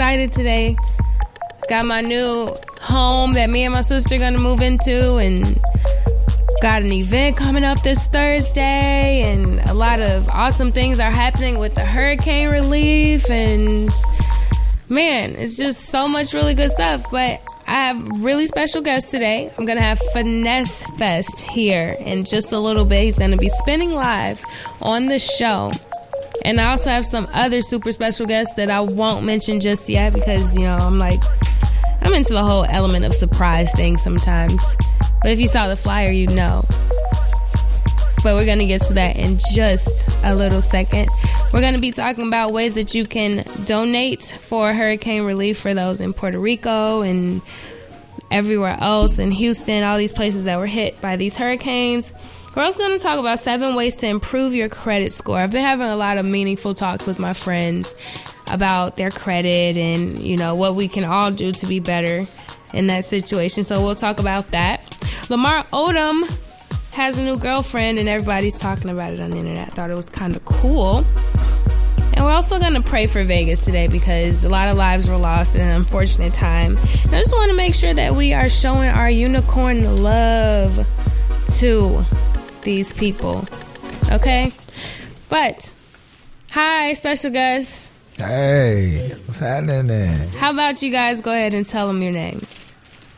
excited 0.00 0.32
today. 0.32 0.74
Got 1.68 1.84
my 1.84 2.00
new 2.00 2.48
home 2.80 3.34
that 3.34 3.50
me 3.50 3.64
and 3.64 3.74
my 3.74 3.82
sister 3.82 4.16
gonna 4.16 4.38
move 4.38 4.62
into, 4.62 5.16
and 5.16 5.60
got 6.62 6.80
an 6.80 6.90
event 6.90 7.36
coming 7.36 7.64
up 7.64 7.82
this 7.82 8.08
Thursday, 8.08 9.24
and 9.30 9.60
a 9.68 9.74
lot 9.74 10.00
of 10.00 10.26
awesome 10.30 10.72
things 10.72 11.00
are 11.00 11.10
happening 11.10 11.58
with 11.58 11.74
the 11.74 11.84
hurricane 11.84 12.48
relief, 12.48 13.30
and 13.30 13.90
man, 14.88 15.36
it's 15.36 15.58
just 15.58 15.90
so 15.90 16.08
much 16.08 16.32
really 16.32 16.54
good 16.54 16.70
stuff. 16.70 17.04
But 17.10 17.42
I 17.66 17.88
have 17.88 18.22
really 18.22 18.46
special 18.46 18.80
guest 18.80 19.10
today. 19.10 19.52
I'm 19.58 19.66
gonna 19.66 19.82
have 19.82 20.00
Finesse 20.14 20.82
Fest 20.96 21.42
here 21.42 21.94
in 22.00 22.24
just 22.24 22.54
a 22.54 22.58
little 22.58 22.86
bit. 22.86 23.02
He's 23.02 23.18
gonna 23.18 23.36
be 23.36 23.50
spinning 23.50 23.90
live 23.90 24.42
on 24.80 25.08
the 25.08 25.18
show. 25.18 25.70
And 26.50 26.60
I 26.60 26.72
also 26.72 26.90
have 26.90 27.06
some 27.06 27.28
other 27.32 27.62
super 27.62 27.92
special 27.92 28.26
guests 28.26 28.54
that 28.54 28.70
I 28.70 28.80
won't 28.80 29.24
mention 29.24 29.60
just 29.60 29.88
yet 29.88 30.12
because, 30.12 30.56
you 30.56 30.64
know, 30.64 30.78
I'm 30.78 30.98
like, 30.98 31.22
I'm 32.00 32.12
into 32.12 32.32
the 32.32 32.42
whole 32.42 32.66
element 32.68 33.04
of 33.04 33.14
surprise 33.14 33.70
thing 33.74 33.96
sometimes. 33.96 34.60
But 35.22 35.30
if 35.30 35.38
you 35.38 35.46
saw 35.46 35.68
the 35.68 35.76
flyer, 35.76 36.10
you'd 36.10 36.34
know. 36.34 36.64
But 38.24 38.34
we're 38.34 38.46
going 38.46 38.58
to 38.58 38.66
get 38.66 38.82
to 38.82 38.94
that 38.94 39.16
in 39.16 39.38
just 39.54 40.02
a 40.24 40.34
little 40.34 40.60
second. 40.60 41.08
We're 41.52 41.60
going 41.60 41.74
to 41.74 41.80
be 41.80 41.92
talking 41.92 42.26
about 42.26 42.50
ways 42.50 42.74
that 42.74 42.96
you 42.96 43.04
can 43.04 43.44
donate 43.64 44.24
for 44.24 44.72
hurricane 44.72 45.22
relief 45.22 45.56
for 45.56 45.72
those 45.72 46.00
in 46.00 46.12
Puerto 46.12 46.40
Rico 46.40 47.02
and 47.02 47.42
everywhere 48.32 48.76
else 48.80 49.20
in 49.20 49.30
Houston, 49.30 49.84
all 49.84 49.98
these 49.98 50.12
places 50.12 50.46
that 50.46 50.58
were 50.58 50.66
hit 50.66 51.00
by 51.00 51.14
these 51.14 51.36
hurricanes. 51.36 52.12
We're 52.54 52.64
also 52.64 52.80
going 52.80 52.96
to 52.96 53.02
talk 53.02 53.20
about 53.20 53.38
seven 53.38 53.76
ways 53.76 53.96
to 53.96 54.08
improve 54.08 54.54
your 54.54 54.68
credit 54.68 55.12
score. 55.12 55.36
I've 55.36 55.52
been 55.52 55.62
having 55.62 55.86
a 55.86 55.94
lot 55.94 56.18
of 56.18 56.26
meaningful 56.26 56.74
talks 56.74 57.06
with 57.06 57.20
my 57.20 57.32
friends 57.32 57.94
about 58.50 58.96
their 58.96 59.10
credit 59.10 59.76
and, 59.76 60.18
you 60.18 60.36
know, 60.36 60.56
what 60.56 60.74
we 60.74 60.88
can 60.88 61.04
all 61.04 61.30
do 61.30 61.52
to 61.52 61.66
be 61.66 61.78
better 61.78 62.26
in 62.74 62.88
that 62.88 63.04
situation. 63.04 63.62
So 63.62 63.80
we'll 63.84 63.94
talk 63.94 64.18
about 64.18 64.50
that. 64.50 64.84
Lamar 65.30 65.62
Odom 65.66 66.28
has 66.92 67.18
a 67.18 67.22
new 67.22 67.38
girlfriend 67.38 68.00
and 68.00 68.08
everybody's 68.08 68.58
talking 68.58 68.90
about 68.90 69.12
it 69.12 69.20
on 69.20 69.30
the 69.30 69.36
internet. 69.36 69.68
I 69.68 69.70
thought 69.70 69.90
it 69.90 69.94
was 69.96 70.10
kind 70.10 70.34
of 70.34 70.44
cool. 70.44 71.04
And 72.14 72.24
we're 72.24 72.32
also 72.32 72.58
going 72.58 72.74
to 72.74 72.82
pray 72.82 73.06
for 73.06 73.22
Vegas 73.22 73.64
today 73.64 73.86
because 73.86 74.44
a 74.44 74.48
lot 74.48 74.66
of 74.66 74.76
lives 74.76 75.08
were 75.08 75.16
lost 75.16 75.54
in 75.54 75.62
an 75.62 75.70
unfortunate 75.70 76.34
time. 76.34 76.76
And 77.04 77.14
I 77.14 77.20
just 77.20 77.32
want 77.32 77.52
to 77.52 77.56
make 77.56 77.74
sure 77.74 77.94
that 77.94 78.16
we 78.16 78.32
are 78.34 78.48
showing 78.48 78.90
our 78.90 79.08
unicorn 79.08 80.02
love 80.02 80.84
to 81.60 82.04
these 82.62 82.92
people. 82.92 83.44
Okay? 84.10 84.52
But, 85.28 85.72
hi, 86.50 86.92
special 86.94 87.30
guest. 87.30 87.90
Hey, 88.16 89.16
what's 89.26 89.40
happening 89.40 89.86
there? 89.86 90.26
How 90.38 90.50
about 90.50 90.82
you 90.82 90.90
guys 90.90 91.20
go 91.22 91.30
ahead 91.32 91.54
and 91.54 91.64
tell 91.64 91.86
them 91.86 92.02
your 92.02 92.12
name? 92.12 92.44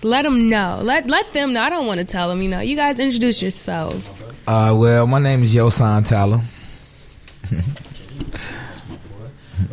Let 0.05 0.23
them 0.23 0.49
know. 0.49 0.81
Let 0.83 1.07
let 1.09 1.31
them 1.31 1.53
know. 1.53 1.63
I 1.63 1.71
don't 1.71 1.87
want 1.87 2.01
to 2.01 2.07
tell 2.07 2.29
them. 2.29 2.43
You 2.43 2.49
know, 2.49 2.61
you 2.61 2.75
guys 2.77 2.99
introduce 2.99 3.41
yourselves. 3.41 4.25
Uh, 4.49 4.75
well, 4.77 5.07
my 5.07 5.19
name 5.21 5.43
is 5.43 5.55
Yosan 5.55 6.07
Tyler. 6.09 6.41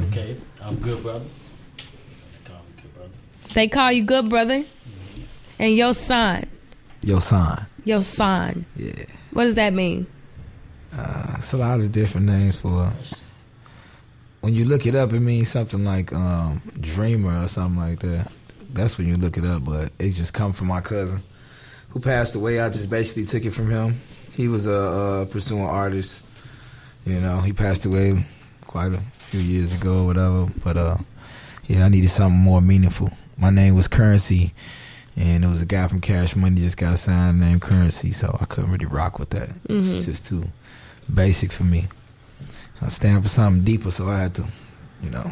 Okay, 0.07 0.35
I'm 0.63 0.75
good, 0.77 1.01
brother. 1.01 1.25
They 1.77 2.43
call 2.45 2.57
me 2.57 2.81
good, 2.81 2.93
brother. 2.95 3.09
They 3.53 3.67
call 3.67 3.91
you 3.91 4.03
good 4.03 4.29
brother, 4.29 4.63
and 5.57 5.75
your 5.75 5.93
son, 5.93 6.45
Yosan. 7.01 7.65
your 7.85 8.01
son. 8.01 8.65
Yeah. 8.75 8.93
What 9.39 9.45
does 9.45 9.55
that 9.55 9.73
mean? 9.73 10.05
Uh, 10.93 11.35
it's 11.37 11.53
a 11.53 11.57
lot 11.57 11.79
of 11.79 11.93
different 11.93 12.27
names 12.27 12.59
for. 12.59 12.91
When 14.41 14.53
you 14.53 14.65
look 14.65 14.85
it 14.85 14.95
up, 14.95 15.13
it 15.13 15.21
means 15.21 15.47
something 15.47 15.85
like 15.85 16.11
um, 16.11 16.61
dreamer 16.81 17.45
or 17.45 17.47
something 17.47 17.79
like 17.79 17.99
that. 17.99 18.29
That's 18.73 18.97
when 18.97 19.07
you 19.07 19.15
look 19.15 19.37
it 19.37 19.45
up, 19.45 19.63
but 19.63 19.93
it 19.97 20.09
just 20.09 20.33
come 20.33 20.51
from 20.51 20.67
my 20.67 20.81
cousin 20.81 21.21
who 21.87 22.01
passed 22.01 22.35
away. 22.35 22.59
I 22.59 22.67
just 22.67 22.89
basically 22.89 23.23
took 23.23 23.45
it 23.45 23.51
from 23.51 23.69
him. 23.69 24.01
He 24.33 24.49
was 24.49 24.67
a 24.67 24.73
uh, 24.73 25.25
pursuing 25.27 25.63
artist. 25.63 26.25
You 27.05 27.21
know, 27.21 27.39
he 27.39 27.53
passed 27.53 27.85
away 27.85 28.21
quite 28.67 28.91
a 28.91 28.99
few 29.19 29.39
years 29.39 29.73
ago, 29.73 29.99
or 30.01 30.05
whatever. 30.07 30.47
But 30.65 30.75
uh, 30.75 30.97
yeah, 31.65 31.85
I 31.85 31.87
needed 31.87 32.09
something 32.09 32.37
more 32.37 32.59
meaningful. 32.59 33.09
My 33.37 33.51
name 33.51 33.73
was 33.73 33.87
Currency, 33.87 34.53
and 35.19 35.43
it 35.43 35.47
was 35.47 35.61
a 35.61 35.65
guy 35.65 35.87
from 35.87 36.01
Cash 36.01 36.35
Money 36.35 36.55
just 36.55 36.77
got 36.77 36.97
signed 36.97 37.39
named 37.39 37.61
Currency, 37.61 38.11
so 38.11 38.35
I 38.41 38.45
couldn't 38.45 38.71
really 38.71 38.85
rock 38.87 39.19
with 39.19 39.29
that. 39.31 39.49
It's 39.69 40.05
just 40.05 40.25
too 40.25 40.43
basic 41.13 41.51
for 41.51 41.63
me. 41.65 41.87
I 42.81 42.87
stand 42.87 43.21
for 43.23 43.29
something 43.29 43.63
deeper, 43.63 43.91
so 43.91 44.07
I 44.07 44.19
had 44.19 44.33
to, 44.35 44.45
you 45.03 45.09
know. 45.09 45.29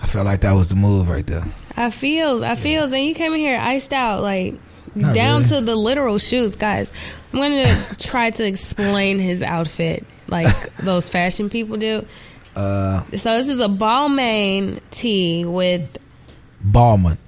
I 0.00 0.06
felt 0.06 0.26
like 0.26 0.40
that 0.42 0.52
was 0.52 0.68
the 0.68 0.76
move 0.76 1.08
right 1.08 1.26
there. 1.26 1.42
I 1.76 1.90
feels, 1.90 2.42
I 2.42 2.54
feels, 2.54 2.92
and 2.92 3.02
you 3.04 3.14
came 3.14 3.32
in 3.32 3.40
here 3.40 3.58
iced 3.58 3.92
out, 3.92 4.22
like 4.22 4.54
Not 4.94 5.14
down 5.14 5.42
really. 5.42 5.60
to 5.60 5.60
the 5.62 5.74
literal 5.76 6.18
shoes, 6.18 6.54
guys. 6.56 6.90
I'm 7.32 7.40
gonna 7.40 7.74
try 7.98 8.30
to 8.30 8.46
explain 8.46 9.18
his 9.18 9.42
outfit 9.42 10.04
like 10.28 10.54
those 10.76 11.08
fashion 11.08 11.50
people 11.50 11.76
do. 11.76 12.04
Uh, 12.54 13.02
So 13.16 13.36
this 13.36 13.48
is 13.48 13.60
a 13.60 13.66
Balmain 13.68 14.80
tee 14.90 15.44
with. 15.44 15.98
Ballman. 16.62 17.18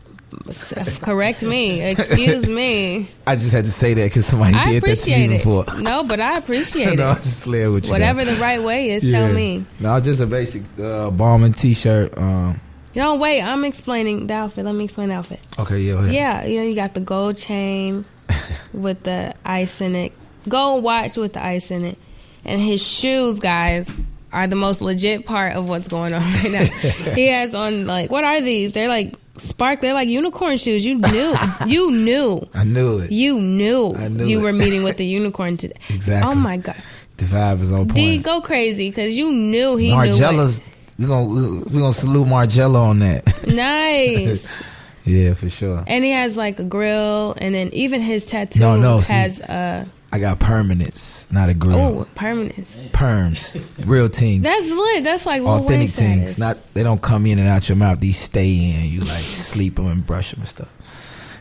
Correct 1.00 1.42
me. 1.42 1.80
Excuse 1.82 2.48
me. 2.48 3.08
I 3.26 3.36
just 3.36 3.52
had 3.52 3.64
to 3.64 3.70
say 3.70 3.94
that 3.94 4.04
because 4.04 4.26
somebody 4.26 4.54
I 4.54 4.64
did 4.64 4.66
that 4.66 4.70
to 4.72 4.78
appreciate 4.78 5.28
me 5.28 5.34
it. 5.36 5.38
before. 5.38 5.64
No, 5.80 6.04
but 6.04 6.20
I 6.20 6.36
appreciate 6.36 6.96
no, 6.96 7.12
it. 7.12 7.16
just 7.16 7.46
with 7.46 7.86
you. 7.86 7.90
Whatever 7.90 8.24
though. 8.24 8.34
the 8.34 8.40
right 8.40 8.62
way 8.62 8.90
is, 8.90 9.10
tell 9.10 9.32
me. 9.32 9.64
No, 9.80 9.98
just 10.00 10.20
a 10.20 10.26
basic 10.26 10.62
uh, 10.80 11.10
Ballman 11.10 11.52
t-shirt. 11.52 12.16
Um, 12.18 12.60
No, 12.94 13.16
wait. 13.16 13.40
I'm 13.42 13.64
explaining 13.64 14.26
the 14.26 14.34
outfit. 14.34 14.64
Let 14.64 14.74
me 14.74 14.84
explain 14.84 15.08
the 15.10 15.14
outfit. 15.16 15.40
okay, 15.58 15.78
yeah, 15.78 16.04
yeah. 16.06 16.10
Yeah, 16.10 16.44
you 16.44 16.60
know, 16.60 16.66
you 16.66 16.74
got 16.74 16.94
the 16.94 17.00
gold 17.00 17.36
chain 17.36 18.04
with 18.72 19.02
the 19.04 19.34
ice 19.44 19.80
in 19.80 19.94
it, 19.94 20.12
gold 20.48 20.82
watch 20.82 21.16
with 21.16 21.34
the 21.34 21.44
ice 21.44 21.70
in 21.70 21.84
it, 21.84 21.98
and 22.44 22.60
his 22.60 22.84
shoes, 22.86 23.38
guys, 23.40 23.90
are 24.32 24.46
the 24.46 24.56
most 24.56 24.82
legit 24.82 25.24
part 25.24 25.52
of 25.54 25.68
what's 25.68 25.88
going 25.88 26.12
on 26.12 26.20
right 26.20 26.50
now. 26.52 26.64
he 27.14 27.28
has 27.28 27.54
on 27.54 27.86
like, 27.86 28.10
what 28.10 28.24
are 28.24 28.40
these? 28.40 28.72
They're 28.72 28.88
like 28.88 29.14
spark. 29.38 29.80
They're 29.80 29.94
like 29.94 30.08
unicorn 30.08 30.56
shoes. 30.58 30.84
You 30.84 30.96
knew. 30.98 31.34
you 31.66 31.90
knew. 31.90 32.46
I 32.54 32.64
knew 32.64 32.98
it. 32.98 33.10
You 33.12 33.38
knew, 33.40 33.94
I 33.94 34.08
knew 34.08 34.24
you 34.26 34.40
it. 34.40 34.42
were 34.42 34.52
meeting 34.52 34.82
with 34.82 34.96
the 34.96 35.06
unicorn 35.06 35.56
today. 35.56 35.74
Exactly. 35.90 36.32
Oh 36.32 36.34
my 36.34 36.56
god. 36.58 36.76
The 37.16 37.24
vibe 37.24 37.60
is 37.60 37.72
on 37.72 37.78
point. 37.86 37.94
D, 37.94 38.18
go 38.18 38.40
crazy 38.40 38.90
because 38.90 39.16
you 39.16 39.32
knew 39.32 39.76
he 39.76 39.88
knew. 39.90 39.96
Margiela's. 39.96 40.60
We 40.98 41.06
gonna 41.06 41.24
we 41.64 41.80
gonna 41.80 41.92
salute 41.92 42.26
Margella 42.26 42.80
on 42.80 42.98
that. 43.00 43.24
Nice. 43.46 44.62
yeah, 45.04 45.34
for 45.34 45.48
sure. 45.50 45.84
and 45.86 46.04
he 46.04 46.10
has 46.10 46.36
like 46.36 46.58
a 46.58 46.64
grill, 46.64 47.34
and 47.38 47.54
then 47.54 47.68
even 47.72 48.00
his 48.00 48.24
tattoo 48.24 48.60
No, 48.60 48.76
no, 48.76 49.00
see- 49.00 49.12
has 49.14 49.40
uh 49.42 49.84
I 50.12 50.18
got 50.18 50.38
permanence, 50.38 51.30
not 51.32 51.48
a 51.48 51.54
grill. 51.54 51.78
oh 51.78 52.06
permanence. 52.14 52.78
Perms, 52.92 53.86
real 53.86 54.08
teams, 54.08 54.44
That's 54.44 54.70
lit. 54.70 55.04
That's 55.04 55.26
like 55.26 55.42
Lil 55.42 55.50
authentic 55.56 55.78
Wayne 55.78 55.88
things. 56.20 56.38
Not 56.38 56.58
they 56.74 56.82
don't 56.82 57.02
come 57.02 57.26
in 57.26 57.38
and 57.38 57.48
out 57.48 57.68
your 57.68 57.76
mouth. 57.76 58.00
These 58.00 58.16
stay 58.18 58.48
in. 58.48 58.86
You 58.90 59.00
like 59.00 59.08
sleep 59.22 59.76
them 59.76 59.88
and 59.88 60.06
brush 60.06 60.30
them 60.30 60.40
and 60.40 60.48
stuff. 60.48 60.72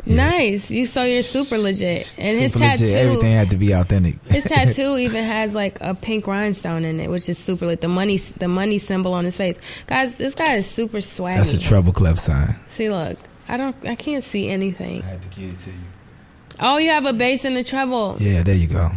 Yeah. 0.03 0.15
Nice. 0.29 0.69
You 0.71 0.85
so 0.85 1.03
you're 1.03 1.21
super 1.23 1.57
legit, 1.57 2.15
and 2.19 2.37
his 2.39 2.53
Super 2.53 2.65
legit. 2.65 2.79
tattoo. 2.79 2.93
Everything 2.95 3.31
had 3.31 3.49
to 3.51 3.57
be 3.57 3.71
authentic. 3.71 4.23
His 4.27 4.43
tattoo 4.45 4.97
even 4.97 5.23
has 5.23 5.55
like 5.55 5.79
a 5.81 5.93
pink 5.95 6.27
rhinestone 6.27 6.85
in 6.85 6.99
it, 6.99 7.09
which 7.09 7.29
is 7.29 7.37
super 7.37 7.65
lit. 7.67 7.81
The 7.81 7.87
money, 7.87 8.17
the 8.17 8.47
money 8.47 8.77
symbol 8.77 9.13
on 9.13 9.25
his 9.25 9.37
face, 9.37 9.57
guys. 9.87 10.13
This 10.15 10.35
guy 10.35 10.55
is 10.55 10.67
super 10.69 10.97
swaggy. 10.97 11.35
That's 11.35 11.53
a 11.53 11.59
treble 11.59 11.93
clef 11.93 12.19
sign. 12.19 12.55
See, 12.67 12.89
look, 12.89 13.17
I 13.47 13.57
don't, 13.57 13.75
I 13.85 13.95
can't 13.95 14.23
see 14.23 14.49
anything. 14.49 15.01
had 15.03 15.21
to 15.21 15.27
give 15.39 15.49
it 15.53 15.59
to 15.61 15.69
you. 15.71 15.75
Oh, 16.59 16.77
you 16.77 16.89
have 16.89 17.05
a 17.05 17.13
bass 17.13 17.45
and 17.45 17.55
a 17.57 17.63
treble, 17.63 18.17
Yeah, 18.19 18.43
there 18.43 18.55
you 18.55 18.67
go. 18.67 18.91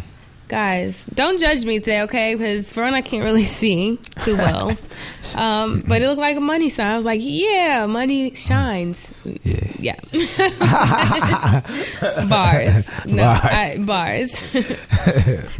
guys. 0.47 1.05
Don't 1.13 1.39
judge 1.39 1.65
me 1.65 1.79
today, 1.79 2.01
okay? 2.03 2.35
Because 2.35 2.71
for 2.71 2.83
one, 2.83 2.93
I 2.93 3.01
can't 3.01 3.23
really 3.23 3.43
see 3.59 3.97
too 4.19 4.37
well. 4.37 4.71
um, 5.37 5.83
but 5.87 6.01
it 6.01 6.07
looked 6.07 6.19
like 6.21 6.37
a 6.37 6.41
money 6.41 6.69
sign. 6.69 6.91
I 6.91 6.95
was 6.95 7.05
like, 7.05 7.19
yeah, 7.23 7.85
money 7.85 8.33
shines. 8.33 9.11
Yeah. 9.43 9.59
Yeah. 9.79 9.95
bars. 12.27 13.05
No, 13.05 13.23
Bars. 13.23 13.39
I, 13.43 13.75
bars. 13.85 14.41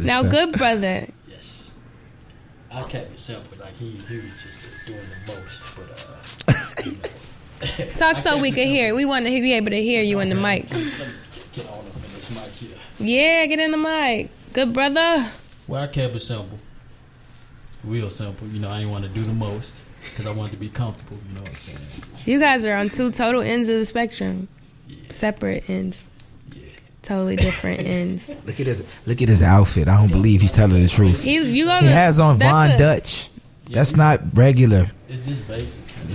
Now, 0.00 0.20
sure. 0.22 0.30
good 0.30 0.52
brother. 0.52 1.06
Yes. 1.28 1.70
I 2.70 2.82
kept 2.84 3.12
it 3.12 3.18
simple. 3.20 3.56
Like 3.58 3.76
he, 3.76 3.90
he 4.08 4.16
was 4.16 4.24
just 4.42 4.58
doing 4.86 4.98
the 5.24 5.40
most, 5.40 5.76
but 5.76 6.08
uh, 6.48 6.52
you 6.84 6.92
know. 6.92 6.98
Talk 7.96 8.18
so 8.20 8.38
we 8.40 8.48
it 8.48 8.54
could 8.54 8.66
hear. 8.68 8.94
We 8.94 9.04
want 9.04 9.26
to 9.26 9.30
be 9.30 9.52
able 9.54 9.70
to 9.70 9.82
hear 9.82 10.02
you 10.02 10.20
in 10.20 10.28
the 10.30 10.34
mic. 10.34 10.70
Let 10.70 10.80
me 10.80 10.90
get 11.52 11.68
on 11.70 11.78
up 11.78 11.84
in 11.86 11.89
this 12.34 12.44
mic 12.44 12.52
here. 12.54 12.76
Yeah, 12.98 13.46
get 13.46 13.58
in 13.60 13.70
the 13.70 13.76
mic. 13.76 14.30
Good 14.52 14.72
brother. 14.72 15.28
Well, 15.66 15.82
I 15.82 15.86
kept 15.86 16.14
it 16.16 16.20
simple, 16.20 16.58
real 17.84 18.10
simple. 18.10 18.46
You 18.48 18.60
know, 18.60 18.70
I 18.70 18.78
didn't 18.80 18.92
want 18.92 19.04
to 19.04 19.10
do 19.10 19.22
the 19.22 19.32
most 19.32 19.84
because 20.02 20.26
I 20.26 20.32
wanted 20.32 20.52
to 20.52 20.56
be 20.58 20.68
comfortable. 20.68 21.16
You 21.28 21.34
know 21.36 21.40
what 21.42 21.50
I'm 21.50 21.54
saying? 21.54 22.32
You 22.32 22.40
guys 22.40 22.64
are 22.66 22.74
on 22.74 22.88
two 22.88 23.10
total 23.10 23.40
ends 23.42 23.68
of 23.68 23.76
the 23.76 23.84
spectrum. 23.84 24.48
Separate 25.08 25.68
ends. 25.70 26.04
Totally 27.02 27.36
different 27.36 27.80
ends. 27.86 28.28
Look 28.44 28.60
at 28.60 28.66
his 28.66 28.86
look 29.06 29.22
at 29.22 29.28
his 29.28 29.42
outfit. 29.42 29.88
I 29.88 29.96
don't 29.98 30.10
believe 30.10 30.40
he's 30.42 30.52
telling 30.52 30.82
the 30.82 30.88
truth. 30.88 31.22
He, 31.22 31.36
you 31.36 31.64
go 31.64 31.78
He 31.78 31.86
has 31.86 32.20
on 32.20 32.36
Von 32.38 32.70
a- 32.72 32.78
Dutch. 32.78 33.30
That's 33.70 33.96
not 33.96 34.20
regular 34.34 34.86
It's 35.08 35.24
just 35.24 35.46
basic. 35.46 35.68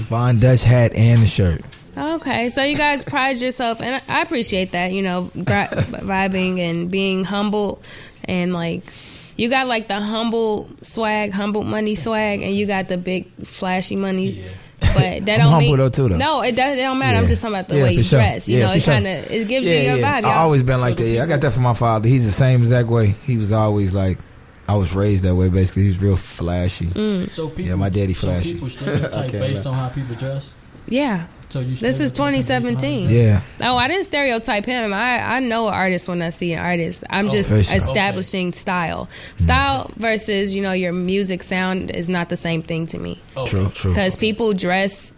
Von 0.09 0.37
Dutch 0.39 0.63
hat 0.65 0.93
and 0.93 1.23
the 1.23 1.27
shirt. 1.27 1.61
Okay, 1.97 2.49
so 2.49 2.63
you 2.63 2.75
guys 2.77 3.03
pride 3.03 3.37
yourself, 3.37 3.81
and 3.81 4.01
I 4.07 4.21
appreciate 4.21 4.73
that. 4.73 4.91
You 4.91 5.01
know, 5.01 5.31
gri- 5.33 5.43
vibing 5.45 6.59
and 6.59 6.89
being 6.91 7.23
humble, 7.23 7.81
and 8.25 8.53
like 8.53 8.83
you 9.37 9.49
got 9.49 9.67
like 9.67 9.87
the 9.87 9.99
humble 9.99 10.69
swag, 10.81 11.31
humble 11.31 11.63
money 11.63 11.95
swag, 11.95 12.41
and 12.41 12.51
you 12.53 12.65
got 12.65 12.87
the 12.87 12.97
big 12.97 13.31
flashy 13.45 13.95
money. 13.95 14.31
Yeah. 14.31 14.47
But 14.79 15.25
that 15.25 15.29
I'm 15.29 15.39
don't 15.39 15.39
humble 15.51 15.59
mean 15.69 15.77
though, 15.77 15.89
too, 15.89 16.09
though. 16.09 16.17
no, 16.17 16.41
it, 16.43 16.55
does, 16.55 16.77
it 16.77 16.81
don't 16.81 16.99
matter. 16.99 17.17
I'm 17.17 17.27
just 17.27 17.41
talking 17.41 17.55
about 17.55 17.69
the 17.69 17.77
Yeah, 17.77 17.83
way 17.83 17.93
you 17.93 18.03
sure. 18.03 18.19
dress. 18.19 18.47
You 18.49 18.57
Yeah, 18.57 18.63
know, 18.65 18.71
for 18.71 18.77
it 18.77 18.81
sure. 18.81 18.93
kind 18.93 19.07
of 19.07 19.31
it 19.31 19.47
gives 19.47 19.67
you 19.67 19.73
your 19.75 19.97
vibe. 19.97 20.03
I 20.03 20.19
y'all. 20.21 20.29
always 20.43 20.63
been 20.63 20.81
like 20.81 20.97
that. 20.97 21.07
Yeah, 21.07 21.23
I 21.23 21.25
got 21.27 21.39
that 21.41 21.53
from 21.53 21.63
my 21.63 21.73
father. 21.73 22.07
He's 22.09 22.25
the 22.25 22.31
same 22.31 22.59
exact 22.59 22.89
way. 22.89 23.07
He 23.07 23.37
was 23.37 23.51
always 23.53 23.93
like, 23.93 24.19
I 24.67 24.75
was 24.75 24.93
raised 24.95 25.23
that 25.23 25.33
way. 25.35 25.47
Basically, 25.49 25.83
he 25.83 25.87
was 25.89 26.01
real 26.01 26.17
flashy. 26.17 26.87
Mm. 26.87 27.29
So 27.29 27.47
people, 27.49 27.63
Yeah, 27.65 27.75
my 27.75 27.89
daddy 27.89 28.13
so 28.13 28.27
flashy. 28.27 28.53
people 28.53 28.69
stereotype 28.69 29.13
Okay, 29.29 29.39
based 29.39 29.63
man. 29.63 29.73
on 29.73 29.79
how 29.79 29.89
people 29.89 30.15
dress. 30.15 30.53
yeah. 30.87 31.27
So 31.55 31.61
you. 31.61 31.75
This 31.77 31.99
is 32.01 32.09
stereotype 32.09 32.33
based 32.35 32.51
on 32.51 32.63
how 32.63 32.69
2017. 32.79 33.09
Yeah, 33.09 33.41
Oh, 33.61 33.77
I 33.77 33.87
didn't 33.87 34.03
stereotype 34.05 34.65
him. 34.65 34.93
I, 34.93 35.35
I 35.37 35.39
know 35.39 35.67
artists 35.67 36.07
when 36.07 36.21
I 36.21 36.29
see 36.29 36.51
an 36.53 36.59
artist. 36.59 37.03
I'm 37.09 37.27
Oh, 37.27 37.31
just 37.31 37.49
for 37.49 37.63
sure. 37.63 37.77
establishing 37.77 38.51
style. 38.51 39.05
Mm-hmm. 39.05 39.37
Style 39.37 39.91
versus, 39.95 40.53
you 40.55 40.61
know, 40.61 40.73
your 40.73 40.91
music 40.93 41.43
sound 41.43 41.91
is 41.91 42.09
not 42.09 42.27
the 42.29 42.35
same 42.35 42.61
thing 42.61 42.87
to 42.87 42.97
me. 42.97 43.21
Oh, 43.37 43.43
okay. 43.43 43.51
true, 43.51 43.69
true. 43.69 43.91
Because 43.91 44.15
people 44.17 44.53
dress 44.53 45.13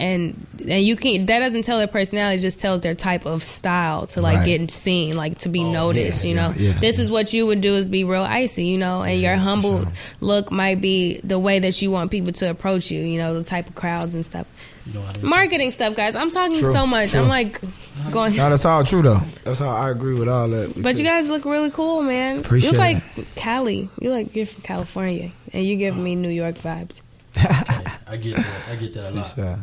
and 0.00 0.46
and 0.68 0.82
you 0.86 0.96
can't 0.96 1.26
that 1.26 1.38
doesn't 1.40 1.62
tell 1.62 1.76
their 1.78 1.86
personality, 1.86 2.36
it 2.36 2.40
just 2.40 2.60
tells 2.60 2.80
their 2.80 2.94
type 2.94 3.26
of 3.26 3.42
style 3.42 4.06
to 4.06 4.22
like 4.22 4.38
Right. 4.38 4.46
get 4.58 4.70
seen, 4.70 5.16
like 5.16 5.38
to 5.40 5.50
be 5.50 5.60
Oh, 5.60 5.70
noticed, 5.70 6.24
yeah, 6.24 6.30
you 6.30 6.34
know. 6.34 6.52
yeah, 6.56 6.72
yeah, 6.72 6.78
this 6.80 6.96
yeah. 6.96 7.02
is 7.02 7.10
what 7.10 7.32
you 7.34 7.46
would 7.46 7.60
do 7.60 7.76
is 7.76 7.84
be 7.86 8.02
real 8.02 8.22
icy, 8.22 8.64
you 8.66 8.78
know, 8.78 9.02
and 9.02 9.20
your 9.20 9.36
humble 9.36 9.82
sure. 9.84 9.92
look 10.20 10.50
might 10.50 10.80
be 10.80 11.20
the 11.22 11.38
way 11.38 11.58
that 11.58 11.80
you 11.82 11.90
want 11.90 12.10
people 12.10 12.32
to 12.32 12.48
approach 12.50 12.90
you, 12.90 13.02
you 13.02 13.18
know, 13.18 13.34
the 13.38 13.44
type 13.44 13.68
of 13.68 13.74
crowds 13.74 14.14
and 14.14 14.24
stuff. 14.24 14.46
You 14.86 14.92
know 14.94 15.02
how 15.02 15.12
they 15.12 15.22
Marketing 15.26 15.70
stuff, 15.72 15.96
guys. 15.96 16.14
I'm 16.14 16.30
talking 16.30 16.58
True, 16.58 16.72
so 16.72 16.86
much. 16.86 17.10
true. 17.12 17.20
I'm 17.20 17.28
like 17.28 17.60
going 18.12 18.36
No, 18.36 18.48
that's 18.50 18.64
all 18.64 18.84
true 18.84 19.02
though. 19.02 19.20
That's 19.44 19.58
how 19.58 19.68
I 19.68 19.90
agree 19.90 20.14
with 20.14 20.28
all 20.28 20.48
that. 20.48 20.80
But 20.80 20.98
you 20.98 21.04
guys 21.04 21.28
look 21.28 21.44
really 21.44 21.70
cool, 21.70 22.02
man. 22.02 22.38
Appreciate 22.40 22.72
you 22.72 22.78
look 22.78 22.80
like 23.16 23.34
Cali. 23.34 23.90
You 24.00 24.12
look 24.12 24.34
you're 24.36 24.46
from 24.46 24.62
California, 24.62 25.30
and 25.52 25.64
you 25.64 25.76
giving 25.76 26.02
me 26.04 26.14
New 26.14 26.28
York 26.28 26.54
vibes. 26.56 27.00
I 27.36 28.16
get 28.16 28.36
that. 28.36 28.46
I 28.70 28.76
get 28.76 28.94
that 28.94 29.12
a 29.12 29.14
lot. 29.14 29.34
Sure. 29.34 29.58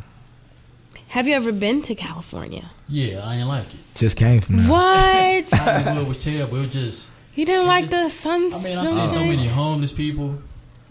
Have 1.09 1.27
you 1.27 1.35
ever 1.35 1.51
been 1.51 1.81
to 1.83 1.95
California? 1.95 2.71
Yeah, 2.89 3.21
I 3.23 3.35
ain't 3.35 3.47
like 3.47 3.65
it. 3.65 3.79
just 3.95 4.17
came 4.17 4.41
from 4.41 4.57
there. 4.57 4.67
What? 4.71 5.45
The 5.49 5.93
hood 5.93 6.07
was 6.07 6.23
terrible. 6.23 6.57
It 6.57 6.61
was 6.61 6.73
just. 6.73 7.07
you 7.35 7.45
didn't 7.45 7.67
like 7.67 7.89
the 7.89 8.09
sun. 8.09 8.41
I 8.41 8.43
mean, 8.43 8.53
I 8.53 8.59
see 8.85 9.01
so 9.01 9.19
many 9.23 9.47
homeless 9.47 9.91
people, 9.93 10.37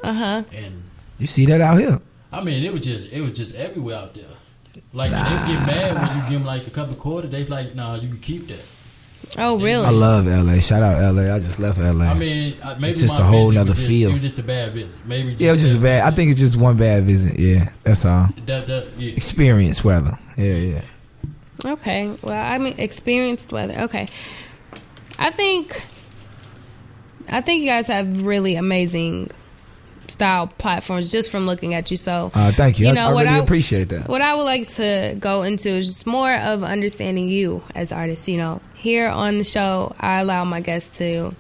Uh 0.02 0.12
huh. 0.12 0.42
and 0.54 0.82
You 1.18 1.26
see 1.26 1.44
that 1.46 1.60
out 1.60 1.78
here? 1.78 1.98
I 2.32 2.42
mean, 2.42 2.64
it 2.64 2.72
was 2.72 2.82
just 2.82 3.08
it 3.10 3.20
was 3.20 3.32
just 3.32 3.54
everywhere 3.54 3.96
out 3.96 4.14
there. 4.14 4.24
Like 4.92 5.10
they 5.10 5.16
get 5.16 5.66
mad 5.66 5.94
when 5.94 6.16
you 6.16 6.22
give 6.30 6.38
them 6.40 6.44
like 6.44 6.66
a 6.66 6.70
couple 6.70 6.92
of 6.92 6.98
quarters. 6.98 7.30
They 7.30 7.44
like, 7.44 7.74
nah, 7.74 7.96
you 7.96 8.08
can 8.08 8.20
keep 8.20 8.48
that. 8.48 8.64
Oh, 9.38 9.58
really? 9.58 9.84
I 9.84 9.90
love 9.90 10.26
LA. 10.26 10.60
Shout 10.60 10.82
out 10.82 11.14
LA. 11.14 11.34
I 11.34 11.38
just 11.38 11.58
left 11.58 11.78
LA. 11.78 12.04
I 12.04 12.14
mean, 12.14 12.56
maybe 12.78 12.88
It's 12.88 13.00
just 13.00 13.18
my 13.18 13.24
a 13.24 13.28
whole 13.28 13.48
visit 13.48 13.54
nother 13.54 13.70
was 13.70 13.78
just, 13.78 13.88
feel. 13.88 14.10
It 14.10 14.14
was 14.14 14.22
just 14.22 14.38
a 14.38 14.42
bad 14.42 14.72
visit. 14.72 14.90
Maybe 15.06 15.34
yeah, 15.38 15.50
it 15.50 15.52
was 15.52 15.62
just 15.62 15.76
a 15.76 15.80
bad. 15.80 16.02
I 16.02 16.14
think 16.14 16.30
it's 16.30 16.40
just 16.40 16.58
one 16.58 16.76
bad 16.76 17.04
visit. 17.04 17.38
Yeah, 17.38 17.70
that's 17.82 18.04
all. 18.04 18.28
that, 18.46 18.66
that, 18.66 18.88
yeah. 18.98 19.12
Experience 19.12 19.84
weather. 19.84 20.12
Yeah, 20.36 20.54
yeah. 20.54 20.82
okay. 21.64 22.14
Well, 22.22 22.34
I 22.34 22.58
mean, 22.58 22.74
experienced 22.78 23.52
weather. 23.52 23.78
Okay. 23.82 24.08
I 25.18 25.30
think. 25.30 25.84
I 27.30 27.40
think 27.40 27.62
you 27.62 27.68
guys 27.68 27.86
have 27.86 28.22
really 28.22 28.56
amazing 28.56 29.30
style 30.08 30.46
platforms 30.46 31.10
just 31.10 31.30
from 31.30 31.46
looking 31.46 31.74
at 31.74 31.90
you. 31.90 31.96
So 31.96 32.30
Uh, 32.34 32.52
thank 32.52 32.78
you. 32.78 32.86
You 32.86 32.92
I, 32.92 32.94
know, 32.94 33.08
I 33.08 33.12
what 33.12 33.24
really 33.26 33.36
I- 33.36 33.42
appreciate 33.42 33.88
that. 33.90 34.08
What 34.08 34.20
I 34.20 34.34
would 34.34 34.42
like 34.44 34.68
to 34.70 35.16
go 35.18 35.42
into 35.42 35.70
is 35.70 35.86
just 35.86 36.06
more 36.06 36.32
of 36.34 36.62
understanding 36.64 37.28
you 37.28 37.62
as 37.74 37.92
artists. 37.92 38.28
You 38.28 38.36
know, 38.38 38.60
here 38.74 39.08
on 39.08 39.38
the 39.38 39.44
show, 39.44 39.94
I 39.98 40.20
allow 40.20 40.44
my 40.44 40.60
guests 40.60 40.98
to 40.98 41.34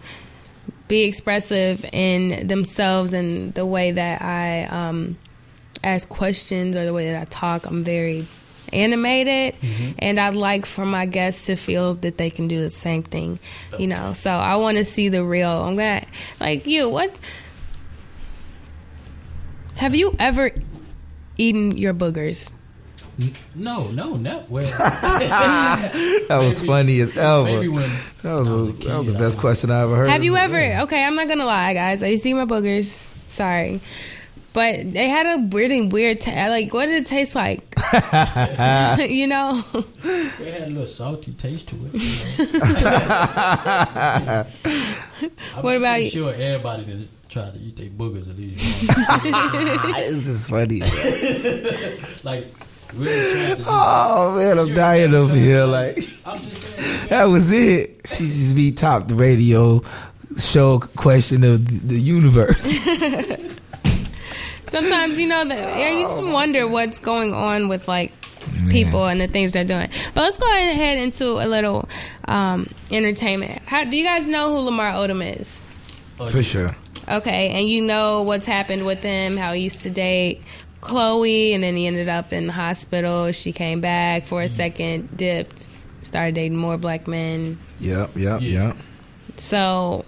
be 0.88 1.04
expressive 1.04 1.84
in 1.92 2.46
themselves 2.46 3.12
and 3.14 3.52
the 3.54 3.64
way 3.66 3.90
that 3.92 4.20
I 4.22 4.64
um, 4.64 5.16
ask 5.82 6.08
questions 6.08 6.76
or 6.76 6.84
the 6.84 6.92
way 6.92 7.10
that 7.12 7.20
I 7.20 7.24
talk. 7.24 7.66
I'm 7.66 7.82
very 7.84 8.26
animated, 8.72 9.54
and 9.98 10.18
I'd 10.18 10.34
like 10.34 10.64
for 10.66 10.86
my 10.86 11.04
guests 11.06 11.46
to 11.46 11.56
feel 11.56 11.94
that 11.96 12.16
they 12.16 12.30
can 12.30 12.48
do 12.48 12.62
the 12.62 12.70
same 12.70 13.02
thing. 13.02 13.38
You 13.78 13.86
know, 13.86 14.12
so 14.12 14.30
I 14.30 14.56
want 14.56 14.78
to 14.78 14.84
see 14.84 15.08
the 15.08 15.24
real. 15.24 15.50
I'm 15.50 15.76
gonna 15.76 16.04
like 16.40 16.66
you. 16.66 16.88
What 16.88 17.14
have 19.76 19.94
you 19.94 20.14
ever 20.18 20.50
eaten 21.38 21.76
your 21.76 21.94
boogers? 21.94 22.50
No, 23.54 23.88
no, 23.88 24.16
not 24.16 24.48
well. 24.50 24.64
That 26.28 26.38
was 26.42 26.62
Maybe- 26.62 26.66
funny 26.72 27.00
as 27.00 27.16
ever. 27.16 27.44
maybe 27.44 27.68
when 27.68 27.90
that 28.22 28.34
was, 28.34 28.48
I 28.48 28.52
a, 28.52 28.54
was 28.56 28.68
a 28.68 28.72
that 28.72 28.98
was 28.98 29.12
the 29.12 29.18
best 29.18 29.38
question 29.38 29.70
I 29.70 29.82
ever 29.82 29.96
heard. 29.96 30.08
Have 30.10 30.24
you 30.24 30.34
ever? 30.36 30.56
Okay, 30.84 31.04
I'm 31.04 31.14
not 31.14 31.28
gonna 31.28 31.44
lie, 31.44 31.74
guys. 31.74 32.02
I 32.02 32.06
used 32.08 32.22
to 32.24 32.30
eat 32.30 32.34
my 32.34 32.46
boogers. 32.46 33.08
Sorry, 33.28 33.80
but 34.54 34.92
they 34.92 35.08
had 35.08 35.26
a 35.26 35.42
really 35.54 35.82
weird. 35.86 36.20
Ta- 36.22 36.48
like, 36.48 36.72
what 36.72 36.86
did 36.86 37.02
it 37.02 37.06
taste 37.06 37.34
like? 37.34 37.60
you 39.08 39.26
know, 39.26 39.62
It 40.04 40.52
had 40.54 40.62
a 40.68 40.70
little 40.70 40.86
salty 40.86 41.32
taste 41.34 41.68
to 41.68 41.76
it. 41.92 41.92
You 41.94 42.84
know? 42.84 44.46
I'm 45.56 45.62
What 45.64 45.76
about 45.76 46.02
you? 46.02 46.10
Sure, 46.10 46.32
everybody 46.32 46.84
that 46.84 47.21
try 47.32 47.50
to 47.50 47.58
eat 47.58 47.76
their 47.76 47.88
boogers 47.88 48.28
at 48.28 48.36
least. 48.36 48.86
once. 48.88 49.96
This 50.12 50.28
is 50.28 50.48
funny. 50.50 50.80
like 52.22 52.46
really 52.94 53.62
oh 53.66 54.36
man, 54.36 54.58
I'm 54.58 54.74
dying 54.74 55.14
over 55.14 55.34
here. 55.34 55.64
Like 55.64 55.96
I'm 56.26 56.38
just 56.40 56.76
saying. 56.76 57.08
that 57.08 57.24
was 57.24 57.50
it. 57.50 58.02
She 58.04 58.26
just 58.26 58.54
be 58.54 58.72
top 58.72 59.08
the 59.08 59.14
radio 59.14 59.80
show 60.38 60.78
question 60.78 61.42
of 61.44 61.66
the, 61.66 61.94
the 61.94 62.00
universe. 62.00 62.60
sometimes 64.64 65.18
you 65.18 65.28
know 65.28 65.44
that 65.46 65.78
yeah, 65.78 65.92
you 65.92 66.02
just 66.04 66.22
wonder 66.22 66.68
what's 66.68 66.98
going 66.98 67.32
on 67.32 67.68
with 67.68 67.88
like 67.88 68.12
people 68.68 69.06
and 69.06 69.18
the 69.18 69.26
things 69.26 69.52
they're 69.52 69.64
doing. 69.64 69.88
But 70.12 70.20
let's 70.20 70.36
go 70.36 70.46
ahead 70.46 70.98
into 70.98 71.32
a 71.42 71.48
little 71.48 71.88
um, 72.26 72.68
entertainment. 72.90 73.62
How 73.64 73.84
do 73.84 73.96
you 73.96 74.04
guys 74.04 74.26
know 74.26 74.50
who 74.50 74.58
Lamar 74.58 74.92
Odom 74.92 75.38
is? 75.40 75.62
Oh, 76.20 76.26
For 76.26 76.42
sure. 76.42 76.76
Okay, 77.12 77.50
and 77.50 77.68
you 77.68 77.82
know 77.82 78.22
what's 78.22 78.46
happened 78.46 78.86
with 78.86 79.02
him, 79.02 79.36
how 79.36 79.52
he 79.52 79.62
used 79.62 79.82
to 79.82 79.90
date 79.90 80.40
Khloe, 80.80 81.54
and 81.54 81.62
then 81.62 81.76
he 81.76 81.86
ended 81.86 82.08
up 82.08 82.32
in 82.32 82.46
the 82.46 82.52
hospital. 82.52 83.30
She 83.32 83.52
came 83.52 83.80
back 83.80 84.24
for 84.26 84.42
a 84.42 84.48
second, 84.48 85.16
dipped, 85.16 85.68
started 86.02 86.34
dating 86.34 86.56
more 86.58 86.78
black 86.78 87.06
men. 87.06 87.58
Yep, 87.80 88.10
yep, 88.16 88.40
Yeah. 88.40 88.68
yep. 88.68 88.76
So 89.36 90.04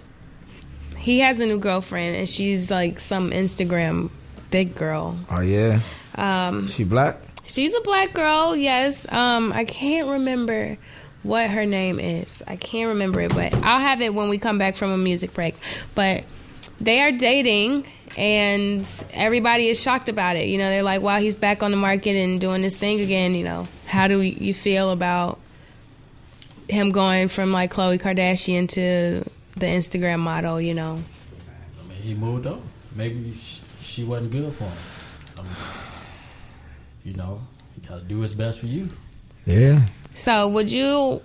he 0.97 1.19
has 1.19 1.39
a 1.39 1.45
new 1.45 1.59
girlfriend, 1.59 2.15
and 2.15 2.27
she's 2.29 2.69
like 2.71 2.99
some 2.99 3.31
Instagram 3.31 4.09
thick 4.51 4.75
girl. 4.75 5.17
Oh 5.29 5.41
yeah. 5.41 5.79
Um, 6.15 6.67
She 6.69 6.83
black? 6.83 7.17
she's 7.47 7.75
a 7.75 7.81
black 7.81 8.13
girl, 8.13 8.55
yes. 8.55 9.11
Um, 9.11 9.53
I 9.53 9.63
can't 9.65 10.07
remember 10.09 10.77
what 11.23 11.49
her 11.49 11.65
name 11.65 11.99
is. 11.99 12.41
I 12.47 12.55
can't 12.55 12.89
remember 12.89 13.21
it, 13.21 13.33
but 13.33 13.53
I'll 13.63 13.79
have 13.79 14.01
it 14.01 14.13
when 14.13 14.29
we 14.29 14.37
come 14.39 14.57
back 14.57 14.75
from 14.75 14.91
a 14.91 14.97
music 14.97 15.33
break. 15.33 15.55
But 15.93 16.23
they 16.79 17.01
are 17.01 17.11
dating 17.11 17.85
and 18.17 19.05
everybody 19.13 19.67
is 19.67 19.81
shocked 19.81 20.09
about 20.09 20.35
it. 20.37 20.47
You 20.47 20.57
know, 20.57 20.69
they're 20.69 20.83
like, 20.83 21.01
"Wow, 21.01 21.19
he's 21.19 21.35
back 21.35 21.63
on 21.63 21.71
the 21.71 21.77
market 21.77 22.15
and 22.15 22.39
doing 22.39 22.61
this 22.61 22.75
thing 22.75 23.01
again." 23.01 23.35
You 23.35 23.43
know, 23.43 23.67
how 23.85 24.07
do 24.07 24.21
you 24.21 24.53
feel 24.53 24.91
about 24.91 25.39
him 26.67 26.91
going 26.91 27.27
from 27.27 27.51
like 27.51 27.73
Khloe 27.73 28.01
Kardashian 28.01 28.69
to 28.69 29.29
the 29.59 29.65
Instagram 29.65 30.19
model? 30.19 30.61
You 30.61 30.73
know, 30.73 31.03
I 31.83 31.87
mean, 31.87 31.97
he 32.01 32.13
moved 32.13 32.47
on. 32.47 32.61
Maybe 32.95 33.33
sh- 33.35 33.61
she 33.81 34.03
wasn't 34.03 34.31
good 34.31 34.53
for 34.53 34.63
him. 34.63 34.77
I 35.37 35.41
mean, 35.41 35.51
you 37.03 37.13
know, 37.13 37.41
he 37.73 37.87
got 37.87 37.95
to 37.99 38.01
do 38.01 38.21
his 38.21 38.33
best 38.33 38.59
for 38.59 38.67
you. 38.67 38.89
Yeah. 39.45 39.81
so 40.13 40.47
would 40.47 40.71
you, 40.71 41.21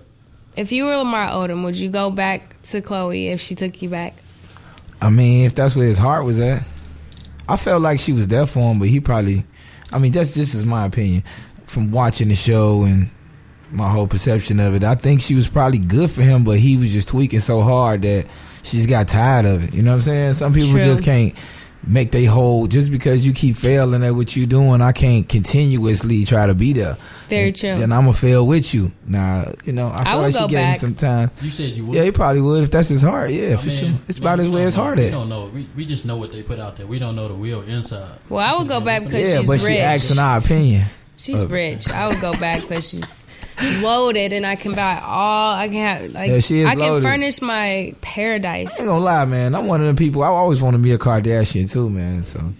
if 0.55 0.71
you 0.71 0.85
were 0.85 0.95
Lamar 0.97 1.29
Odom, 1.31 1.63
would 1.63 1.75
you 1.75 1.89
go 1.89 2.11
back 2.11 2.61
to 2.63 2.81
Khloe 2.81 3.31
if 3.31 3.41
she 3.41 3.55
took 3.55 3.81
you 3.81 3.89
back? 3.89 4.13
I 5.01 5.09
mean, 5.09 5.45
if 5.45 5.55
that's 5.55 5.75
where 5.75 5.87
his 5.87 5.97
heart 5.97 6.25
was 6.25 6.39
at, 6.39 6.63
I 7.49 7.57
felt 7.57 7.81
like 7.81 7.99
she 7.99 8.13
was 8.13 8.27
there 8.27 8.45
for 8.45 8.71
him, 8.71 8.79
but 8.79 8.87
he 8.87 8.99
probably. 8.99 9.45
I 9.91 9.99
mean, 9.99 10.11
that's 10.11 10.33
just 10.33 10.53
is 10.55 10.65
my 10.65 10.85
opinion 10.85 11.23
from 11.65 11.91
watching 11.91 12.29
the 12.29 12.35
show 12.35 12.83
and 12.83 13.09
my 13.71 13.89
whole 13.89 14.07
perception 14.07 14.59
of 14.59 14.75
it. 14.75 14.83
I 14.83 14.95
think 14.95 15.21
she 15.21 15.35
was 15.35 15.49
probably 15.49 15.79
good 15.79 16.11
for 16.11 16.21
him, 16.21 16.43
but 16.43 16.59
he 16.59 16.77
was 16.77 16.91
just 16.91 17.09
tweaking 17.09 17.39
so 17.39 17.61
hard 17.61 18.03
that 18.03 18.27
she 18.63 18.77
just 18.77 18.89
got 18.89 19.07
tired 19.07 19.45
of 19.45 19.63
it. 19.63 19.73
You 19.73 19.81
know 19.81 19.91
what 19.91 19.95
I'm 19.95 20.01
saying? 20.01 20.33
Some 20.33 20.53
people 20.53 20.71
True. 20.71 20.81
just 20.81 21.03
can't 21.03 21.33
make 21.85 22.11
they 22.11 22.25
whole 22.25 22.67
just 22.67 22.91
because 22.91 23.25
you 23.25 23.33
keep 23.33 23.55
failing 23.55 24.03
at 24.03 24.11
what 24.13 24.35
you 24.35 24.45
doing. 24.45 24.81
I 24.81 24.91
can't 24.91 25.27
continuously 25.27 26.23
try 26.25 26.47
to 26.47 26.53
be 26.55 26.73
there. 26.73 26.97
Very 27.29 27.51
true. 27.51 27.75
Then 27.75 27.91
I'm 27.91 28.01
gonna 28.01 28.13
fail 28.13 28.45
with 28.45 28.73
you. 28.73 28.91
Now 29.07 29.45
you 29.65 29.73
know 29.73 29.87
I 29.87 30.01
I 30.01 30.03
feel 30.03 30.15
would 30.17 30.23
like 30.23 30.33
she 30.33 30.39
go 30.39 30.47
gave 30.47 30.57
him 30.59 30.65
back. 30.71 30.77
some 30.77 30.95
time. 30.95 31.31
You 31.41 31.49
said 31.49 31.71
you 31.71 31.85
would. 31.85 31.95
Yeah, 31.97 32.03
he 32.03 32.11
probably 32.11 32.41
would 32.41 32.63
if 32.63 32.71
that's 32.71 32.89
his 32.89 33.01
heart. 33.01 33.31
Yeah, 33.31 33.53
I 33.53 33.57
for 33.57 33.67
mean, 33.67 33.77
sure. 33.77 33.89
It's 34.07 34.19
man, 34.19 34.27
about 34.27 34.39
his 34.39 34.49
we 34.49 34.55
way 34.55 34.59
don't 34.61 34.65
his 34.65 34.75
know. 34.77 34.83
heart 34.83 34.97
We 34.99 35.09
don't 35.09 35.29
know. 35.29 35.45
We, 35.53 35.67
we 35.75 35.85
just 35.85 36.05
know 36.05 36.17
what 36.17 36.31
they 36.31 36.43
put 36.43 36.59
out 36.59 36.77
there. 36.77 36.87
We 36.87 36.99
don't 36.99 37.15
know 37.15 37.27
the 37.27 37.33
real 37.35 37.61
inside. 37.61 38.17
Well, 38.29 38.39
I 38.47 38.57
would 38.59 38.67
go 38.69 38.81
back 38.81 39.03
because 39.03 39.21
Yeah, 39.31 39.39
she's 39.39 39.47
but 39.47 39.53
rich. 39.63 39.75
she 39.75 39.79
asking 39.79 40.19
our 40.19 40.37
opinion. 40.39 40.83
She's 41.17 41.41
Uh, 41.43 41.47
rich. 41.47 41.89
I 41.89 42.07
would 42.07 42.19
go 42.19 42.31
back 42.33 42.61
because 42.67 42.89
she's 42.89 43.05
loaded, 43.81 44.33
and 44.33 44.45
I 44.45 44.55
can 44.55 44.73
buy 44.73 45.01
all. 45.03 45.55
I 45.55 45.67
can 45.67 45.75
have 45.75 46.11
like 46.11 46.29
Yeah, 46.29 46.39
she 46.39 46.61
is 46.61 46.69
I 46.69 46.75
can 46.75 47.01
furnish 47.01 47.41
my 47.41 47.95
paradise. 48.01 48.77
I 48.77 48.83
ain't 48.83 48.89
gonna 48.89 49.03
lie, 49.03 49.25
man. 49.25 49.55
I'm 49.55 49.67
one 49.67 49.81
of 49.81 49.87
them 49.87 49.95
people. 49.95 50.23
I 50.23 50.27
always 50.27 50.61
want 50.61 50.75
to 50.75 50.81
be 50.81 50.91
a 50.91 50.97
Kardashian 50.97 51.71
too, 51.71 51.89
man. 51.89 52.23
So 52.23 52.53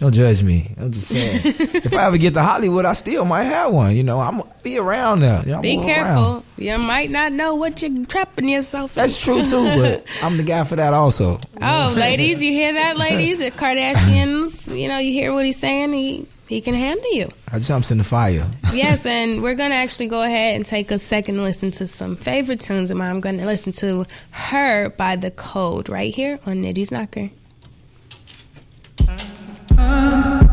don't 0.00 0.12
judge 0.12 0.42
me. 0.42 0.74
I'm 0.76 0.90
just 0.90 1.08
saying. 1.08 1.40
if 1.44 1.94
I 1.94 2.08
ever 2.08 2.18
get 2.18 2.34
to 2.34 2.42
Hollywood, 2.42 2.84
I 2.84 2.94
still 2.94 3.24
might 3.24 3.44
have 3.44 3.72
one. 3.72 3.94
You 3.94 4.02
know, 4.02 4.20
I'm 4.20 4.42
be 4.62 4.76
around 4.78 5.20
there. 5.20 5.42
You 5.44 5.52
know, 5.52 5.60
Be 5.60 5.76
careful. 5.76 6.32
around. 6.32 6.44
You 6.56 6.78
might 6.78 7.10
not 7.10 7.32
know 7.32 7.54
what 7.54 7.80
you're 7.80 8.04
trapping 8.06 8.48
yourself. 8.48 8.96
in. 8.96 9.02
That's 9.02 9.22
true 9.22 9.42
too, 9.44 9.64
but 9.76 10.04
I'm 10.22 10.36
the 10.36 10.42
guy 10.42 10.64
for 10.64 10.76
that 10.76 10.94
also. 10.94 11.38
Oh, 11.62 11.94
ladies, 11.96 12.42
you 12.42 12.50
hear 12.52 12.72
that, 12.72 12.96
ladies? 12.96 13.38
The 13.38 13.50
Kardashians, 13.50 14.76
you 14.78 14.88
know, 14.88 14.98
you 14.98 15.12
hear 15.12 15.32
what 15.32 15.44
he's 15.44 15.58
saying. 15.58 15.92
He 15.92 16.26
he 16.48 16.60
can 16.60 16.74
handle 16.74 17.12
you. 17.12 17.30
I 17.52 17.58
jumps 17.58 17.90
in 17.90 17.98
the 17.98 18.04
fire. 18.04 18.46
Yes, 18.72 19.06
and 19.06 19.42
we're 19.42 19.54
gonna 19.54 19.74
actually 19.74 20.08
go 20.08 20.22
ahead 20.22 20.56
and 20.56 20.66
take 20.66 20.90
a 20.90 20.98
second 20.98 21.42
listen 21.42 21.70
to 21.72 21.86
some 21.86 22.16
favorite 22.16 22.60
tunes 22.60 22.90
of 22.90 22.96
mine. 22.96 23.10
I'm 23.10 23.20
gonna 23.20 23.46
listen 23.46 23.72
to 23.72 24.06
"Her" 24.30 24.90
by 24.90 25.16
The 25.16 25.30
Code 25.30 25.88
right 25.88 26.14
here 26.14 26.38
on 26.46 26.62
Nitty's 26.62 26.90
Knocker. 26.90 27.30
Her 29.76 30.43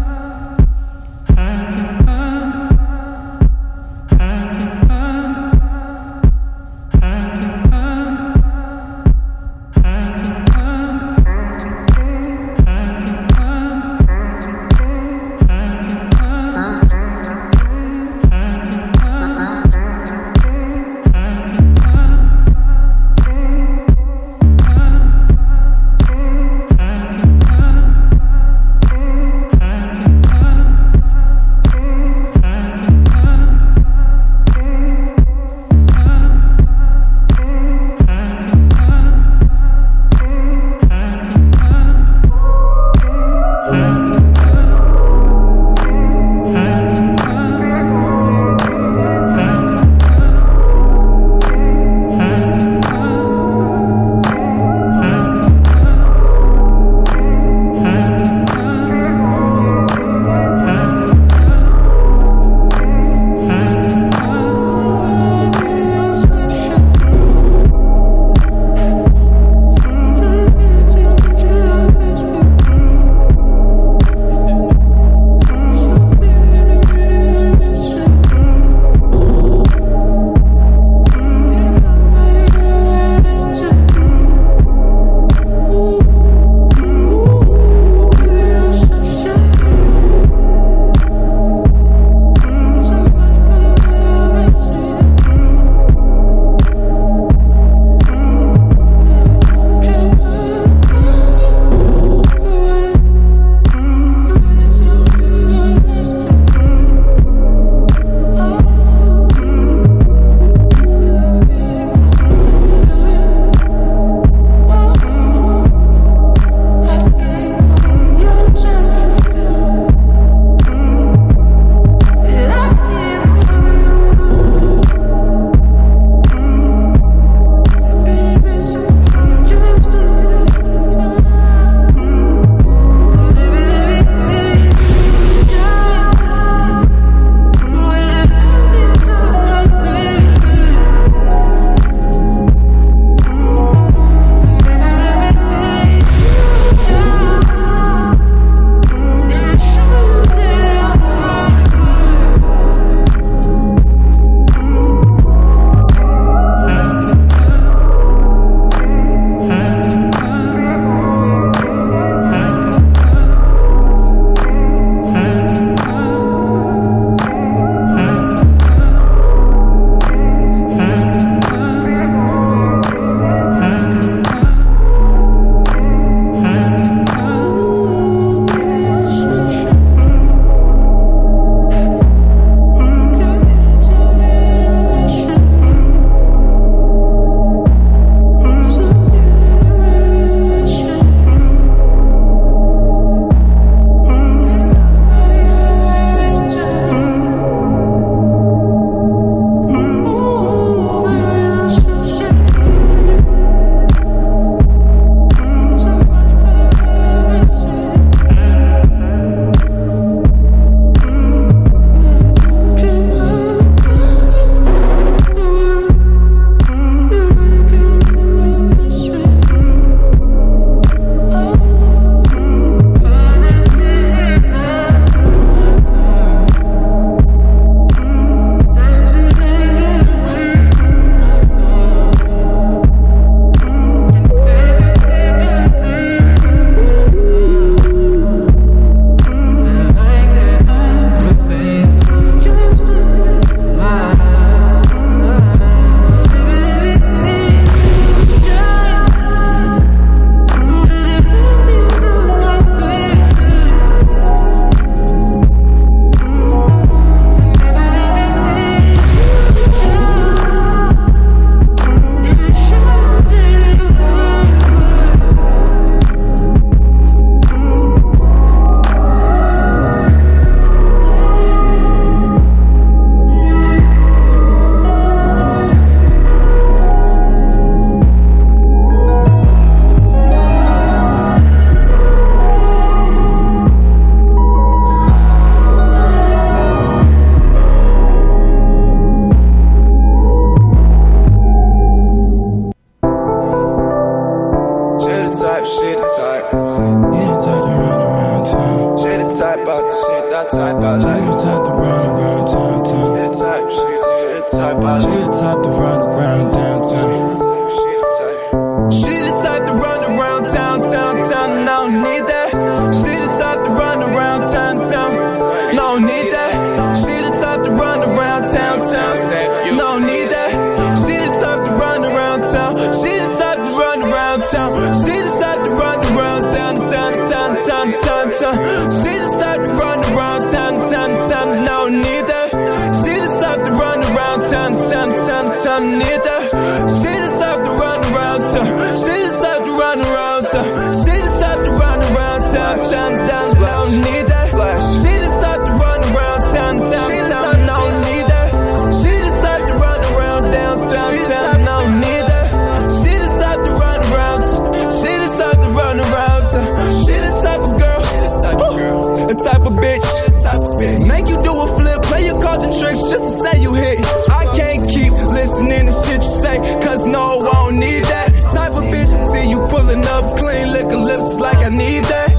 need 371.82 372.04
that. 372.06 372.30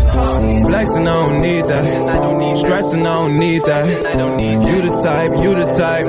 Flexing, 0.67 1.07
I 1.07 1.15
don't 1.15 1.39
need 1.39 1.65
that. 1.67 1.85
Stressing, 2.57 3.07
I 3.07 3.17
don't 3.17 3.39
need 3.39 3.63
that. 3.63 3.85
You 3.89 4.77
the 4.83 4.93
type, 5.03 5.31
you 5.43 5.53
the 5.55 5.67
type. 5.77 6.07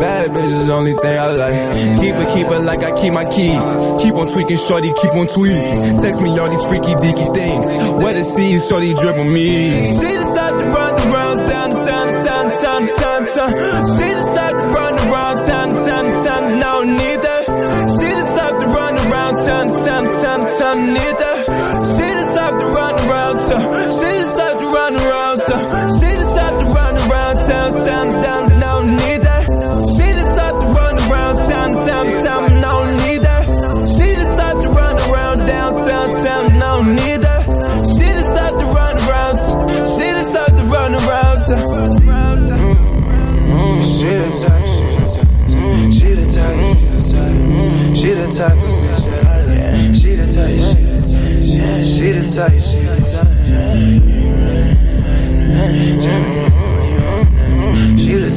Bad 0.00 0.30
bitch 0.30 0.52
is 0.52 0.66
the 0.66 0.72
only 0.72 0.94
thing 0.94 1.16
I 1.18 1.28
like. 1.32 1.56
Keep 2.00 2.14
it, 2.14 2.28
keep 2.34 2.48
it 2.52 2.62
like 2.62 2.82
I 2.84 2.92
keep 2.94 3.12
my 3.12 3.24
keys. 3.24 3.66
Keep 4.02 4.14
on 4.14 4.26
tweaking, 4.30 4.60
shorty, 4.60 4.92
keep 5.00 5.14
on 5.14 5.26
tweaking. 5.26 5.98
Text 5.98 6.22
me 6.22 6.30
all 6.38 6.48
these 6.48 6.66
freaky 6.70 6.94
deaky 7.02 7.26
things. 7.34 7.74
Where 8.02 8.14
the 8.14 8.24
seas, 8.24 8.68
shorty 8.68 8.94
dribble 8.94 9.24
me. 9.24 9.90
She 9.90 10.10
the 10.14 10.26
type 10.36 10.45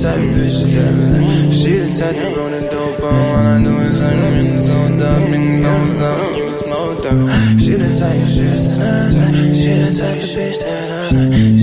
type. 0.02 0.16
The 0.16 0.26
of 0.26 0.32
bitch 0.36 0.60
that 0.76 0.94
like. 1.12 1.54
She 1.54 1.72
the 1.78 1.90
type 1.98 2.16
to 2.16 2.28
roll 2.36 2.50
the 2.50 2.62
dope 2.72 3.04
on. 3.04 3.14
All 3.14 3.46
I 3.46 3.64
do 3.64 3.74
is 3.88 4.02
I'm 4.02 4.36
in 4.40 4.62
zone 4.62 5.02
up, 5.02 5.34
in 5.36 5.62
goes 5.62 6.00
up, 6.02 6.38
you 6.38 6.48
smoke 6.56 7.06
up. 7.06 7.20
She 7.60 7.74
the 7.76 7.90
type, 8.00 8.28
she 8.28 8.46
the 8.48 8.60
type, 8.76 9.12
she 9.56 9.72
the 9.76 9.90
type 10.00 10.18
of 10.18 10.24
bitch 10.24 10.58
that 10.64 10.90
I 10.92 11.59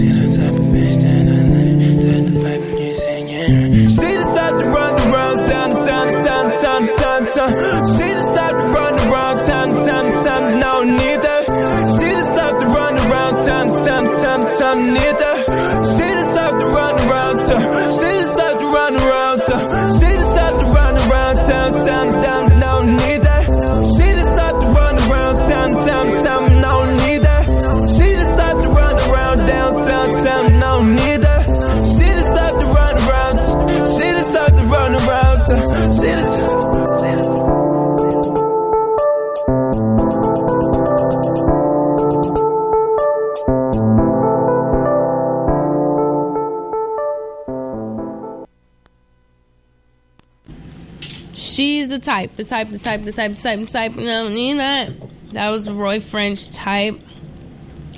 She's 52.07 52.37
the 52.37 52.45
type, 52.45 52.45
the 52.45 52.45
type, 52.45 52.69
the 52.71 52.79
type, 52.79 53.05
the 53.05 53.13
type, 53.13 53.35
the 53.35 53.43
type, 53.43 53.61
the 53.61 53.67
type. 53.67 53.95
No, 53.97 54.29
need 54.29 54.59
that. 54.59 54.91
That 55.33 55.51
was 55.51 55.71
Roy 55.71 56.01
French 56.01 56.51
type. 56.51 57.01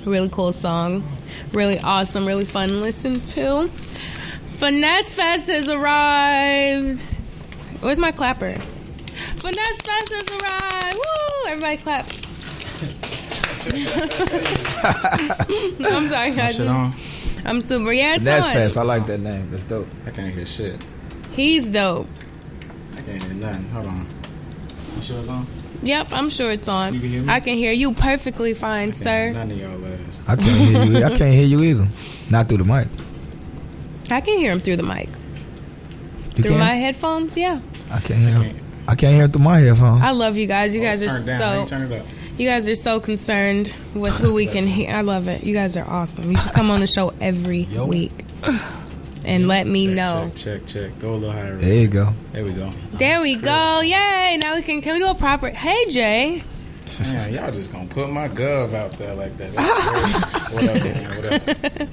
Really 0.05 0.29
cool 0.29 0.51
song. 0.51 1.03
Really 1.53 1.79
awesome, 1.79 2.25
really 2.25 2.45
fun 2.45 2.69
to 2.69 2.75
listen 2.75 3.21
to. 3.21 3.67
Finesse 4.57 5.13
Fest 5.13 5.49
has 5.49 5.69
arrived. 5.69 7.17
Where's 7.81 7.99
my 7.99 8.11
clapper? 8.11 8.51
Finesse 8.53 9.81
Fest 9.81 10.13
has 10.13 10.41
arrived. 10.41 10.97
Woo! 10.97 11.49
Everybody 11.49 11.77
clap. 11.77 12.05
I'm 15.93 16.07
sorry, 16.07 16.31
guys. 16.31 16.59
I'm 17.45 17.61
super. 17.61 17.93
Yeah, 17.93 18.15
it's 18.15 18.25
That's 18.25 18.47
on. 18.47 18.53
fast. 18.53 18.77
I 18.77 18.83
like 18.83 19.05
that 19.07 19.19
name. 19.19 19.49
That's 19.51 19.65
dope. 19.65 19.87
I 20.05 20.11
can't 20.11 20.33
hear 20.33 20.45
shit. 20.45 20.83
He's 21.31 21.69
dope. 21.69 22.07
I 23.43 23.51
nothing. 23.51 23.69
Hold 23.69 23.85
on. 23.87 24.07
You 24.95 25.01
sure 25.01 25.19
it's 25.19 25.27
on? 25.29 25.47
Yep, 25.81 26.07
I'm 26.11 26.29
sure 26.29 26.51
it's 26.51 26.67
on. 26.67 26.93
You 26.93 26.99
can 26.99 27.09
hear 27.09 27.21
me? 27.23 27.29
I 27.31 27.39
can 27.39 27.53
hear 27.55 27.71
you 27.71 27.93
perfectly 27.93 28.53
fine, 28.53 28.91
sir. 28.93 29.31
None 29.31 29.51
of 29.51 29.57
y'all 29.57 29.85
ass. 29.85 30.21
I 30.27 30.35
can't 30.35 30.47
hear 30.47 30.83
you. 30.85 31.05
I 31.05 31.09
can't 31.15 31.33
hear 31.33 31.47
you 31.47 31.61
either. 31.63 31.87
Not 32.31 32.47
through 32.49 32.57
the 32.57 32.65
mic. 32.65 32.87
I 34.11 34.21
can 34.21 34.37
hear 34.39 34.51
him 34.51 34.59
through 34.59 34.75
the 34.77 34.83
mic. 34.83 35.07
You 36.35 36.43
through 36.43 36.51
can? 36.51 36.59
my 36.59 36.73
headphones, 36.73 37.37
yeah. 37.37 37.59
I 37.91 37.99
can't 37.99 38.19
hear. 38.19 38.37
I 38.37 38.41
him. 38.43 38.65
I 38.89 38.95
can't 38.95 39.13
hear 39.15 39.27
through 39.27 39.43
my 39.43 39.57
headphones. 39.59 40.01
I 40.01 40.11
love 40.11 40.35
you 40.35 40.47
guys. 40.47 40.73
You 40.75 40.81
Oh, 40.81 40.85
guys 40.85 41.03
are 41.05 41.37
down. 41.37 41.67
So 41.67 41.77
turn 41.77 41.91
it 41.91 41.99
up? 42.01 42.05
you 42.37 42.47
guys 42.47 42.67
are 42.67 42.75
so 42.75 42.99
concerned 42.99 43.75
with 43.93 44.17
who 44.17 44.33
we 44.33 44.47
can 44.47 44.65
hear. 44.67 44.91
I 44.93 45.01
love 45.01 45.27
it. 45.27 45.43
You 45.43 45.53
guys 45.53 45.77
are 45.77 45.85
awesome. 45.87 46.31
You 46.31 46.37
should 46.37 46.53
come 46.53 46.69
on 46.71 46.79
the 46.81 46.87
show 46.87 47.13
every 47.21 47.59
Yo. 47.59 47.85
week 47.85 48.11
and 49.25 49.47
let 49.47 49.67
me 49.67 49.87
check, 49.87 49.95
know. 49.95 50.31
Check, 50.35 50.65
check, 50.65 50.91
check. 50.91 50.99
Go 50.99 51.11
a 51.11 51.15
little 51.15 51.31
higher. 51.31 51.55
There 51.55 51.81
you 51.81 51.87
go. 51.87 52.13
There 52.31 52.45
we 52.45 52.53
go. 52.53 52.71
There 52.93 53.21
we 53.21 53.35
go. 53.35 53.81
Yay! 53.83 54.37
Now 54.39 54.55
we 54.55 54.61
can 54.61 54.81
can 54.81 54.93
we 54.93 54.99
do 54.99 55.07
a 55.07 55.15
proper? 55.15 55.49
Hey 55.49 55.85
Jay. 55.89 56.43
Man, 56.99 57.33
y'all 57.33 57.51
just 57.51 57.71
gonna 57.71 57.87
put 57.87 58.09
my 58.09 58.27
gov 58.27 58.73
out 58.73 58.93
there 58.93 59.13
like 59.15 59.37
that. 59.37 59.51
Whatever, 60.51 60.89
whatever. 61.47 61.89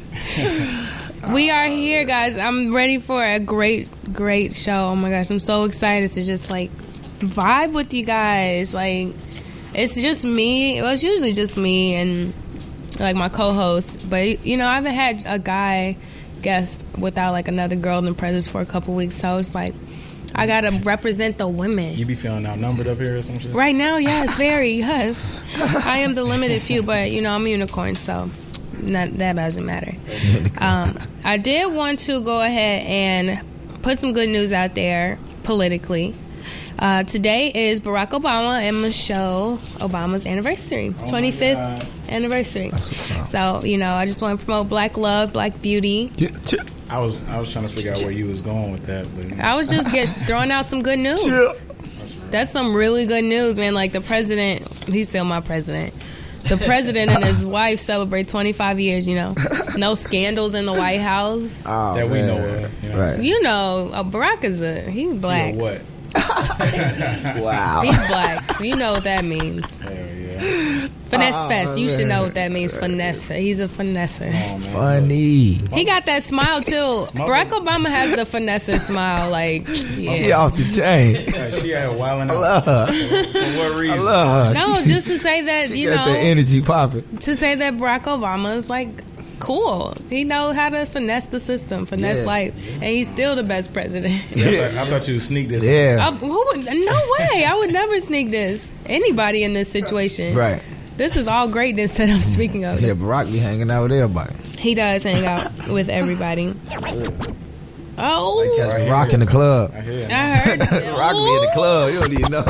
We 1.33 1.51
are 1.51 1.67
here, 1.67 2.05
guys. 2.05 2.39
I'm 2.39 2.73
ready 2.73 2.99
for 2.99 3.23
a 3.23 3.41
great, 3.41 3.89
great 4.13 4.53
show. 4.53 4.91
Oh 4.91 4.97
my 4.97 5.11
gosh, 5.11 5.29
I'm 5.29 5.41
so 5.41 5.65
excited 5.65 6.13
to 6.13 6.23
just 6.23 6.53
like 6.53 6.71
vibe 7.19 7.73
with 7.73 7.93
you 7.95 8.05
guys. 8.05 8.73
Like, 8.73 9.09
it's 9.75 10.01
just 10.01 10.25
me. 10.25 10.81
Well, 10.81 10.93
it's 10.93 11.03
usually 11.03 11.33
just 11.33 11.57
me 11.57 11.97
and 11.97 12.33
like 13.01 13.17
my 13.17 13.29
co-host. 13.29 14.09
But 14.09 14.47
you 14.47 14.57
know, 14.57 14.69
I 14.69 14.77
haven't 14.77 14.95
had 14.95 15.25
a 15.27 15.39
guy 15.41 15.97
guest 16.47 16.87
without 16.97 17.33
like 17.33 17.49
another 17.49 17.75
girl 17.75 17.99
in 17.99 18.05
the 18.05 18.15
presence 18.15 18.49
for 18.49 18.61
a 18.61 18.67
couple 18.67 18.95
weeks. 18.95 19.17
So 19.17 19.29
I 19.29 19.35
was 19.35 19.53
like, 19.53 19.75
I 20.33 20.47
gotta 20.47 20.71
represent 20.85 21.39
the 21.39 21.49
women. 21.49 21.93
You 21.95 22.07
be 22.07 22.15
feeling 22.15 22.47
outnumbered 22.47 22.87
up 22.87 22.99
here 22.99 23.17
or 23.17 23.23
some 23.23 23.41
shit? 23.41 23.53
Right 23.53 23.75
now, 23.75 23.97
yes, 23.97 24.37
very, 24.37 24.75
yes. 24.75 25.43
I 25.85 25.99
am 25.99 26.15
the 26.15 26.23
limited 26.23 26.63
few, 26.63 26.85
but 26.85 27.11
you 27.11 27.21
know, 27.21 27.33
I'm 27.33 27.45
a 27.45 27.49
unicorn, 27.49 27.97
so 27.97 28.31
not, 28.81 29.19
that 29.19 29.35
doesn't 29.35 29.67
matter. 29.67 29.93
Um, 30.61 30.97
I 31.25 31.37
did 31.37 31.75
want 31.75 31.99
to 32.01 32.21
go 32.21 32.41
ahead 32.41 32.87
and 32.87 33.83
put 33.83 33.99
some 33.99 34.13
good 34.13 34.29
news 34.29 34.53
out 34.53 34.77
there 34.77 35.19
politically. 35.43 36.15
Uh, 36.79 37.03
today 37.03 37.51
is 37.53 37.81
Barack 37.81 38.11
Obama 38.11 38.63
and 38.63 38.83
Michelle 38.83 39.59
Obama's 39.79 40.27
anniversary, 40.27 40.91
25th 40.91 41.55
God. 41.55 41.96
Anniversary. 42.09 42.71
That's. 42.71 43.31
So, 43.31 43.63
you 43.65 43.79
know, 43.79 43.93
I 43.93 44.07
just 44.07 44.23
want 44.23 44.39
to 44.39 44.45
promote 44.45 44.69
black 44.69 44.97
love, 44.97 45.33
black 45.33 45.61
beauty. 45.63 46.11
Yeah. 46.17 46.29
I 46.89 47.01
was 47.01 47.29
I 47.29 47.39
was 47.41 47.53
trying 47.53 47.67
to 47.67 47.75
figure 47.75 47.91
out 47.91 47.99
where 48.03 48.13
you 48.13 48.27
was 48.27 48.41
going 48.41 48.71
with 48.71 48.85
that, 48.85 49.09
but 49.17 49.41
I 49.41 49.57
was 49.57 49.69
just 49.69 49.93
get, 49.93 50.09
throwing 50.27 50.53
out 50.53 50.67
some 50.67 50.83
good 50.83 50.99
news. 51.01 51.25
Chill. 51.25 51.55
That's 52.31 52.51
some 52.51 52.75
really 52.75 53.07
good 53.07 53.25
news, 53.25 53.57
man. 53.57 53.75
Like 53.75 53.93
the 53.93 54.01
president, 54.01 54.67
he's 54.85 55.09
still 55.09 55.25
my 55.25 55.41
president. 55.41 55.95
The 56.49 56.57
president 56.59 57.11
and 57.11 57.25
his 57.25 57.45
wife 57.59 57.81
celebrate 57.81 58.29
25 58.29 58.79
years, 58.79 59.09
you 59.09 59.17
know. 59.17 59.35
No 59.77 59.95
scandals 59.95 60.55
in 60.55 60.65
the 60.65 60.73
White 60.73 61.01
House. 61.01 61.65
Oh, 61.69 61.97
that 61.97 62.07
we 62.07 62.19
man. 62.19 62.27
know 62.29 62.45
of. 62.65 62.85
You 62.85 62.91
know 62.91 62.99
Right. 62.99 63.21
You 63.23 63.43
know, 63.43 63.91
uh, 63.93 64.05
Barack 64.05 64.45
is 64.45 64.63
a, 64.63 64.83
he's 64.89 65.15
black. 65.15 65.55
Yeah, 65.57 65.61
what? 65.61 65.83
Wow. 67.43 67.81
He's 67.83 68.09
black. 68.09 68.61
You 68.61 68.77
know 68.77 68.93
what 68.93 69.05
that 69.05 69.25
means. 69.25 69.77
Hell 69.81 69.93
yeah. 69.93 70.89
Finesse 71.11 71.35
Oh, 71.43 71.49
fest. 71.49 71.79
You 71.79 71.89
should 71.89 72.09
know 72.09 72.25
what 72.25 72.35
that 72.35 72.51
means. 72.51 72.73
Finesse. 72.73 73.29
He's 73.29 73.61
a 73.61 73.69
finesser. 73.69 74.31
Oh. 74.35 74.59
Funny. 74.59 75.53
He 75.73 75.85
got 75.85 76.05
that 76.07 76.23
smile 76.25 76.61
too. 76.61 76.73
Barack 77.15 77.51
Obama 77.51 77.87
has 77.87 78.11
the 78.17 78.23
finesser 78.39 78.79
smile. 78.81 79.31
Like, 79.31 79.67
She 79.75 80.33
off 80.33 80.57
the 80.57 80.65
chain. 80.65 81.27
Like, 81.37 81.53
she 81.55 81.75
out 81.75 81.97
wilding 81.97 82.31
I 82.31 82.35
out. 82.35 82.41
love 82.41 82.65
her. 82.67 82.87
For 82.87 83.59
what 83.59 83.79
reason? 83.79 83.99
I 83.99 84.03
love 84.03 84.47
her. 84.49 84.55
No, 84.55 84.75
She- 84.81 84.87
just 84.87 85.07
to 85.09 85.19
say 85.19 85.43
that 85.43 85.69
she 85.69 85.77
you 85.83 85.91
got 85.91 86.07
know, 86.07 86.13
the 86.13 86.19
energy 86.19 86.61
popping. 86.63 87.05
to 87.19 87.35
say 87.37 87.55
that 87.55 87.75
Barack 87.75 88.05
Obama 88.05 88.57
is 88.57 88.69
like 88.71 88.89
cool. 89.39 89.95
He 90.11 90.25
knows 90.25 90.55
how 90.55 90.71
to 90.71 90.87
finesse 90.87 91.27
the 91.27 91.39
system, 91.39 91.87
finesse 91.87 92.21
Yeah. 92.21 92.25
life, 92.25 92.55
and 92.75 92.85
he's 92.85 93.07
still 93.09 93.37
the 93.37 93.43
best 93.45 93.73
president. 93.73 94.13
I, 94.15 94.19
thought, 94.19 94.87
I 94.87 94.91
thought 94.91 95.09
you 95.09 95.15
would 95.15 95.23
sneak 95.23 95.49
this. 95.49 95.65
Yeah. 95.65 95.99
Uh, 96.09 96.13
who 96.13 96.29
would, 96.47 96.65
no 96.65 96.73
way! 97.19 97.45
I 97.45 97.55
would 97.61 97.73
never 97.73 97.99
sneak 98.01 98.31
this. 98.31 98.73
Anybody 98.87 99.45
in 99.45 99.53
this 99.53 99.69
situation, 99.71 100.35
Right. 100.35 100.63
This 100.97 101.17
is 101.17 101.29
all 101.29 101.49
greatness 101.49 101.97
that 101.99 102.09
I'm 102.09 102.21
speaking 102.23 102.65
of. 102.65 102.81
Yeah, 102.81 102.95
Barack 102.95 103.31
be 103.31 103.39
hanging 103.39 103.71
out 103.71 103.83
with 103.85 103.93
everybody. 103.93 104.35
He 104.59 104.75
does 104.75 105.03
hang 105.03 105.27
out 105.27 105.69
with 105.69 105.89
everybody. 105.89 106.55
Oh, 107.99 108.67
Right 108.69 108.81
here. 108.83 108.91
Rock 108.93 109.13
in 109.13 109.21
the 109.21 109.27
club. 109.27 109.73
I 109.75 109.81
hear. 109.81 110.09
I 110.11 110.37
heard. 110.37 110.61
Rock 110.61 111.13
be 111.13 111.35
in 111.35 111.43
the 111.43 111.51
club. 111.55 111.93
You 111.93 112.01
don't 112.01 112.13
even 112.13 112.31
know. 112.33 112.45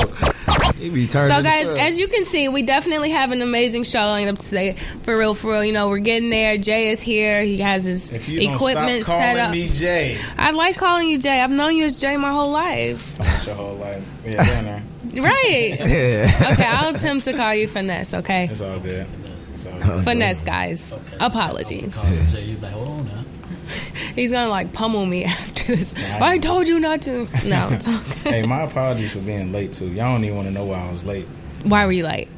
He 0.77 0.91
be 0.91 1.07
turning. 1.07 1.31
So, 1.31 1.39
in 1.39 1.45
the 1.45 1.49
guys, 1.49 1.65
club. 1.65 1.77
as 1.79 1.99
you 1.99 2.09
can 2.09 2.25
see, 2.25 2.49
we 2.49 2.63
definitely 2.65 3.11
have 3.11 3.31
an 3.33 3.41
amazing 3.43 3.85
show 3.85 3.99
lined 4.01 4.29
up 4.29 4.39
today. 4.39 4.73
For 4.75 5.17
real, 5.17 5.35
for 5.35 5.53
real. 5.53 5.65
You 5.65 5.73
know, 5.73 5.89
we're 5.89 5.99
getting 5.99 6.31
there. 6.31 6.59
Jay 6.59 6.89
is 6.89 7.01
here. 7.01 7.43
He 7.43 7.59
has 7.59 7.85
his 7.85 8.11
If 8.11 8.29
you 8.29 8.41
equipment 8.53 8.89
don't 8.89 9.05
stop 9.05 9.19
set 9.21 9.37
calling 9.37 9.43
up. 9.47 9.51
me 9.53 9.69
Jay, 9.71 10.19
I 10.37 10.51
like 10.51 10.77
calling 10.77 11.09
you 11.09 11.19
Jay. 11.19 11.41
I've 11.41 11.51
known 11.51 11.77
you 11.77 11.85
as 11.85 11.97
Jay 11.97 12.17
my 12.17 12.31
whole 12.31 12.51
life. 12.51 13.17
that's 13.17 13.47
your 13.47 13.55
whole 13.55 13.75
life. 13.77 14.05
Yeah, 14.25 14.45
dinner. 14.45 14.83
Right. 15.23 15.77
yeah. 15.81 16.53
Okay, 16.53 16.65
I'll 16.67 16.95
attempt 16.95 17.25
to 17.25 17.33
call 17.33 17.55
you 17.55 17.69
Finesse, 17.69 18.15
okay? 18.15 18.49
It's 18.51 18.61
all 18.61 18.79
good. 18.79 19.07
It's 19.53 19.67
all 19.67 19.75
oh, 19.75 19.97
good. 19.97 20.05
Finesse, 20.05 20.43
guys. 20.43 20.97
Apologies. 21.21 21.95
Call 21.95 22.05
him 22.05 22.27
Jay. 22.29 22.45
You 22.45 22.57
like, 22.59 22.73
hold 22.73 23.01
on 23.01 23.07
now. 23.07 23.25
He's 24.15 24.31
gonna 24.31 24.51
like 24.51 24.73
pummel 24.73 25.07
me 25.07 25.25
after 25.27 25.75
this. 25.77 25.95
I 26.21 26.39
told 26.39 26.69
you 26.69 26.79
not 26.79 27.03
to. 27.03 27.25
No, 27.47 27.69
it's 27.71 27.89
okay. 27.89 28.43
Hey, 28.43 28.47
my 28.47 28.63
apologies 28.63 29.13
for 29.13 29.21
being 29.21 29.53
late 29.53 29.73
too. 29.73 29.89
Y'all 29.89 30.13
don't 30.13 30.25
even 30.25 30.37
want 30.37 30.49
to 30.49 30.55
know 30.55 30.65
why 30.65 30.81
I 30.81 30.91
was 30.91 31.05
late. 31.05 31.27
Why 31.65 31.87
were 31.87 31.93
you 31.93 32.05
late? 32.05 32.29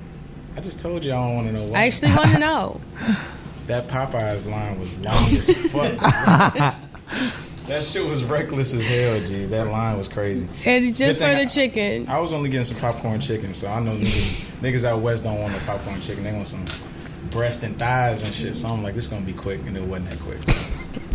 I 0.57 0.61
just 0.61 0.81
told 0.81 1.05
you 1.05 1.13
I 1.13 1.17
don't 1.17 1.37
want 1.37 1.47
to 1.49 1.53
know 1.53 1.65
why. 1.67 1.81
I 1.81 1.87
actually 1.87 2.13
want 2.13 2.31
to 2.31 2.39
know. 2.39 2.81
that 3.67 3.89
Popeyes 3.89 4.51
line 4.51 4.81
was 4.81 4.99
long 4.99 5.15
as 5.15 5.71
fuck. 5.71 6.75
That 7.69 7.83
shit 7.83 8.05
was 8.07 8.25
reckless 8.25 8.75
as 8.75 8.87
hell, 8.87 9.21
G. 9.21 9.45
That 9.47 9.67
line 9.69 9.97
was 9.99 10.09
crazy. 10.09 10.49
And 10.67 10.95
just 10.95 11.21
for 11.21 11.27
the 11.27 11.43
I- 11.43 11.47
chicken. 11.47 12.09
I 12.09 12.19
was 12.21 12.33
only 12.33 12.49
getting 12.51 12.65
some 12.65 12.79
popcorn 12.79 13.21
chicken, 13.21 13.55
so 13.55 13.69
I 13.69 13.81
know 13.81 13.97
niggas, 13.97 14.61
niggas 14.61 14.85
out 14.85 15.01
west 15.01 15.25
don't 15.25 15.39
want 15.41 15.53
no 15.53 15.59
popcorn 15.67 16.01
chicken. 16.01 16.25
They 16.25 16.33
want 16.33 16.47
some 16.47 16.65
breast 17.31 17.63
and 17.63 17.79
thighs 17.79 18.23
and 18.23 18.33
shit. 18.35 18.57
So 18.57 18.69
I'm 18.69 18.83
like, 18.83 18.95
this 18.95 19.07
gonna 19.07 19.25
be 19.25 19.33
quick, 19.35 19.61
and 19.67 19.77
it 19.77 19.83
wasn't 19.83 20.11
that 20.11 20.21
quick. 20.21 20.41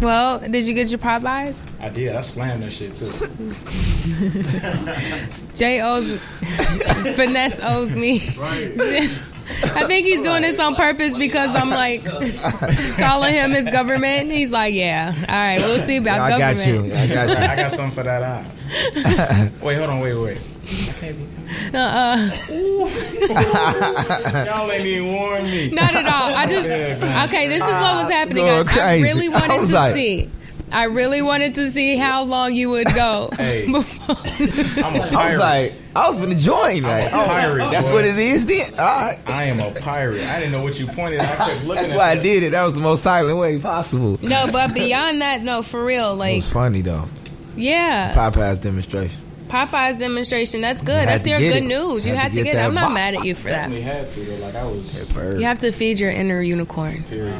Well, 0.02 0.40
did 0.40 0.66
you 0.68 0.74
get 0.74 0.90
your 0.90 1.00
Popeyes? 1.00 1.70
I 1.82 1.90
did. 1.90 2.16
I 2.16 2.22
slammed 2.22 2.64
that 2.64 2.72
shit 2.72 2.94
too. 2.94 3.06
Jay 5.56 5.82
owes 5.82 6.20
Finesse 7.16 7.60
owes 7.64 7.96
me. 7.96 8.20
I 9.76 9.86
think 9.86 10.06
he's 10.08 10.22
doing 10.22 10.42
this 10.42 10.60
on 10.60 10.76
purpose 10.76 11.18
because 11.18 11.56
I'm 11.56 11.70
like 11.70 12.04
calling 12.98 13.34
him 13.34 13.52
his 13.52 13.70
government. 13.70 14.32
He's 14.32 14.52
like, 14.52 14.74
yeah, 14.74 15.14
all 15.18 15.26
right, 15.36 15.58
we'll 15.60 15.78
see 15.80 15.98
about 15.98 16.22
I 16.22 16.30
got 16.38 16.56
government. 16.56 16.86
you. 16.92 16.98
I 16.98 17.08
got 17.08 17.30
you. 17.30 17.44
I 17.44 17.56
got 17.56 17.72
something 17.72 17.96
for 17.96 18.04
that 18.04 18.24
eyes. 18.24 19.52
wait, 19.62 19.76
hold 19.78 19.90
on, 19.90 20.00
wait, 20.00 20.14
wait. 20.16 20.38
Uh-uh. 21.74 22.30
Y'all 24.46 24.72
ain't 24.72 24.86
even 24.86 25.14
warn 25.14 25.44
me. 25.44 25.70
Not 25.72 25.94
at 25.96 26.06
all. 26.06 26.34
I 26.36 26.46
just 26.48 26.68
okay. 26.68 27.48
This 27.48 27.62
is 27.62 27.80
what 27.80 27.96
was 27.96 28.10
happening, 28.10 28.46
guys. 28.46 28.78
I 28.78 29.00
really 29.02 29.30
wanted 29.30 29.52
I 29.52 29.60
was 29.60 29.70
to 29.70 29.76
like- 29.76 29.94
see. 29.96 30.30
I 30.74 30.86
really 30.86 31.22
wanted 31.22 31.56
to 31.56 31.70
see 31.70 31.96
how 31.98 32.24
long 32.24 32.54
you 32.54 32.70
would 32.72 32.88
go 32.94 33.30
Hey. 33.38 33.66
before. 33.72 34.16
I'm 34.84 34.96
a 34.96 35.08
pirate. 35.08 35.14
I 35.16 35.30
was 35.30 35.40
like, 35.40 35.74
I 35.96 36.10
was 36.10 36.20
gonna 36.20 36.36
join. 36.36 36.82
Like, 36.84 37.14
I'm 37.14 37.20
a 37.20 37.24
oh, 37.24 37.28
pirate, 37.28 37.72
that's 37.72 37.88
boy. 37.88 37.94
what 37.94 38.06
it 38.06 38.18
is. 38.18 38.46
Then, 38.48 38.72
all 38.72 38.78
right. 38.80 39.18
I 39.28 39.44
am 39.46 39.60
a 39.60 39.72
pirate. 39.80 40.22
I 40.22 40.40
didn't 40.40 40.52
know 40.52 40.64
what 40.64 40.80
you 40.80 40.88
pointed. 40.88 41.20
at. 41.20 41.40
I 41.40 41.46
kept 41.52 41.64
looking. 41.66 41.76
That's 41.76 41.92
at 41.92 41.98
why 41.98 42.10
I 42.10 42.16
did 42.16 42.44
it. 42.44 42.52
That 42.54 42.64
was 42.64 42.74
the 42.74 42.82
most 42.82 43.04
silent 43.04 43.38
way 43.38 43.60
possible. 43.60 44.18
No, 44.24 44.48
but 44.52 44.74
beyond 44.74 45.22
that, 45.22 45.42
no, 45.44 45.62
for 45.62 45.86
real. 45.86 46.16
Like, 46.16 46.34
it 46.34 46.38
was 46.38 46.52
funny 46.52 46.82
though. 46.82 47.06
yeah, 47.56 48.14
Popeyes 48.16 48.60
demonstration. 48.60 49.22
Popeye's 49.50 49.98
demonstration. 49.98 50.62
That's 50.62 50.82
good. 50.82 51.08
That's 51.08 51.28
your 51.28 51.38
good 51.38 51.64
it. 51.64 51.68
news. 51.68 52.08
You 52.08 52.16
Had 52.16 52.24
had 52.24 52.32
to 52.32 52.38
to 52.40 52.44
get 52.44 52.54
get. 52.54 52.64
it. 52.64 52.66
I'm 52.66 52.74
not 52.74 52.86
bop. 52.86 52.94
mad 52.96 53.14
at 53.14 53.24
you 53.24 53.36
for 53.36 53.50
that. 53.50 53.70
Definitely 53.70 53.82
had 53.84 54.10
to. 54.10 54.20
Though. 54.22 54.46
Like 54.48 54.56
I 54.56 54.66
was. 54.66 55.36
You 55.40 55.46
have 55.46 55.60
to 55.60 55.72
feed 55.72 56.00
your 56.00 56.10
inner 56.10 56.42
unicorn. 56.42 57.04
Period. 57.04 57.40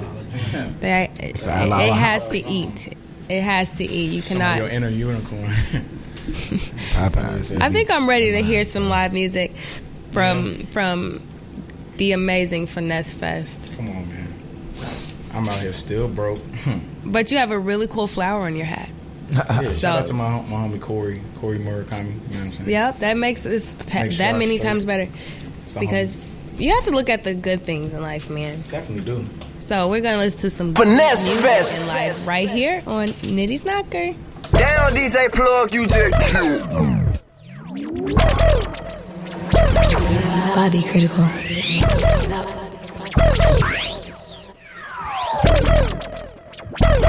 They, 0.80 1.10
it, 1.20 1.24
it, 1.24 1.38
Fat 1.40 1.70
has 1.72 2.28
to 2.30 2.38
eat. 2.48 2.96
It 3.30 3.42
has 3.42 3.72
to 3.78 3.84
eat. 3.84 4.12
You 4.12 4.22
Some 4.22 4.38
of 4.42 4.58
your 4.58 4.68
cannot. 4.68 4.72
inner 4.74 4.90
unicorn. 4.90 5.44
Popeyes. 6.24 7.60
I 7.62 7.70
think 7.70 7.92
I'm 7.92 8.08
ready 8.08 8.32
to 8.32 8.42
hear 8.42 8.64
some 8.64 8.90
live 8.90 9.14
music 9.14 9.56
from 10.12 10.68
from 10.68 11.22
the 11.98 12.12
amazing 12.14 12.68
Finesse 12.68 13.14
Fest. 13.14 13.72
Come 13.78 13.90
on, 13.90 14.10
man. 14.10 14.34
I'm 15.34 15.48
out 15.48 15.60
here 15.60 15.74
still 15.74 16.08
broke. 16.08 16.40
Hmm. 16.64 16.80
But 17.12 17.32
you 17.32 17.38
have 17.40 17.52
a 17.52 17.60
really 17.60 17.88
cool 17.88 18.08
flower 18.08 18.42
on 18.42 18.56
your 18.56 18.66
hat. 18.66 18.90
Yeah, 19.32 19.42
So- 19.62 19.80
shout 19.80 20.00
out 20.00 20.06
to 20.08 20.14
my 20.14 20.30
my 20.42 20.68
homie 20.68 20.80
Corey, 20.82 21.22
Corey 21.38 21.58
Murakami. 21.58 22.10
You 22.10 22.14
know 22.14 22.20
what 22.20 22.40
I'm 22.40 22.52
saying? 22.52 22.70
Yep, 22.70 23.00
that 23.00 23.18
makes 23.18 23.44
this 23.44 23.74
ta- 23.74 24.04
that 24.04 24.14
sure 24.14 24.34
many 24.34 24.58
straight. 24.58 24.70
times 24.70 24.86
better 24.86 25.08
It's 25.66 25.76
a 25.76 25.80
because 25.80 26.30
you 26.58 26.74
have 26.74 26.86
to 26.86 26.92
look 26.92 27.10
at 27.10 27.24
the 27.24 27.34
good 27.34 27.62
things 27.62 27.94
in 27.94 28.02
life, 28.02 28.30
man. 28.30 28.62
definitely 28.70 29.04
do. 29.04 29.26
So 29.60 29.90
we're 29.90 30.02
gonna 30.02 30.18
listen 30.18 30.42
to 30.42 30.50
some 30.50 30.74
Finesse 30.76 31.28
music 31.28 31.46
Fest. 31.46 31.80
in 31.80 31.88
life 31.88 32.28
right 32.28 32.50
here 32.50 32.84
on 32.88 33.08
Nitty's 33.08 33.66
Knocker. 33.66 34.14
Down, 34.58 34.92
DJ 34.94 35.32
Plug, 35.32 35.74
you 35.74 35.88
just. 35.88 36.34
Bobby 40.56 40.82
Critical. 40.84 41.26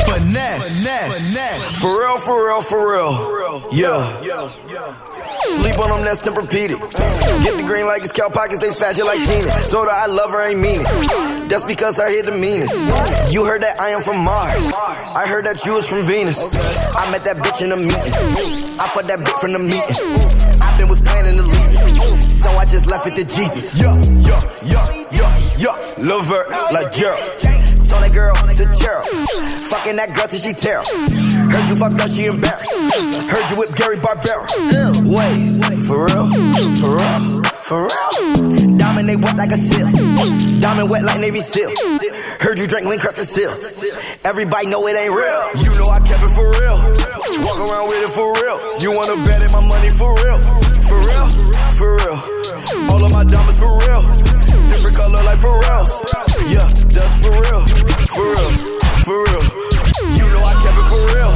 Finesse. 0.07 0.87
Finesse. 0.87 1.81
For 1.81 2.01
real, 2.01 2.19
for 2.19 2.47
real, 2.47 2.61
for 2.63 2.93
real. 2.93 3.69
Yeah. 3.73 5.14
Sleep 5.45 5.77
on 5.79 5.93
them, 5.93 6.03
that's 6.05 6.25
Tempur-Pedic. 6.25 6.81
Get 7.45 7.61
the 7.61 7.65
green 7.69 7.85
like 7.85 8.03
it's 8.03 8.13
cow 8.13 8.29
pockets, 8.33 8.59
they 8.65 8.73
fat 8.73 8.97
you 8.97 9.05
like 9.05 9.21
Keenan. 9.29 9.53
Told 9.69 9.87
her 9.87 9.95
I 9.95 10.07
love 10.09 10.31
her, 10.33 10.41
ain't 10.41 10.61
mean 10.61 10.81
it. 10.81 10.89
That's 11.49 11.65
because 11.65 12.01
I 12.01 12.09
hit 12.09 12.25
the 12.25 12.33
meanest. 12.33 12.89
You 13.33 13.45
heard 13.45 13.63
that 13.63 13.77
I 13.79 13.91
am 13.91 14.01
from 14.01 14.25
Mars. 14.25 14.73
I 15.13 15.29
heard 15.29 15.45
that 15.45 15.65
you 15.67 15.77
was 15.77 15.89
from 15.89 16.03
Venus. 16.03 16.57
I 16.97 17.05
met 17.13 17.21
that 17.29 17.37
bitch 17.45 17.61
in 17.61 17.73
a 17.73 17.77
meeting. 17.77 18.15
I 18.81 18.89
fucked 18.89 19.09
that 19.13 19.21
bitch 19.21 19.39
from 19.39 19.53
the 19.53 19.61
meeting. 19.61 20.01
I've 20.65 20.77
been 20.81 20.89
was 20.89 21.01
planning 21.05 21.37
to 21.37 21.45
leave 21.45 21.73
it. 21.77 22.23
So 22.25 22.49
I 22.57 22.65
just 22.65 22.89
left 22.89 23.07
it 23.07 23.15
to 23.21 23.25
Jesus. 23.25 23.77
Yo, 23.77 23.93
yo, 24.25 24.37
yo, 24.65 24.81
yo, 25.13 25.27
yo. 25.61 25.73
Love 26.01 26.27
her 26.33 26.49
like 26.73 26.91
Gerald. 26.91 27.44
Told 27.95 28.11
that 28.11 28.11
girl 28.11 28.35
to 28.35 28.67
Gerald. 28.75 29.07
Fucking 29.71 29.95
that 30.03 30.11
girl 30.19 30.27
till 30.27 30.43
she 30.43 30.51
tear. 30.51 30.83
Heard 30.83 31.67
you 31.71 31.79
fucked 31.79 32.03
up, 32.03 32.11
she 32.11 32.27
embarrassed. 32.27 32.75
Heard 33.31 33.47
you 33.55 33.57
with 33.63 33.71
Gary 33.79 34.03
Barbera. 34.03 34.51
Wait, 35.07 35.79
For 35.87 36.11
real, 36.11 36.27
for 36.75 36.99
real, 36.99 37.23
for 37.63 37.87
real. 37.87 38.75
Diamond 38.75 39.07
they 39.07 39.15
wet 39.15 39.39
like 39.39 39.55
a 39.55 39.61
seal. 39.61 39.87
Diamond 40.59 40.91
wet 40.91 41.07
like 41.07 41.23
Navy 41.23 41.39
SEAL. 41.39 41.71
Heard 42.43 42.59
you 42.59 42.67
drink, 42.67 42.91
link 42.91 43.07
up 43.07 43.15
the 43.15 43.23
seal. 43.23 43.55
Everybody 44.27 44.67
know 44.75 44.83
it 44.91 44.99
ain't 44.99 45.15
real. 45.15 45.43
You 45.63 45.71
know 45.79 45.87
I 45.87 46.03
kept 46.03 46.19
it 46.19 46.35
for 46.35 46.51
real. 46.51 46.79
Walk 47.47 47.63
around 47.63 47.87
with 47.95 48.03
it 48.03 48.11
for 48.11 48.27
real. 48.43 48.59
You 48.83 48.91
wanna 48.91 49.15
bet 49.23 49.39
it 49.39 49.55
my 49.55 49.63
money 49.71 49.91
for 49.95 50.11
real. 50.27 50.43
For 50.83 50.99
real, 50.99 51.27
for 51.79 51.91
real. 52.03 52.19
All 52.91 52.99
of 53.07 53.15
my 53.15 53.23
diamonds 53.23 53.63
for 53.63 53.71
real. 53.87 54.03
Different 54.95 55.11
color 55.11 55.27
like 55.27 55.43
for 55.43 55.51
reals. 55.51 55.93
Yeah, 56.55 56.71
that's 56.95 57.19
for 57.19 57.35
real. 57.35 57.63
For 58.15 58.27
real, 58.31 58.51
for 59.03 59.19
real. 59.27 59.43
You 60.15 60.23
know 60.31 60.43
I 60.47 60.55
kept 60.63 60.79
it 60.79 60.87
for 60.87 61.03
real. 61.19 61.35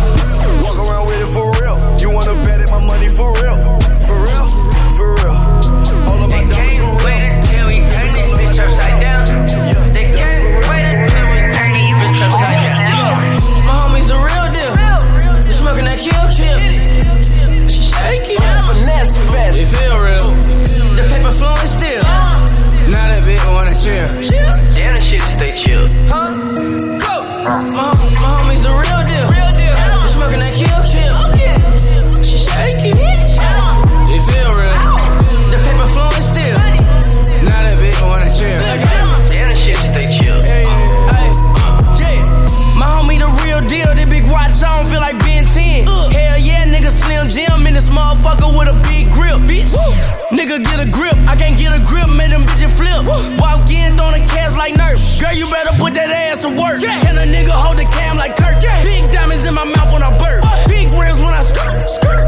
Walk 0.63 0.79
around 0.79 1.11
with 1.11 1.19
it 1.19 1.31
for 1.35 1.43
real. 1.59 1.75
You 1.99 2.15
wanna 2.15 2.39
bet 2.47 2.63
it 2.63 2.71
my 2.71 2.79
money 2.87 3.11
for 3.11 3.27
real. 3.43 3.59
For 4.07 4.15
real, 4.15 4.47
for 4.95 5.11
real. 5.11 5.39
All 6.07 6.23
of 6.23 6.31
my 6.31 6.47
diamonds 6.47 6.79
for 6.79 6.95
real. 7.03 7.19
Till 7.51 7.67
we 7.67 7.83
turn 7.83 8.07
this 8.15 8.31
bitch 8.39 8.63
upside 8.63 8.95
down. 9.03 9.27
They 9.91 10.07
can't 10.07 10.39
wait 10.71 10.95
until 10.95 11.27
we 11.35 11.39
turn 11.51 11.71
this 11.75 11.91
bitch 11.99 12.21
upside 12.31 12.63
down. 12.63 13.11
My 13.67 13.75
homies 13.75 14.07
the 14.07 14.19
real 14.23 14.47
deal. 14.55 14.75
You 15.51 15.55
smoking 15.59 15.87
that 15.91 15.99
kill 15.99 16.27
kill. 16.31 16.59
She 17.67 17.83
shaking. 17.83 18.39
Finesse 18.39 19.19
fest. 19.27 19.59
It 19.59 19.67
feel 19.67 19.99
real. 19.99 20.31
The 20.95 21.03
paper 21.11 21.35
flowing 21.35 21.67
still. 21.67 22.18
Chill. 25.59 25.83
Huh? 26.07 26.31
Go. 27.03 27.15
My, 27.43 27.91
hom- 27.91 28.15
my 28.23 28.31
homies 28.39 28.63
the 28.63 28.71
real 28.71 29.03
deal. 29.11 29.27
You 29.27 30.09
smoking 30.09 30.39
that 30.39 30.55
kill 30.55 30.83
kill. 30.87 31.17
She 32.23 32.37
shaking. 32.39 32.95
It 32.95 34.23
feel 34.23 34.51
real. 34.55 34.79
The 35.51 35.59
paper 35.67 35.89
flowing 35.91 36.23
still. 36.23 36.59
Now 37.43 37.61
that 37.67 37.77
bitch 37.83 37.99
wanna 38.07 38.31
chill. 38.31 38.55
Damn, 39.35 39.51
the 39.51 39.57
shit 39.59 39.77
stay 39.83 40.07
chill. 40.15 40.39
Uh, 40.39 40.47
uh, 40.47 40.47
hey, 40.47 40.67
hey, 41.11 41.31
yeah. 41.99 42.79
My 42.79 42.87
homie 42.95 43.19
the 43.19 43.31
real 43.43 43.61
deal. 43.67 43.91
That 43.95 44.07
big 44.09 44.31
watch 44.31 44.63
on 44.63 44.87
feel 44.87 45.01
like 45.01 45.19
Ben 45.19 45.45
10. 45.45 45.87
Hell 45.87 46.39
yeah, 46.39 46.71
nigga 46.71 46.91
Slim 46.95 47.29
Jim 47.29 47.67
in 47.67 47.75
this 47.75 47.89
motherfucker 47.89 48.55
with 48.55 48.69
a 48.71 48.77
big 48.87 49.11
grip, 49.11 49.43
bitch. 49.51 49.75
Nigga 50.31 50.63
get 50.63 50.79
a 50.79 50.89
grip, 50.89 51.08
I 51.79 51.85
can't 51.85 51.91
get 51.91 52.03
a 52.03 52.07
grip, 52.07 52.17
made 52.17 52.31
them 52.33 52.43
bitches 52.43 52.75
flip. 52.77 53.07
Walk 53.39 53.71
in, 53.71 53.97
throwing 53.97 54.21
the 54.21 54.27
cash 54.27 54.57
like 54.57 54.75
Nerf. 54.75 55.21
Girl, 55.21 55.33
you 55.35 55.47
better 55.51 55.77
put 55.79 55.95
that 55.95 56.11
ass 56.11 56.43
to 56.43 56.49
work. 56.49 56.81
Can 56.81 57.15
a 57.17 57.27
nigga 57.31 57.55
hold 57.55 57.79
the 57.79 57.85
cam 57.85 58.17
like 58.17 58.37
Kirk? 58.37 58.59
Big 58.83 59.11
diamonds 59.13 59.47
in 59.47 59.55
my 59.55 59.65
mouth 59.65 59.93
when 59.93 60.03
I 60.03 60.11
burp. 60.19 60.43
Big 60.69 60.91
rims 60.91 61.21
when 61.21 61.35
I 61.35 61.43
skirt, 61.43 61.89
skirt. 61.89 62.28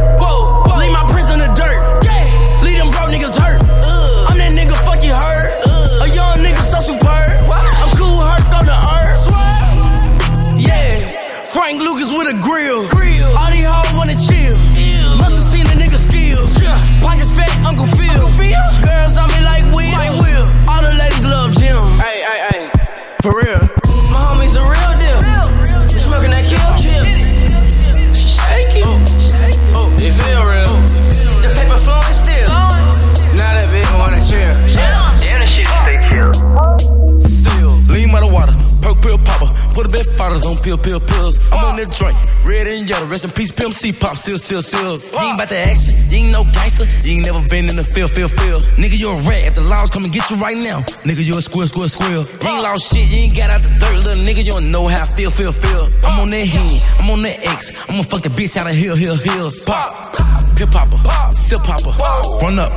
Rest 43.21 43.37
in 43.37 43.37
peace, 43.37 43.53
Pimp 43.53 43.75
C 43.75 43.93
pop, 43.93 44.17
seal, 44.17 44.39
seal, 44.39 44.63
seal. 44.63 44.97
You 44.97 45.29
ain't 45.29 45.37
about 45.37 45.51
the 45.53 45.61
action, 45.61 45.93
you 45.93 46.25
ain't 46.25 46.33
no 46.33 46.41
gangster. 46.57 46.89
You 47.05 47.21
ain't 47.21 47.27
never 47.29 47.45
been 47.53 47.69
in 47.69 47.77
the 47.77 47.85
field, 47.85 48.13
field, 48.13 48.33
field. 48.33 48.65
Nigga, 48.81 48.97
you 48.97 49.13
a 49.13 49.21
rat. 49.29 49.45
If 49.45 49.57
the 49.57 49.61
laws 49.61 49.91
come 49.91 50.05
and 50.05 50.13
get 50.13 50.25
you 50.31 50.37
right 50.37 50.57
now, 50.57 50.81
nigga, 51.05 51.21
you 51.21 51.37
a 51.37 51.43
squirrel, 51.43 51.69
squirrel, 51.69 51.93
squirrel. 51.93 52.25
You 52.25 52.49
ain't 52.49 52.63
lost 52.65 52.89
shit, 52.89 53.05
you 53.13 53.29
ain't 53.29 53.37
got 53.37 53.51
out 53.51 53.61
the 53.61 53.77
dirt, 53.77 53.97
little 54.09 54.25
nigga. 54.25 54.41
You 54.41 54.57
don't 54.57 54.71
know 54.71 54.89
how 54.89 55.03
I 55.03 55.05
feel, 55.05 55.31
feel, 55.31 55.53
feel. 55.53 55.85
I'm 56.01 56.21
on 56.21 56.31
that 56.31 56.49
hen, 56.49 56.81
I'm 56.97 57.11
on 57.11 57.21
that 57.29 57.45
X. 57.45 57.77
I'm 57.93 58.01
gonna 58.01 58.09
fuck 58.09 58.23
the 58.25 58.33
bitch 58.33 58.57
out 58.57 58.65
of 58.65 58.73
hill, 58.73 58.97
hill, 58.97 59.17
hills. 59.17 59.67
Pop, 59.69 60.17
pill 60.57 60.69
popper, 60.73 60.97
sip 61.37 61.61
popper, 61.61 61.93
run 62.41 62.57
up. 62.57 62.73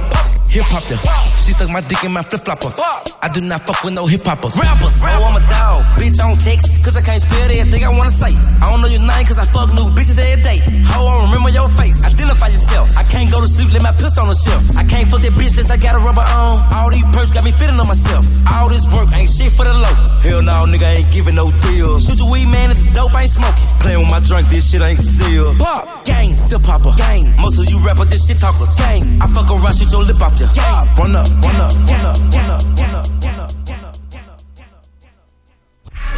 Hip 0.51 0.65
hop 0.67 0.84
them. 0.91 0.99
She 1.43 1.51
suck 1.51 1.67
my 1.75 1.82
dick 1.84 1.99
in 2.08 2.15
my 2.15 2.23
flip 2.23 2.47
flopper. 2.47 2.71
I 3.19 3.27
do 3.27 3.43
not 3.43 3.67
fuck 3.67 3.84
with 3.84 3.91
no 3.91 4.08
hip 4.08 4.23
hoppers. 4.23 4.56
Rappers. 4.56 5.03
Oh, 5.03 5.27
I'm 5.27 5.36
a 5.36 5.43
dog. 5.51 5.84
Bitch, 5.99 6.15
I 6.15 6.32
don't 6.32 6.39
text. 6.39 6.88
Cause 6.88 6.95
I 6.95 7.03
can't 7.03 7.19
spell 7.19 7.51
everything 7.51 7.84
I 7.84 7.91
wanna 7.91 8.15
say. 8.15 8.32
I 8.63 8.71
don't 8.71 8.79
know 8.79 8.88
your 8.88 9.03
name 9.03 9.23
cause 9.27 9.36
I 9.36 9.43
fuck 9.51 9.67
new 9.75 9.91
bitches 9.91 10.15
every 10.23 10.39
day. 10.39 10.60
Ho, 10.88 10.99
I 11.03 11.27
remember 11.27 11.51
your 11.51 11.67
face. 11.75 11.99
Identify 11.99 12.47
yourself. 12.47 12.95
I 12.95 13.03
can't 13.12 13.27
go 13.27 13.43
to 13.43 13.47
sleep, 13.47 13.75
let 13.75 13.84
my 13.84 13.91
pistol 13.91 14.23
on 14.23 14.32
the 14.32 14.39
shelf. 14.39 14.63
I 14.79 14.88
can't 14.88 15.12
fuck 15.12 15.19
that 15.19 15.36
bitch 15.36 15.51
unless 15.51 15.67
I 15.67 15.75
got 15.75 15.95
a 15.95 16.01
rubber 16.03 16.23
on. 16.23 16.63
All 16.71 16.88
these 16.91 17.03
perks 17.12 17.36
got 17.36 17.43
me 17.43 17.51
feeling 17.56 17.75
on 17.75 17.88
myself. 17.91 18.23
All 18.47 18.71
this 18.71 18.88
work 18.91 19.12
ain't 19.12 19.27
shit 19.27 19.51
for 19.51 19.67
the 19.67 19.75
low. 19.75 19.95
Hell 20.23 20.43
no, 20.47 20.63
nigga, 20.71 20.88
I 20.88 20.99
ain't 20.99 21.12
giving 21.12 21.36
no 21.36 21.51
deals. 21.51 22.08
Shoot 22.08 22.23
your 22.23 22.32
weed, 22.32 22.47
man, 22.47 22.71
it's 22.71 22.88
dope, 22.95 23.12
I 23.12 23.27
ain't 23.27 23.36
smoking. 23.36 23.67
Playing 23.84 23.99
with 24.03 24.12
my 24.12 24.23
drink, 24.23 24.47
this 24.47 24.71
shit 24.71 24.79
ain't 24.79 24.99
sealed. 24.99 25.60
Pop, 25.60 26.08
gang, 26.08 26.32
sip 26.32 26.63
popper, 26.63 26.95
gang. 26.95 27.36
Most 27.39 27.60
of 27.60 27.67
you 27.67 27.84
rappers 27.84 28.12
just 28.12 28.27
shit 28.27 28.39
talkers, 28.39 28.75
gang. 28.79 29.19
I 29.19 29.27
fuck 29.32 29.47
around, 29.47 29.75
shoot 29.75 29.91
your 29.91 30.03
lip 30.03 30.19
off 30.19 30.36
ya. 30.39 30.51
Gang, 30.51 30.91
run 30.99 31.15
up, 31.15 31.27
up, 31.33 31.45
up, 31.45 31.73
up, 31.89 32.13
up, 32.13 32.49
up, 32.49 32.93
up, 32.93 33.17
run 33.17 33.39
up. 33.39 33.93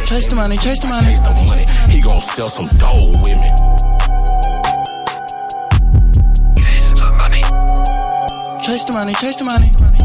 Chase 0.06 0.28
the 0.28 0.36
money, 0.36 0.56
chase 0.58 0.80
the 0.80 0.86
money. 0.86 1.14
He 1.92 2.00
gon' 2.00 2.20
sell 2.20 2.48
some 2.48 2.68
dope 2.78 3.22
with 3.22 3.38
me. 3.38 3.50
Chase 8.62 8.84
the 8.84 8.92
money, 8.92 9.14
chase 9.14 9.36
the 9.36 9.44
money. 9.44 9.95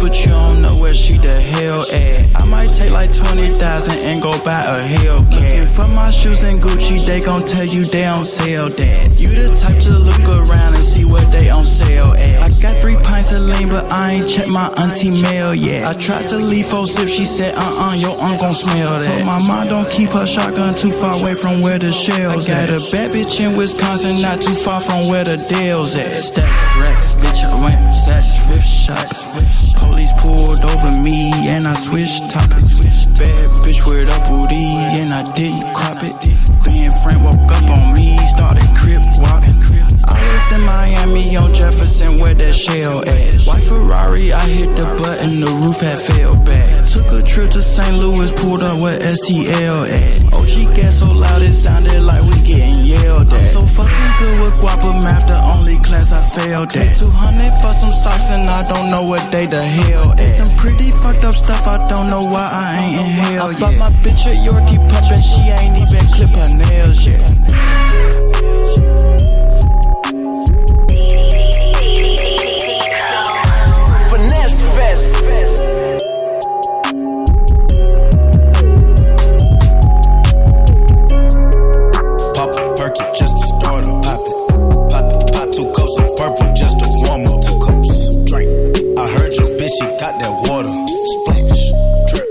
But 0.00 0.16
you 0.24 0.32
don't 0.32 0.62
know 0.62 0.76
where 0.80 0.94
she 0.94 1.20
the 1.20 1.30
hell 1.30 1.84
at. 1.84 2.40
I 2.40 2.44
might 2.48 2.72
take 2.72 2.90
like 2.90 3.12
20,000 3.12 3.60
and 4.08 4.22
go 4.22 4.32
buy 4.42 4.56
a 4.56 4.80
Hellcat. 4.80 5.28
Looking 5.28 5.68
for 5.76 5.88
my 5.92 6.10
shoes 6.10 6.40
in 6.48 6.56
Gucci, 6.56 7.04
they 7.04 7.20
gon' 7.20 7.44
tell 7.44 7.64
you 7.64 7.84
they 7.84 8.08
don't 8.08 8.24
sell 8.24 8.68
that. 8.72 9.04
You 9.20 9.28
the 9.28 9.52
type 9.52 9.76
to 9.76 9.94
look 10.00 10.24
around 10.24 10.74
and 10.74 10.82
see 10.82 11.04
what 11.04 11.28
they 11.30 11.50
on 11.50 11.64
sale 11.66 12.16
at. 12.16 12.40
I 12.40 12.48
got 12.64 12.80
three 12.80 12.96
pints 13.04 13.36
of 13.36 13.44
lean, 13.44 13.68
but 13.68 13.92
I 13.92 14.20
ain't 14.20 14.28
checked 14.28 14.48
my 14.48 14.72
auntie 14.80 15.12
mail 15.20 15.54
yet. 15.54 15.84
I 15.84 15.92
tried 16.00 16.26
to 16.32 16.38
leave 16.40 16.66
four 16.66 16.86
sips, 16.86 17.12
she 17.12 17.24
said, 17.24 17.54
uh 17.54 17.92
uh, 17.92 17.94
your 17.94 18.16
aunt 18.24 18.40
gon' 18.40 18.56
smell 18.56 19.04
that. 19.04 19.04
Told 19.04 19.28
my 19.28 19.40
mom 19.44 19.68
don't 19.68 19.90
keep 19.92 20.10
her 20.16 20.26
shotgun 20.26 20.74
too 20.74 20.90
far 20.96 21.20
away 21.20 21.36
from 21.36 21.60
where 21.60 21.78
the 21.78 21.92
shells 21.92 22.48
at. 22.48 22.56
I 22.56 22.72
got 22.72 22.80
a 22.80 22.80
bad 22.90 23.12
bitch 23.12 23.36
in 23.36 23.56
Wisconsin, 23.56 24.16
not 24.24 24.40
too 24.40 24.56
far 24.56 24.80
from 24.80 25.12
where 25.12 25.24
the 25.24 25.36
deals 25.36 25.94
at. 25.94 26.16
Stacks, 26.16 26.64
racks, 26.80 27.16
bitch, 27.20 27.44
I 27.44 27.52
went 27.60 27.89
sacks, 28.10 28.32
fifth 28.48 28.66
shots. 28.66 29.74
Police 29.78 30.12
pulled 30.18 30.62
over 30.64 30.90
me 31.02 31.30
and 31.54 31.66
I 31.66 31.74
switched 31.74 32.30
topics. 32.30 33.06
Bad 33.18 33.48
bitch 33.62 33.80
with 33.86 34.16
a 34.16 34.18
booty 34.28 34.68
and 34.98 35.12
I 35.12 35.22
didn't 35.34 35.66
crop 35.74 36.02
it. 36.02 36.16
Then 36.64 36.92
Frank 37.02 37.20
woke 37.22 37.52
up 37.56 37.66
on 37.76 37.94
me, 37.94 38.16
started 38.34 38.68
crip 38.80 39.02
walking. 39.22 39.58
I 40.04 40.16
was 40.26 40.46
in 40.56 40.62
Miami 40.66 41.36
on 41.36 41.54
Jefferson 41.54 42.20
where 42.20 42.34
that 42.34 42.54
shell 42.54 42.98
at. 43.06 43.34
White 43.46 43.64
Ferrari, 43.64 44.32
I 44.32 44.44
hit 44.48 44.70
the 44.76 44.86
button, 44.98 45.40
the 45.40 45.52
roof 45.62 45.80
had 45.80 46.00
fell 46.02 46.36
back. 46.44 46.89
Took 46.90 47.06
a 47.14 47.22
trip 47.22 47.50
to 47.54 47.62
St. 47.62 47.94
Louis, 48.02 48.32
pulled 48.34 48.66
up 48.66 48.80
where 48.82 48.98
STL 48.98 49.86
at. 49.86 50.26
Oh, 50.34 50.42
OG 50.42 50.74
gas 50.74 50.98
so 50.98 51.06
loud 51.14 51.40
it 51.40 51.54
sounded 51.54 52.02
like 52.02 52.18
we 52.26 52.34
getting 52.42 52.82
yelled 52.82 53.30
at. 53.30 53.38
I'm 53.38 53.46
so 53.46 53.62
fucking 53.62 54.12
good 54.18 54.34
with 54.42 54.58
guapa 54.58 54.90
math, 54.98 55.30
the 55.30 55.38
only 55.38 55.78
class 55.86 56.10
I 56.10 56.18
failed 56.34 56.74
at. 56.74 56.98
200 56.98 57.62
for 57.62 57.70
some 57.70 57.94
socks 57.94 58.34
and 58.34 58.42
I 58.50 58.66
don't 58.66 58.90
know 58.90 59.06
what 59.06 59.22
they 59.30 59.46
the 59.46 59.62
hell 59.62 60.18
at. 60.18 60.34
Some 60.34 60.50
pretty 60.58 60.90
fucked 60.90 61.22
up 61.22 61.34
stuff, 61.38 61.62
I 61.62 61.78
don't 61.86 62.10
know 62.10 62.26
why 62.26 62.50
I 62.50 62.82
ain't 62.82 63.06
in 63.06 63.10
hell 63.22 63.52
yet. 63.54 63.62
I 63.62 63.70
bought 63.70 63.78
my 63.78 63.90
bitch 64.02 64.26
a 64.26 64.34
Yorkie 64.34 64.82
pup 64.90 65.06
and 65.14 65.22
she 65.22 65.46
ain't 65.46 65.78
even 65.78 66.02
clip 66.10 66.34
her 66.42 66.50
nails 66.58 67.06
yet. 67.06 67.22
and 89.70 89.78
she 89.78 89.86
got 90.00 90.14
that 90.18 90.34
water. 90.48 90.74
Splash, 90.88 91.62
drip, 92.10 92.28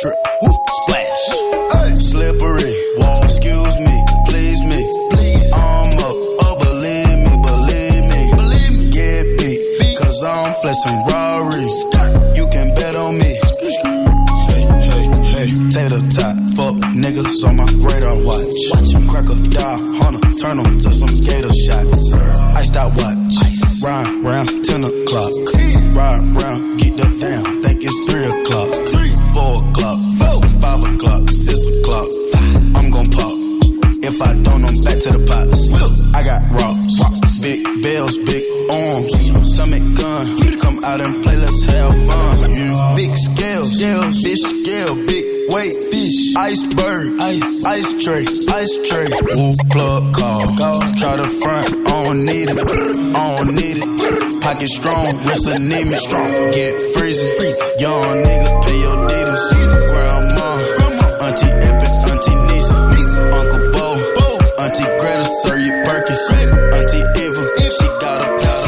drip, 0.00 0.18
whoop, 0.42 0.60
splash. 0.82 1.24
Ay. 1.78 1.94
Slippery, 1.94 2.74
won't 2.98 3.24
excuse 3.24 3.76
me, 3.78 3.94
please 4.26 4.60
me. 4.62 4.80
Please. 5.12 5.52
I'm 5.52 5.98
up, 5.98 6.16
oh, 6.42 6.56
believe 6.58 7.18
me, 7.26 7.34
believe 7.46 8.04
me. 8.10 8.22
Believe 8.34 8.72
me. 8.78 8.90
Get 8.90 9.24
beat, 9.38 9.60
beat. 9.78 9.98
cause 9.98 10.22
I'm 10.24 10.54
flexing 10.62 10.98
Rory's. 11.06 11.76
You 12.36 12.46
can 12.48 12.74
bet 12.74 12.94
on 12.96 13.18
me. 13.18 13.38
Hey, 14.50 14.64
hey, 14.88 15.04
hey. 15.34 15.48
Tater 15.70 16.02
tot, 16.10 16.36
fuck 16.56 16.76
niggas 16.94 17.44
on 17.46 17.56
my 17.56 17.68
radar 17.86 18.16
watch. 18.24 18.50
Watch 18.72 18.90
him 18.94 19.06
crack 19.08 19.28
a 19.30 19.36
die, 19.50 19.78
hunter, 20.00 20.26
turn 20.40 20.58
him 20.58 20.78
to 20.80 20.90
some 20.92 21.14
gator 21.22 21.52
shots. 21.52 22.14
Iced 22.58 22.76
out 22.76 22.92
watch 22.96 23.43
ride 23.84 24.08
round 24.24 24.48
10 24.64 24.84
o'clock. 24.84 25.32
Ride 25.92 26.24
round, 26.40 26.80
get 26.80 26.96
the 26.96 27.06
down, 27.20 27.44
think 27.62 27.84
it's 27.84 28.00
3 28.08 28.24
o'clock. 28.32 28.70
3, 28.72 29.12
4 29.36 29.60
o'clock, 29.60 29.98
4, 30.18 30.40
5 30.64 30.94
o'clock, 30.94 31.22
6 31.28 31.66
o'clock. 31.68 32.08
I'm 32.76 32.90
gon' 32.90 33.10
pop. 33.12 33.36
If 34.00 34.16
I 34.20 34.32
don't, 34.40 34.64
I'm 34.64 34.76
back 34.80 34.98
to 35.04 35.10
the 35.12 35.22
pots. 35.28 35.76
I 36.16 36.24
got 36.24 36.40
rocks, 36.56 36.96
big 37.44 37.60
bells, 37.82 38.16
big 38.24 38.44
arms, 38.72 39.54
summit 39.54 39.84
gun. 40.00 40.24
Come 40.64 40.78
out 40.84 41.00
and 41.00 41.14
play, 41.22 41.36
let's 41.36 41.64
have 41.66 41.92
fun. 42.08 42.96
Big 42.96 43.12
scales, 43.16 43.76
big 44.24 44.38
scale, 44.38 44.94
big 45.06 45.23
weight, 45.48 45.74
fish, 45.90 46.36
iceberg, 46.36 47.20
ice, 47.20 47.64
ice 47.64 48.04
tray, 48.04 48.24
ice 48.24 48.74
tray. 48.88 49.08
Woo 49.36 49.54
plug 49.70 50.14
call, 50.14 50.46
call. 50.56 50.80
try 50.96 51.16
to 51.16 51.28
front, 51.40 51.88
I 51.88 52.04
don't 52.04 52.24
need 52.24 52.48
it, 52.48 52.58
I 53.16 53.36
don't 53.36 53.54
need 53.54 53.78
it. 53.78 54.42
Pocket 54.42 54.68
strong, 54.68 55.16
wrist 55.26 55.46
anemic, 55.48 56.00
strong, 56.00 56.30
get 56.52 56.72
freezing. 56.96 57.30
Young 57.78 58.02
nigga, 58.24 58.62
pay 58.64 58.78
your 58.80 59.08
deeders. 59.08 59.44
Grandma, 60.76 61.06
auntie 61.26 61.52
Epic, 61.64 61.92
auntie 62.08 62.38
Nisa, 62.48 62.76
Uncle 63.38 63.64
Bo, 63.72 63.88
auntie 64.62 64.88
Greta, 65.00 65.24
Sir 65.24 65.56
you 65.58 65.72
Perkins, 65.84 66.24
auntie 66.76 67.04
Eva, 67.24 67.44
she 67.58 67.88
got 68.00 68.20
a 68.22 68.28
got 68.42 68.63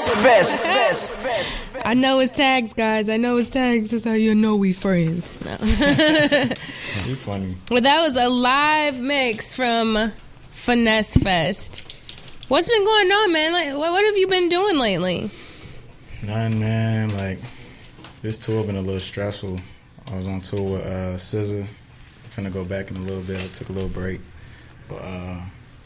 Finesse 0.00 1.08
fest. 1.08 1.60
I 1.84 1.92
know 1.92 2.20
it's 2.20 2.32
tags, 2.32 2.72
guys. 2.72 3.10
I 3.10 3.18
know 3.18 3.36
it's 3.36 3.48
tags. 3.50 3.90
That's 3.90 4.04
how 4.04 4.12
you 4.12 4.34
know 4.34 4.56
we 4.56 4.72
friends. 4.72 5.30
No. 5.44 5.56
You 7.06 7.16
funny. 7.16 7.56
well, 7.70 7.80
that 7.80 8.00
was 8.02 8.16
a 8.16 8.28
live 8.28 9.00
mix 9.00 9.54
from 9.56 10.12
Finesse 10.50 11.16
Fest. 11.16 11.82
What's 12.48 12.68
been 12.68 12.84
going 12.84 13.10
on, 13.10 13.32
man? 13.32 13.52
Like, 13.52 13.66
what, 13.68 13.92
what 13.92 14.04
have 14.04 14.16
you 14.16 14.28
been 14.28 14.48
doing 14.48 14.78
lately? 14.78 15.30
None, 16.22 16.58
man. 16.60 17.08
Like 17.16 17.38
this 18.22 18.38
tour 18.38 18.64
been 18.64 18.76
a 18.76 18.80
little 18.80 19.00
stressful. 19.00 19.58
I 20.06 20.16
was 20.16 20.26
on 20.26 20.40
tour 20.40 20.72
with 20.78 20.86
uh, 20.86 21.16
SZA. 21.16 21.62
I'm 21.62 22.30
finna 22.30 22.52
go 22.52 22.64
back 22.64 22.90
in 22.90 22.96
a 22.96 23.00
little 23.00 23.22
bit. 23.22 23.42
I 23.42 23.46
took 23.48 23.68
a 23.68 23.72
little 23.72 23.88
break, 23.90 24.20
but 24.88 24.96
uh, 25.02 25.40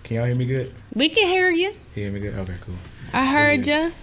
can 0.05 0.17
y'all 0.17 0.27
hear 0.27 0.37
me 0.37 0.45
good? 0.45 0.73
We 0.97 1.11
can 1.11 1.29
hear 1.29 1.51
you. 1.51 1.75
Hear 1.95 2.11
me 2.11 2.21
good? 2.21 2.35
Okay, 2.35 2.55
cool. 2.63 2.75
I 3.13 3.27
heard 3.27 3.67
you. 3.67 3.93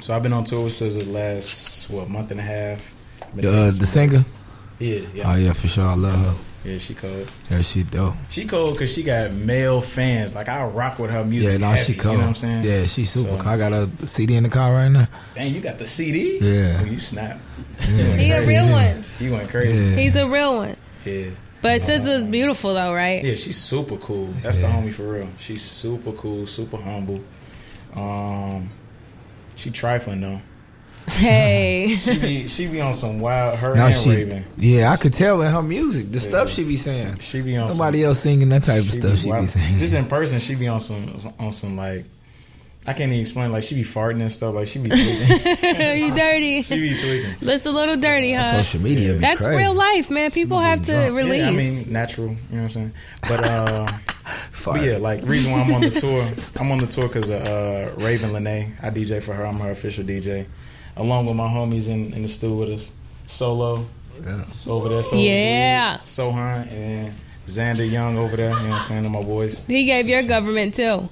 So 0.00 0.16
I've 0.16 0.22
been 0.22 0.32
on 0.32 0.44
tour 0.44 0.64
with 0.64 0.72
SZA 0.72 1.12
last 1.12 1.90
what 1.90 2.08
month 2.08 2.30
and 2.30 2.40
a 2.40 2.42
half. 2.42 2.94
The, 3.34 3.46
uh, 3.46 3.64
the 3.66 3.84
singer. 3.84 4.20
Yeah, 4.78 5.00
yeah. 5.14 5.30
Oh 5.30 5.36
yeah, 5.36 5.52
for 5.52 5.68
sure. 5.68 5.84
I 5.86 5.94
love 5.94 6.18
her. 6.18 6.34
Yeah, 6.70 6.78
she 6.78 6.94
cold. 6.94 7.30
Yeah, 7.50 7.60
she 7.60 7.82
dope. 7.82 8.14
She 8.30 8.46
cold 8.46 8.72
because 8.74 8.94
she 8.94 9.02
got 9.02 9.32
male 9.32 9.82
fans. 9.82 10.34
Like 10.34 10.48
I 10.48 10.64
rock 10.64 10.98
with 10.98 11.10
her 11.10 11.22
music. 11.26 11.52
Yeah, 11.52 11.56
no, 11.58 11.66
heavy, 11.74 11.92
she 11.92 11.98
cold. 11.98 12.12
You 12.14 12.18
know 12.18 12.24
what 12.24 12.28
I'm 12.30 12.34
saying? 12.36 12.64
Yeah, 12.64 12.86
she 12.86 13.04
super. 13.04 13.28
So- 13.32 13.38
cool. 13.38 13.48
I 13.48 13.58
got 13.58 13.72
a 13.74 13.90
CD 14.08 14.36
in 14.36 14.44
the 14.44 14.48
car 14.48 14.72
right 14.72 14.88
now. 14.88 15.06
Dang, 15.34 15.52
you 15.54 15.60
got 15.60 15.78
the 15.78 15.86
CD? 15.86 16.38
Yeah. 16.40 16.78
Oh, 16.80 16.84
you 16.86 16.98
snap. 16.98 17.38
Yeah. 17.80 18.16
He 18.16 18.30
a 18.32 18.46
real 18.46 18.68
one. 18.70 19.04
You 19.20 19.32
went 19.32 19.50
crazy. 19.50 19.84
Yeah. 19.90 19.96
He's 19.96 20.16
a 20.16 20.26
real 20.26 20.56
one. 20.56 20.76
Yeah. 21.04 21.30
But 21.66 21.80
SZA's 21.80 22.24
beautiful 22.24 22.74
though, 22.74 22.94
right? 22.94 23.24
Yeah, 23.24 23.34
she's 23.34 23.56
super 23.56 23.96
cool. 23.96 24.26
That's 24.40 24.58
the 24.58 24.68
homie 24.68 24.92
for 24.92 25.02
real. 25.14 25.28
She's 25.36 25.62
super 25.62 26.12
cool, 26.12 26.46
super 26.46 26.76
humble. 26.76 27.20
Um, 27.92 28.68
she 29.56 29.72
trifling 29.72 30.20
though. 30.20 30.40
Hey. 31.08 31.96
She 31.98 32.18
be 32.20 32.46
she 32.46 32.68
be 32.68 32.80
on 32.80 32.94
some 32.94 33.18
wild. 33.18 33.58
Her 33.58 33.74
Now 33.74 33.86
and 33.86 33.94
she, 33.96 34.10
Raven. 34.14 34.44
yeah, 34.56 34.92
I 34.92 34.96
could 34.96 35.12
tell 35.12 35.42
in 35.42 35.52
her 35.52 35.62
music, 35.62 36.12
the 36.12 36.20
stuff 36.20 36.48
she 36.50 36.62
be 36.62 36.76
saying. 36.76 37.18
She 37.18 37.42
be 37.42 37.56
on 37.56 37.66
Nobody 37.68 38.02
some, 38.02 38.08
else 38.10 38.20
singing 38.20 38.48
that 38.50 38.62
type 38.62 38.80
of 38.80 38.84
she 38.86 39.00
stuff 39.00 39.18
she 39.18 39.24
be 39.24 39.30
wild. 39.32 39.48
saying. 39.48 39.78
Just 39.80 39.94
in 39.94 40.06
person, 40.06 40.38
she 40.38 40.54
be 40.54 40.68
on 40.68 40.78
some 40.78 41.18
on 41.40 41.50
some 41.50 41.76
like. 41.76 42.04
I 42.88 42.92
can't 42.92 43.10
even 43.10 43.20
explain. 43.20 43.50
Like 43.50 43.64
she 43.64 43.74
be 43.74 43.82
farting 43.82 44.20
and 44.20 44.30
stuff. 44.30 44.54
Like 44.54 44.68
she 44.68 44.78
be 44.78 44.88
tweaking. 44.90 45.06
you 45.98 46.14
dirty. 46.14 46.62
she 46.62 46.78
be 46.80 46.96
tweaking. 46.96 47.30
That's 47.40 47.66
a 47.66 47.72
little 47.72 47.96
dirty, 47.96 48.32
huh? 48.32 48.42
Social 48.44 48.80
media 48.80 49.14
be 49.14 49.18
That's 49.18 49.44
crazy. 49.44 49.58
real 49.58 49.74
life, 49.74 50.08
man. 50.10 50.30
People 50.30 50.58
have 50.60 50.82
to 50.82 51.10
release. 51.10 51.40
Yeah, 51.40 51.48
I 51.48 51.52
mean, 51.52 51.92
natural. 51.92 52.28
You 52.28 52.34
know 52.34 52.62
what 52.62 52.62
I'm 52.62 52.68
saying? 52.70 52.92
But 53.22 53.46
uh, 53.46 53.86
but 54.64 54.82
yeah, 54.82 54.98
like 54.98 55.22
reason 55.24 55.52
why 55.52 55.62
I'm 55.62 55.72
on 55.74 55.80
the 55.80 55.90
tour, 55.90 56.24
I'm 56.60 56.70
on 56.70 56.78
the 56.78 56.86
tour 56.86 57.08
because 57.08 57.30
of 57.30 57.42
uh, 57.42 57.92
Raven 58.04 58.30
Lenae. 58.30 58.72
I 58.82 58.90
DJ 58.90 59.22
for 59.22 59.32
her. 59.34 59.44
I'm 59.44 59.58
her 59.60 59.70
official 59.72 60.04
DJ, 60.04 60.46
along 60.96 61.26
with 61.26 61.34
my 61.36 61.48
homies 61.48 61.88
in, 61.88 62.12
in 62.12 62.22
the 62.22 62.28
studio 62.28 62.56
with 62.56 62.70
us, 62.70 62.92
Solo 63.26 63.84
Yeah. 64.24 64.44
over 64.68 64.88
there, 64.90 65.02
Solo 65.02 65.22
Yeah. 65.22 65.96
Dude, 65.96 66.04
Sohan 66.06 66.70
and 66.72 67.12
Xander 67.46 67.88
Young 67.90 68.16
over 68.18 68.36
there. 68.36 68.50
You 68.50 68.56
know 68.62 68.68
what 68.70 68.76
I'm 68.78 68.82
saying? 68.82 69.02
They're 69.02 69.10
my 69.12 69.22
boys. 69.22 69.60
He 69.66 69.84
gave 69.84 70.08
your 70.08 70.22
government 70.22 70.74
too. 70.74 71.08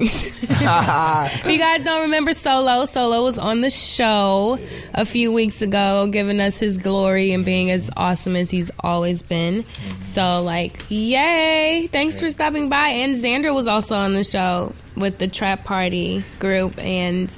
If 0.00 1.46
you 1.46 1.58
guys 1.58 1.84
don't 1.84 2.02
remember 2.02 2.32
Solo, 2.32 2.84
Solo 2.84 3.22
was 3.24 3.38
on 3.38 3.60
the 3.60 3.70
show 3.70 4.58
a 4.94 5.04
few 5.04 5.32
weeks 5.32 5.62
ago, 5.62 6.08
giving 6.10 6.40
us 6.40 6.58
his 6.58 6.78
glory 6.78 7.32
and 7.32 7.44
being 7.44 7.70
as 7.70 7.90
awesome 7.96 8.36
as 8.36 8.50
he's 8.50 8.70
always 8.80 9.22
been. 9.22 9.64
So, 10.02 10.42
like, 10.42 10.84
yay! 10.88 11.88
Thanks 11.90 12.20
for 12.20 12.30
stopping 12.30 12.68
by. 12.68 12.88
And 12.88 13.14
Xander 13.14 13.54
was 13.54 13.66
also 13.66 13.96
on 13.96 14.14
the 14.14 14.24
show 14.24 14.72
with 14.96 15.18
the 15.18 15.28
Trap 15.28 15.64
Party 15.64 16.22
group. 16.38 16.78
And 16.78 17.36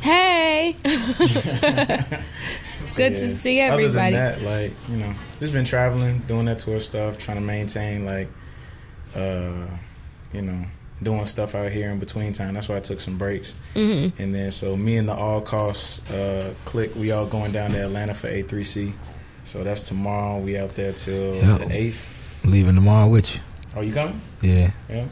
hey, 0.00 0.76
it's 0.84 2.16
good 2.96 3.12
to 3.12 3.28
see 3.28 3.60
everybody. 3.60 4.14
Other 4.16 4.36
than 4.36 4.42
that, 4.42 4.42
like 4.42 4.72
you 4.88 4.96
know, 4.96 5.14
just 5.38 5.52
been 5.52 5.64
traveling, 5.64 6.18
doing 6.20 6.46
that 6.46 6.58
tour 6.58 6.80
stuff, 6.80 7.18
trying 7.18 7.36
to 7.38 7.42
maintain 7.42 8.04
like, 8.04 8.28
uh, 9.14 9.66
you 10.32 10.42
know, 10.42 10.64
doing 11.02 11.24
stuff 11.26 11.54
out 11.54 11.70
here 11.72 11.90
in 11.90 11.98
between 11.98 12.32
time. 12.32 12.54
That's 12.54 12.68
why 12.68 12.76
I 12.76 12.80
took 12.80 13.00
some 13.00 13.16
breaks. 13.18 13.54
Mhm. 13.74 14.12
And 14.18 14.34
then 14.34 14.50
so 14.50 14.76
me 14.76 14.96
and 14.96 15.08
the 15.08 15.14
All 15.14 15.40
Costs 15.40 16.00
uh, 16.10 16.52
click, 16.64 16.94
we 16.96 17.10
all 17.12 17.26
going 17.26 17.52
down 17.52 17.70
to 17.72 17.78
Atlanta 17.84 18.14
for 18.14 18.28
A3C. 18.28 18.92
So 19.44 19.64
that's 19.64 19.82
tomorrow. 19.82 20.38
We 20.38 20.58
out 20.58 20.74
there 20.76 20.92
till 20.92 21.34
Yeah. 21.36 21.58
the 21.58 21.68
eighth. 21.72 22.40
Leaving 22.44 22.74
tomorrow 22.74 23.08
with 23.08 23.34
you. 23.34 23.40
Oh, 23.76 23.80
you 23.80 23.92
coming? 23.92 24.20
Yeah. 24.42 24.70
Yeah. 24.88 25.04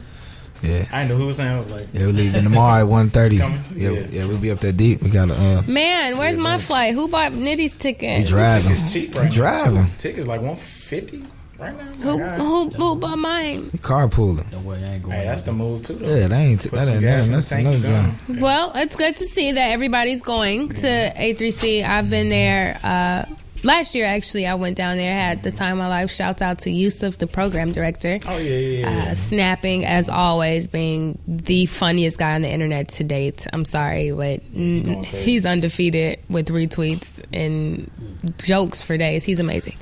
Yeah. 0.61 0.85
I 0.91 0.99
didn't 0.99 1.11
know 1.11 1.15
who 1.17 1.27
was 1.27 1.37
saying. 1.37 1.53
I 1.53 1.57
was 1.57 1.67
like, 1.69 1.87
Yeah, 1.93 2.01
we're 2.07 2.11
leaving 2.11 2.43
tomorrow 2.43 2.83
at 2.83 2.89
1.30. 3.11 3.37
Coming? 3.39 3.61
Yeah, 3.75 3.89
Yeah. 3.91 3.99
yeah, 4.11 4.25
we'll 4.25 4.37
be 4.39 4.51
up 4.51 4.59
there 4.59 4.73
deep. 4.73 5.01
We 5.01 5.09
got 5.09 5.29
to, 5.29 5.33
uh, 5.33 5.61
Man, 5.67 6.17
where's 6.17 6.37
my 6.37 6.57
flight? 6.57 6.93
Who 6.93 7.07
bought 7.07 7.31
Nitty's 7.31 7.71
ticket? 7.71 8.17
He 8.19 8.23
driving. 8.25 8.71
Tickets 8.73 8.93
cheap 8.93 9.15
right 9.15 9.23
now. 9.23 9.29
driving. 9.29 9.85
too. 9.85 9.91
Tickets 9.97 10.27
like 10.27 10.41
one 10.41 10.57
fifty 10.57 11.23
right 11.59 11.75
now. 11.77 11.83
Who, 11.83 12.11
Like, 12.19 12.21
I- 12.21 12.35
who, 12.37 12.69
who 12.69 12.95
bought 12.95 13.17
mine? 13.17 13.69
he 13.71 13.77
carpooling. 13.77 14.49
That 14.51 14.61
way 14.61 14.83
I 14.83 14.93
ain't 14.95 15.03
going. 15.03 15.15
Hey, 15.17 15.25
that's 15.25 15.43
the 15.43 15.51
move 15.53 15.83
too. 15.85 15.93
Though. 15.93 16.07
Yeah, 16.15 16.27
that 16.27 16.35
ain't, 16.39 16.61
Put 16.61 16.71
that 16.71 16.85
some 16.85 16.93
ain't, 16.95 17.01
gas 17.03 17.13
that, 17.13 17.19
in 17.27 17.31
the 17.31 17.37
that's 17.37 17.49
tank, 17.49 17.67
another 17.67 17.77
you 17.77 18.35
job. 18.37 18.41
Well, 18.41 18.71
it's 18.75 18.95
good 18.95 19.15
to 19.17 19.25
see 19.25 19.51
that 19.51 19.71
everybody's 19.71 20.21
going 20.23 20.69
to 20.69 21.13
A3C. 21.15 21.83
I've 21.83 22.09
been 22.09 22.29
there 22.29 22.79
uh, 22.83 23.25
last 23.63 23.95
year, 23.95 24.05
actually. 24.05 24.45
I 24.45 24.55
went 24.55 24.75
down 24.77 24.97
there, 24.97 25.13
had 25.13 25.43
the 25.43 25.51
time 25.51 25.73
of 25.73 25.77
my 25.79 25.87
life. 25.87 26.11
Shouts 26.11 26.41
out 26.41 26.59
to 26.59 26.71
Yusuf, 26.71 27.17
the 27.17 27.27
program 27.27 27.71
director. 27.71 28.19
Oh 28.27 28.37
yeah, 28.37 28.57
yeah, 28.57 28.89
yeah. 28.89 29.11
Uh, 29.11 29.13
snapping, 29.15 29.85
as 29.85 30.09
always, 30.09 30.67
being 30.67 31.19
the 31.27 31.65
funniest 31.65 32.17
guy 32.17 32.35
on 32.35 32.41
the 32.41 32.49
internet 32.49 32.89
to 32.89 33.03
date. 33.03 33.47
I'm 33.51 33.65
sorry, 33.65 34.11
but 34.11 34.41
mm, 34.53 35.03
he's 35.05 35.45
undefeated 35.45 36.19
with 36.29 36.47
retweets 36.47 37.23
and 37.33 37.89
jokes 38.37 38.81
for 38.81 38.97
days. 38.97 39.23
He's 39.23 39.39
amazing. 39.39 39.75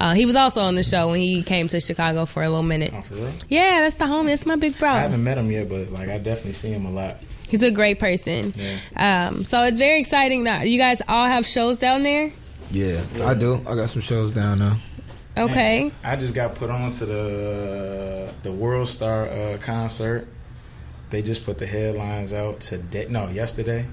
Uh, 0.00 0.14
he 0.14 0.26
was 0.26 0.36
also 0.36 0.62
on 0.62 0.74
the 0.74 0.84
show 0.84 1.10
when 1.10 1.20
he 1.20 1.42
came 1.42 1.68
to 1.68 1.80
Chicago 1.80 2.26
for 2.26 2.42
a 2.42 2.48
little 2.48 2.62
minute. 2.62 2.90
Oh, 2.94 3.02
for 3.02 3.14
real? 3.14 3.32
Yeah, 3.48 3.80
that's 3.80 3.96
the 3.96 4.04
homie. 4.04 4.28
That's 4.28 4.46
my 4.46 4.56
big 4.56 4.78
bro. 4.78 4.90
I 4.90 5.00
haven't 5.00 5.24
met 5.24 5.38
him 5.38 5.50
yet, 5.50 5.68
but 5.68 5.90
like 5.90 6.08
I 6.08 6.18
definitely 6.18 6.54
see 6.54 6.70
him 6.70 6.86
a 6.86 6.90
lot. 6.90 7.18
He's 7.48 7.62
a 7.62 7.70
great 7.70 7.98
person. 7.98 8.52
Yeah. 8.56 9.28
Um, 9.28 9.44
so 9.44 9.62
it's 9.64 9.76
very 9.76 10.00
exciting 10.00 10.44
that 10.44 10.68
you 10.68 10.78
guys 10.78 11.00
all 11.08 11.26
have 11.26 11.46
shows 11.46 11.78
down 11.78 12.02
there. 12.02 12.32
Yeah, 12.70 13.02
I 13.22 13.34
do. 13.34 13.62
I 13.66 13.74
got 13.74 13.88
some 13.90 14.02
shows 14.02 14.32
down 14.32 14.58
there. 14.58 14.76
Okay. 15.38 15.92
I 16.02 16.16
just 16.16 16.34
got 16.34 16.54
put 16.54 16.70
on 16.70 16.92
to 16.92 17.06
the 17.06 18.32
the 18.42 18.52
World 18.52 18.88
Star 18.88 19.26
uh, 19.26 19.58
concert. 19.60 20.26
They 21.10 21.22
just 21.22 21.44
put 21.44 21.58
the 21.58 21.66
headlines 21.66 22.32
out 22.32 22.60
today. 22.60 23.06
No, 23.08 23.28
yesterday. 23.28 23.86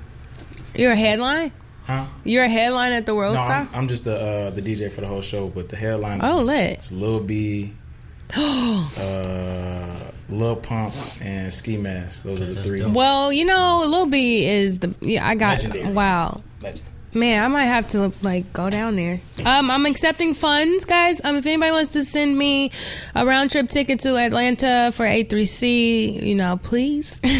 You're 0.76 0.94
a 0.94 0.96
headline? 0.96 1.52
Huh? 1.86 2.06
You're 2.24 2.46
a 2.46 2.50
headline 2.50 2.94
at 2.94 3.06
the 3.06 3.14
World 3.14 3.36
No, 3.36 3.42
Star. 3.42 3.62
I'm, 3.62 3.70
I'm 3.74 3.88
just 3.88 4.06
the 4.06 4.16
uh, 4.16 4.50
the 4.52 4.62
DJ 4.62 4.92
for 4.92 5.02
the 5.02 5.08
whole 5.08 5.22
show, 5.22 5.50
but 5.50 5.70
the 5.70 5.76
headline. 5.76 6.22
Oh, 6.24 6.40
is, 6.40 6.48
lit. 6.48 6.72
It's 6.78 6.92
Lil 6.92 7.20
B, 7.20 7.74
uh, 8.38 10.00
Lil 10.30 10.56
Pump, 10.56 10.94
and 11.22 11.54
Ski 11.54 11.78
Mask. 11.78 12.24
Those 12.24 12.42
are 12.42 12.46
the 12.46 12.56
three. 12.64 12.86
well, 12.86 13.34
you 13.34 13.46
know, 13.46 13.86
Lil 13.88 14.08
B 14.08 14.48
is 14.48 14.80
the. 14.80 14.96
Yeah, 15.02 15.28
I 15.28 15.36
got. 15.36 15.58
Legendary. 15.62 15.94
Wow. 15.94 16.42
Legend. 16.62 16.88
Man, 17.16 17.44
I 17.44 17.48
might 17.48 17.66
have 17.66 17.88
to 17.90 18.12
like 18.22 18.52
go 18.54 18.70
down 18.70 18.96
there. 18.96 19.22
Um, 19.46 19.70
I'm 19.70 19.86
accepting 19.86 20.34
funds, 20.34 20.86
guys. 20.86 21.22
Um, 21.24 21.36
if 21.38 21.46
anybody 21.46 21.72
wants 21.72 21.90
to 21.90 22.02
send 22.02 22.38
me 22.38 22.72
a 23.14 23.26
round 23.26 23.52
trip 23.52 23.70
ticket 23.70 24.00
to 24.02 24.18
Atlanta 24.18 24.92
for 24.94 25.06
A3C, 25.06 26.24
you 26.24 26.36
know, 26.36 26.60
please. 26.62 27.22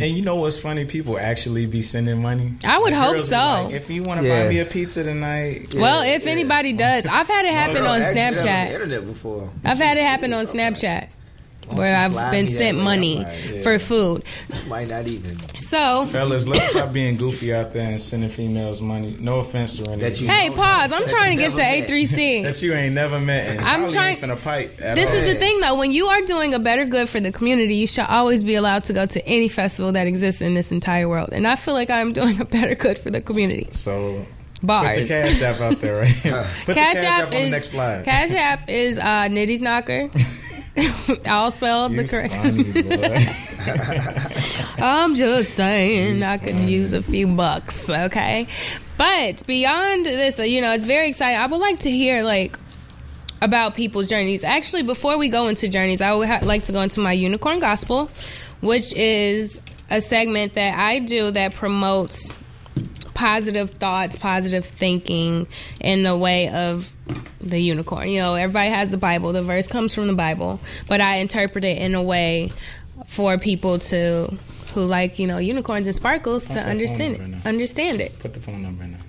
And 0.00 0.16
you 0.16 0.22
know 0.22 0.36
what's 0.36 0.58
funny? 0.58 0.84
People 0.84 1.16
actually 1.18 1.66
be 1.66 1.82
sending 1.82 2.20
money. 2.20 2.54
I 2.64 2.78
would 2.78 2.92
The 2.92 3.00
hope 3.00 3.18
so. 3.20 3.36
like, 3.36 3.72
if 3.74 3.88
you 3.88 4.02
want 4.02 4.20
to 4.20 4.26
Yeah. 4.26 4.42
buy 4.44 4.48
me 4.48 4.58
a 4.58 4.64
pizza 4.66 5.04
tonight, 5.04 5.72
well, 5.74 6.02
if 6.04 6.26
anybody 6.26 6.72
does, 6.72 7.06
I've 7.06 7.28
had 7.28 7.44
it 7.46 7.52
happen 7.52 7.76
Girl, 7.76 7.86
on 7.86 8.00
asked 8.00 8.08
on 8.18 8.34
the 8.34 8.40
Snapchat. 8.42 8.72
internet 8.72 9.06
before. 9.06 9.50
I've 9.64 9.78
had 9.78 9.96
it 9.96 10.02
happen 10.02 10.32
on 10.32 10.44
Snapchat 10.46 11.08
where 11.68 11.96
I've 11.96 12.12
fly 12.12 12.30
been 12.30 12.48
sent 12.48 12.78
money 12.78 13.18
I'm 13.18 13.54
yeah. 13.54 13.62
for 13.62 13.78
food. 13.78 14.24
Might 14.68 14.88
not 14.88 15.06
even. 15.06 15.38
So, 15.58 16.06
fellas, 16.06 16.46
let's 16.46 16.68
stop 16.68 16.92
being 16.92 17.16
goofy 17.16 17.54
out 17.54 17.72
there 17.72 17.88
and 17.88 18.00
sending 18.00 18.28
females 18.28 18.80
money. 18.80 19.16
No 19.18 19.38
offense 19.38 19.76
to 19.76 19.82
That 19.84 20.16
hey, 20.18 20.50
pause. 20.50 20.92
I'm 20.92 21.06
trying 21.08 21.36
to 21.36 21.42
get 21.42 21.52
to. 21.52 21.62
A3C. 21.62 22.42
that 22.44 22.62
you 22.62 22.74
ain't 22.74 22.94
never 22.94 23.18
met. 23.18 23.48
And 23.48 23.60
I'm 23.60 23.90
trying- 23.90 24.16
ain't 24.16 24.20
finna 24.20 24.42
pipe 24.42 24.76
This 24.76 25.08
all. 25.08 25.14
is 25.14 25.32
the 25.32 25.38
thing, 25.38 25.60
though. 25.60 25.76
When 25.78 25.92
you 25.92 26.06
are 26.06 26.20
doing 26.22 26.54
a 26.54 26.58
better 26.58 26.84
good 26.84 27.08
for 27.08 27.20
the 27.20 27.32
community, 27.32 27.76
you 27.76 27.86
should 27.86 28.06
always 28.08 28.44
be 28.44 28.54
allowed 28.54 28.84
to 28.84 28.92
go 28.92 29.06
to 29.06 29.26
any 29.26 29.48
festival 29.48 29.92
that 29.92 30.06
exists 30.06 30.40
in 30.42 30.54
this 30.54 30.72
entire 30.72 31.08
world. 31.08 31.30
And 31.32 31.46
I 31.46 31.56
feel 31.56 31.74
like 31.74 31.90
I'm 31.90 32.12
doing 32.12 32.40
a 32.40 32.44
better 32.44 32.74
good 32.74 32.98
for 32.98 33.10
the 33.10 33.20
community. 33.20 33.68
So 33.70 34.24
Bars. 34.62 34.96
put 34.96 35.08
your 35.08 35.22
cash 35.24 35.42
app 35.42 35.60
out 35.60 35.80
there, 35.80 36.00
right? 36.00 36.14
put 36.22 36.22
Cash, 36.22 36.66
the 36.66 36.74
cash 36.74 36.96
app 37.04 37.22
app 37.22 37.26
on 37.28 37.32
is 37.34 37.44
the 37.46 37.50
next 37.50 37.68
flyer. 37.68 38.02
Cash 38.04 38.32
app 38.32 38.68
is 38.68 38.98
uh, 38.98 39.02
Nitty's 39.28 39.60
knocker. 39.60 40.08
All 41.28 41.50
spelled 41.50 41.92
the 41.92 42.08
correct. 42.08 42.34
funny, 42.34 42.64
boy. 42.64 43.16
I'm 44.84 45.14
just 45.14 45.54
saying 45.54 46.22
I 46.22 46.38
could 46.38 46.56
use 46.56 46.92
a 46.92 47.02
few 47.02 47.26
bucks, 47.26 47.90
okay? 47.90 48.46
But 48.96 49.46
beyond 49.46 50.06
this, 50.06 50.38
you 50.38 50.60
know, 50.60 50.72
it's 50.72 50.84
very 50.84 51.08
exciting. 51.08 51.38
I 51.38 51.46
would 51.46 51.60
like 51.60 51.80
to 51.80 51.90
hear 51.90 52.22
like 52.22 52.58
about 53.42 53.74
people's 53.74 54.08
journeys. 54.08 54.44
Actually, 54.44 54.84
before 54.84 55.18
we 55.18 55.28
go 55.28 55.48
into 55.48 55.68
journeys, 55.68 56.00
I 56.00 56.14
would 56.14 56.28
ha- 56.28 56.40
like 56.42 56.64
to 56.64 56.72
go 56.72 56.80
into 56.80 57.00
my 57.00 57.12
unicorn 57.12 57.58
gospel, 57.58 58.10
which 58.60 58.94
is 58.94 59.60
a 59.90 60.00
segment 60.00 60.54
that 60.54 60.78
I 60.78 61.00
do 61.00 61.30
that 61.32 61.54
promotes 61.54 62.38
positive 63.14 63.70
thoughts, 63.70 64.16
positive 64.16 64.64
thinking 64.64 65.46
in 65.80 66.02
the 66.02 66.16
way 66.16 66.48
of 66.48 66.94
the 67.40 67.58
unicorn. 67.58 68.08
You 68.08 68.20
know, 68.20 68.34
everybody 68.34 68.70
has 68.70 68.90
the 68.90 68.96
Bible. 68.96 69.32
The 69.32 69.42
verse 69.42 69.68
comes 69.68 69.94
from 69.94 70.06
the 70.06 70.14
Bible, 70.14 70.60
but 70.88 71.00
I 71.00 71.16
interpret 71.16 71.64
it 71.64 71.78
in 71.78 71.94
a 71.94 72.02
way 72.02 72.52
for 73.06 73.38
people 73.38 73.78
to 73.78 74.38
who 74.74 74.84
like, 74.86 75.18
you 75.18 75.26
know, 75.26 75.38
unicorns 75.38 75.86
and 75.86 75.94
sparkles 75.94 76.48
What's 76.48 76.62
to 76.62 76.68
understand 76.68 77.16
it. 77.16 77.46
Understand 77.46 78.00
it. 78.00 78.18
Put 78.18 78.34
the 78.34 78.40
phone 78.40 78.62
number 78.62 78.84
in 78.84 78.92
there. 78.92 79.00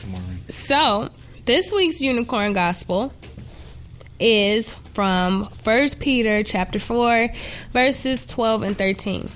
Come 0.00 0.14
on, 0.14 0.28
ring. 0.28 0.40
So, 0.48 1.08
this 1.46 1.72
week's 1.72 2.00
unicorn 2.00 2.52
gospel 2.52 3.12
is 4.18 4.74
from 4.94 5.48
1 5.64 5.88
Peter 5.98 6.42
chapter 6.42 6.78
4 6.78 7.28
verses 7.72 8.26
12 8.26 8.62
and 8.62 8.78
13. 8.78 9.28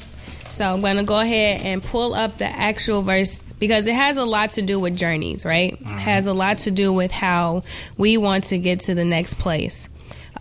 So, 0.48 0.64
I'm 0.66 0.80
going 0.80 0.96
to 0.96 1.02
go 1.02 1.18
ahead 1.18 1.62
and 1.62 1.82
pull 1.82 2.14
up 2.14 2.38
the 2.38 2.46
actual 2.46 3.02
verse 3.02 3.42
because 3.64 3.86
it 3.86 3.94
has 3.94 4.18
a 4.18 4.26
lot 4.26 4.50
to 4.50 4.60
do 4.60 4.78
with 4.78 4.94
journeys, 4.94 5.46
right? 5.46 5.72
It 5.72 5.86
has 5.86 6.26
a 6.26 6.34
lot 6.34 6.58
to 6.58 6.70
do 6.70 6.92
with 6.92 7.10
how 7.10 7.62
we 7.96 8.18
want 8.18 8.44
to 8.44 8.58
get 8.58 8.80
to 8.80 8.94
the 8.94 9.06
next 9.06 9.38
place 9.38 9.88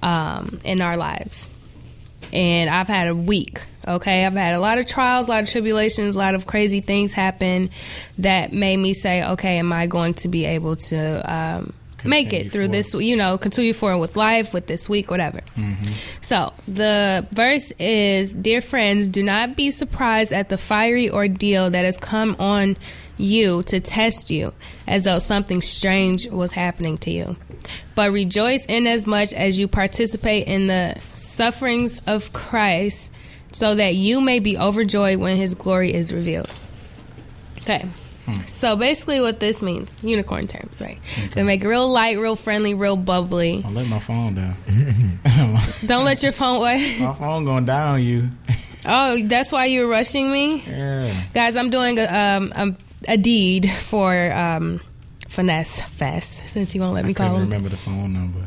um, 0.01 0.59
in 0.65 0.81
our 0.81 0.97
lives. 0.97 1.49
And 2.33 2.69
I've 2.69 2.89
had 2.89 3.07
a 3.07 3.15
week, 3.15 3.61
okay? 3.87 4.25
I've 4.25 4.33
had 4.33 4.55
a 4.55 4.59
lot 4.59 4.77
of 4.77 4.87
trials, 4.87 5.29
a 5.29 5.31
lot 5.31 5.43
of 5.43 5.49
tribulations, 5.49 6.17
a 6.17 6.19
lot 6.19 6.35
of 6.35 6.45
crazy 6.45 6.81
things 6.81 7.13
happen 7.13 7.69
that 8.17 8.51
made 8.51 8.75
me 8.75 8.91
say, 8.91 9.23
okay, 9.23 9.57
am 9.57 9.71
I 9.71 9.87
going 9.87 10.15
to 10.15 10.27
be 10.27 10.43
able 10.43 10.75
to 10.75 11.33
um, 11.33 11.73
make 12.03 12.33
it 12.33 12.51
through 12.51 12.63
forward. 12.63 12.73
this, 12.73 12.93
you 12.93 13.15
know, 13.15 13.37
continue 13.37 13.71
forward 13.71 13.99
with 13.99 14.17
life, 14.17 14.53
with 14.53 14.67
this 14.67 14.89
week, 14.89 15.09
whatever. 15.09 15.39
So 16.19 16.51
the 16.67 17.25
verse 17.31 17.71
is 17.79 18.35
Dear 18.35 18.59
friends, 18.59 19.07
do 19.07 19.23
not 19.23 19.55
be 19.55 19.71
surprised 19.71 20.33
at 20.33 20.49
the 20.49 20.57
fiery 20.57 21.09
ordeal 21.09 21.69
that 21.69 21.85
has 21.85 21.97
come 21.97 22.35
on 22.39 22.75
you 23.17 23.63
to 23.63 23.79
test 23.79 24.31
you, 24.31 24.53
as 24.87 25.03
though 25.03 25.19
something 25.19 25.61
strange 25.61 26.27
was 26.29 26.51
happening 26.51 26.97
to 26.99 27.11
you. 27.11 27.37
But 27.95 28.11
rejoice 28.11 28.65
inasmuch 28.65 28.93
as 28.93 29.07
much 29.07 29.33
as 29.39 29.59
you 29.59 29.67
participate 29.67 30.47
in 30.47 30.67
the 30.67 30.99
sufferings 31.15 31.99
of 32.07 32.33
Christ, 32.33 33.11
so 33.51 33.75
that 33.75 33.95
you 33.95 34.19
may 34.19 34.39
be 34.39 34.57
overjoyed 34.57 35.19
when 35.19 35.37
his 35.37 35.53
glory 35.55 35.93
is 35.93 36.11
revealed. 36.13 36.51
Okay. 37.61 37.85
So 38.47 38.77
basically, 38.77 39.19
what 39.19 39.41
this 39.41 39.61
means, 39.61 39.97
unicorn 40.01 40.47
terms, 40.47 40.79
right? 40.81 40.97
They 41.35 41.43
make 41.43 41.61
it 41.63 41.67
real 41.67 41.89
light, 41.89 42.17
real 42.17 42.37
friendly, 42.37 42.73
real 42.73 42.95
bubbly. 42.95 43.61
Don't 43.61 43.73
let 43.73 43.87
my 43.87 43.99
phone 43.99 44.35
down. 44.35 44.55
Don't 45.85 46.05
let 46.05 46.23
your 46.23 46.31
phone 46.31 46.59
what? 46.59 46.77
my 47.01 47.11
phone 47.13 47.43
going 47.43 47.65
down 47.65 47.95
on 47.95 48.01
you. 48.03 48.29
Oh, 48.85 49.21
that's 49.27 49.51
why 49.51 49.65
you're 49.65 49.87
rushing 49.89 50.31
me, 50.31 50.61
Yeah. 50.65 51.13
guys. 51.33 51.55
I'm 51.57 51.69
doing 51.69 51.97
a 51.99 52.03
um 52.05 52.53
a, 52.55 52.75
a 53.07 53.17
deed 53.17 53.69
for 53.69 54.31
um 54.31 54.79
finesse 55.29 55.81
fest 55.81 56.47
since 56.49 56.75
you 56.75 56.81
won't 56.81 56.93
let 56.93 57.05
me 57.05 57.11
I 57.11 57.13
call 57.13 57.35
him. 57.35 57.41
remember 57.43 57.69
the 57.69 57.77
phone 57.77 58.13
number. 58.13 58.39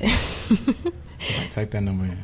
Type 1.50 1.70
that 1.72 1.80
number 1.82 2.04
in. 2.04 2.18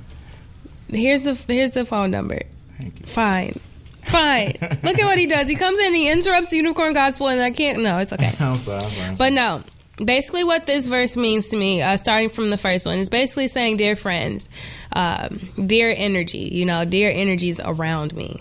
Here's 0.97 1.23
the 1.25 1.35
here's 1.53 1.73
the 1.73 1.85
phone 1.85 2.11
number. 2.11 2.41
Thank 2.79 3.01
you. 3.01 3.07
Fine, 3.07 3.59
fine. 4.03 4.53
Look 4.61 4.99
at 4.99 5.05
what 5.05 5.19
he 5.19 5.27
does. 5.27 5.49
He 5.49 5.57
comes 5.57 5.81
in, 5.81 5.95
he 5.95 6.11
interrupts 6.11 6.51
the 6.51 6.57
unicorn 6.57 6.93
gospel, 6.93 7.29
and 7.29 7.41
I 7.41 7.51
can't. 7.51 7.83
No, 7.83 7.99
it's 7.99 8.13
okay. 8.13 8.31
I'm 8.41 8.59
sorry. 8.59 8.83
I'm 8.85 8.91
sorry. 8.91 9.09
I'm 9.09 9.15
But 9.17 9.33
no, 9.33 9.63
basically, 10.05 10.45
what 10.45 10.67
this 10.67 10.87
verse 10.87 11.17
means 11.17 11.49
to 11.49 11.57
me, 11.57 11.83
uh, 11.83 11.97
starting 11.97 12.29
from 12.29 12.51
the 12.51 12.59
first 12.59 12.87
one, 12.87 12.99
is 12.99 13.11
basically 13.11 13.49
saying, 13.49 13.79
"Dear 13.79 13.97
friends, 13.97 14.49
um, 14.95 15.39
dear 15.67 15.93
energy, 15.97 16.51
you 16.53 16.65
know, 16.65 16.85
dear 16.85 17.11
energies 17.11 17.61
around 17.61 18.15
me, 18.15 18.41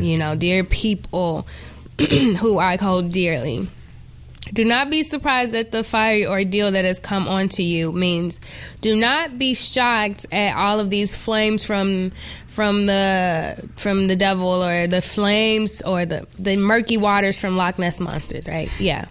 you 0.00 0.18
know, 0.18 0.34
dear 0.34 0.64
people 0.64 1.46
who 2.38 2.58
I 2.58 2.76
hold 2.76 3.12
dearly." 3.12 3.68
Do 4.52 4.64
not 4.64 4.90
be 4.90 5.02
surprised 5.02 5.54
at 5.54 5.70
the 5.70 5.82
fiery 5.82 6.26
ordeal 6.26 6.72
that 6.72 6.84
has 6.84 7.00
come 7.00 7.26
onto 7.28 7.62
you. 7.62 7.92
Means, 7.92 8.40
do 8.80 8.94
not 8.94 9.38
be 9.38 9.54
shocked 9.54 10.26
at 10.30 10.56
all 10.56 10.78
of 10.78 10.90
these 10.90 11.16
flames 11.16 11.64
from 11.64 12.12
from 12.46 12.86
the 12.86 13.68
from 13.76 14.08
the 14.08 14.16
devil 14.16 14.62
or 14.62 14.86
the 14.86 15.00
flames 15.00 15.80
or 15.82 16.04
the 16.04 16.26
the 16.38 16.56
murky 16.56 16.98
waters 16.98 17.40
from 17.40 17.56
Loch 17.56 17.78
Ness 17.78 18.00
monsters. 18.00 18.48
Right? 18.48 18.68
Yeah. 18.80 19.06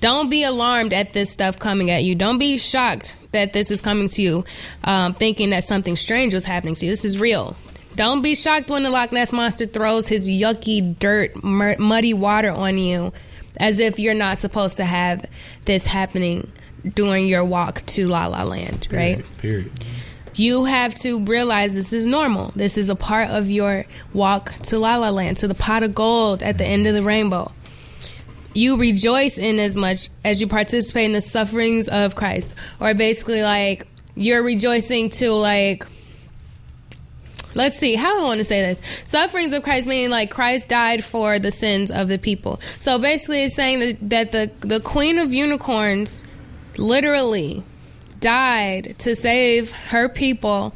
Don't 0.00 0.30
be 0.30 0.44
alarmed 0.44 0.92
at 0.92 1.12
this 1.12 1.30
stuff 1.30 1.58
coming 1.58 1.90
at 1.90 2.04
you. 2.04 2.14
Don't 2.14 2.38
be 2.38 2.56
shocked 2.56 3.16
that 3.32 3.52
this 3.52 3.70
is 3.72 3.80
coming 3.80 4.08
to 4.10 4.22
you, 4.22 4.44
um, 4.84 5.12
thinking 5.12 5.50
that 5.50 5.64
something 5.64 5.96
strange 5.96 6.32
was 6.32 6.44
happening 6.44 6.74
to 6.76 6.86
you. 6.86 6.92
This 6.92 7.04
is 7.04 7.18
real. 7.20 7.56
Don't 7.98 8.22
be 8.22 8.36
shocked 8.36 8.70
when 8.70 8.84
the 8.84 8.90
Loch 8.90 9.10
Ness 9.10 9.32
monster 9.32 9.66
throws 9.66 10.06
his 10.06 10.30
yucky, 10.30 10.96
dirt, 11.00 11.42
mur- 11.42 11.74
muddy 11.80 12.14
water 12.14 12.50
on 12.52 12.78
you, 12.78 13.12
as 13.56 13.80
if 13.80 13.98
you're 13.98 14.14
not 14.14 14.38
supposed 14.38 14.76
to 14.76 14.84
have 14.84 15.26
this 15.64 15.84
happening 15.84 16.48
during 16.94 17.26
your 17.26 17.44
walk 17.44 17.84
to 17.86 18.06
La 18.06 18.26
La 18.26 18.44
Land, 18.44 18.86
right? 18.92 19.24
Period. 19.38 19.72
you 20.36 20.64
have 20.66 20.94
to 21.00 21.24
realize 21.24 21.74
this 21.74 21.92
is 21.92 22.06
normal. 22.06 22.52
This 22.54 22.78
is 22.78 22.88
a 22.88 22.94
part 22.94 23.30
of 23.30 23.50
your 23.50 23.84
walk 24.12 24.52
to 24.66 24.78
La 24.78 24.94
La 24.98 25.10
Land, 25.10 25.38
to 25.38 25.48
the 25.48 25.54
pot 25.56 25.82
of 25.82 25.92
gold 25.92 26.44
at 26.44 26.56
the 26.56 26.64
end 26.64 26.86
of 26.86 26.94
the 26.94 27.02
rainbow. 27.02 27.50
You 28.54 28.76
rejoice 28.76 29.38
in 29.38 29.58
as 29.58 29.76
much 29.76 30.08
as 30.24 30.40
you 30.40 30.46
participate 30.46 31.06
in 31.06 31.12
the 31.12 31.20
sufferings 31.20 31.88
of 31.88 32.14
Christ, 32.14 32.54
or 32.78 32.94
basically 32.94 33.42
like 33.42 33.88
you're 34.14 34.44
rejoicing 34.44 35.10
to 35.10 35.32
like. 35.32 35.84
Let's 37.58 37.76
see 37.76 37.96
how 37.96 38.20
I 38.20 38.22
want 38.22 38.38
to 38.38 38.44
say 38.44 38.62
this. 38.62 38.80
Sufferings 39.04 39.52
of 39.52 39.64
Christ 39.64 39.88
meaning 39.88 40.10
like 40.10 40.30
Christ 40.30 40.68
died 40.68 41.02
for 41.02 41.40
the 41.40 41.50
sins 41.50 41.90
of 41.90 42.06
the 42.06 42.16
people. 42.16 42.60
So 42.78 43.00
basically, 43.00 43.42
it's 43.42 43.54
saying 43.56 43.80
that, 43.80 44.30
that 44.32 44.60
the 44.60 44.68
the 44.68 44.78
Queen 44.78 45.18
of 45.18 45.32
Unicorns 45.32 46.24
literally 46.76 47.64
died 48.20 48.94
to 49.00 49.16
save 49.16 49.72
her 49.72 50.08
people 50.08 50.72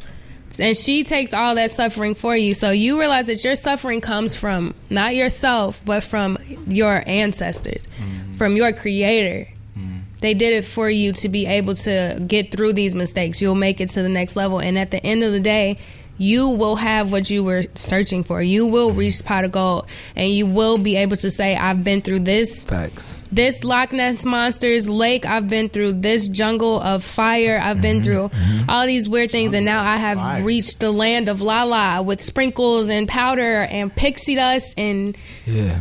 and 0.59 0.77
she 0.77 1.05
takes 1.05 1.33
all 1.33 1.55
that 1.55 1.71
suffering 1.71 2.17
for 2.17 2.37
you. 2.37 2.53
So 2.53 2.73
you 2.73 2.99
realize 2.99 3.27
that 3.27 3.45
your 3.45 3.55
suffering 3.55 4.01
comes 4.01 4.35
from 4.35 4.75
not 4.91 5.15
yourself 5.15 5.81
but 5.85 6.03
from 6.03 6.37
your 6.67 7.05
ancestors 7.07 7.85
mm. 7.97 8.37
from 8.37 8.57
your 8.57 8.73
creator. 8.73 9.49
Mm. 9.79 10.01
They 10.19 10.35
did 10.35 10.53
it 10.53 10.65
for 10.65 10.91
you 10.91 11.13
to 11.13 11.29
be 11.29 11.47
able 11.47 11.75
to 11.75 12.21
get 12.27 12.51
through 12.51 12.73
these 12.73 12.97
mistakes. 12.97 13.41
You'll 13.41 13.55
make 13.55 13.81
it 13.81 13.91
to 13.91 14.03
the 14.03 14.09
next 14.09 14.35
level. 14.35 14.59
And 14.59 14.77
at 14.77 14.91
the 14.91 15.05
end 15.07 15.23
of 15.23 15.31
the 15.31 15.41
day 15.41 15.79
you 16.19 16.49
will 16.49 16.77
have 16.77 17.11
what 17.11 17.31
you 17.31 17.43
were 17.43 17.65
searching 17.75 18.23
for. 18.23 18.43
You 18.43 18.67
will 18.67 18.93
reach 18.93 19.25
pot 19.25 19.45
of 19.45 19.53
gold, 19.53 19.87
and 20.15 20.31
you 20.31 20.47
will 20.47 20.79
be 20.79 20.97
able 20.97 21.17
to 21.17 21.31
say, 21.31 21.57
"I've 21.57 21.83
been 21.83 22.03
through 22.03 22.21
this, 22.21 22.65
Facts. 22.65 23.19
this 23.31 23.65
Loch 23.65 23.93
Ness 23.93 24.25
monsters 24.25 24.89
lake. 24.89 25.27
I've 25.27 25.49
been 25.49 25.69
through 25.69 25.95
this 25.95 26.29
jungle 26.29 26.81
of 26.81 27.03
fire. 27.03 27.61
I've 27.63 27.81
been 27.81 27.97
mm-hmm. 27.97 28.05
through 28.05 28.29
mm-hmm. 28.29 28.71
all 28.71 28.87
these 28.87 29.09
weird 29.09 29.31
things, 29.31 29.55
and 29.55 29.65
now 29.65 29.83
I 29.83 29.97
have 29.97 30.45
reached 30.45 30.81
the 30.81 30.91
land 30.91 31.29
of 31.29 31.41
Lala 31.41 32.03
with 32.03 32.21
sprinkles 32.21 32.91
and 32.91 33.09
powder 33.09 33.63
and 33.63 33.95
pixie 33.95 34.35
dust 34.35 34.75
and 34.77 35.17
Yeah. 35.47 35.81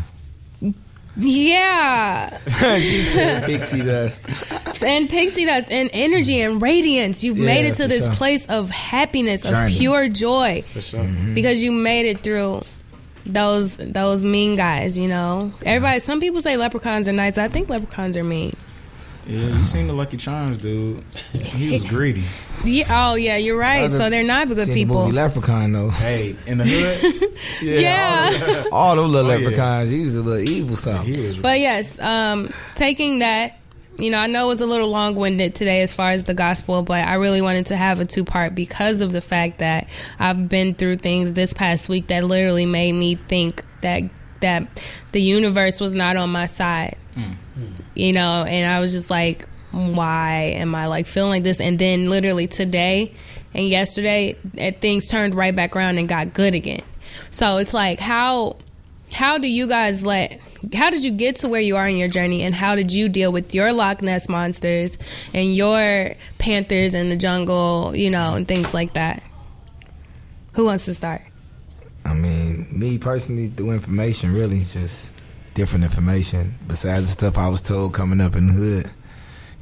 Yeah." 1.17 2.37
Pixie 3.45 3.81
dust. 3.83 4.29
and 4.83 5.09
pixie 5.09 5.45
dust 5.45 5.71
and 5.71 5.89
energy 5.93 6.41
and 6.41 6.61
radiance. 6.61 7.23
You've 7.23 7.37
made 7.37 7.65
it 7.65 7.75
to 7.75 7.87
this 7.87 8.05
sure. 8.05 8.13
place 8.13 8.47
of 8.47 8.69
happiness, 8.69 9.45
of 9.45 9.69
pure 9.69 10.09
joy, 10.09 10.61
For 10.61 10.81
sure. 10.81 11.01
Mm-hmm. 11.01 11.33
because 11.33 11.63
you 11.63 11.71
made 11.71 12.05
it 12.05 12.19
through 12.19 12.61
those 13.25 13.77
those 13.77 14.23
mean 14.23 14.55
guys. 14.55 14.97
You 14.97 15.07
know, 15.07 15.53
everybody. 15.65 15.99
Some 15.99 16.19
people 16.19 16.41
say 16.41 16.57
leprechauns 16.57 17.07
are 17.07 17.13
nice. 17.13 17.37
I 17.37 17.47
think 17.47 17.69
leprechauns 17.69 18.17
are 18.17 18.23
mean. 18.23 18.53
Yeah, 19.27 19.39
you 19.55 19.63
seen 19.63 19.87
the 19.87 19.93
Lucky 19.93 20.17
Charms 20.17 20.57
dude? 20.57 21.03
He 21.33 21.71
was 21.73 21.85
greedy. 21.85 22.23
Yeah, 22.65 22.85
oh 22.89 23.15
yeah, 23.15 23.37
you're 23.37 23.57
right. 23.57 23.83
Other- 23.85 23.97
So 23.97 24.09
they're 24.09 24.23
not 24.23 24.47
good 24.47 24.57
Seen 24.59 24.67
the 24.67 24.73
people. 24.73 25.01
movie 25.03 25.13
Leprechaun 25.13 25.71
though. 25.71 25.89
Hey, 25.89 26.35
in 26.47 26.57
the 26.57 26.65
hood, 26.65 27.39
yeah. 27.61 28.63
All 28.71 28.95
those 28.95 29.11
little 29.11 29.29
Oh, 29.31 29.33
yeah. 29.35 29.39
leprechauns, 29.45 29.89
he 29.89 30.01
was 30.03 30.15
a 30.15 30.21
little 30.23 30.39
evil 30.49 30.75
something. 30.75 31.13
he 31.13 31.25
was. 31.25 31.37
But 31.37 31.59
yes, 31.59 31.99
um, 31.99 32.51
taking 32.75 33.19
that, 33.19 33.59
you 33.97 34.09
know, 34.09 34.17
I 34.19 34.27
know 34.27 34.45
it 34.45 34.47
was 34.49 34.61
a 34.61 34.65
little 34.65 34.89
long 34.89 35.15
winded 35.15 35.53
today 35.55 35.81
as 35.81 35.93
far 35.93 36.11
as 36.11 36.23
the 36.23 36.33
gospel, 36.33 36.81
but 36.81 37.07
I 37.07 37.15
really 37.15 37.41
wanted 37.41 37.67
to 37.67 37.75
have 37.77 37.99
a 37.99 38.05
two 38.05 38.23
part 38.23 38.55
because 38.55 39.01
of 39.01 39.11
the 39.11 39.21
fact 39.21 39.59
that 39.59 39.87
I've 40.19 40.49
been 40.49 40.73
through 40.75 40.97
things 40.97 41.33
this 41.33 41.53
past 41.53 41.89
week 41.89 42.07
that 42.07 42.23
literally 42.23 42.65
made 42.65 42.93
me 42.93 43.15
think 43.15 43.63
that 43.81 44.03
that 44.41 44.81
the 45.11 45.21
universe 45.21 45.79
was 45.79 45.93
not 45.93 46.15
on 46.15 46.31
my 46.31 46.45
side. 46.45 46.97
Mm. 47.57 47.73
You 47.95 48.13
know, 48.13 48.43
and 48.47 48.69
I 48.69 48.79
was 48.79 48.91
just 48.91 49.09
like, 49.09 49.47
why 49.71 50.53
am 50.55 50.75
I 50.75 50.87
like 50.87 51.07
feeling 51.07 51.31
like 51.31 51.43
this? 51.43 51.61
And 51.61 51.79
then 51.79 52.09
literally 52.09 52.47
today 52.47 53.13
and 53.53 53.67
yesterday, 53.67 54.35
it, 54.55 54.81
things 54.81 55.07
turned 55.07 55.35
right 55.35 55.55
back 55.55 55.75
around 55.75 55.97
and 55.97 56.07
got 56.07 56.33
good 56.33 56.55
again. 56.55 56.83
So 57.29 57.57
it's 57.57 57.73
like 57.73 57.99
how 57.99 58.57
how 59.13 59.37
do 59.37 59.47
you 59.47 59.67
guys 59.67 60.05
let 60.05 60.39
how 60.73 60.89
did 60.89 61.03
you 61.03 61.11
get 61.11 61.37
to 61.37 61.49
where 61.49 61.61
you 61.61 61.75
are 61.75 61.87
in 61.87 61.97
your 61.97 62.07
journey 62.07 62.43
and 62.43 62.53
how 62.53 62.75
did 62.75 62.93
you 62.93 63.09
deal 63.09 63.31
with 63.31 63.55
your 63.55 63.73
Loch 63.73 64.01
Ness 64.01 64.29
monsters 64.29 64.97
and 65.33 65.55
your 65.55 66.11
panthers 66.37 66.93
in 66.93 67.09
the 67.09 67.15
jungle, 67.15 67.95
you 67.95 68.09
know, 68.09 68.35
and 68.35 68.47
things 68.47 68.73
like 68.73 68.93
that? 68.93 69.23
Who 70.53 70.65
wants 70.65 70.85
to 70.85 70.93
start? 70.93 71.21
I 72.05 72.13
mean, 72.13 72.67
me 72.71 72.97
personally, 72.97 73.47
through 73.49 73.71
information, 73.71 74.33
really 74.33 74.59
just 74.59 75.15
different 75.53 75.83
information. 75.83 76.55
Besides 76.67 77.05
the 77.05 77.11
stuff 77.11 77.37
I 77.37 77.49
was 77.49 77.61
told 77.61 77.93
coming 77.93 78.21
up 78.21 78.35
in 78.35 78.47
the 78.47 78.53
hood, 78.53 78.91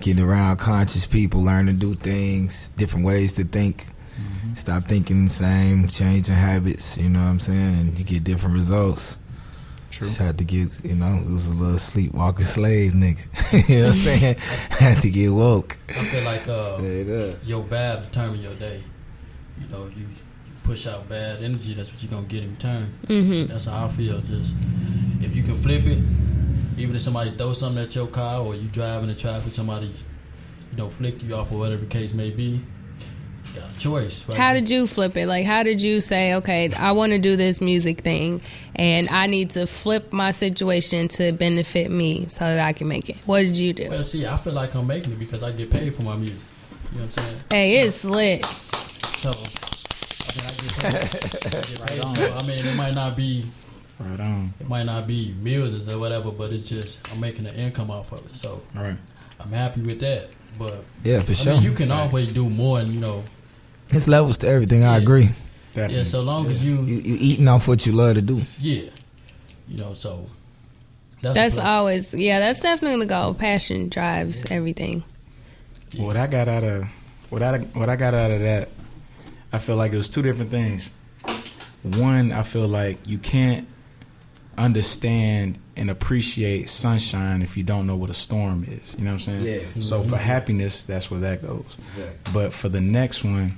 getting 0.01 0.23
around 0.23 0.57
conscious 0.57 1.07
people, 1.07 1.43
learning 1.43 1.79
to 1.79 1.79
do 1.79 1.93
things, 1.93 2.69
different 2.69 3.05
ways 3.05 3.33
to 3.33 3.43
think. 3.43 3.87
Stop 4.55 4.83
thinking 4.85 5.25
the 5.25 5.29
same, 5.29 5.87
changing 5.87 6.35
habits. 6.35 6.97
You 6.97 7.09
know 7.09 7.19
what 7.19 7.29
I'm 7.29 7.39
saying, 7.39 7.79
and 7.79 7.99
you 7.99 8.03
get 8.03 8.23
different 8.23 8.55
results. 8.55 9.17
True. 9.91 10.07
Just 10.07 10.19
had 10.19 10.37
to 10.37 10.43
get, 10.43 10.83
you 10.83 10.95
know, 10.95 11.15
it 11.15 11.31
was 11.31 11.47
a 11.47 11.53
little 11.53 11.77
sleepwalking 11.77 12.45
slave 12.45 12.93
nigga. 12.93 13.69
you 13.69 13.79
know 13.79 13.87
what 13.87 13.91
I'm 13.93 13.97
saying? 13.97 14.35
had 14.71 14.97
to 14.97 15.09
get 15.09 15.29
woke. 15.29 15.77
I 15.89 16.05
feel 16.05 16.23
like 16.23 16.47
uh, 16.47 17.35
your 17.45 17.63
bad 17.63 18.03
determine 18.03 18.41
your 18.41 18.53
day. 18.55 18.83
You 19.61 19.67
know, 19.69 19.89
you 19.95 20.07
push 20.63 20.87
out 20.87 21.07
bad 21.09 21.43
energy, 21.43 21.73
that's 21.73 21.91
what 21.91 22.01
you're 22.01 22.11
gonna 22.11 22.27
get 22.27 22.43
in 22.43 22.51
return. 22.51 22.93
Mhm. 23.07 23.47
That's 23.47 23.65
how 23.65 23.85
I 23.85 23.89
feel. 23.89 24.19
Just 24.21 24.55
if 25.21 25.35
you 25.35 25.43
can 25.43 25.55
flip 25.61 25.85
it, 25.85 25.99
even 26.77 26.95
if 26.95 27.01
somebody 27.01 27.31
throws 27.31 27.59
something 27.59 27.83
at 27.83 27.95
your 27.95 28.07
car 28.07 28.41
or 28.41 28.55
you 28.55 28.67
driving 28.69 29.09
in 29.09 29.15
the 29.15 29.21
traffic, 29.21 29.53
somebody 29.53 29.87
you 29.87 30.77
know 30.77 30.89
flick 30.89 31.21
you 31.23 31.35
off 31.35 31.51
or 31.51 31.59
whatever 31.59 31.81
the 31.81 31.87
case 31.87 32.13
may 32.13 32.29
be. 32.29 32.61
Got 33.55 33.67
a 33.67 33.79
choice. 33.79 34.23
Right? 34.27 34.37
How 34.37 34.53
did 34.53 34.69
you 34.69 34.85
flip 34.85 35.17
it? 35.17 35.25
Like, 35.25 35.43
how 35.43 35.63
did 35.63 35.81
you 35.81 36.01
say, 36.01 36.35
okay, 36.35 36.69
I 36.77 36.91
want 36.91 37.13
to 37.13 37.17
do 37.17 37.35
this 37.35 37.61
music 37.61 38.01
thing, 38.01 38.41
and 38.75 39.09
I 39.09 39.25
need 39.25 39.49
to 39.51 39.65
flip 39.65 40.13
my 40.13 40.29
situation 40.29 41.07
to 41.09 41.31
benefit 41.31 41.89
me 41.89 42.27
so 42.27 42.45
that 42.45 42.59
I 42.59 42.73
can 42.73 42.87
make 42.87 43.09
it? 43.09 43.17
What 43.25 43.41
did 43.41 43.57
you 43.57 43.73
do? 43.73 43.89
Well, 43.89 44.03
see, 44.03 44.27
I 44.27 44.37
feel 44.37 44.53
like 44.53 44.75
I'm 44.75 44.85
making 44.85 45.13
it 45.13 45.19
because 45.19 45.41
I 45.41 45.51
get 45.51 45.71
paid 45.71 45.95
for 45.95 46.03
my 46.03 46.15
music. 46.15 46.37
You 46.93 46.99
know 46.99 47.05
what 47.05 47.17
I'm 47.19 47.23
saying? 47.25 47.43
Hey, 47.49 47.79
it's 47.79 48.05
lit. 48.05 48.45
So, 48.45 49.31
I 50.29 50.35
mean, 50.35 50.45
I 50.45 50.51
get 50.51 50.75
paid. 50.79 50.95
I, 50.95 50.99
get 50.99 51.87
paid. 51.87 52.17
So, 52.17 52.35
I 52.35 52.47
mean, 52.47 52.59
it 52.67 52.75
might 52.75 52.95
not 52.95 53.15
be 53.17 53.45
right 53.99 54.19
on. 54.19 54.53
It 54.59 54.67
might 54.69 54.85
not 54.85 55.07
be 55.07 55.33
millions 55.41 55.91
or 55.91 55.99
whatever, 55.99 56.31
but 56.31 56.51
it's 56.53 56.67
just 56.69 56.99
I'm 57.13 57.19
making 57.19 57.45
an 57.45 57.55
income 57.55 57.91
off 57.91 58.11
of 58.11 58.25
it. 58.25 58.35
So 58.35 58.61
Right. 58.75 58.95
I'm 59.39 59.51
happy 59.51 59.81
with 59.81 59.99
that. 60.01 60.29
But 60.57 60.83
Yeah, 61.03 61.21
for 61.21 61.31
I 61.31 61.35
sure. 61.35 61.53
mean, 61.53 61.63
you 61.63 61.71
can 61.71 61.87
Facts. 61.89 61.99
always 62.07 62.33
do 62.33 62.49
more, 62.49 62.79
and 62.79 62.89
you 62.89 62.99
know, 62.99 63.23
It's 63.89 64.07
levels 64.07 64.37
to 64.39 64.47
everything. 64.47 64.83
I 64.83 64.97
agree. 64.97 65.29
yeah. 65.75 66.03
So 66.03 66.21
long 66.21 66.47
as 66.47 66.65
you, 66.65 66.75
you 66.81 66.95
you 66.97 67.17
eating 67.19 67.47
off 67.47 67.67
what 67.67 67.85
you 67.85 67.91
love 67.93 68.15
to 68.15 68.21
do. 68.21 68.41
yeah, 68.59 68.89
you 69.67 69.77
know, 69.77 69.93
so 69.93 70.25
that's, 71.21 71.35
That's, 71.35 71.59
always, 71.59 72.13
yeah, 72.13 72.39
that's 72.39 72.61
definitely 72.61 73.05
the 73.05 73.09
goal. 73.09 73.33
Passion 73.33 73.89
drives 73.89 74.45
everything. 74.49 75.03
What 75.97 76.15
I 76.17 76.27
got 76.27 76.47
out 76.47 76.63
of 76.63 76.85
what 77.29 77.43
I 77.43 77.57
what 77.59 77.89
I 77.89 77.95
got 77.95 78.13
out 78.13 78.31
of 78.31 78.39
that, 78.41 78.69
I 79.51 79.57
feel 79.59 79.75
like 79.75 79.93
it 79.93 79.97
was 79.97 80.09
two 80.09 80.21
different 80.21 80.51
things. 80.51 80.89
One, 81.83 82.31
I 82.31 82.43
feel 82.43 82.67
like 82.67 82.97
you 83.07 83.17
can't 83.17 83.67
understand 84.57 85.57
and 85.77 85.89
appreciate 85.89 86.67
sunshine 86.67 87.41
if 87.41 87.55
you 87.55 87.63
don't 87.63 87.87
know 87.87 87.95
what 87.95 88.09
a 88.09 88.13
storm 88.13 88.63
is. 88.65 88.93
You 88.97 89.05
know 89.05 89.11
what 89.11 89.27
I'm 89.27 89.41
saying? 89.41 89.43
Yeah. 89.45 89.81
So 89.81 90.03
for 90.03 90.17
happiness, 90.17 90.83
that's 90.83 91.09
where 91.09 91.21
that 91.21 91.41
goes. 91.41 91.77
Exactly. 91.87 92.33
But 92.33 92.53
for 92.53 92.67
the 92.67 92.81
next 92.81 93.23
one 93.23 93.53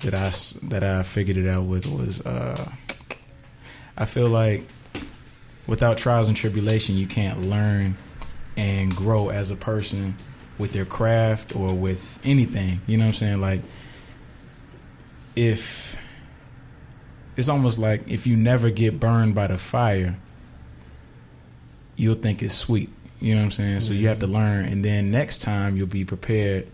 that 0.00 0.14
I 0.14 0.30
that 0.68 0.82
I 0.82 1.02
figured 1.02 1.36
it 1.36 1.46
out 1.46 1.64
with 1.64 1.86
was 1.86 2.20
uh, 2.22 2.72
I 3.96 4.06
feel 4.06 4.28
like 4.28 4.62
without 5.66 5.98
trials 5.98 6.28
and 6.28 6.36
tribulation, 6.36 6.96
you 6.96 7.06
can't 7.06 7.42
learn 7.42 7.96
and 8.56 8.94
grow 8.94 9.28
as 9.28 9.50
a 9.50 9.56
person 9.56 10.16
with 10.56 10.74
your 10.74 10.86
craft 10.86 11.54
or 11.54 11.74
with 11.74 12.18
anything. 12.24 12.80
You 12.86 12.96
know 12.96 13.04
what 13.04 13.08
I'm 13.08 13.14
saying? 13.14 13.40
Like 13.40 13.60
if 15.36 15.96
it's 17.36 17.48
almost 17.48 17.78
like 17.78 18.10
if 18.10 18.26
you 18.26 18.36
never 18.36 18.70
get 18.70 18.98
burned 18.98 19.34
by 19.34 19.46
the 19.46 19.58
fire, 19.58 20.16
you'll 21.96 22.14
think 22.14 22.42
it's 22.42 22.54
sweet. 22.54 22.90
You 23.20 23.34
know 23.34 23.40
what 23.40 23.46
I'm 23.46 23.50
saying? 23.50 23.80
So 23.80 23.94
you 23.94 24.08
have 24.08 24.20
to 24.20 24.26
mm-hmm. 24.26 24.34
learn, 24.34 24.64
and 24.64 24.84
then 24.84 25.10
next 25.10 25.42
time 25.42 25.76
you'll 25.76 25.86
be 25.86 26.04
prepared. 26.04 26.68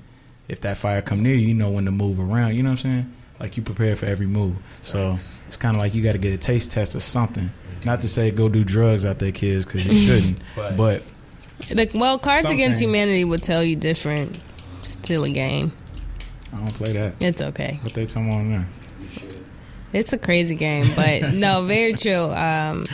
If 0.47 0.61
that 0.61 0.77
fire 0.77 1.01
come 1.01 1.23
near 1.23 1.35
you, 1.35 1.49
you 1.49 1.55
know 1.55 1.71
when 1.71 1.87
to 1.87 1.91
move 1.91 2.21
around. 2.21 2.55
You 2.55 2.63
know 2.63 2.71
what 2.71 2.85
I'm 2.85 2.91
saying? 2.91 3.15
Like 3.41 3.57
you 3.57 3.63
prepare 3.63 3.97
for 3.97 4.05
every 4.07 4.27
move. 4.27 4.57
So 4.83 5.13
it's 5.13 5.57
kind 5.57 5.75
of 5.75 5.81
like 5.81 5.95
you 5.95 6.03
got 6.03 6.13
to 6.13 6.19
get 6.19 6.35
a 6.35 6.39
taste 6.39 6.71
test 6.71 6.95
of 6.95 7.03
something. 7.03 7.51
Not 7.85 8.03
to 8.03 8.09
say 8.09 8.31
go 8.31 8.49
do 8.49 8.63
drugs 8.63 9.07
out 9.07 9.19
there, 9.19 9.33
kids, 9.33 9.65
because 9.65 9.87
you 9.87 9.95
shouldn't. 10.21 10.41
Right. 10.57 10.77
But 10.77 11.03
The, 11.61 11.91
well, 11.95 12.19
Cards 12.19 12.51
Against 12.51 12.81
Humanity 12.81 13.25
would 13.25 13.43
tell 13.43 13.63
you 13.63 13.77
different. 13.77 14.43
Still 14.83 15.25
a 15.25 15.31
game. 15.31 15.73
I 16.55 16.59
don't 16.59 16.75
play 16.75 16.93
that. 16.93 17.23
It's 17.23 17.43
okay. 17.43 17.79
What 17.83 17.93
they 17.95 18.07
talking 18.07 18.31
about 18.31 18.45
now? 18.45 18.65
It's 19.93 20.13
a 20.13 20.19
crazy 20.19 20.55
game, 20.55 20.85
but 20.97 21.33
no, 21.35 21.65
very 21.67 21.93
true. 21.93 22.15
Um, 22.15 22.85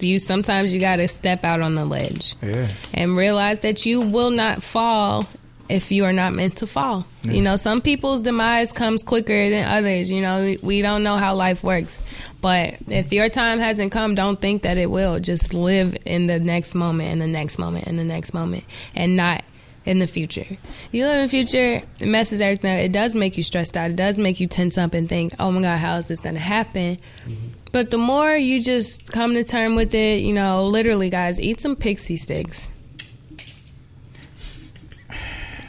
you 0.00 0.18
sometimes 0.18 0.72
you 0.74 0.80
got 0.80 0.96
to 0.96 1.08
step 1.08 1.44
out 1.44 1.60
on 1.60 1.74
the 1.74 1.84
ledge 1.84 2.34
Yeah. 2.42 2.68
and 2.94 3.16
realize 3.16 3.60
that 3.60 3.86
you 3.86 4.00
will 4.02 4.30
not 4.30 4.62
fall 4.62 5.26
if 5.68 5.90
you 5.90 6.04
are 6.04 6.12
not 6.12 6.32
meant 6.32 6.56
to 6.58 6.66
fall. 6.66 7.06
You 7.24 7.42
know, 7.42 7.56
some 7.56 7.80
people's 7.80 8.22
demise 8.22 8.72
comes 8.72 9.02
quicker 9.02 9.50
than 9.50 9.66
others. 9.66 10.12
You 10.12 10.20
know, 10.20 10.40
we- 10.42 10.58
we 10.62 10.82
don't 10.82 11.02
know 11.02 11.16
how 11.16 11.34
life 11.34 11.64
works. 11.64 12.02
But 12.40 12.76
if 12.88 13.12
your 13.12 13.28
time 13.28 13.58
hasn't 13.58 13.90
come, 13.90 14.14
don't 14.14 14.40
think 14.40 14.62
that 14.62 14.78
it 14.78 14.90
will. 14.90 15.18
Just 15.18 15.54
live 15.54 15.96
in 16.04 16.28
the 16.28 16.38
next 16.38 16.74
moment 16.76 17.10
and 17.10 17.20
the 17.20 17.26
next 17.26 17.58
moment 17.58 17.86
and 17.88 17.98
the 17.98 18.04
next 18.04 18.32
moment 18.32 18.62
and 18.94 19.16
not 19.16 19.42
in 19.86 20.00
the 20.00 20.06
future. 20.06 20.44
You 20.92 21.06
live 21.06 21.16
in 21.16 21.22
the 21.22 21.28
future, 21.28 21.82
it 22.00 22.06
messes 22.06 22.40
everything 22.40 22.72
up. 22.72 22.80
It 22.80 22.92
does 22.92 23.14
make 23.14 23.36
you 23.36 23.42
stressed 23.42 23.76
out. 23.76 23.90
It 23.90 23.96
does 23.96 24.18
make 24.18 24.40
you 24.40 24.48
tense 24.48 24.76
up 24.76 24.92
and 24.92 25.08
think, 25.08 25.32
oh 25.38 25.50
my 25.52 25.62
God, 25.62 25.78
how 25.78 25.96
is 25.96 26.08
this 26.08 26.20
going 26.20 26.34
to 26.34 26.40
happen? 26.40 26.98
Mm-hmm. 27.24 27.48
But 27.72 27.90
the 27.90 27.98
more 27.98 28.34
you 28.34 28.62
just 28.62 29.12
come 29.12 29.34
to 29.34 29.44
term 29.44 29.76
with 29.76 29.94
it, 29.94 30.22
you 30.22 30.32
know, 30.32 30.66
literally, 30.66 31.08
guys, 31.08 31.40
eat 31.40 31.60
some 31.60 31.76
pixie 31.76 32.16
sticks. 32.16 32.68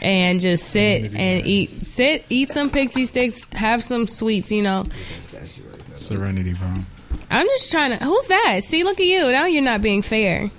And 0.01 0.39
just 0.39 0.70
sit 0.70 1.15
and 1.15 1.45
eat, 1.45 1.84
sit, 1.84 2.26
eat 2.30 2.49
some 2.49 2.70
pixie 2.70 3.05
sticks, 3.05 3.45
have 3.53 3.84
some 3.84 4.07
sweets, 4.07 4.51
you 4.51 4.61
know. 4.61 4.84
Serenity, 5.95 6.53
bro. 6.53 6.72
I'm 7.30 7.45
just 7.47 7.72
trying 7.72 7.97
to. 7.97 8.03
Who's 8.05 8.28
that? 8.28 8.61
See, 8.63 8.84
look 8.84 8.99
at 8.99 9.05
you. 9.05 9.20
Now 9.32 9.47
you're 9.47 9.63
not 9.63 9.82
being 9.82 10.01
fair. 10.01 10.49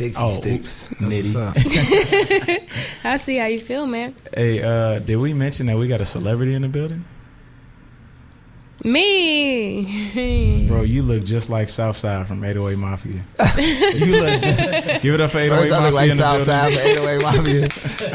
Pixie 0.00 0.18
Oh, 0.18 0.30
sticks. 0.30 0.92
oops. 0.92 1.00
What's 1.02 1.36
up. 1.36 1.54
I 3.04 3.16
see 3.16 3.36
how 3.36 3.46
you 3.46 3.60
feel, 3.60 3.86
man. 3.86 4.14
Hey, 4.34 4.62
uh, 4.62 4.98
did 4.98 5.16
we 5.16 5.34
mention 5.34 5.66
that 5.66 5.76
we 5.76 5.88
got 5.88 6.00
a 6.00 6.06
celebrity 6.06 6.54
in 6.54 6.62
the 6.62 6.68
building? 6.68 7.04
Me. 8.82 10.64
Bro, 10.68 10.82
you 10.84 11.02
look 11.02 11.22
just 11.24 11.50
like 11.50 11.68
Southside 11.68 12.26
from 12.26 12.42
808 12.42 12.76
Mafia. 12.78 13.12
you 13.94 14.20
look 14.22 14.40
just, 14.40 15.02
give 15.02 15.12
it 15.12 15.20
up 15.20 15.30
for 15.32 15.38
808 15.38 15.68
First, 15.68 15.72
I 15.78 15.84
look 15.84 15.94
like 15.94 16.10
in 16.10 16.16
the 16.16 16.22
Southside 16.22 16.72
building. 16.72 16.96
for 16.96 17.26
808 17.28 17.68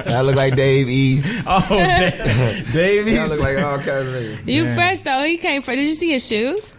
Mafia. 0.07 0.17
I 0.17 0.21
look 0.21 0.35
like 0.35 0.55
Dave 0.55 0.89
East. 0.89 1.43
Oh, 1.45 1.67
Dave, 1.69 2.73
Dave 2.73 3.05
I 3.05 3.09
East. 3.11 3.37
look 3.39 3.47
like 3.47 3.63
all 3.63 3.77
kind 3.77 4.07
of 4.07 4.13
niggas. 4.15 4.47
You 4.47 4.63
Man. 4.63 4.75
fresh 4.75 5.01
though. 5.03 5.23
He 5.23 5.37
came 5.37 5.61
fresh. 5.61 5.75
Did 5.77 5.85
you 5.85 5.91
see 5.91 6.09
his 6.13 6.25
shoes? 6.27 6.73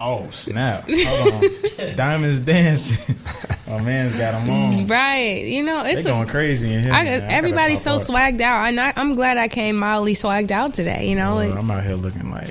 Oh, 0.00 0.28
snap. 0.30 0.84
Hold 0.88 1.34
on. 1.34 1.94
Diamonds 1.96 2.40
dancing. 2.40 3.16
My 3.68 3.82
man's 3.82 4.14
got 4.14 4.32
them 4.32 4.48
on. 4.50 4.86
Right. 4.86 5.44
You 5.46 5.62
know, 5.62 5.82
it's 5.84 6.06
going 6.10 6.26
crazy 6.26 6.72
in 6.72 6.80
here. 6.82 6.92
I, 6.92 7.04
everybody's 7.06 7.82
so 7.82 7.92
out. 7.92 8.00
swagged 8.00 8.40
out. 8.40 8.66
And 8.68 8.80
I, 8.80 8.92
I'm 8.96 9.14
glad 9.14 9.36
I 9.38 9.48
came 9.48 9.76
mildly 9.76 10.14
swagged 10.14 10.50
out 10.50 10.74
today. 10.74 11.08
You 11.08 11.16
know, 11.16 11.32
Uh, 11.32 11.46
like, 11.48 11.54
I'm 11.54 11.70
out 11.70 11.84
here 11.84 11.94
looking 11.94 12.30
like. 12.30 12.50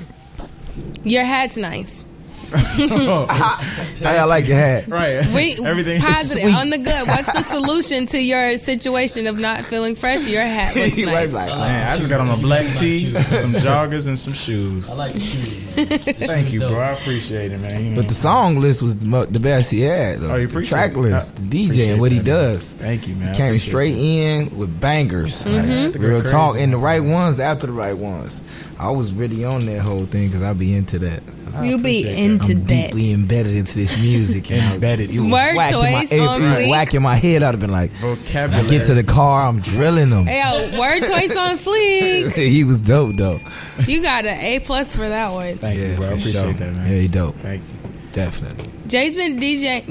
your 1.02 1.24
hat's 1.24 1.56
nice. 1.56 2.06
How 3.30 4.16
y'all 4.16 4.28
like 4.28 4.46
your 4.48 4.56
hat? 4.56 4.88
Right. 4.88 5.24
We, 5.34 5.54
Everything 5.66 5.96
is 5.96 6.02
positive 6.04 6.54
on 6.54 6.70
the 6.70 6.78
good. 6.78 7.06
What's 7.08 7.32
the 7.32 7.42
solution 7.44 8.06
to 8.06 8.18
your 8.20 8.56
situation 8.56 9.26
of 9.26 9.38
not 9.38 9.64
feeling 9.64 9.94
fresh? 9.94 10.26
Your 10.26 10.42
hat 10.42 10.74
looks 10.74 10.98
nice. 10.98 11.22
was 11.22 11.34
like, 11.34 11.48
Man, 11.50 11.88
I 11.88 11.96
just 11.96 12.08
got 12.08 12.20
on 12.20 12.28
a 12.28 12.40
black 12.40 12.66
tee, 12.76 13.10
some 13.20 13.52
joggers, 13.52 14.08
and 14.08 14.18
some 14.18 14.32
shoes. 14.32 14.88
I 14.90 14.94
like 14.94 15.12
the 15.12 15.20
shoes, 15.20 15.76
man. 15.76 15.86
Thank 15.98 16.52
you, 16.52 16.60
bro. 16.60 16.78
I 16.80 16.92
appreciate 16.92 17.52
it, 17.52 17.58
man. 17.60 17.84
You 17.84 17.90
know, 17.90 17.96
But 18.00 18.08
the 18.08 18.14
song 18.14 18.56
list 18.56 18.82
was 18.82 18.98
the 19.08 19.40
best 19.40 19.70
he 19.70 19.82
had. 19.82 20.18
Though. 20.18 20.32
Oh, 20.32 20.36
you 20.36 20.46
the 20.46 20.52
appreciate 20.52 20.78
track 20.78 20.90
it. 20.92 20.98
list, 20.98 21.38
I 21.38 21.42
the 21.42 21.68
DJ, 21.68 21.92
and 21.92 22.00
what 22.00 22.10
he 22.12 22.18
that, 22.18 22.26
man. 22.26 22.34
does. 22.54 22.72
Thank 22.74 23.06
you, 23.08 23.14
man. 23.14 23.28
I 23.28 23.34
Came 23.36 23.58
straight 23.58 23.92
that. 23.92 23.98
in 24.00 24.58
with 24.58 24.80
bangers. 24.80 25.46
I 25.46 25.50
had 25.50 25.92
to 25.92 25.98
Real 26.00 26.22
talk, 26.22 26.56
and 26.58 26.72
the 26.72 26.78
right 26.78 27.00
ones 27.02 27.38
after 27.40 27.66
the 27.66 27.72
right 27.72 27.96
ones. 27.96 28.42
I 28.78 28.90
was 28.90 29.12
really 29.12 29.44
on 29.44 29.66
that 29.66 29.80
whole 29.80 30.06
thing 30.06 30.28
because 30.28 30.42
I 30.42 30.52
be 30.54 30.74
into 30.74 30.98
that. 31.00 31.22
You 31.62 31.78
be 31.78 32.00
appreciate 32.02 32.24
into 32.24 32.52
I'm 32.52 32.64
that. 32.64 32.66
deeply 32.66 33.12
embedded 33.12 33.54
into 33.56 33.74
this 33.76 33.98
music. 34.00 34.50
and 34.50 34.74
Embedded. 34.74 35.10
You 35.10 35.24
was 35.24 35.32
Word 35.32 35.56
whacking 35.56 35.78
my, 35.78 36.00
choice 36.00 36.12
it, 36.12 36.20
on 36.20 36.40
fleek. 36.40 36.70
whacking 36.70 37.02
my 37.02 37.14
head. 37.16 37.42
I'd 37.42 37.52
have 37.52 37.60
been 37.60 37.70
like, 37.70 37.90
Vocabulary. 37.92 38.66
I 38.66 38.70
get 38.70 38.82
to 38.84 38.94
the 38.94 39.04
car, 39.04 39.48
I'm 39.48 39.60
drilling 39.60 40.10
him. 40.10 40.26
Hey, 40.26 40.40
yo, 40.72 40.78
word 40.80 41.00
choice 41.00 41.36
on 41.36 41.56
fleek. 41.56 42.32
he 42.34 42.64
was 42.64 42.80
dope 42.82 43.16
though. 43.16 43.38
You 43.86 44.02
got 44.02 44.24
an 44.26 44.38
A 44.38 44.60
plus 44.60 44.92
for 44.94 45.08
that 45.08 45.32
one. 45.32 45.56
Thank 45.58 45.78
you, 45.78 45.94
bro. 45.96 46.04
I 46.04 46.08
appreciate 46.08 46.32
sure. 46.32 46.52
that, 46.52 46.76
man. 46.76 46.92
Yeah, 46.92 46.98
he 47.00 47.08
dope. 47.08 47.34
Thank 47.36 47.62
you. 47.62 47.90
Definitely. 48.12 48.70
Jay's 48.86 49.14
been 49.14 49.36
DJ. 49.36 49.84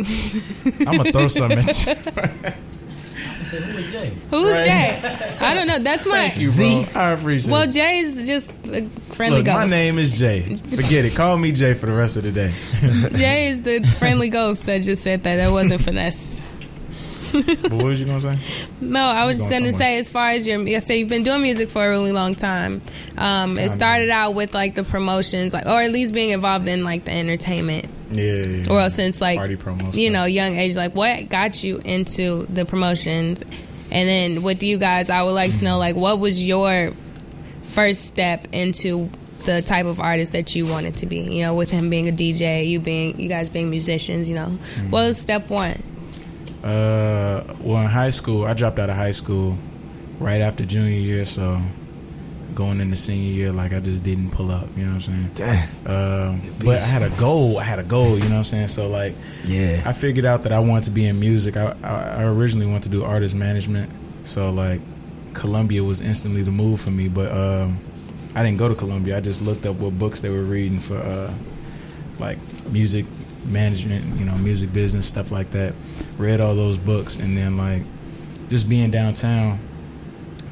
I'm 0.87 0.97
gonna 0.97 1.11
throw 1.11 1.27
something 1.27 1.57
at 1.59 1.85
you. 1.85 2.53
I 3.49 3.51
said, 3.51 3.63
who 3.63 3.77
is 3.79 3.91
Jay? 3.91 4.11
Who's 4.29 4.51
Right. 4.51 4.65
Jay? 5.01 5.37
I 5.41 5.53
don't 5.55 5.67
know. 5.67 5.79
That's 5.79 6.05
my. 6.05 6.13
Thank 6.29 6.37
you, 6.39 6.47
Z. 6.47 6.87
bro. 6.93 7.01
I 7.01 7.11
appreciate 7.13 7.51
Well, 7.51 7.63
it. 7.63 7.71
Jay's 7.71 8.27
just 8.27 8.51
a 8.67 8.83
friendly 9.13 9.37
Look, 9.39 9.47
ghost. 9.47 9.57
my 9.57 9.65
name 9.65 9.97
is 9.97 10.13
Jay. 10.13 10.41
Forget 10.55 11.05
it. 11.05 11.15
Call 11.15 11.35
me 11.37 11.51
Jay 11.51 11.73
for 11.73 11.87
the 11.87 11.93
rest 11.93 12.15
of 12.17 12.23
the 12.23 12.31
day. 12.31 12.53
Jay 13.15 13.47
is 13.47 13.63
the 13.63 13.79
friendly 13.99 14.29
ghost 14.29 14.67
that 14.67 14.83
just 14.83 15.01
said 15.03 15.23
that. 15.23 15.37
That 15.37 15.51
wasn't 15.51 15.81
finesse. 15.81 16.41
What 17.31 17.83
was 17.83 17.99
you 18.01 18.07
gonna 18.07 18.21
say? 18.21 18.33
No, 18.81 19.01
I 19.01 19.25
was 19.25 19.37
just 19.37 19.49
Going 19.49 19.61
gonna 19.61 19.71
somewhere. 19.71 19.87
say, 19.89 19.99
as 19.99 20.09
far 20.09 20.29
as 20.31 20.47
your, 20.47 20.59
you 20.67 20.79
say 20.79 20.99
you've 20.99 21.09
been 21.09 21.23
doing 21.23 21.41
music 21.41 21.69
for 21.69 21.85
a 21.85 21.89
really 21.89 22.11
long 22.11 22.33
time. 22.33 22.81
Um, 23.17 23.57
it 23.57 23.69
started 23.69 24.09
out 24.09 24.35
with 24.35 24.53
like 24.53 24.75
the 24.75 24.83
promotions, 24.83 25.53
like, 25.53 25.65
or 25.65 25.81
at 25.81 25.91
least 25.91 26.13
being 26.13 26.31
involved 26.31 26.67
in 26.67 26.83
like 26.83 27.05
the 27.05 27.11
entertainment. 27.11 27.85
Yeah. 28.11 28.23
yeah. 28.33 28.69
Or 28.71 28.79
else 28.79 28.95
since 28.95 29.21
like 29.21 29.37
Party 29.37 29.55
promo 29.55 29.93
you 29.93 30.09
know, 30.09 30.25
young 30.25 30.55
age, 30.55 30.75
like 30.75 30.95
what 30.95 31.29
got 31.29 31.63
you 31.63 31.77
into 31.83 32.45
the 32.47 32.65
promotions? 32.65 33.43
And 33.91 34.07
then 34.07 34.43
with 34.43 34.63
you 34.63 34.77
guys, 34.77 35.09
I 35.09 35.23
would 35.23 35.31
like 35.31 35.57
to 35.59 35.63
know 35.63 35.77
like 35.77 35.95
what 35.95 36.19
was 36.19 36.45
your 36.45 36.91
first 37.63 38.05
step 38.05 38.47
into 38.51 39.09
the 39.45 39.61
type 39.61 39.85
of 39.85 39.99
artist 39.99 40.31
that 40.33 40.55
you 40.55 40.65
wanted 40.65 40.97
to 40.97 41.05
be? 41.05 41.19
You 41.19 41.41
know, 41.43 41.53
with 41.55 41.69
him 41.71 41.89
being 41.89 42.07
a 42.09 42.11
DJ, 42.11 42.67
you 42.67 42.79
being 42.79 43.19
you 43.19 43.29
guys 43.29 43.49
being 43.49 43.69
musicians, 43.69 44.29
you 44.29 44.35
know. 44.35 44.47
Mm-hmm. 44.47 44.91
What 44.91 45.07
was 45.07 45.17
step 45.19 45.49
one? 45.49 45.81
Uh, 46.63 47.55
well, 47.61 47.81
in 47.81 47.87
high 47.87 48.09
school, 48.09 48.45
I 48.45 48.53
dropped 48.53 48.79
out 48.79 48.89
of 48.89 48.95
high 48.95 49.11
school 49.11 49.57
right 50.19 50.41
after 50.41 50.65
junior 50.65 50.89
year, 50.97 51.25
so 51.25 51.61
going 52.55 52.81
into 52.81 52.95
senior 52.95 53.31
year, 53.31 53.51
like 53.53 53.71
I 53.71 53.79
just 53.79 54.03
didn't 54.03 54.31
pull 54.31 54.51
up. 54.51 54.67
You 54.75 54.85
know 54.85 54.95
what 54.95 55.07
I'm 55.07 55.31
saying? 55.31 55.31
Damn. 55.35 55.87
Um, 55.87 56.41
but 56.59 56.81
I 56.81 56.85
had 56.85 57.03
a 57.03 57.09
goal. 57.11 57.57
I 57.57 57.63
had 57.63 57.79
a 57.79 57.83
goal. 57.83 58.17
You 58.17 58.23
know 58.25 58.31
what 58.31 58.37
I'm 58.39 58.43
saying? 58.43 58.67
So 58.67 58.89
like, 58.89 59.15
Yeah. 59.45 59.81
I 59.85 59.93
figured 59.93 60.25
out 60.25 60.43
that 60.43 60.51
I 60.51 60.59
wanted 60.59 60.83
to 60.85 60.91
be 60.91 61.07
in 61.07 61.19
music. 61.19 61.55
I, 61.55 61.75
I, 61.81 62.23
I 62.23 62.23
originally 62.25 62.65
wanted 62.65 62.83
to 62.83 62.89
do 62.89 63.05
artist 63.05 63.33
management. 63.35 63.91
So 64.23 64.49
like, 64.51 64.81
Columbia 65.33 65.83
was 65.83 66.01
instantly 66.01 66.41
the 66.41 66.51
move 66.51 66.81
for 66.81 66.91
me. 66.91 67.07
But 67.07 67.31
um, 67.31 67.79
I 68.35 68.43
didn't 68.43 68.57
go 68.57 68.67
to 68.67 68.75
Columbia. 68.75 69.15
I 69.17 69.21
just 69.21 69.41
looked 69.41 69.65
up 69.65 69.77
what 69.77 69.97
books 69.97 70.19
they 70.19 70.29
were 70.29 70.43
reading 70.43 70.79
for 70.79 70.97
uh, 70.97 71.33
like 72.19 72.37
music 72.71 73.05
management, 73.45 74.19
you 74.19 74.25
know, 74.25 74.35
music 74.37 74.71
business 74.73 75.07
stuff 75.07 75.31
like 75.31 75.51
that. 75.51 75.73
Read 76.17 76.41
all 76.41 76.55
those 76.55 76.77
books, 76.77 77.17
and 77.17 77.37
then 77.37 77.57
like 77.57 77.83
just 78.49 78.69
being 78.69 78.91
downtown, 78.91 79.59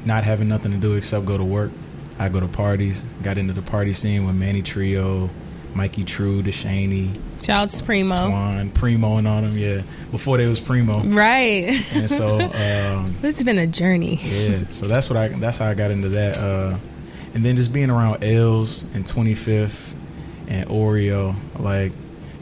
not 0.04 0.24
having 0.24 0.48
nothing 0.48 0.72
to 0.72 0.78
do 0.78 0.94
except 0.94 1.26
go 1.26 1.36
to 1.36 1.44
work. 1.44 1.70
I 2.18 2.28
go 2.28 2.40
to 2.40 2.48
parties. 2.48 3.04
Got 3.22 3.38
into 3.38 3.52
the 3.52 3.62
party 3.62 3.92
scene 3.92 4.26
with 4.26 4.34
Manny 4.34 4.62
Trio, 4.62 5.30
Mikey 5.74 6.04
True, 6.04 6.42
DeShaney, 6.42 7.16
Shouts 7.42 7.80
Primo. 7.80 8.14
Twan, 8.14 8.74
Primo, 8.74 9.16
and 9.16 9.28
all 9.28 9.42
them. 9.42 9.56
Yeah, 9.56 9.82
before 10.10 10.38
they 10.38 10.46
was 10.46 10.60
Primo. 10.60 11.00
Right. 11.04 11.80
And 11.94 12.10
so, 12.10 12.40
um, 12.40 13.16
this 13.20 13.36
has 13.36 13.44
been 13.44 13.58
a 13.58 13.66
journey. 13.66 14.18
yeah, 14.22 14.64
so 14.70 14.86
that's 14.86 15.08
what 15.08 15.16
I. 15.16 15.28
That's 15.28 15.58
how 15.58 15.66
I 15.66 15.74
got 15.74 15.90
into 15.90 16.08
that. 16.10 16.36
Uh, 16.36 16.78
and 17.34 17.44
then 17.44 17.56
just 17.56 17.72
being 17.72 17.90
around 17.90 18.24
Els 18.24 18.82
and 18.94 19.04
25th 19.04 19.94
and 20.48 20.68
Oreo, 20.68 21.36
like 21.58 21.92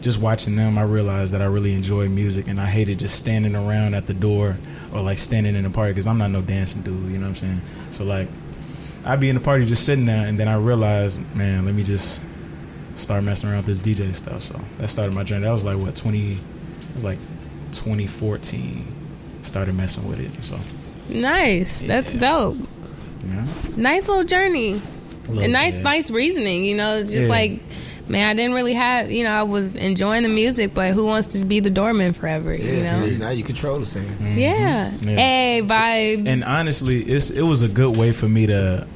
just 0.01 0.21
watching 0.21 0.57
them, 0.57 0.79
I 0.79 0.83
realized 0.83 1.33
that 1.35 1.43
I 1.43 1.47
really 1.47 1.73
enjoy 1.75 2.09
music, 2.09 2.49
and 2.49 2.61
I 2.61 2.67
hated 2.67 2.99
just 2.99 3.19
standing 3.19 3.57
around 3.57 3.95
at 3.95 4.07
the 4.07 4.15
door 4.15 4.57
or 4.93 5.01
like 5.03 5.19
standing 5.19 5.55
in 5.57 5.65
the 5.65 5.71
party 5.71 5.93
because 5.93 6.07
I'm 6.07 6.19
not 6.19 6.31
no 6.31 6.43
dancing 6.43 6.83
dude. 6.83 7.11
You 7.11 7.19
know 7.19 7.23
what 7.23 7.29
I'm 7.29 7.35
saying? 7.35 7.63
So 7.91 8.05
like, 8.05 8.29
I'd 9.05 9.21
be 9.21 9.29
in 9.29 9.35
the 9.35 9.41
party 9.41 9.65
just 9.65 9.85
sitting 9.85 10.05
there, 10.05 10.27
and 10.27 10.39
then 10.39 10.49
I 10.49 10.57
realized, 10.57 11.21
man, 11.35 11.65
let 11.65 11.75
me 11.75 11.83
just 11.83 12.23
start 12.95 13.23
messing 13.25 13.49
around 13.51 13.67
with 13.67 13.67
this 13.67 13.81
DJ 13.81 14.15
stuff. 14.15 14.43
So 14.43 14.61
that 14.79 14.89
started 14.89 15.15
my 15.15 15.23
journey. 15.25 15.45
That 15.45 15.53
was 15.53 15.65
like 15.65 15.79
what 15.79 15.95
20. 15.97 16.33
It 16.33 16.39
was 16.95 17.05
like 17.05 17.19
2014. 17.73 18.85
Started 19.43 19.75
messing 19.77 20.07
with 20.09 20.21
it. 20.21 20.45
So 20.45 20.59
Nice. 21.09 21.83
That's 21.83 22.17
dope. 22.17 22.57
yeah. 23.27 23.47
Nice 23.77 24.09
little 24.09 24.25
journey. 24.25 24.83
Little 25.29 25.45
And 25.45 25.53
nice, 25.53 25.81
nice 25.81 26.11
reasoning. 26.11 26.65
You 26.65 26.75
know, 26.77 27.01
just 27.03 27.15
Yeah. 27.15 27.27
like, 27.29 27.61
man, 28.09 28.29
I 28.29 28.35
didn't 28.35 28.55
really 28.55 28.75
have. 28.75 29.11
You 29.11 29.25
know, 29.25 29.33
I 29.33 29.43
was 29.43 29.77
enjoying 29.77 30.23
the 30.23 30.29
music, 30.29 30.75
but 30.75 30.93
who 30.93 31.05
wants 31.05 31.29
to 31.29 31.45
be 31.45 31.61
the 31.61 31.71
doorman 31.71 32.13
forever? 32.13 32.55
Yeah, 32.55 32.71
you 32.71 32.83
know. 32.83 32.89
see, 32.89 33.19
now 33.19 33.31
you 33.31 33.45
control 33.45 33.79
the 33.79 33.87
scene. 33.87 34.05
Yeah. 34.37 34.91
Mm-hmm. 34.91 35.09
Yeah. 35.09 35.17
Hey, 35.17 35.63
vibes. 35.65 36.29
And 36.29 36.45
honestly, 36.45 36.99
it's 36.99 37.31
it 37.31 37.43
was 37.43 37.63
a 37.63 37.69
good 37.69 37.97
way 37.97 38.13
for 38.13 38.29
me 38.29 38.47
to 38.47 38.87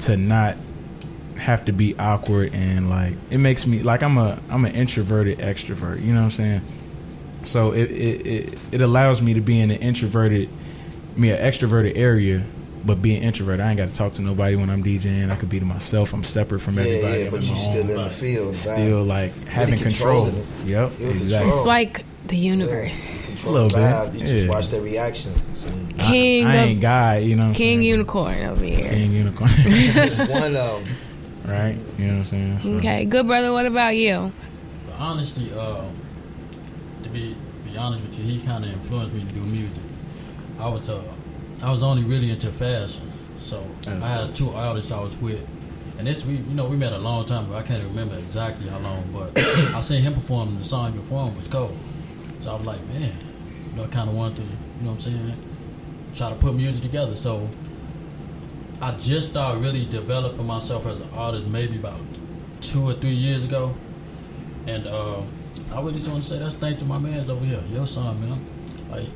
to 0.00 0.16
not 0.16 0.56
have 1.36 1.64
to 1.64 1.72
be 1.72 1.96
awkward 1.98 2.52
and 2.52 2.90
like 2.90 3.14
it 3.30 3.38
makes 3.38 3.64
me 3.66 3.80
like 3.80 4.02
I'm 4.02 4.18
a 4.18 4.40
I'm 4.50 4.64
an 4.64 4.74
introverted 4.74 5.38
extrovert. 5.38 6.00
You 6.00 6.12
know 6.12 6.20
what 6.20 6.24
I'm 6.24 6.30
saying? 6.30 6.60
So 7.44 7.72
it 7.72 7.90
it 7.90 8.26
it, 8.26 8.58
it 8.72 8.80
allows 8.80 9.22
me 9.22 9.34
to 9.34 9.40
be 9.40 9.60
in 9.60 9.70
an 9.70 9.78
introverted, 9.78 10.50
me 11.16 11.30
an 11.30 11.38
extroverted 11.38 11.96
area. 11.96 12.44
But 12.86 13.02
being 13.02 13.22
introvert, 13.22 13.60
I 13.60 13.70
ain't 13.70 13.78
got 13.78 13.88
to 13.88 13.94
talk 13.94 14.14
to 14.14 14.22
nobody 14.22 14.56
when 14.56 14.70
I'm 14.70 14.82
DJing. 14.82 15.30
I 15.30 15.36
could 15.36 15.48
be 15.48 15.58
to 15.58 15.66
myself. 15.66 16.12
I'm 16.14 16.22
separate 16.24 16.60
from 16.60 16.74
Yeah, 16.74 16.82
everybody. 16.82 17.22
yeah, 17.24 17.30
but 17.30 17.42
you 17.42 17.52
my 17.52 17.58
still 17.58 17.84
own 17.84 17.90
in 17.90 18.04
the 18.04 18.10
field, 18.10 18.56
Still 18.56 19.04
vibe. 19.04 19.08
like 19.08 19.48
having 19.48 19.78
control. 19.78 20.26
it. 20.28 20.34
Yep, 20.64 20.92
You're 20.98 21.10
in 21.10 21.16
exactly. 21.16 21.48
it's 21.48 21.66
like 21.66 22.04
the 22.28 22.36
universe. 22.36 23.44
A 23.44 23.50
little 23.50 23.68
the 23.68 23.76
bit, 23.76 23.82
vibe. 23.84 24.14
You 24.20 24.26
just 24.26 24.48
watch 24.48 24.68
their 24.68 24.80
reactions. 24.82 25.64
and. 25.64 25.98
King 25.98 26.46
I, 26.46 26.50
I 26.50 26.54
of 26.56 26.68
ain't 26.70 26.80
guy, 26.80 27.18
you 27.18 27.34
know. 27.36 27.42
What 27.44 27.48
I'm 27.48 27.54
King 27.54 27.78
saying? 27.80 27.82
Unicorn 27.90 28.42
over 28.44 28.64
here. 28.64 28.88
King 28.88 29.10
unicorn. 29.12 29.50
Just 29.56 30.20
one 30.30 30.42
of 30.44 30.52
them. 30.52 30.84
right? 31.46 31.76
You 31.98 32.06
know 32.06 32.12
what 32.12 32.18
I'm 32.18 32.24
saying? 32.24 32.60
So, 32.60 32.72
Okay, 32.74 33.04
good 33.04 33.26
brother. 33.26 33.52
What 33.52 33.66
about 33.66 33.96
you? 33.96 34.32
But 34.86 34.94
honestly, 35.00 35.52
um, 35.58 35.90
to 37.02 37.08
be 37.10 37.36
be 37.70 37.76
honest 37.76 38.02
with 38.02 38.16
you, 38.18 38.24
he 38.24 38.46
kind 38.46 38.64
of 38.64 38.72
influenced 38.72 39.12
me 39.14 39.20
to 39.24 39.26
do 39.34 39.40
music. 39.40 39.82
I 40.60 40.68
was 40.68 40.88
uh, 40.88 41.02
I 41.62 41.70
was 41.70 41.82
only 41.82 42.04
really 42.04 42.30
into 42.30 42.52
fashion, 42.52 43.10
so 43.38 43.64
That's 43.82 44.04
I 44.04 44.08
had 44.08 44.34
two 44.34 44.50
artists 44.50 44.92
I 44.92 45.00
was 45.00 45.16
with, 45.16 45.44
and 45.98 46.06
this 46.06 46.24
we 46.24 46.34
you 46.34 46.54
know 46.54 46.66
we 46.66 46.76
met 46.76 46.92
a 46.92 46.98
long 46.98 47.24
time 47.26 47.46
ago. 47.46 47.56
I 47.56 47.62
can't 47.62 47.82
remember 47.82 48.16
exactly 48.16 48.68
how 48.68 48.78
long, 48.78 49.10
but 49.12 49.36
I 49.74 49.80
seen 49.80 50.02
him 50.02 50.14
perform. 50.14 50.48
and 50.50 50.60
The 50.60 50.64
song 50.64 50.92
he 50.92 50.98
performed 50.98 51.36
was 51.36 51.48
cold, 51.48 51.76
so 52.40 52.50
I 52.50 52.54
was 52.54 52.66
like, 52.66 52.84
man, 52.86 53.12
you 53.70 53.76
know, 53.76 53.84
I 53.84 53.88
kind 53.88 54.08
of 54.08 54.14
wanted 54.14 54.36
to, 54.36 54.42
you 54.42 54.48
know, 54.82 54.90
what 54.90 54.92
I'm 54.92 55.00
saying, 55.00 55.32
try 56.14 56.30
to 56.30 56.36
put 56.36 56.54
music 56.54 56.82
together. 56.82 57.16
So 57.16 57.48
I 58.80 58.92
just 58.92 59.30
started 59.30 59.60
really 59.60 59.84
developing 59.86 60.46
myself 60.46 60.86
as 60.86 61.00
an 61.00 61.08
artist 61.14 61.46
maybe 61.48 61.76
about 61.76 62.00
two 62.60 62.88
or 62.88 62.94
three 62.94 63.10
years 63.10 63.42
ago. 63.42 63.74
And 64.68 64.86
uh, 64.86 65.22
I 65.72 65.80
really 65.80 65.94
just 65.94 66.08
want 66.08 66.22
to 66.22 66.28
say 66.28 66.38
that's 66.38 66.54
thanks 66.54 66.80
to 66.82 66.86
my 66.86 66.98
man's 66.98 67.28
over 67.28 67.44
here, 67.44 67.62
your 67.72 67.86
son, 67.86 68.20
man. 68.20 68.44
Like 68.90 69.08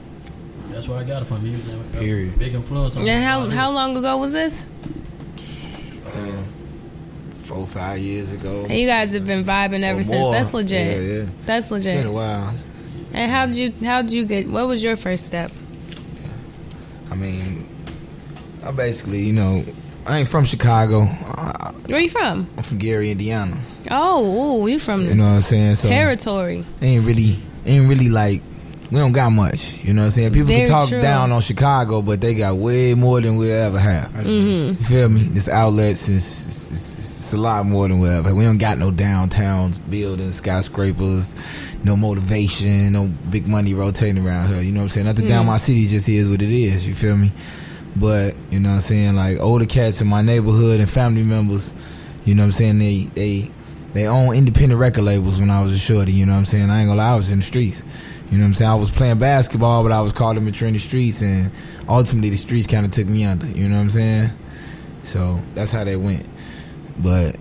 that's 0.73 0.89
where 0.89 0.99
I 0.99 1.05
got 1.05 1.23
it 1.23 1.25
from. 1.27 1.41
He 1.41 1.53
was 1.53 1.69
a 1.69 1.99
Period. 1.99 2.39
big 2.39 2.55
influence 2.55 2.97
on 2.97 3.03
me. 3.05 3.11
And 3.11 3.23
how 3.23 3.49
how 3.51 3.71
long 3.71 3.97
ago 3.97 4.17
was 4.17 4.33
this? 4.33 4.65
Uh, 6.07 6.43
four, 7.35 7.67
five 7.67 7.99
years 7.99 8.33
ago. 8.33 8.63
And 8.63 8.73
you 8.79 8.87
guys 8.87 9.15
have 9.15 9.27
been 9.27 9.45
vibing 9.45 9.83
ever 9.83 10.03
since. 10.03 10.19
more. 10.21 10.33
That's 10.33 10.53
legit. 10.55 10.97
Yeah, 10.97 11.19
yeah. 11.23 11.27
That's 11.45 11.71
legit. 11.71 11.95
It's 11.95 12.03
been 12.03 12.11
a 12.11 12.15
while. 12.15 12.55
And 13.13 13.31
how 13.31 13.47
did 13.47 13.57
you 13.57 13.73
how 13.87 14.03
did 14.03 14.13
you 14.13 14.25
get 14.25 14.49
what 14.49 14.67
was 14.67 14.83
your 14.83 14.97
first 14.97 15.27
step? 15.27 15.51
I 17.11 17.15
mean, 17.15 17.69
I 18.65 18.71
basically, 18.71 19.19
you 19.19 19.35
know, 19.35 19.65
I 20.07 20.19
ain't 20.21 20.31
from 20.31 20.45
Chicago. 20.47 21.03
I, 21.03 21.73
Where 21.89 22.01
you 22.01 22.09
from? 22.09 22.49
I'm 22.57 22.63
from 22.63 22.79
Gary, 22.79 23.11
Indiana. 23.11 23.57
Oh, 23.91 24.63
ooh, 24.63 24.67
you 24.67 24.79
from 24.79 25.05
You 25.05 25.15
know 25.15 25.25
what 25.27 25.35
I'm 25.35 25.41
saying? 25.43 25.75
So 25.75 25.89
territory. 25.89 26.65
ain't 26.81 27.05
really, 27.05 27.37
ain't 27.67 27.87
really 27.89 28.09
like 28.09 28.41
we 28.93 28.99
don't 28.99 29.13
got 29.13 29.31
much. 29.31 29.83
You 29.83 29.95
know 29.95 30.03
what 30.03 30.07
I'm 30.07 30.11
saying? 30.11 30.33
People 30.33 30.49
Very 30.49 30.61
can 30.61 30.69
talk 30.69 30.89
true. 30.91 31.01
down 31.01 31.33
on 31.33 31.41
Chicago, 31.41 32.03
but 32.03 32.21
they 32.21 32.35
got 32.35 32.57
way 32.59 32.95
more 32.95 33.23
than 33.23 33.37
we 33.37 33.51
ever 33.51 33.79
have. 33.79 34.11
Mhm. 34.13 34.69
You 34.69 34.75
feel 34.75 35.09
me? 35.09 35.23
This 35.23 35.49
outlets 35.49 36.11
is 36.11 36.47
it's, 36.47 36.71
it's, 36.71 37.33
a 37.33 37.39
lot 37.39 37.65
more 37.65 37.89
than 37.89 38.01
we 38.01 38.09
ever. 38.11 38.35
We 38.35 38.45
don't 38.45 38.59
got 38.59 38.79
no 38.79 38.91
downtowns, 38.91 39.79
buildings, 39.89 40.37
skyscrapers, 40.37 41.35
no 41.83 41.97
motivation, 41.97 42.93
no 42.93 43.11
big 43.31 43.49
money 43.49 43.73
rotating 43.73 44.25
around 44.27 44.49
here. 44.49 44.61
You 44.61 44.73
know 44.73 44.81
what 44.81 44.85
I'm 44.85 44.89
saying? 44.91 45.07
Nothing 45.07 45.27
down 45.27 45.45
Mm. 45.45 45.49
my 45.49 45.57
city 45.57 45.89
just 45.89 46.09
is 46.11 46.29
what 46.29 46.43
it 46.43 46.51
is. 46.53 46.87
You 46.87 46.95
feel 46.95 47.17
me? 47.17 47.33
But 47.97 48.35
you 48.51 48.61
know 48.61 48.69
what 48.69 48.75
I'm 48.77 48.81
saying? 48.83 49.17
Like 49.17 49.41
older 49.41 49.65
cats 49.67 50.03
in 50.03 50.07
my 50.07 50.21
neighborhood 50.21 50.81
and 50.81 50.89
family 50.91 51.23
members, 51.23 51.73
you 52.27 52.35
know 52.35 52.43
what 52.43 52.47
I'm 52.49 52.53
saying? 52.53 52.79
They 52.79 53.09
they 53.15 53.51
they 53.95 54.07
own 54.07 54.35
independent 54.35 54.79
record 54.81 55.05
labels 55.05 55.41
when 55.41 55.51
I 55.51 55.63
was 55.63 55.73
a 55.73 55.79
shorty. 55.79 56.13
You 56.13 56.27
know 56.27 56.33
what 56.33 56.39
I'm 56.39 56.45
saying? 56.45 56.69
I 56.71 56.81
ain't 56.81 56.89
gonna 56.89 56.99
lie, 56.99 57.13
I 57.13 57.17
was 57.17 57.31
in 57.31 57.39
the 57.39 57.45
streets. 57.45 57.85
You 58.33 58.39
know 58.39 58.45
what 58.45 58.49
I'm 58.49 58.55
saying? 58.55 58.71
I 58.71 58.75
was 58.77 58.91
playing 58.91 59.19
basketball, 59.19 59.83
but 59.83 59.93
I 59.93 60.01
was 60.01 60.19
immature 60.19 60.67
in 60.67 60.73
the 60.73 60.81
streets, 60.81 61.21
and 61.21 61.53
ultimately 61.87 62.31
the 62.31 62.37
streets 62.37 62.67
kind 62.67 62.87
of 62.87 62.91
took 62.91 63.07
me 63.07 63.27
under. 63.27 63.47
You 63.47 63.69
know 63.69 63.77
what 63.77 63.83
I'm 63.83 63.91
saying? 63.91 64.31
So 65.03 65.39
that's 65.55 65.71
how 65.71 65.85
they 65.85 65.97
went. 65.97 66.27
But 66.97 67.37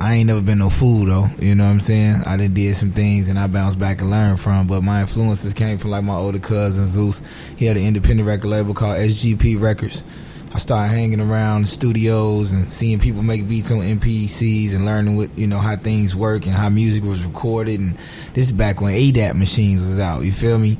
I 0.00 0.14
ain't 0.14 0.28
never 0.28 0.40
been 0.40 0.58
no 0.58 0.70
fool 0.70 1.04
though. 1.04 1.26
You 1.40 1.56
know 1.56 1.64
what 1.64 1.70
I'm 1.70 1.80
saying? 1.80 2.22
I 2.26 2.36
done 2.36 2.54
did 2.54 2.76
some 2.76 2.92
things 2.92 3.28
and 3.28 3.40
I 3.40 3.48
bounced 3.48 3.80
back 3.80 4.00
and 4.02 4.10
learned 4.10 4.38
from. 4.38 4.68
But 4.68 4.84
my 4.84 5.00
influences 5.00 5.52
came 5.52 5.78
from 5.78 5.90
like 5.90 6.04
my 6.04 6.14
older 6.14 6.38
cousin 6.38 6.86
Zeus. 6.86 7.24
He 7.56 7.64
had 7.64 7.76
an 7.76 7.82
independent 7.82 8.28
record 8.28 8.48
label 8.48 8.72
called 8.72 8.98
SGP 8.98 9.60
Records. 9.60 10.04
I 10.52 10.58
started 10.58 10.92
hanging 10.92 11.20
around 11.20 11.68
studios 11.68 12.52
and 12.52 12.68
seeing 12.68 12.98
people 12.98 13.22
make 13.22 13.46
beats 13.46 13.70
on 13.70 13.78
MPCs 13.78 14.74
and 14.74 14.84
learning 14.84 15.16
what 15.16 15.36
you 15.38 15.46
know 15.46 15.58
how 15.58 15.76
things 15.76 16.16
work 16.16 16.46
and 16.46 16.54
how 16.54 16.68
music 16.68 17.04
was 17.04 17.24
recorded. 17.24 17.78
And 17.78 17.96
this 18.34 18.46
is 18.46 18.52
back 18.52 18.80
when 18.80 18.92
ADAT 18.92 19.36
machines 19.36 19.80
was 19.80 20.00
out. 20.00 20.24
You 20.24 20.32
feel 20.32 20.58
me? 20.58 20.76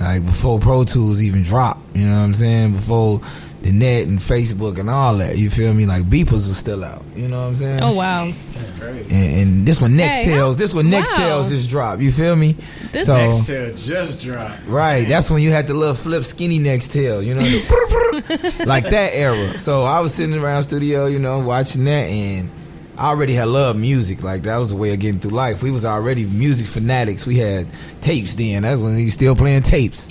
Like 0.00 0.26
before 0.26 0.58
Pro 0.58 0.82
Tools 0.82 1.22
even 1.22 1.44
dropped. 1.44 1.96
You 1.96 2.06
know 2.06 2.18
what 2.18 2.24
I'm 2.24 2.34
saying? 2.34 2.72
Before 2.72 3.20
the 3.62 3.72
net 3.72 4.06
and 4.06 4.18
Facebook 4.18 4.78
and 4.78 4.90
all 4.90 5.16
that. 5.18 5.38
You 5.38 5.50
feel 5.50 5.72
me? 5.72 5.86
Like 5.86 6.04
Beepers 6.04 6.50
are 6.50 6.54
still 6.54 6.84
out. 6.84 7.02
You 7.14 7.28
know 7.28 7.42
what 7.42 7.48
I'm 7.48 7.56
saying? 7.56 7.80
Oh 7.82 7.92
wow. 7.92 8.32
And, 8.80 9.12
and 9.12 9.66
this 9.66 9.80
one 9.80 9.92
Nextels, 9.92 10.24
Hey, 10.24 10.32
how- 10.36 10.52
this 10.52 10.74
one 10.74 10.86
Nextels 10.86 11.42
wow. 11.44 11.48
just 11.48 11.70
dropped. 11.70 12.02
You 12.02 12.10
feel 12.12 12.34
me? 12.36 12.52
This 12.90 13.06
so 13.06 13.14
Nextel 13.14 13.84
just 13.86 14.20
dropped. 14.20 14.66
right, 14.66 15.06
that's 15.06 15.30
when 15.30 15.42
you 15.42 15.50
had 15.50 15.66
the 15.66 15.74
little 15.74 15.94
flip 15.94 16.24
skinny 16.24 16.58
next 16.58 16.90
Nextel. 16.90 17.24
You 17.24 17.34
know, 17.34 17.40
the 17.40 18.64
like 18.66 18.84
that 18.90 19.10
era. 19.14 19.58
So 19.58 19.82
I 19.84 20.00
was 20.00 20.12
sitting 20.14 20.36
around 20.36 20.62
studio, 20.64 21.06
you 21.06 21.18
know, 21.18 21.38
watching 21.40 21.84
that, 21.84 22.08
and 22.10 22.50
I 22.98 23.10
already 23.10 23.34
had 23.34 23.48
loved 23.48 23.78
music. 23.78 24.22
Like 24.22 24.42
that 24.42 24.56
was 24.58 24.70
the 24.70 24.76
way 24.76 24.92
of 24.92 24.98
getting 25.00 25.20
through 25.20 25.30
life. 25.32 25.62
We 25.62 25.70
was 25.70 25.84
already 25.84 26.26
music 26.26 26.66
fanatics. 26.66 27.26
We 27.26 27.38
had 27.38 27.66
tapes 28.00 28.34
then. 28.34 28.62
That's 28.62 28.80
when 28.80 28.96
we 28.96 29.04
was 29.06 29.14
still 29.14 29.34
playing 29.36 29.62
tapes. 29.62 30.10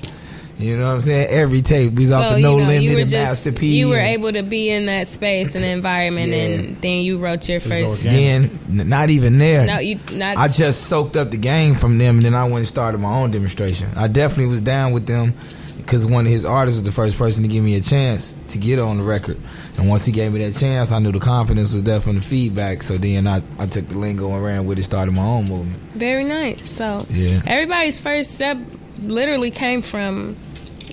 You 0.61 0.77
know 0.77 0.87
what 0.87 0.93
I'm 0.93 0.99
saying? 1.01 1.27
Every 1.29 1.61
tape. 1.61 1.93
We 1.93 2.03
was 2.03 2.11
off 2.13 2.33
the 2.33 2.39
No 2.39 2.57
you 2.57 2.63
know, 2.63 2.67
Limit 2.69 2.99
and 2.99 3.09
just 3.09 3.45
Master 3.45 3.51
P. 3.51 3.77
you 3.77 3.89
were 3.89 3.97
able 3.97 4.31
to 4.31 4.43
be 4.43 4.69
in 4.69 4.85
that 4.85 5.07
space 5.07 5.55
and 5.55 5.65
environment, 5.65 6.31
and 6.31 6.77
then 6.77 7.03
you 7.03 7.17
wrote 7.17 7.49
your 7.49 7.59
first. 7.59 8.03
Then 8.03 8.49
not 8.69 9.09
even 9.09 9.37
there. 9.37 9.65
No, 9.65 9.79
you 9.79 9.99
not. 10.13 10.37
I 10.37 10.47
just 10.47 10.83
soaked 10.87 11.17
up 11.17 11.31
the 11.31 11.37
game 11.37 11.75
from 11.75 11.97
them, 11.97 12.17
and 12.17 12.25
then 12.25 12.33
I 12.35 12.43
went 12.43 12.57
and 12.57 12.67
started 12.67 12.99
my 12.99 13.11
own 13.13 13.31
demonstration. 13.31 13.87
I 13.95 14.07
definitely 14.07 14.51
was 14.51 14.61
down 14.61 14.91
with 14.91 15.07
them 15.07 15.33
because 15.77 16.05
one 16.05 16.25
of 16.25 16.31
his 16.31 16.45
artists 16.45 16.79
was 16.79 16.85
the 16.85 16.91
first 16.93 17.17
person 17.17 17.43
to 17.43 17.49
give 17.49 17.63
me 17.63 17.75
a 17.75 17.81
chance 17.81 18.33
to 18.53 18.57
get 18.57 18.79
on 18.79 18.97
the 18.97 19.03
record. 19.03 19.37
And 19.77 19.89
once 19.89 20.05
he 20.05 20.11
gave 20.11 20.31
me 20.31 20.43
that 20.45 20.57
chance, 20.57 20.91
I 20.91 20.99
knew 20.99 21.11
the 21.11 21.19
confidence 21.19 21.73
was 21.73 21.83
there 21.83 21.99
from 21.99 22.15
the 22.15 22.21
feedback. 22.21 22.83
So 22.83 22.97
then 22.97 23.27
I, 23.27 23.41
I 23.59 23.65
took 23.65 23.87
the 23.87 23.97
lingo 23.97 24.31
and 24.31 24.43
ran 24.43 24.65
with 24.65 24.77
it, 24.79 24.83
started 24.83 25.13
my 25.13 25.23
own 25.23 25.47
movement. 25.49 25.77
Very 25.93 26.23
nice. 26.23 26.69
So 26.69 27.05
Yeah. 27.09 27.41
everybody's 27.47 27.99
first 27.99 28.35
step 28.35 28.57
literally 29.01 29.51
came 29.51 29.81
from 29.81 30.35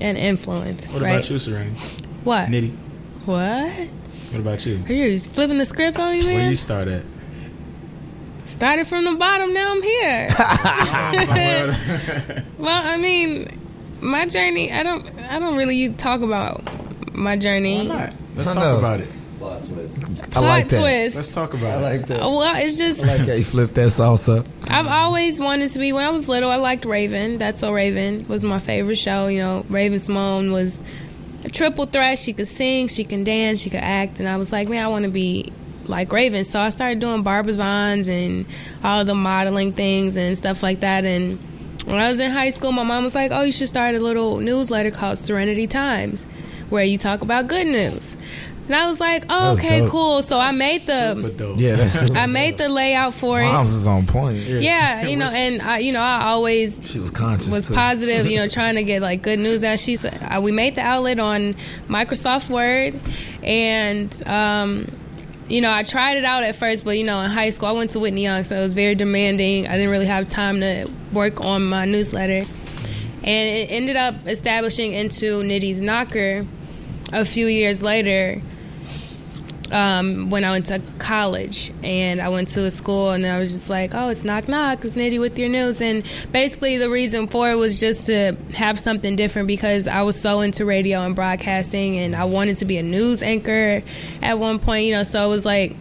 an 0.00 0.16
influence, 0.16 0.92
What 0.92 1.02
right? 1.02 1.10
about 1.12 1.30
you, 1.30 1.38
Serene? 1.38 1.74
What? 2.24 2.48
Nitty. 2.48 2.72
What? 3.24 3.70
What 4.32 4.40
about 4.40 4.66
you? 4.66 4.82
Are 4.86 4.92
you 4.92 5.18
flipping 5.18 5.58
the 5.58 5.64
script 5.64 5.98
on 5.98 6.12
me, 6.12 6.24
Where 6.24 6.48
you 6.48 6.54
start 6.54 6.88
at? 6.88 7.02
Started 8.46 8.86
from 8.86 9.04
the 9.04 9.14
bottom, 9.14 9.52
now 9.52 9.72
I'm 9.74 9.82
here. 9.82 10.28
well, 12.58 12.82
I 12.84 12.98
mean, 13.00 13.48
my 14.00 14.26
journey. 14.26 14.72
I 14.72 14.82
don't. 14.82 15.04
I 15.20 15.38
don't 15.38 15.56
really 15.56 15.90
talk 15.90 16.22
about 16.22 16.62
my 17.14 17.36
journey. 17.36 17.76
Why 17.76 17.84
not? 17.84 18.12
Let's 18.36 18.50
talk 18.50 18.78
about 18.78 19.00
it. 19.00 19.08
I 19.40 20.40
like 20.40 20.68
that. 20.68 20.80
twist. 20.80 21.16
Let's 21.16 21.32
talk 21.32 21.54
about 21.54 21.82
it. 21.82 21.84
I 21.84 21.96
like 21.96 22.06
that. 22.06 22.20
Well, 22.20 22.56
it's 22.56 22.78
just. 22.78 23.04
I 23.04 23.16
like 23.16 23.26
how 23.26 23.34
you 23.34 23.44
flipped 23.44 23.74
that 23.74 23.90
sauce 23.90 24.28
up. 24.28 24.46
I've 24.68 24.86
always 24.86 25.40
wanted 25.40 25.70
to 25.70 25.78
be. 25.78 25.92
When 25.92 26.04
I 26.04 26.10
was 26.10 26.28
little, 26.28 26.50
I 26.50 26.56
liked 26.56 26.84
Raven. 26.84 27.38
That's 27.38 27.60
so 27.60 27.72
Raven 27.72 28.26
was 28.28 28.44
my 28.44 28.58
favorite 28.58 28.96
show. 28.96 29.28
You 29.28 29.38
know, 29.38 29.64
Raven-Symoné 29.68 30.52
was 30.52 30.82
a 31.44 31.50
triple 31.50 31.86
threat. 31.86 32.18
She 32.18 32.32
could 32.32 32.46
sing, 32.46 32.88
she 32.88 33.04
can 33.04 33.24
dance, 33.24 33.60
she 33.60 33.70
could 33.70 33.80
act, 33.80 34.20
and 34.20 34.28
I 34.28 34.36
was 34.36 34.52
like, 34.52 34.68
man, 34.68 34.84
I 34.84 34.88
want 34.88 35.04
to 35.04 35.10
be 35.10 35.52
like 35.86 36.12
Raven. 36.12 36.44
So 36.44 36.60
I 36.60 36.68
started 36.68 36.98
doing 36.98 37.22
barbizons 37.22 38.08
and 38.08 38.46
all 38.84 39.04
the 39.04 39.14
modeling 39.14 39.72
things 39.72 40.16
and 40.16 40.36
stuff 40.36 40.62
like 40.62 40.80
that. 40.80 41.04
And 41.04 41.38
when 41.86 41.96
I 41.96 42.08
was 42.10 42.20
in 42.20 42.30
high 42.30 42.50
school, 42.50 42.72
my 42.72 42.82
mom 42.82 43.04
was 43.04 43.14
like, 43.14 43.32
oh, 43.32 43.42
you 43.42 43.52
should 43.52 43.68
start 43.68 43.94
a 43.94 44.00
little 44.00 44.38
newsletter 44.38 44.90
called 44.90 45.18
Serenity 45.18 45.66
Times, 45.66 46.24
where 46.68 46.84
you 46.84 46.98
talk 46.98 47.22
about 47.22 47.46
good 47.46 47.66
news. 47.66 48.16
And 48.68 48.76
I 48.76 48.86
was 48.86 49.00
like, 49.00 49.24
oh, 49.30 49.54
That's 49.54 49.64
okay, 49.64 49.80
dope. 49.80 49.88
cool. 49.88 50.20
So 50.20 50.38
I 50.38 50.52
made 50.52 50.82
the 50.82 51.54
Yeah, 51.56 51.76
that's 51.76 52.10
I 52.10 52.26
made 52.26 52.58
the 52.58 52.68
layout 52.68 53.14
for 53.14 53.40
it. 53.40 53.46
Mom's 53.46 53.72
is 53.72 53.86
on 53.86 54.06
point. 54.06 54.36
Yeah, 54.36 55.06
you 55.06 55.16
know, 55.16 55.24
and 55.32 55.62
I, 55.62 55.78
you 55.78 55.90
know, 55.94 56.02
I 56.02 56.24
always 56.26 56.82
She 56.84 56.98
was 56.98 57.10
conscious. 57.10 57.48
was 57.48 57.68
too. 57.68 57.74
positive, 57.74 58.30
you 58.30 58.36
know, 58.36 58.46
trying 58.58 58.74
to 58.74 58.82
get 58.82 59.00
like 59.00 59.22
good 59.22 59.38
news 59.38 59.64
out. 59.64 59.78
She 59.78 59.96
said 59.96 60.22
uh, 60.22 60.42
we 60.42 60.52
made 60.52 60.74
the 60.74 60.82
outlet 60.82 61.18
on 61.18 61.54
Microsoft 61.88 62.50
Word, 62.50 62.94
and 63.42 64.22
um, 64.28 64.86
you 65.48 65.62
know, 65.62 65.72
I 65.72 65.82
tried 65.82 66.18
it 66.18 66.26
out 66.26 66.42
at 66.42 66.54
first, 66.54 66.84
but 66.84 66.98
you 66.98 67.04
know, 67.04 67.22
in 67.22 67.30
high 67.30 67.48
school, 67.48 67.68
I 67.70 67.72
went 67.72 67.92
to 67.92 68.00
Whitney 68.00 68.22
Young, 68.24 68.44
so 68.44 68.54
it 68.54 68.60
was 68.60 68.74
very 68.74 68.94
demanding. 68.94 69.66
I 69.66 69.78
didn't 69.78 69.90
really 69.90 70.04
have 70.04 70.28
time 70.28 70.60
to 70.60 70.90
work 71.14 71.40
on 71.40 71.64
my 71.64 71.86
newsletter, 71.86 72.46
and 73.22 73.48
it 73.48 73.70
ended 73.70 73.96
up 73.96 74.14
establishing 74.26 74.92
into 74.92 75.40
Nitty's 75.42 75.80
Knocker 75.80 76.46
a 77.14 77.24
few 77.24 77.46
years 77.46 77.82
later 77.82 78.42
um, 79.70 80.30
when 80.30 80.44
I 80.44 80.50
went 80.50 80.66
to 80.66 80.80
college 80.98 81.72
and 81.82 82.20
I 82.20 82.28
went 82.28 82.48
to 82.50 82.64
a 82.64 82.70
school 82.70 83.10
and 83.10 83.26
I 83.26 83.38
was 83.38 83.52
just 83.52 83.70
like, 83.70 83.94
oh, 83.94 84.08
it's 84.08 84.24
knock 84.24 84.48
knock, 84.48 84.84
it's 84.84 84.94
Nitty 84.94 85.20
with 85.20 85.38
your 85.38 85.48
news. 85.48 85.82
And 85.82 86.04
basically, 86.32 86.78
the 86.78 86.90
reason 86.90 87.28
for 87.28 87.50
it 87.50 87.56
was 87.56 87.80
just 87.80 88.06
to 88.06 88.36
have 88.54 88.78
something 88.78 89.16
different 89.16 89.48
because 89.48 89.86
I 89.86 90.02
was 90.02 90.20
so 90.20 90.40
into 90.40 90.64
radio 90.64 91.00
and 91.00 91.14
broadcasting 91.14 91.98
and 91.98 92.16
I 92.16 92.24
wanted 92.24 92.56
to 92.56 92.64
be 92.64 92.78
a 92.78 92.82
news 92.82 93.22
anchor 93.22 93.82
at 94.22 94.38
one 94.38 94.58
point, 94.58 94.86
you 94.86 94.92
know, 94.92 95.02
so 95.02 95.24
it 95.24 95.28
was 95.28 95.44
like, 95.44 95.76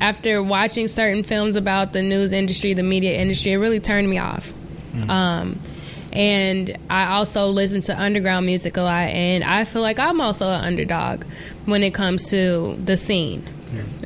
after 0.00 0.42
watching 0.42 0.88
certain 0.88 1.22
films 1.22 1.56
about 1.56 1.94
the 1.94 2.02
news 2.02 2.32
industry, 2.32 2.74
the 2.74 2.82
media 2.82 3.18
industry, 3.18 3.52
it 3.52 3.56
really 3.56 3.80
turned 3.80 4.08
me 4.08 4.18
off. 4.18 4.52
Um, 5.10 5.60
and 6.12 6.76
I 6.88 7.16
also 7.16 7.46
listen 7.46 7.80
to 7.82 8.00
underground 8.00 8.46
music 8.46 8.76
a 8.76 8.82
lot, 8.82 9.08
and 9.08 9.44
I 9.44 9.64
feel 9.64 9.82
like 9.82 9.98
I'm 9.98 10.20
also 10.20 10.48
an 10.48 10.64
underdog 10.64 11.24
when 11.64 11.82
it 11.82 11.94
comes 11.94 12.30
to 12.30 12.78
the 12.84 12.96
scene. 12.96 13.46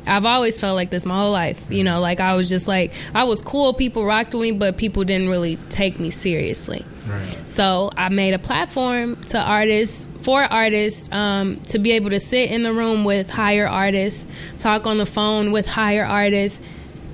I've 0.07 0.25
always 0.25 0.59
felt 0.59 0.75
like 0.75 0.89
this 0.89 1.05
my 1.05 1.17
whole 1.17 1.31
life. 1.31 1.63
You 1.69 1.83
know, 1.83 1.99
like 1.99 2.19
I 2.19 2.35
was 2.35 2.49
just 2.49 2.67
like 2.67 2.93
I 3.13 3.23
was 3.23 3.41
cool, 3.41 3.73
people 3.73 4.05
rocked 4.05 4.33
with 4.33 4.41
me, 4.41 4.51
but 4.51 4.77
people 4.77 5.03
didn't 5.03 5.29
really 5.29 5.57
take 5.69 5.99
me 5.99 6.09
seriously. 6.09 6.85
Right. 7.07 7.49
So 7.49 7.91
I 7.97 8.09
made 8.09 8.33
a 8.33 8.39
platform 8.39 9.15
to 9.25 9.39
artists 9.39 10.07
for 10.21 10.41
artists 10.41 11.11
um, 11.11 11.59
to 11.67 11.79
be 11.79 11.91
able 11.91 12.11
to 12.11 12.19
sit 12.19 12.51
in 12.51 12.63
the 12.63 12.73
room 12.73 13.03
with 13.05 13.29
higher 13.29 13.67
artists, 13.67 14.25
talk 14.57 14.87
on 14.87 14.97
the 14.97 15.05
phone 15.05 15.51
with 15.51 15.67
higher 15.67 16.05
artists, 16.05 16.61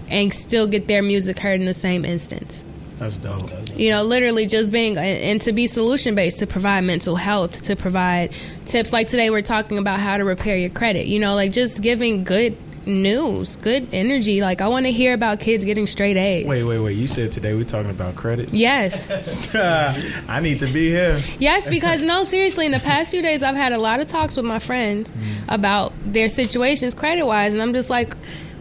and 0.09 0.33
still 0.33 0.67
get 0.67 0.87
their 0.87 1.01
music 1.01 1.39
heard 1.39 1.59
in 1.59 1.65
the 1.65 1.73
same 1.73 2.05
instance. 2.05 2.65
That's 2.99 3.17
dope. 3.17 3.49
You 3.75 3.91
know, 3.91 4.03
literally 4.03 4.45
just 4.45 4.71
being 4.71 4.97
and 4.97 5.41
to 5.41 5.53
be 5.53 5.67
solution 5.67 6.15
based 6.15 6.39
to 6.39 6.47
provide 6.47 6.81
mental 6.81 7.15
health, 7.15 7.61
to 7.63 7.75
provide 7.75 8.33
tips. 8.65 8.91
Like 8.91 9.07
today, 9.07 9.29
we're 9.29 9.41
talking 9.41 9.77
about 9.77 9.99
how 9.99 10.17
to 10.17 10.25
repair 10.25 10.57
your 10.57 10.69
credit. 10.69 11.07
You 11.07 11.19
know, 11.19 11.35
like 11.35 11.51
just 11.51 11.81
giving 11.81 12.23
good 12.23 12.57
news, 12.87 13.57
good 13.57 13.87
energy. 13.91 14.41
Like 14.41 14.61
I 14.61 14.67
want 14.67 14.85
to 14.85 14.91
hear 14.91 15.13
about 15.13 15.39
kids 15.39 15.65
getting 15.65 15.85
straight 15.85 16.17
A's. 16.17 16.47
Wait, 16.47 16.63
wait, 16.63 16.79
wait. 16.79 16.97
You 16.97 17.07
said 17.07 17.31
today 17.31 17.53
we're 17.53 17.63
talking 17.63 17.91
about 17.91 18.15
credit? 18.15 18.49
Yes. 18.49 19.53
I 20.27 20.39
need 20.39 20.59
to 20.61 20.67
be 20.67 20.87
here. 20.87 21.17
Yes, 21.39 21.69
because 21.69 22.03
no, 22.03 22.23
seriously, 22.23 22.65
in 22.65 22.71
the 22.71 22.79
past 22.79 23.11
few 23.11 23.21
days, 23.21 23.43
I've 23.43 23.55
had 23.55 23.73
a 23.73 23.77
lot 23.77 23.99
of 23.99 24.07
talks 24.07 24.35
with 24.35 24.45
my 24.45 24.59
friends 24.59 25.15
mm-hmm. 25.15 25.49
about 25.49 25.93
their 26.05 26.29
situations 26.29 26.95
credit 26.95 27.25
wise, 27.25 27.53
and 27.53 27.61
I'm 27.61 27.73
just 27.73 27.89
like, 27.89 28.15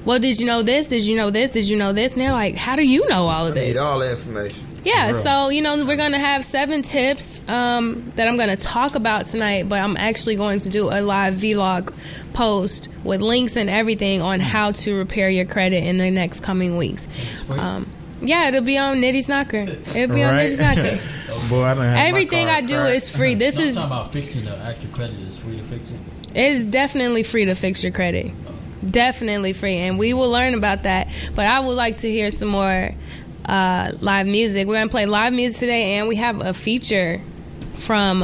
well, 0.06 0.18
did 0.18 0.40
you 0.40 0.46
know 0.46 0.62
this? 0.62 0.86
Did 0.86 1.04
you 1.04 1.16
know 1.16 1.30
this? 1.30 1.50
Did 1.50 1.68
you 1.68 1.76
know 1.76 1.92
this? 1.92 2.14
And 2.14 2.22
they're 2.22 2.30
like, 2.32 2.54
how 2.56 2.76
do 2.76 2.82
you 2.82 3.06
know 3.08 3.26
all 3.28 3.46
of 3.46 3.52
I 3.56 3.60
need 3.60 3.70
this? 3.72 3.78
all 3.78 3.98
the 3.98 4.10
information. 4.10 4.66
Yeah, 4.84 5.10
so 5.10 5.48
you 5.48 5.62
know 5.62 5.84
we're 5.84 5.96
gonna 5.96 6.16
have 6.18 6.44
seven 6.44 6.82
tips 6.82 7.46
um, 7.48 8.12
that 8.14 8.28
I'm 8.28 8.36
gonna 8.36 8.54
talk 8.56 8.94
about 8.94 9.26
tonight, 9.26 9.68
but 9.68 9.80
I'm 9.80 9.96
actually 9.96 10.36
going 10.36 10.60
to 10.60 10.68
do 10.68 10.88
a 10.88 11.00
live 11.02 11.34
vlog 11.34 11.92
post 12.34 12.88
with 13.02 13.20
links 13.20 13.56
and 13.56 13.68
everything 13.68 14.22
on 14.22 14.38
how 14.38 14.70
to 14.72 14.94
repair 14.94 15.28
your 15.28 15.44
credit 15.44 15.82
in 15.82 15.98
the 15.98 16.08
next 16.10 16.40
coming 16.44 16.76
weeks. 16.76 17.08
Um, 17.50 17.90
yeah, 18.22 18.46
it'll 18.48 18.60
be 18.62 18.78
on 18.78 18.98
Nitty's 19.00 19.28
Knocker. 19.28 19.66
It'll 19.66 20.14
be 20.14 20.22
on 20.22 20.34
Right? 20.34 20.48
Nitty's 20.50 20.60
Knocker. 20.60 21.00
Boy, 21.48 21.64
I 21.64 21.74
don't 21.74 21.84
have 21.84 21.94
my 21.94 22.06
Everything 22.06 22.46
I 22.48 22.60
do 22.62 22.76
cracked. 22.76 22.94
is 22.96 23.10
free. 23.14 23.34
This 23.34 23.56
No, 23.56 23.62
I'm 23.62 23.68
is 23.68 23.74
talking 23.74 23.90
about 23.90 24.12
fixing 24.12 24.44
the 24.44 24.56
actual 24.58 24.90
credit 24.90 25.18
is 25.18 25.36
free 25.38 25.56
to 25.56 25.62
fix 25.64 25.90
it. 25.90 25.96
it 26.34 26.52
is 26.52 26.64
definitely 26.64 27.24
free 27.24 27.44
to 27.46 27.54
fix 27.56 27.82
your 27.82 27.92
credit. 27.92 28.30
Definitely 28.84 29.52
free, 29.52 29.76
and 29.76 29.98
we 29.98 30.12
will 30.12 30.30
learn 30.30 30.54
about 30.54 30.82
that. 30.84 31.08
But 31.34 31.46
I 31.46 31.60
would 31.60 31.74
like 31.74 31.98
to 31.98 32.10
hear 32.10 32.30
some 32.30 32.48
more 32.48 32.90
uh, 33.46 33.92
live 34.00 34.26
music. 34.26 34.66
We're 34.66 34.74
gonna 34.74 34.90
play 34.90 35.06
live 35.06 35.32
music 35.32 35.60
today, 35.60 35.94
and 35.94 36.08
we 36.08 36.16
have 36.16 36.40
a 36.40 36.52
feature 36.52 37.20
from 37.74 38.22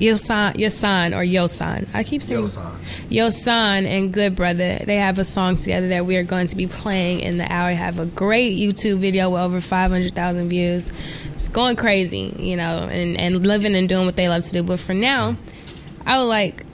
Yosan, 0.00 0.54
Yosan 0.54 1.14
or 1.14 1.22
Yosan. 1.22 1.86
I 1.92 2.04
keep 2.04 2.22
saying 2.22 2.42
Yosan. 2.42 2.78
Yosan 3.10 3.86
and 3.86 4.12
Good 4.12 4.34
Brother. 4.34 4.78
They 4.78 4.96
have 4.96 5.18
a 5.18 5.24
song 5.24 5.56
together 5.56 5.88
that 5.88 6.06
we 6.06 6.16
are 6.16 6.22
going 6.22 6.46
to 6.46 6.56
be 6.56 6.66
playing 6.66 7.20
in 7.20 7.36
the 7.36 7.52
hour. 7.52 7.70
Have 7.72 8.00
a 8.00 8.06
great 8.06 8.56
YouTube 8.56 8.98
video 8.98 9.28
with 9.28 9.42
over 9.42 9.60
500,000 9.60 10.48
views. 10.48 10.90
It's 11.32 11.48
going 11.48 11.76
crazy, 11.76 12.34
you 12.38 12.56
know, 12.56 12.88
and, 12.90 13.20
and 13.20 13.46
living 13.46 13.74
and 13.74 13.88
doing 13.88 14.06
what 14.06 14.16
they 14.16 14.28
love 14.28 14.42
to 14.42 14.52
do. 14.52 14.62
But 14.62 14.80
for 14.80 14.94
now, 14.94 15.36
I 16.06 16.18
would 16.18 16.24
like 16.24 16.64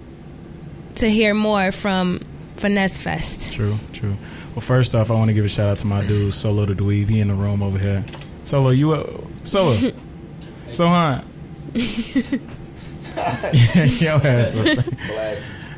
to 0.97 1.11
hear 1.11 1.35
more 1.35 1.73
from 1.73 2.21
Finesse 2.57 3.01
Fest. 3.01 3.53
True, 3.53 3.75
true. 3.93 4.17
Well, 4.55 4.61
first 4.63 4.95
off, 4.95 5.11
I 5.11 5.15
want 5.15 5.29
to 5.29 5.35
give 5.35 5.45
a 5.45 5.49
shout 5.49 5.69
out 5.69 5.79
to 5.81 5.87
my 5.87 6.05
dude 6.07 6.33
Solo 6.35 6.65
the 6.65 6.75
Dweeb. 6.75 7.09
He 7.09 7.21
in 7.21 7.29
the 7.29 7.35
room 7.35 7.63
over 7.63 7.79
here. 7.79 8.05
Solo, 8.45 8.71
you 8.71 8.93
uh, 8.93 9.21
Solo. 9.45 9.75
so 10.73 10.87
huh? 10.89 11.23
Yo 14.01 14.17
ass. 14.19 14.57
up. 14.57 14.85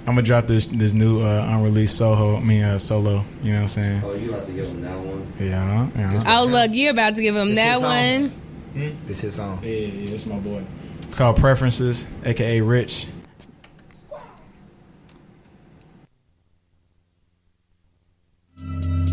I'm 0.07 0.15
gonna 0.15 0.23
drop 0.23 0.47
this 0.47 0.67
this 0.67 0.93
new 0.95 1.21
uh, 1.21 1.47
unreleased 1.51 1.97
Soho. 1.97 2.37
I 2.37 2.41
mean 2.41 2.65
uh, 2.65 2.79
solo. 2.79 3.25
You 3.43 3.53
know 3.53 3.59
what 3.59 3.63
I'm 3.63 3.69
saying? 3.69 4.03
Oh, 4.05 4.15
you 4.15 4.33
have 4.33 4.47
to 4.47 4.53
give 4.53 4.67
him 4.67 4.83
that 4.83 4.99
one. 4.99 5.33
Yeah, 5.39 5.89
yeah. 5.97 6.23
Oh, 6.39 6.47
look, 6.47 6.71
you're 6.73 6.93
about 6.93 7.17
to 7.17 7.23
give 7.23 7.37
him 7.37 7.49
This 7.49 7.57
that 7.57 7.73
his 7.73 7.81
song. 7.81 8.33
one. 8.81 8.97
This 9.07 9.21
his 9.21 9.35
song. 9.35 9.61
Yeah, 9.63 9.71
yeah, 9.71 10.15
it's 10.15 10.25
my 10.27 10.39
boy. 10.39 10.65
It's 11.03 11.15
called 11.15 11.37
Preferences, 11.37 12.07
aka 12.25 12.61
Rich. 12.61 13.09
There 18.61 19.08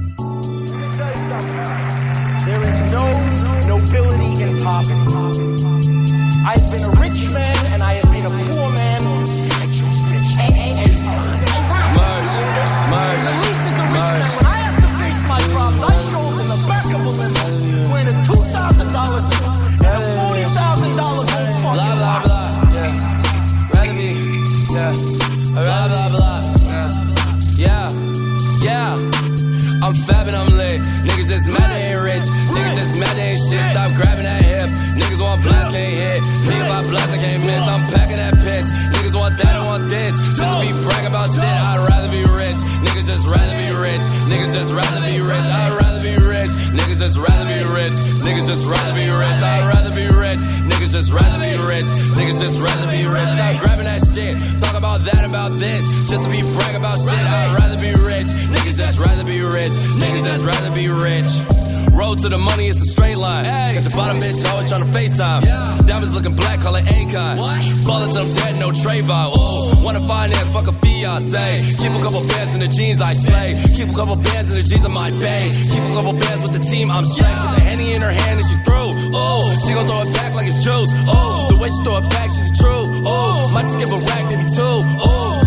Niggas 48.46 48.62
just 48.62 48.70
rather 48.70 48.94
be 48.94 49.10
rich. 49.10 49.42
I'd 49.42 49.66
rather 49.66 49.90
be 49.98 50.06
rich. 50.06 50.46
Niggas 50.70 50.94
just 50.94 51.12
rather 51.12 51.42
be 51.42 51.58
rich. 51.66 51.90
Niggas 52.14 52.38
just 52.38 52.62
rather 52.62 52.86
be 52.94 53.02
rich. 53.10 53.26
Stop 53.26 53.58
grabbing 53.58 53.90
that 53.90 54.06
shit. 54.06 54.38
Talk 54.62 54.78
about 54.78 55.02
that, 55.02 55.26
about 55.26 55.58
this. 55.58 55.82
Just 56.06 56.26
to 56.26 56.30
be 56.30 56.46
bragging 56.54 56.78
about 56.78 57.02
shit, 57.02 57.10
I'd 57.10 57.58
rather 57.58 57.82
be 57.82 57.90
rich. 58.06 58.30
Niggas 58.54 58.78
just 58.78 59.02
rather 59.02 59.26
be 59.26 59.42
rich. 59.42 59.74
Niggas 59.98 60.30
just 60.30 60.46
rather 60.46 60.70
be 60.78 60.86
rich. 60.94 61.55
Road 61.96 62.20
to 62.20 62.30
the 62.30 62.38
money, 62.38 62.68
it's 62.68 62.84
a 62.84 62.90
straight 62.92 63.16
line. 63.16 63.48
Got 63.48 63.88
the 63.88 63.96
bottom 63.96 64.20
bitch 64.20 64.44
always 64.52 64.68
trying 64.68 64.84
to 64.84 64.92
FaceTime. 64.92 65.88
Diamonds 65.88 66.12
looking 66.12 66.36
black, 66.36 66.60
call 66.60 66.76
it 66.76 66.84
Akon. 66.92 67.40
Ballin' 67.88 68.12
till 68.12 68.28
I'm 68.28 68.32
dead, 68.36 68.60
no 68.60 68.76
Trayvon. 68.76 69.32
Ooh, 69.32 69.80
wanna 69.80 70.04
finance, 70.04 70.52
fuck 70.52 70.68
a 70.68 70.76
fiance. 70.76 71.40
Keep 71.80 71.96
a 71.96 72.02
couple 72.04 72.20
bands 72.28 72.60
in 72.60 72.62
the 72.68 72.68
jeans 72.68 73.00
I 73.00 73.16
slay. 73.16 73.56
Keep 73.80 73.94
a 73.94 73.96
couple 73.96 74.20
bands 74.20 74.52
in 74.52 74.60
the 74.60 74.68
jeans 74.68 74.84
of 74.84 74.92
my 74.92 75.08
bay. 75.24 75.48
Keep 75.48 75.88
a 75.88 75.94
couple 75.96 76.14
bands 76.20 76.42
with 76.44 76.52
the 76.52 76.64
team 76.68 76.92
I'm 76.92 77.08
straight. 77.08 77.32
With 77.32 77.56
the 77.56 77.64
henny 77.64 77.96
in 77.96 78.04
her 78.04 78.12
hand 78.12 78.44
and 78.44 78.48
she 78.48 78.60
through. 78.68 78.92
Oh, 79.16 79.48
she 79.64 79.72
gon' 79.72 79.88
throw 79.88 80.04
it 80.04 80.12
back 80.20 80.36
like 80.36 80.52
it's 80.52 80.60
juice. 80.68 80.92
Oh, 81.08 81.48
the 81.48 81.58
way 81.64 81.72
she 81.72 81.80
throw 81.88 82.04
it 82.04 82.08
back, 82.12 82.28
she's 82.28 82.52
the 82.52 82.56
truth. 82.60 82.92
Oh, 83.08 83.48
might 83.56 83.72
just 83.72 83.80
give 83.80 83.88
a 83.88 84.00
rack, 84.12 84.28
maybe 84.28 84.44
two. 84.52 84.78
Oh, 85.00 85.40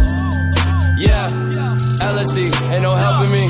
yeah. 0.97 1.29
LSD, 2.09 2.49
ain't 2.73 2.81
no 2.81 2.97
helping 2.97 3.33
me. 3.37 3.48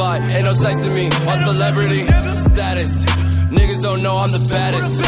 I 0.00 0.18
ain't 0.18 0.42
no 0.42 0.50
texting 0.50 0.94
me 0.94 1.06
on 1.06 1.36
celebrity 1.46 2.02
status. 2.50 3.06
Niggas 3.54 3.82
don't 3.82 4.02
know 4.02 4.18
I'm 4.18 4.30
the 4.30 4.42
baddest. 4.50 4.98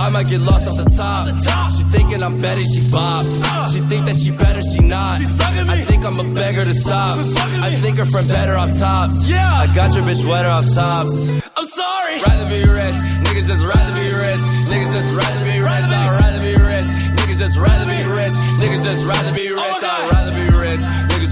I 0.00 0.10
might 0.10 0.26
get 0.26 0.40
lost 0.40 0.66
off 0.66 0.82
the 0.82 0.88
top. 0.90 1.30
She 1.70 1.84
thinking 1.94 2.22
I'm 2.22 2.40
better, 2.40 2.64
she 2.66 2.82
bob. 2.90 3.22
She 3.70 3.78
think 3.86 4.06
that 4.10 4.18
she 4.18 4.34
better, 4.34 4.62
she 4.62 4.82
not. 4.82 5.22
I 5.70 5.78
think 5.86 6.02
I'm 6.02 6.18
a 6.18 6.26
beggar 6.34 6.66
to 6.66 6.74
stop. 6.74 7.14
I 7.62 7.70
think 7.78 7.98
her 7.98 8.06
friend 8.06 8.26
better 8.26 8.58
off 8.58 8.74
tops. 8.74 9.30
Yeah, 9.30 9.38
I 9.38 9.70
got 9.74 9.94
your 9.94 10.02
bitch 10.02 10.26
wetter 10.26 10.50
off 10.50 10.66
tops. 10.74 11.46
I'm 11.54 11.66
sorry. 11.66 12.18
Rather 12.26 12.48
be 12.50 12.66
rich. 12.66 12.98
Niggas 13.22 13.46
just 13.46 13.62
rather 13.62 13.94
be 13.94 14.10
rich. 14.10 14.42
Niggas 14.74 14.90
just 14.90 15.10
rather 15.14 15.44
be 15.46 15.62
rich. 15.62 15.70
I'd 15.70 16.18
rather 16.18 16.42
be 16.42 16.54
rich. 16.58 16.90
Niggas 17.14 17.38
just 17.38 17.56
rather 17.62 17.86
be 17.86 18.00
rich. 18.10 18.34
Niggas 18.58 18.82
just 18.82 19.06
rather 19.06 19.32
be 19.38 19.46
rich. 19.46 19.62
I'd 19.62 19.86
rather 19.86 20.10
be 20.10 20.18
rich. 20.18 20.21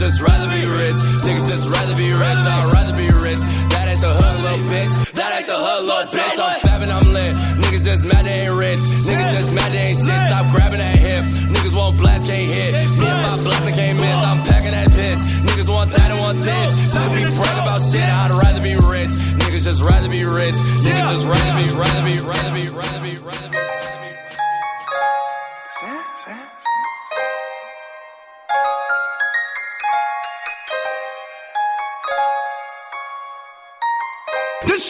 Niggas 0.01 0.17
just 0.17 0.25
rather 0.25 0.49
be 0.49 0.65
rich. 0.65 0.97
Niggas 1.29 1.45
just 1.53 1.69
rather 1.69 1.93
be 1.93 2.09
rich. 2.09 2.25
I'd 2.25 2.73
rather 2.73 2.97
be 2.97 3.05
rich. 3.21 3.45
That 3.69 3.85
ain't 3.85 4.01
the 4.01 4.09
hood, 4.09 4.41
little 4.41 4.65
bitch. 4.73 5.13
That 5.13 5.29
ain't 5.37 5.45
the 5.45 5.53
hood, 5.53 5.85
little 5.85 6.09
bitch. 6.09 6.41
I'm 6.41 6.57
fapping, 6.65 6.89
I'm 6.89 7.13
lit. 7.13 7.37
Niggas 7.61 7.85
just 7.85 8.09
mad 8.09 8.25
they 8.25 8.49
ain't 8.49 8.57
rich. 8.57 8.81
Niggas 8.81 9.29
just 9.37 9.53
mad 9.53 9.77
they 9.77 9.93
ain't 9.93 10.01
shit. 10.01 10.17
Stop 10.33 10.49
grabbing 10.57 10.81
that 10.81 10.97
hip. 10.97 11.21
Niggas 11.53 11.77
want 11.77 12.01
blast, 12.01 12.25
can't 12.25 12.49
hit. 12.49 12.73
Me 12.97 13.13
and 13.13 13.21
my 13.29 13.45
blast, 13.45 13.69
I 13.69 13.73
can't 13.77 14.01
miss. 14.01 14.21
I'm 14.25 14.41
packing 14.49 14.73
that 14.73 14.89
piss. 14.89 15.21
Niggas 15.45 15.69
want 15.69 15.93
that 15.93 16.09
and 16.09 16.21
want 16.25 16.41
this. 16.41 16.97
To 16.97 17.01
be 17.13 17.21
brag 17.37 17.61
about 17.61 17.85
shit, 17.85 18.01
I'd 18.01 18.33
rather 18.41 18.65
be 18.65 18.73
rich. 18.89 19.13
Niggas 19.45 19.69
just 19.69 19.85
rather 19.85 20.09
be 20.09 20.25
rich. 20.25 20.57
Niggas 20.81 21.13
just 21.13 21.29
rather 21.29 21.53
be, 21.61 21.69
rather 21.77 22.03
be, 22.09 22.17
rather 22.25 22.53
be, 22.57 22.65
rather 22.73 23.01
be, 23.05 23.13
rather 23.21 23.53
be. 23.53 23.80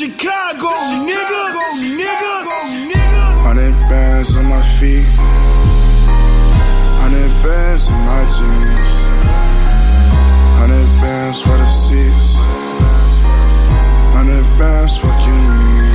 Chicago, 0.01 0.73
nigga, 1.05 1.53
nigga, 2.01 2.33
nigga. 2.89 3.25
Hundred 3.45 3.77
bands 3.91 4.35
on 4.35 4.47
my 4.47 4.63
feet, 4.63 5.05
hundred 7.05 7.29
bands 7.45 7.91
in 7.91 8.01
my 8.09 8.25
jeans, 8.25 9.05
hundred 10.57 10.89
bands 11.05 11.43
for 11.43 11.53
the 11.53 11.67
seats, 11.67 12.41
hundred 14.17 14.41
bands, 14.59 14.97
fuck 14.97 15.21
you 15.27 15.35
mean. 15.37 15.93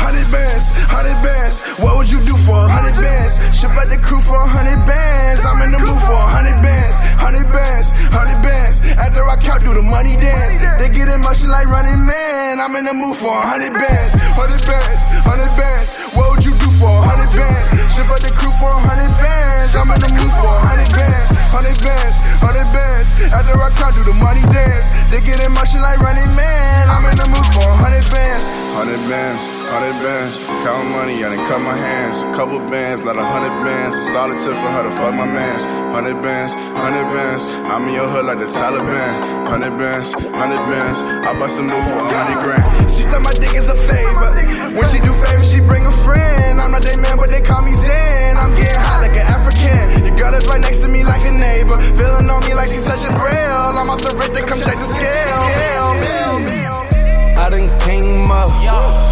Hundred 0.00 0.24
bands, 0.32 0.51
hundred 0.86 1.18
bands. 1.24 1.58
What 1.82 1.98
would 1.98 2.10
you 2.10 2.20
do 2.22 2.36
for 2.38 2.54
a 2.54 2.68
hundred 2.70 2.94
bands? 3.00 3.40
Ship 3.50 3.72
out 3.74 3.90
the 3.90 3.98
crew 3.98 4.22
for 4.22 4.38
a 4.38 4.46
hundred 4.46 4.78
bands. 4.86 5.42
I'm 5.42 5.58
in 5.66 5.74
the 5.74 5.82
mood 5.82 6.02
for 6.06 6.14
a 6.14 6.28
hundred 6.30 6.58
bands, 6.62 6.96
hundred 7.18 7.48
bands, 7.50 7.90
hundred 8.12 8.40
bands. 8.44 8.84
After 8.94 9.24
I 9.26 9.36
count, 9.40 9.66
do 9.66 9.74
the 9.74 9.82
money 9.82 10.14
dance. 10.20 10.60
They 10.78 10.92
get 10.92 11.08
in 11.08 11.20
motion 11.24 11.50
like 11.50 11.66
running 11.66 12.02
man. 12.06 12.60
I'm 12.62 12.74
in 12.78 12.84
the 12.86 12.94
mood 12.94 13.16
for 13.18 13.32
a 13.32 13.44
hundred 13.46 13.74
bands, 13.74 14.12
hundred 14.38 14.62
bands, 14.62 15.02
hundred 15.26 15.52
bands. 15.58 15.90
What 16.14 16.26
would 16.36 16.44
you 16.44 16.54
do 16.54 16.68
for 16.78 16.90
a 16.90 17.02
hundred 17.02 17.32
bands? 17.34 17.68
Ship 17.90 18.06
out 18.06 18.22
the 18.22 18.30
crew 18.36 18.54
for 18.62 18.70
a 18.70 18.80
hundred 18.82 19.12
bands. 19.18 19.74
I'm 19.74 19.90
in 19.90 19.98
the 19.98 20.10
mood 20.14 20.32
for 20.38 20.52
a 20.52 20.62
hundred 20.68 20.90
bands, 20.94 21.28
hundred 21.50 21.78
bands, 21.82 22.16
hundred 22.38 22.68
bands. 22.70 23.08
After 23.32 23.56
I 23.56 23.70
come 23.74 23.92
do 23.96 24.02
the 24.04 24.16
money 24.20 24.44
dance. 24.52 24.92
They 25.12 25.20
get 25.20 25.44
in 25.44 25.52
motion 25.52 25.82
like 25.84 26.00
running 26.00 26.32
man. 26.34 26.88
I'm 26.88 27.04
in 27.04 27.16
the 27.20 27.28
mood 27.28 27.46
for 27.52 27.68
a 27.68 27.76
hundred 27.84 28.00
bands. 28.08 28.48
Hundred 28.72 29.02
bands, 29.12 29.44
hundred 29.68 29.96
bands. 30.00 30.51
Count 30.60 30.92
money, 30.92 31.24
I 31.24 31.32
done 31.32 31.42
cut 31.48 31.60
my 31.64 31.74
hands. 31.74 32.22
A 32.22 32.30
couple 32.36 32.60
bands, 32.70 33.02
not 33.02 33.16
a 33.16 33.24
hundred 33.24 33.56
bands. 33.64 33.96
Solitude 34.12 34.54
for 34.54 34.70
her 34.76 34.84
to 34.84 34.92
fuck 34.94 35.16
my 35.16 35.26
mans. 35.26 35.64
Hundred 35.96 36.20
bands, 36.22 36.54
hundred 36.54 37.08
bands. 37.10 37.48
I'm 37.66 37.88
in 37.88 37.94
your 37.96 38.06
hood 38.06 38.28
like 38.28 38.38
the 38.38 38.46
Taliban. 38.46 39.12
Hundred 39.48 39.74
bands, 39.80 40.12
hundred 40.12 40.62
bands. 40.70 41.00
I 41.26 41.32
bust 41.34 41.58
a 41.58 41.64
move 41.66 41.84
for 41.88 41.98
a 41.98 42.08
hundred 42.12 42.40
grand. 42.44 42.64
She 42.86 43.02
said 43.02 43.20
my 43.26 43.34
dick 43.36 43.56
is 43.56 43.66
a 43.72 43.76
favor. 43.76 44.28
When 44.76 44.86
she 44.92 45.02
do 45.02 45.12
favors, 45.12 45.50
she 45.50 45.60
bring 45.64 45.84
a 45.88 45.94
friend. 46.06 46.60
I'm 46.60 46.70
not 46.70 46.86
their 46.86 46.96
man, 46.96 47.16
but 47.18 47.28
they 47.32 47.42
call 47.42 47.64
me 47.66 47.74
Zen. 47.74 48.38
I'm 48.38 48.54
getting 48.54 48.78
hot 48.78 49.02
like 49.02 49.16
an 49.18 49.26
African. 49.26 50.06
Your 50.06 50.16
girl 50.16 50.32
is 50.36 50.46
right 50.46 50.62
next 50.62 50.80
to 50.84 50.88
me 50.88 51.02
like 51.02 51.26
a 51.26 51.34
neighbor. 51.34 51.76
Feeling 51.98 52.30
on 52.30 52.40
me 52.46 52.54
like 52.54 52.70
she's 52.70 52.86
touching 52.86 53.12
braille. 53.18 53.76
I'm 53.76 53.90
off 53.90 54.00
the 54.00 54.14
rip, 54.14 54.30
they 54.30 54.46
come 54.46 54.62
check 54.62 54.78
the 54.78 54.88
scale. 54.88 55.42
I 55.42 56.31
done 57.52 57.68
came 57.80 58.30
up, 58.30 58.48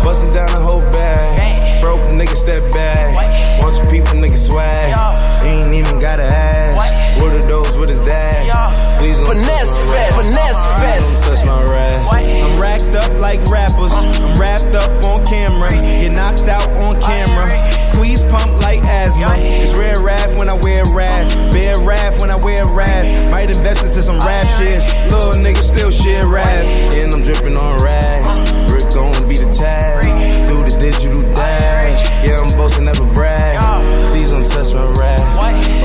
bustin' 0.02 0.32
down 0.32 0.48
the 0.48 0.60
whole 0.60 0.80
bag. 0.90 1.80
Broke 1.80 2.00
nigga 2.08 2.36
step 2.36 2.62
back. 2.72 3.60
Bunch 3.60 3.78
of 3.78 3.90
people 3.92 4.14
nigga 4.16 4.36
swag. 4.36 5.44
Ain't 5.44 5.72
even 5.74 6.00
gotta 6.00 6.24
ask. 6.24 7.20
What 7.20 7.32
are 7.34 7.42
those? 7.42 7.76
What 7.76 7.90
is 7.90 8.02
that? 8.04 8.96
Please 8.98 9.20
don't 9.20 9.36
Finesse 9.36 9.76
touch 9.76 9.86
my 9.86 9.92
fest, 9.92 10.16
finesse 10.16 10.66
fest. 10.80 11.26
Don't 11.26 11.36
touch 11.36 11.46
my 11.46 11.62
rap. 11.72 12.00
I'm 12.12 12.56
racked 12.60 12.94
up 12.96 13.12
like 13.20 13.40
rappers. 13.48 13.92
I'm 13.92 14.40
wrapped 14.40 14.74
up 14.74 14.90
on 15.04 15.24
camera. 15.26 15.70
Get 15.70 16.12
knocked 16.12 16.48
out 16.48 16.68
on 16.84 17.00
camera. 17.00 17.69
Squeeze 18.00 18.22
pump 18.32 18.62
like 18.62 18.80
asthma. 18.84 19.28
It's 19.36 19.76
red 19.76 19.98
rap 19.98 20.32
when 20.38 20.48
I 20.48 20.54
wear 20.54 20.86
rap. 20.96 21.52
Bear 21.52 21.76
rap 21.84 22.18
when 22.18 22.30
I 22.30 22.36
wear 22.36 22.64
rap. 22.72 23.04
Might 23.30 23.50
invest 23.50 23.84
into 23.84 24.00
some 24.00 24.18
rap 24.20 24.46
shit. 24.56 24.80
Little 25.12 25.36
nigga 25.36 25.60
still 25.60 25.90
shit 25.90 26.24
rap. 26.24 26.64
And 26.96 27.12
I'm 27.12 27.20
dripping 27.20 27.58
on 27.58 27.76
rags. 27.84 28.72
Rick 28.72 28.88
gon' 28.96 29.28
be 29.28 29.36
the 29.36 29.52
tag. 29.52 30.48
Do 30.48 30.64
the 30.64 30.80
digital 30.80 31.20
dash. 31.36 32.08
Yeah, 32.24 32.40
I'm 32.40 32.48
boasting, 32.56 32.86
never 32.86 33.04
brag. 33.12 33.84
Please 34.06 34.30
don't 34.30 34.48
touch 34.48 34.72
my 34.72 34.88
rap. 34.96 35.20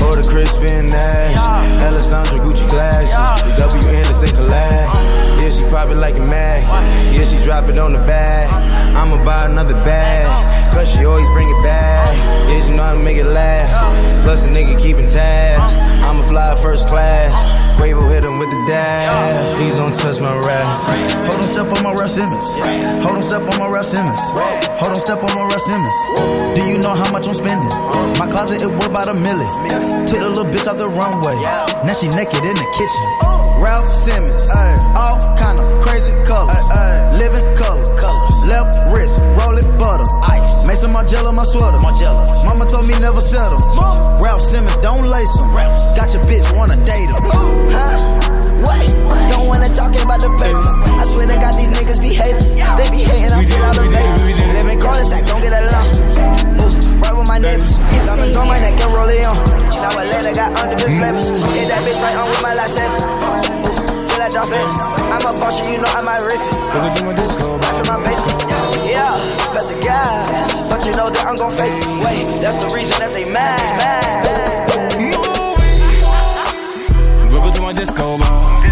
Or 0.00 0.16
the 0.16 0.26
Chris 0.26 0.56
Finn 0.56 0.88
Nash. 0.88 1.36
Alessandra 1.82 2.38
Gucci 2.40 2.66
glasses. 2.70 3.12
The 3.44 3.68
W 3.68 3.88
Anderson 3.92 4.28
collab. 4.32 5.36
Yeah, 5.36 5.50
she 5.50 5.68
probably 5.68 5.96
like 5.96 6.16
it 6.16 6.24
mad. 6.24 6.64
Yeah, 7.14 7.24
she 7.26 7.36
drop 7.44 7.68
it 7.68 7.76
on 7.76 7.92
the 7.92 8.00
bag. 8.08 8.48
I'ma 8.96 9.22
buy 9.22 9.52
another 9.52 9.74
bag. 9.84 10.55
Cause 10.76 10.92
she 10.92 11.08
always 11.08 11.28
bring 11.30 11.48
it 11.48 11.62
back. 11.64 12.12
Yeah, 12.52 12.60
she 12.60 12.76
know 12.76 12.84
how 12.84 12.92
to 12.92 13.00
make 13.00 13.16
it 13.16 13.24
laugh. 13.24 13.72
Plus 14.22 14.44
a 14.44 14.48
nigga 14.48 14.76
keeping 14.78 15.08
tabs. 15.08 15.72
I'ma 16.04 16.20
fly 16.28 16.54
first 16.60 16.86
class. 16.86 17.32
Quavo 17.80 18.04
hit 18.12 18.24
him 18.24 18.38
with 18.38 18.50
the 18.52 18.60
dab. 18.68 19.56
Please 19.56 19.80
don't 19.80 19.96
touch 19.96 20.20
my 20.20 20.36
rap. 20.44 20.68
Hold 21.32 21.40
on, 21.40 21.48
step 21.48 21.72
on 21.72 21.80
my 21.80 21.92
Raf 21.96 22.12
Simons. 22.12 22.60
Hold 23.00 23.16
on, 23.16 23.22
step 23.24 23.40
on 23.40 23.56
my 23.56 23.68
Raf 23.72 23.88
Simons. 23.88 24.20
Hold 24.76 24.92
on, 24.92 25.00
step 25.00 25.24
on 25.24 25.32
my 25.32 25.48
Raf 25.48 25.64
Simons. 25.64 25.98
Do 26.52 26.60
you 26.68 26.76
know 26.76 26.92
how 26.92 27.08
much 27.08 27.24
I'm 27.24 27.34
spending? 27.34 27.72
My 28.20 28.28
closet 28.28 28.60
it 28.60 28.68
worth 28.68 28.92
about 28.92 29.08
a 29.08 29.16
million. 29.16 29.48
Took 30.04 30.20
the 30.20 30.28
little 30.28 30.44
bitch 30.44 30.68
out 30.68 30.76
the 30.76 30.92
runway. 30.92 31.36
Now 31.88 31.96
she 31.96 32.12
naked 32.12 32.44
in 32.44 32.52
the 32.52 32.68
kitchen. 32.76 33.04
Raf 33.64 33.88
Simons, 33.88 34.36
all 34.92 35.16
kind 35.40 35.56
of 35.56 35.64
crazy 35.80 36.12
colors, 36.28 36.68
living 37.16 37.48
color. 37.56 37.80
Left 38.46 38.78
wrist, 38.94 39.18
roll 39.42 39.55
ice. 40.28 40.66
Maison 40.66 40.92
Margiela, 40.92 41.32
my 41.32 41.44
sweater. 41.44 41.78
Margiela. 41.78 42.26
Mama 42.44 42.66
told 42.66 42.86
me 42.86 42.94
never 43.00 43.20
settle. 43.20 43.58
Raf 44.20 44.40
Simons, 44.40 44.76
don't 44.78 45.06
lace 45.06 45.32
him. 45.38 45.48
Got 45.96 46.12
your 46.12 46.22
bitch 46.24 46.48
wanna 46.56 46.76
date 46.84 47.08
him. 47.08 47.22
Huh? 47.72 47.96
What? 48.60 48.80
Don't 49.30 49.46
wanna 49.46 49.68
talk 49.72 49.94
about 49.96 50.20
the 50.20 50.30
paper. 50.36 50.64
I 51.00 51.04
swear 51.06 51.26
to 51.26 51.36
God, 51.36 51.54
these 51.54 51.70
niggas 51.70 52.00
be 52.00 52.12
haters. 52.12 52.54
They 52.54 52.88
be 52.90 53.02
hating, 53.06 53.32
I 53.32 53.44
feel 53.44 53.62
elevated. 53.62 54.56
Live 54.56 54.68
in 54.68 54.80
cul-de-sac, 54.80 55.24
don't 55.26 55.40
get 55.40 55.52
along. 55.52 55.86
Ooh, 56.60 57.00
right 57.00 57.16
with 57.16 57.28
my 57.28 57.38
neighbors. 57.38 57.78
Diamonds 58.04 58.36
on 58.36 58.48
my 58.48 58.58
neck 58.58 58.76
and 58.80 58.92
roll 58.92 59.08
it 59.08 59.26
on. 59.26 59.36
Now 59.80 59.92
Atlanta 59.96 60.32
got 60.34 60.50
underbit 60.56 60.98
flavors. 60.98 61.28
Mm. 61.30 61.54
Hit 61.54 61.68
that 61.68 61.80
bitch 61.84 62.00
right 62.02 62.16
on 62.16 62.28
with 62.28 62.42
my 62.42 62.54
last 62.54 63.55
seven. 64.30 64.48
Ooh, 64.48 64.52
feel. 64.52 65.12
I'm 65.12 65.22
a 65.22 65.32
boss, 65.38 65.66
you 65.68 65.78
know 65.78 65.90
I 65.94 66.02
might 66.02 66.22
rip 66.22 66.40
it. 66.40 66.54
Look 66.74 66.98
at 66.98 67.04
my 67.04 67.14
disco, 67.14 67.58
Back 67.58 67.74
from 67.84 67.86
my 67.94 68.02
basement. 68.02 68.42
Yeah, 68.86 69.14
that's 69.52 69.74
the 69.74 69.80
gas. 69.82 70.62
But 70.70 70.84
you 70.86 70.92
know 70.96 71.10
that 71.10 71.26
I'm 71.26 71.36
gon' 71.36 71.50
face 71.50 71.78
it. 71.78 71.86
Wait, 72.04 72.26
that's 72.42 72.56
the 72.58 72.74
reason 72.74 72.98
that 72.98 73.12
they 73.12 73.30
mad. 73.30 73.60
Welcome 77.30 77.52
to 77.54 77.62
my 77.62 77.72
disco 77.72 78.18
ball. 78.18 78.62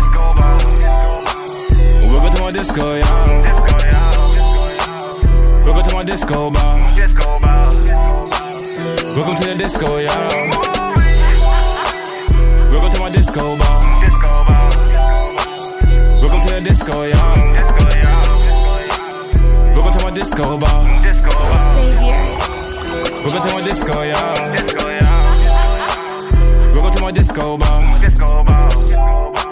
Welcome 2.11 2.35
to 2.35 2.43
my 2.43 2.51
disco, 2.53 2.95
y'all. 2.95 3.29
Welcome 5.65 5.85
to 5.89 5.95
my 5.95 6.05
disco 6.05 6.51
ball. 6.51 6.79
Welcome 9.15 9.37
to 9.37 9.45
the 9.49 9.55
disco, 9.57 9.99
y'all. 9.99 10.51
Welcome 12.71 12.93
to 12.93 13.01
my 13.01 13.11
disco 13.11 13.57
ball. 13.59 13.84
To 16.85 16.91
the 16.91 16.97
disco, 16.97 17.09
y'all. 17.09 17.37
Welcome 19.75 19.99
to 19.99 20.05
my 20.05 20.11
disco 20.13 20.59
ball. 20.59 20.85
Welcome 23.25 23.41
to 23.41 23.55
my 23.55 23.63
disco, 23.65 24.03
y'all. 24.03 24.35
Welcome 26.75 26.95
to 26.95 27.01
my 27.01 27.11
disco 27.11 27.57
ball. 27.57 27.81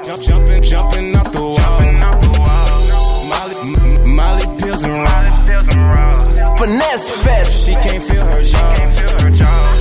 Jump, 0.05 0.21
jumping, 0.23 0.63
jumping 0.63 1.17
off 1.17 1.33
the 1.33 1.41
wall. 1.41 1.81
Molly, 3.31 3.57
Molly 4.05 4.47
pills 4.61 4.83
and 4.85 4.93
raw. 4.93 6.57
Finesse 6.59 7.25
fest. 7.25 7.65
She 7.67 7.73
can't 7.73 8.03
feel 8.03 8.27
her 8.27 8.43
jaws. 8.43 9.79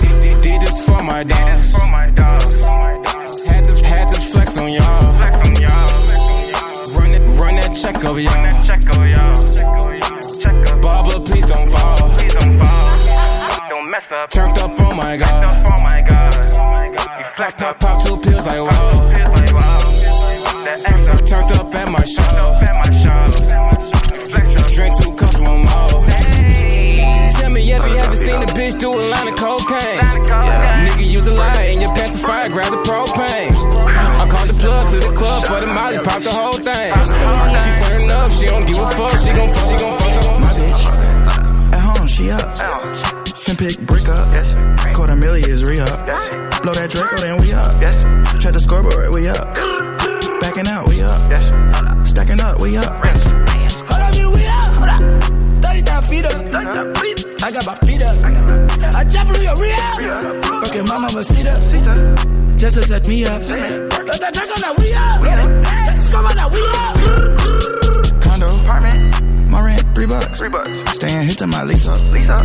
Did, 0.00 0.40
did 0.40 0.60
this 0.60 0.80
for 0.86 1.02
my 1.02 1.24
dogs. 1.24 1.74
Check 8.02 8.10
over 8.10 8.20
y'all. 8.20 8.32
Barbara, 10.82 11.20
please 11.20 11.46
don't 11.46 11.70
fall. 11.70 11.96
Please 12.18 12.34
don't 12.34 12.58
fall. 12.58 13.68
Don't 13.68 13.90
mess 13.90 14.10
up. 14.10 14.30
Turned 14.30 14.58
up, 14.58 14.70
oh 14.80 14.94
my 14.94 15.16
god. 15.16 15.64
Oh 15.66 15.76
pop, 17.36 17.58
pop, 17.58 17.80
pop 17.80 18.04
two 18.04 18.16
pills 18.22 18.46
like 18.46 18.58
wow. 18.58 19.12
Turned 20.84 21.26
turned 21.28 21.52
up 21.52 21.74
at 21.74 21.88
my 21.90 22.04
show. 22.04 22.58
Drink 24.74 24.92
two 25.00 25.16
cups, 25.16 25.38
one 25.38 25.60
more. 25.60 25.88
Tell 27.30 27.50
me, 27.50 27.66
have 27.68 27.86
you 27.86 27.96
ever 27.96 28.16
seen 28.16 28.42
a 28.42 28.46
bitch 28.46 28.78
do 28.80 28.92
a 28.92 28.96
line 28.96 29.28
of 29.28 29.36
cocaine? 29.36 30.00
Yeah. 30.26 30.86
Nigga 30.88 31.06
use 31.08 31.26
a 31.26 31.32
lie 31.32 31.72
in 31.72 31.80
your 31.80 31.92
pacifier, 31.94 32.48
grab 32.48 32.70
the 32.72 32.78
propane. 32.78 33.31
Gon' 39.42 39.54
fuck, 39.54 39.66
she 39.66 39.76
gon' 39.78 39.98
fuck. 39.98 40.40
My 40.40 40.50
bitch, 40.54 40.84
at 41.74 41.82
home, 41.82 42.06
she 42.06 42.30
up. 42.30 42.46
Fin 43.36 43.56
pick, 43.56 43.78
brick 43.86 44.08
up. 44.08 44.28
Yes. 44.30 44.54
Quarter 44.94 45.16
million 45.16 45.48
is 45.48 45.64
re 45.64 45.80
up. 45.80 46.06
Yes. 46.06 46.30
Blow 46.62 46.74
that 46.74 46.90
Draco, 46.90 47.16
then 47.18 47.40
we 47.40 47.52
up. 47.52 47.74
Yes. 47.80 48.02
Check 48.42 48.54
the 48.54 48.60
scoreboard, 48.60 49.10
we 49.10 49.28
up. 49.28 49.54
Backing 50.40 50.68
out, 50.68 50.86
we 50.86 51.02
up. 51.02 51.20
Yes. 51.30 51.50
Stacking 52.08 52.40
up, 52.40 52.60
we 52.62 52.76
up. 52.76 52.92
Hold 53.02 54.02
up, 54.02 54.14
you, 54.14 54.30
we 54.30 54.46
up. 54.46 54.74
Hold 54.78 54.90
up. 54.90 55.02
30,000 55.62 56.06
feet 56.10 56.24
up. 56.26 56.38
I 57.42 57.50
got 57.50 57.66
my 57.66 57.74
feet 57.82 58.02
up. 58.02 58.16
I 58.94 59.02
jump 59.04 59.30
on 59.30 59.42
your 59.42 59.56
rehab. 59.58 60.44
Working 60.62 60.86
my 60.86 60.98
mama 61.02 61.24
seat 61.24 61.46
up. 61.46 61.58
Just 62.58 62.76
to 62.78 62.82
set 62.84 63.08
me 63.08 63.24
up. 63.24 63.42
Let 63.42 64.20
that 64.22 64.34
drink 64.34 64.50
on 64.54 64.60
that 64.62 64.74
we 64.78 64.94
up. 64.94 65.18
Set 65.82 65.96
the 65.96 66.02
score 66.02 66.26
on 66.26 66.36
that 66.38 66.50
we 66.54 66.62
up. 66.78 66.94
Condo, 68.22 68.46
apartment. 68.62 68.91
My 70.02 70.18
rent, 70.18 70.34
three 70.36 70.48
bucks. 70.50 70.82
Three 70.82 70.82
bucks. 70.82 70.82
Staying 70.98 71.26
hit 71.26 71.38
to 71.38 71.46
my 71.46 71.62
lease 71.62 71.86
up. 71.86 72.00
Lease 72.10 72.30
up. 72.30 72.42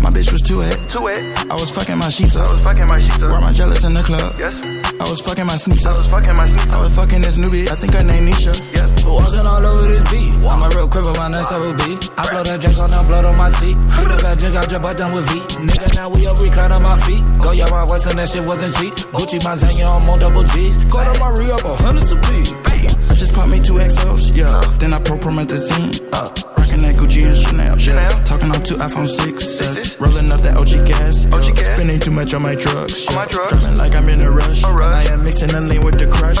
My 0.00 0.08
bitch 0.08 0.32
was 0.32 0.40
too 0.40 0.58
wet. 0.58 0.72
Too 0.88 1.04
wet. 1.04 1.20
I 1.50 1.54
was 1.54 1.68
fucking 1.68 1.98
my 1.98 2.08
sheets 2.08 2.36
up. 2.36 2.48
I 2.48 2.52
was 2.52 2.62
fucking 2.64 2.88
my 2.88 3.00
sheets 3.00 3.22
up. 3.22 3.28
Wore 3.28 3.40
my 3.40 3.52
jealous 3.52 3.84
in 3.84 3.92
the 3.92 4.00
club. 4.00 4.32
Yes. 4.38 4.64
I 4.64 5.10
was 5.12 5.20
fucking 5.20 5.44
my 5.44 5.56
sneaks 5.56 5.84
up. 5.84 5.94
I 5.94 5.98
was 5.98 6.08
fucking 6.08 6.36
my 6.36 6.46
sneaks 6.46 6.72
up. 6.72 6.80
I 6.80 6.84
was 6.84 6.96
fucking 6.96 7.20
this 7.20 7.36
new 7.36 7.52
bitch. 7.52 7.68
I 7.68 7.76
think 7.76 7.92
her 7.92 8.04
name 8.04 8.24
Nisha. 8.24 8.56
Yes. 8.72 8.88
Walking 9.04 9.44
all 9.44 9.60
over 9.60 9.84
this 9.84 10.00
beat. 10.08 10.32
I'm 10.48 10.64
a 10.64 10.68
real 10.72 10.88
cripple, 10.88 11.12
my 11.20 11.28
next 11.28 11.52
level 11.52 11.76
B. 11.76 12.00
I 12.16 12.24
blow 12.32 12.40
that 12.40 12.56
drink 12.64 12.78
on 12.80 12.88
that 12.88 13.04
blood 13.04 13.24
on 13.28 13.36
my 13.36 13.52
teeth. 13.52 13.76
Hit 14.00 14.08
up 14.08 14.20
that 14.24 14.38
drink, 14.40 14.56
I 14.56 14.64
drip 14.64 14.84
out 14.84 14.96
done 14.96 15.12
with 15.12 15.28
V. 15.28 15.44
Nigga, 15.60 15.88
now 16.00 16.08
we 16.08 16.24
up, 16.24 16.40
recline 16.40 16.72
on 16.72 16.82
my 16.82 16.96
feet. 17.04 17.20
Go 17.36 17.52
your 17.52 17.68
my 17.68 17.84
west 17.84 18.08
and 18.08 18.16
that 18.16 18.32
shit 18.32 18.44
wasn't 18.48 18.72
cheap. 18.80 18.96
Gucci, 19.12 19.44
my 19.44 19.52
Zanya, 19.60 19.92
I'm 19.92 20.08
on 20.08 20.24
double 20.24 20.44
G's. 20.56 20.80
Caught 20.88 21.12
up 21.12 21.20
my 21.20 21.36
re 21.36 21.52
up, 21.52 21.64
a 21.68 21.76
hundred 21.76 22.08
supreme. 22.08 22.48
I 22.64 23.12
just 23.12 23.36
popped 23.36 23.52
me 23.52 23.60
two 23.60 23.76
XOs, 23.76 24.32
yeah. 24.32 24.56
Then 24.80 24.96
I 24.96 25.00
pro 25.04 25.20
promethazine, 25.20 26.00
uh. 26.16 26.63
Rockin' 26.74 26.88
that 26.88 27.00
Gucci 27.00 27.26
and 27.26 27.36
Chanel, 27.36 27.78
Chanel. 27.78 28.24
Talking 28.24 28.50
on 28.50 28.62
two 28.62 28.74
iPhone 28.74 29.06
6s, 29.06 30.00
rolling 30.00 30.30
up 30.32 30.40
that 30.40 30.56
OG 30.56 30.86
gas, 30.86 31.26
OG 31.26 31.56
gas. 31.56 31.78
Spending 31.78 32.00
too 32.00 32.10
much 32.10 32.34
on 32.34 32.42
my 32.42 32.54
drugs, 32.54 33.06
on 33.08 33.14
my 33.14 33.26
drugs. 33.26 33.62
Driving 33.62 33.78
like 33.78 33.94
I'm 33.94 34.08
in 34.08 34.20
a 34.20 34.30
rush, 34.30 34.64
a 34.64 34.72
rush. 34.72 34.86
I 34.86 35.12
am 35.12 35.22
mixing 35.22 35.50
the 35.50 35.60
lane 35.60 35.84
with 35.84 35.98
the 35.98 36.06
crush. 36.06 36.38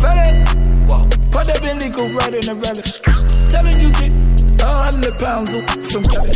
Fat 0.00 0.18
it. 0.20 0.48
Whoa. 0.88 1.08
Put 1.30 1.46
that 1.48 1.60
Bentley 1.62 1.90
coupe 1.90 2.14
right 2.14 2.34
in 2.34 2.44
the 2.44 2.54
valley. 2.54 2.82
Telling 3.48 3.80
you 3.80 3.90
get 3.92 4.31
a 4.62 4.70
hundred 4.86 5.14
pounds 5.18 5.50
of 5.54 5.62
from 5.90 6.02
Cali. 6.06 6.32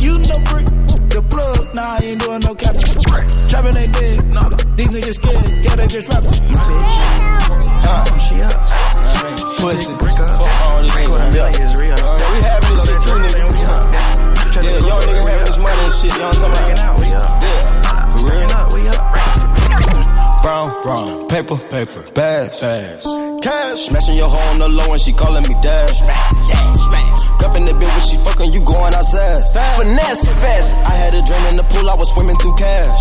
You 0.00 0.18
know 0.22 0.38
brick. 0.50 0.66
The 1.10 1.22
plug, 1.32 1.74
nah, 1.74 1.96
I 1.96 2.12
ain't 2.12 2.20
doing 2.20 2.42
no 2.44 2.52
cap. 2.54 2.76
Trapping 3.48 3.76
ain't 3.76 3.92
dead, 3.96 4.18
nah. 4.36 4.52
These 4.76 4.90
niggas 4.92 5.16
scared, 5.16 5.48
yeah, 5.64 5.74
they 5.76 5.88
just 5.88 6.08
rapping. 6.12 6.44
My 6.52 6.60
bitch, 6.60 6.94
uh, 7.88 8.04
she 8.20 8.36
up. 8.44 8.52
Pussy. 9.56 9.96
Brick 9.96 10.18
up. 10.20 10.44
All 10.44 10.82
this 10.84 10.92
Quarter 10.92 11.30
million 11.32 11.56
is 11.56 11.72
real. 11.80 11.96
Yeah, 11.96 12.20
we 12.20 12.38
having 12.44 12.68
this 12.68 12.84
shit 12.84 13.00
too, 13.00 13.16
nigga. 13.16 13.48
We 13.48 13.60
up. 13.64 13.84
Yeah, 14.60 14.76
young 14.76 15.02
nigga 15.08 15.24
having 15.24 15.46
this 15.48 15.56
money 15.56 15.82
and 15.88 15.94
shit. 15.96 16.12
You 16.12 16.20
know 16.20 16.28
what 16.28 16.36
talking 16.36 16.52
Breaking 16.52 16.76
about? 16.76 16.92
out, 16.92 17.00
we 17.00 17.08
up. 17.16 17.28
Yeah. 17.40 18.12
For 18.12 18.20
real. 18.28 18.44
Up, 18.52 18.68
we 18.76 18.80
up. 18.92 19.04
Brown, 20.44 20.68
brown, 20.84 21.08
paper, 21.32 21.56
paper, 21.72 22.02
bags, 22.12 22.60
bags, 22.60 23.06
cash. 23.42 23.78
Smashing 23.88 24.14
your 24.20 24.28
hoe 24.28 24.50
on 24.52 24.58
the 24.60 24.68
low 24.68 24.92
and 24.92 25.00
she 25.00 25.12
calling 25.16 25.42
me 25.48 25.54
dad. 25.64 25.88
Smack, 25.90 26.30
dang, 26.46 27.25
smack. 27.36 27.40
Cuffing 27.40 27.64
the 27.64 27.72
bitch 27.72 27.92
when 27.92 28.00
she 28.00 28.16
fucking 28.24 28.52
you 28.52 28.60
going 28.64 28.94
outside. 28.94 29.44
Finesse 29.76 30.26
fast. 30.40 30.78
I 30.78 30.94
had 30.96 31.14
a 31.14 31.22
dream 31.26 31.44
in 31.50 31.56
the 31.56 31.64
pool, 31.64 31.88
I 31.88 31.94
was 31.94 32.12
swimming 32.12 32.36
through 32.36 32.56
cash. 32.56 33.00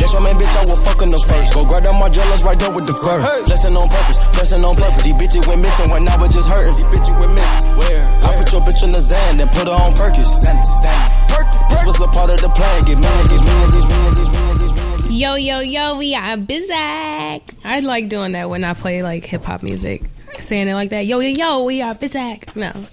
That's 0.00 0.14
your 0.14 0.22
man, 0.22 0.36
bitch, 0.40 0.56
I 0.56 0.64
will 0.64 0.80
fuck 0.80 1.02
in 1.02 1.12
the 1.12 1.20
first. 1.20 1.52
Go 1.52 1.64
grab 1.68 1.84
them 1.84 2.00
Margielas 2.00 2.42
right 2.42 2.58
there 2.58 2.72
with 2.72 2.86
the 2.86 2.94
fur. 2.94 3.20
Flexing 3.44 3.76
on 3.76 3.88
purpose, 3.88 4.16
flexing 4.32 4.64
on 4.64 4.74
purpose. 4.76 5.04
These 5.04 5.12
bitches 5.20 5.44
went 5.46 5.60
missing 5.60 5.92
when 5.92 6.08
I 6.08 6.16
was 6.16 6.32
just 6.32 6.48
hurting. 6.48 6.72
These 6.72 6.88
bitches 6.88 7.12
went 7.20 7.36
missing. 7.36 7.68
Where? 7.76 8.00
I 8.24 8.32
put 8.40 8.48
your 8.48 8.62
bitch 8.64 8.80
in 8.80 8.90
the 8.90 9.00
Zan, 9.04 9.36
then 9.36 9.48
put 9.52 9.68
her 9.68 9.76
on 9.76 9.92
Perkins. 9.92 10.32
Zan, 10.40 10.56
Zan. 10.64 11.00
Perkins. 11.28 11.68
This 11.68 11.84
was 11.84 12.00
a 12.00 12.08
part 12.08 12.32
of 12.32 12.40
the 12.40 12.48
plan. 12.48 12.76
Get 12.88 12.96
millions, 12.96 13.28
these 13.28 13.44
millions, 13.44 13.72
these 13.76 13.88
millions, 13.92 14.16
these 14.16 14.30
millions, 14.32 14.60
these 14.60 14.72
millions. 14.72 15.12
Yo, 15.12 15.34
yo, 15.34 15.60
yo, 15.60 15.98
we 15.98 16.14
are 16.14 16.36
Bizak. 16.40 17.42
I 17.62 17.80
like 17.84 18.08
doing 18.08 18.32
that 18.32 18.48
when 18.48 18.64
I 18.64 18.72
play 18.72 19.02
like 19.02 19.26
hip 19.26 19.44
hop 19.44 19.62
music. 19.62 20.00
Saying 20.40 20.68
it 20.68 20.74
like 20.74 20.90
that. 20.90 21.06
Yo, 21.06 21.20
yo, 21.20 21.28
yo, 21.28 21.64
we 21.64 21.82
are 21.82 21.94
Bizak. 21.94 22.56
No. 22.56 22.86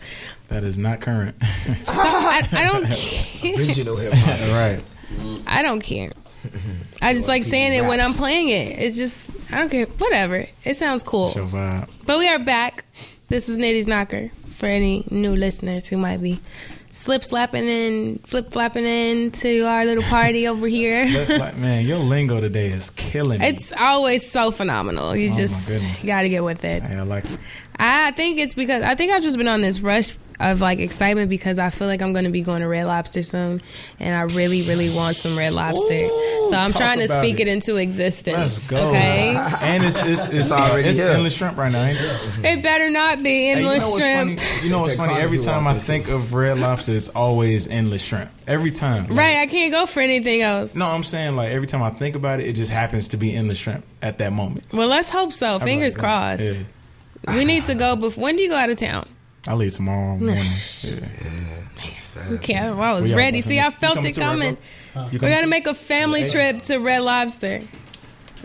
That 0.49 0.63
is 0.63 0.77
not 0.77 1.01
current. 1.01 1.35
So, 1.87 2.01
I, 2.03 2.47
I 2.51 2.63
don't 2.63 2.85
care. 2.89 3.55
Original 3.57 3.95
hip 3.97 4.13
hop. 4.15 4.39
right. 5.19 5.41
I 5.47 5.61
don't 5.61 5.81
care. 5.81 6.11
I 7.01 7.13
just 7.13 7.27
like 7.27 7.43
saying 7.43 7.73
it 7.73 7.87
when 7.87 7.99
I'm 7.99 8.11
playing 8.13 8.49
it. 8.49 8.79
It's 8.79 8.97
just, 8.97 9.31
I 9.51 9.57
don't 9.59 9.69
care. 9.69 9.85
Whatever. 9.85 10.45
It 10.63 10.75
sounds 10.75 11.03
cool. 11.03 11.31
Your 11.31 11.45
vibe. 11.45 11.89
But 12.05 12.17
we 12.19 12.27
are 12.29 12.39
back. 12.39 12.85
This 13.29 13.49
is 13.49 13.57
Nitty's 13.57 13.87
Knocker 13.87 14.29
for 14.55 14.67
any 14.67 15.05
new 15.11 15.35
listeners 15.35 15.87
who 15.87 15.97
might 15.97 16.21
be 16.21 16.39
slip 16.97 17.23
slapping 17.23 17.67
and 17.67 18.27
flip 18.27 18.51
flapping 18.51 18.85
into 18.85 19.65
our 19.65 19.85
little 19.85 20.03
party 20.03 20.47
over 20.47 20.67
here. 20.67 21.05
Man, 21.57 21.85
your 21.85 21.99
lingo 21.99 22.41
today 22.41 22.67
is 22.67 22.89
killing 22.91 23.39
me. 23.39 23.47
It's 23.47 23.71
always 23.77 24.29
so 24.29 24.51
phenomenal. 24.51 25.15
You 25.15 25.29
Oh, 25.31 25.33
just 25.37 26.05
got 26.05 26.21
to 26.23 26.29
get 26.29 26.43
with 26.43 26.65
it. 26.65 26.83
Hey, 26.83 26.95
I 26.95 27.03
like 27.03 27.25
it. 27.25 27.39
I 27.77 28.11
think 28.11 28.39
it's 28.39 28.53
because 28.55 28.81
I 28.83 28.95
think 28.95 29.11
I've 29.11 29.21
just 29.21 29.37
been 29.37 29.47
on 29.47 29.61
this 29.61 29.79
rush 29.79 30.11
of 30.39 30.61
like 30.61 30.79
excitement 30.79 31.29
because 31.29 31.59
I 31.59 31.69
feel 31.69 31.87
like 31.87 32.01
I'm 32.01 32.13
going 32.13 32.25
to 32.25 32.31
be 32.31 32.41
going 32.41 32.61
to 32.61 32.67
Red 32.67 32.85
Lobster 32.85 33.23
soon, 33.23 33.61
and 33.99 34.15
I 34.15 34.21
really, 34.35 34.61
really 34.63 34.93
want 34.95 35.15
some 35.15 35.37
Red 35.37 35.53
Lobster. 35.53 35.99
so 35.99 36.51
I'm 36.53 36.71
trying 36.71 36.99
to 36.99 37.07
speak 37.07 37.39
it. 37.39 37.47
it. 37.47 37.53
into 37.53 37.77
existence. 37.77 38.37
Let's 38.37 38.69
go. 38.71 38.89
Okay, 38.89 39.35
And 39.61 39.83
it's 39.83 40.01
it's 40.03 40.25
it's, 40.25 40.51
already 40.51 40.87
it's 40.87 40.97
here. 40.99 41.09
endless 41.09 41.35
shrimp 41.35 41.57
right 41.57 41.71
now. 41.71 41.83
Ain't 41.83 41.97
it? 41.99 42.57
it 42.57 42.63
better 42.63 42.89
not 42.89 43.23
be 43.23 43.29
Hey, 43.29 43.49
you 43.57 43.63
know 43.63 43.71
endless 43.71 43.97
shrimp. 43.97 44.39
funny? 44.39 44.63
You 44.63 44.69
know 44.69 44.79
what's 44.81 44.95
funny? 44.95 45.15
Every 45.15 45.37
time 45.39 45.67
I 45.67 45.73
think 45.73 46.07
of 46.09 46.33
Red 46.33 46.59
Lobster, 46.59 46.93
it's 46.93 47.09
always 47.09 47.67
endless 47.67 48.03
shrimp. 48.05 48.31
Every 48.47 48.71
time. 48.71 49.07
Like, 49.07 49.17
Right, 49.17 49.37
I 49.39 49.47
can't 49.47 49.73
go 49.73 49.85
for 49.85 49.99
anything 49.99 50.41
else. 50.41 50.73
No, 50.75 50.87
I'm 50.89 51.03
saying 51.03 51.35
like 51.35 51.49
every 51.51 51.67
time 51.67 51.81
I 51.83 51.89
think 51.89 52.15
about 52.15 52.39
it, 52.39 52.47
it 52.47 52.53
just 52.53 52.71
happens 52.71 53.09
to 53.09 53.17
be 53.17 53.35
endless 53.35 53.57
shrimp 53.57 53.85
at 54.01 54.19
that 54.19 54.31
moment. 54.33 54.65
Well, 54.71 54.87
let's 54.87 55.09
hope 55.09 55.33
so. 55.33 55.59
Fingers 55.59 55.95
like, 55.95 56.03
crossed. 56.03 56.59
Yeah. 57.27 57.35
We 57.35 57.43
need 57.45 57.65
to 57.65 57.75
go. 57.75 57.95
Before 57.95 58.23
when 58.23 58.35
do 58.37 58.43
you 58.43 58.49
go 58.49 58.55
out 58.55 58.69
of 58.69 58.75
town? 58.77 59.07
I 59.47 59.53
leave 59.53 59.71
tomorrow 59.73 60.17
morning. 60.17 60.43
Yeah. 60.83 62.33
Okay, 62.33 62.55
I 62.55 62.71
was 62.93 63.05
We 63.07 63.11
all 63.13 63.17
ready. 63.17 63.41
See, 63.41 63.59
I 63.59 63.69
felt 63.69 64.03
it 64.05 64.15
coming. 64.15 64.57
We're 64.95 65.19
gonna 65.19 65.47
make 65.47 65.67
a 65.67 65.73
family 65.75 66.21
Yeah. 66.21 66.27
trip 66.51 66.61
to 66.63 66.77
Red 66.79 66.99
Lobster. 67.03 67.61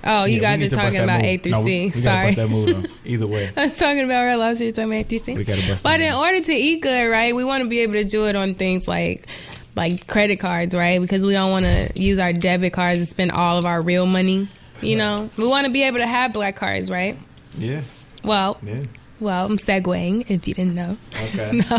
Oh, 0.05 0.25
you 0.25 0.37
Yeah, 0.37 0.57
guys 0.57 0.63
are 0.73 0.77
talking 0.77 1.01
about 1.03 1.23
move. 1.23 1.25
A 1.31 1.37
through 1.39 1.53
No, 1.53 1.65
C. 1.65 1.85
we 1.95 2.03
gotta 2.03 2.33
Sorry. 2.33 2.49
move. 2.49 2.99
Either 3.07 3.27
way. 3.27 3.51
I'm 3.57 3.71
talking 3.71 4.05
about 4.05 4.25
Red 4.25 4.37
Lobster. 4.37 4.65
You're 4.65 4.73
talking 4.73 4.91
about 4.93 5.01
A 5.01 5.05
through 5.05 5.19
C. 5.19 5.35
We 5.37 5.45
gotta 5.45 5.67
bust 5.69 5.85
But 5.85 6.01
in 6.01 6.13
order 6.13 6.41
to 6.41 6.53
eat 6.53 6.83
good, 6.83 7.09
right, 7.11 7.35
we 7.35 7.45
want 7.45 7.63
to 7.63 7.69
be 7.69 7.81
able 7.81 7.95
to 7.95 8.05
do 8.05 8.27
it 8.27 8.37
on 8.37 8.55
things 8.55 8.87
like 8.87 9.27
like 9.75 10.07
credit 10.07 10.37
cards, 10.39 10.75
right? 10.75 11.01
Because 11.01 11.25
we 11.25 11.33
don't 11.33 11.51
want 11.51 11.65
to 11.65 11.91
use 11.97 12.19
our 12.19 12.33
debit 12.35 12.75
cards 12.75 12.99
and 12.99 13.09
spend 13.09 13.33
all 13.33 13.57
of 13.59 13.65
our 13.65 13.81
real 13.81 14.05
money. 14.05 14.49
You 14.83 14.97
know, 14.97 15.31
we 15.39 15.47
want 15.47 15.67
to 15.67 15.73
be 15.73 15.85
able 15.85 15.99
to 15.99 16.07
have 16.07 16.33
black 16.35 16.57
cards, 16.57 16.91
right? 16.91 17.17
Yeah. 17.57 17.81
Well, 18.23 18.59
Yeah. 18.63 18.81
Well, 19.23 19.47
I'm 19.47 19.57
segueing 19.57 20.29
if 20.29 20.49
you 20.49 20.55
didn't 20.55 20.75
know. 20.75 20.97
Okay. 21.15 21.51
No. 21.63 21.79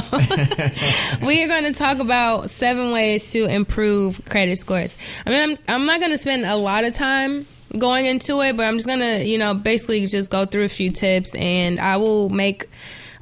we 1.28 1.44
are 1.44 1.48
going 1.48 1.66
to 1.66 1.74
talk 1.74 2.00
about 2.00 2.50
seven 2.50 2.94
ways 2.94 3.32
to 3.34 3.46
improve 3.46 4.24
credit 4.26 4.58
scores. 4.58 4.98
I 5.26 5.30
mean, 5.30 5.58
I'm, 5.68 5.76
I'm 5.76 5.86
not 5.86 6.00
going 6.00 6.12
to 6.12 6.18
spend 6.18 6.46
a 6.46 6.56
lot 6.56 6.86
of 6.86 6.94
time 6.94 7.46
going 7.78 8.06
into 8.06 8.40
it, 8.42 8.56
but 8.56 8.66
I'm 8.66 8.76
just 8.76 8.88
going 8.88 9.00
to, 9.00 9.26
you 9.26 9.38
know, 9.38 9.54
basically 9.54 10.06
just 10.06 10.32
go 10.32 10.46
through 10.46 10.64
a 10.64 10.70
few 10.70 10.90
tips 10.90 11.36
and 11.36 11.80
I 11.80 11.98
will 11.98 12.30
make, 12.30 12.66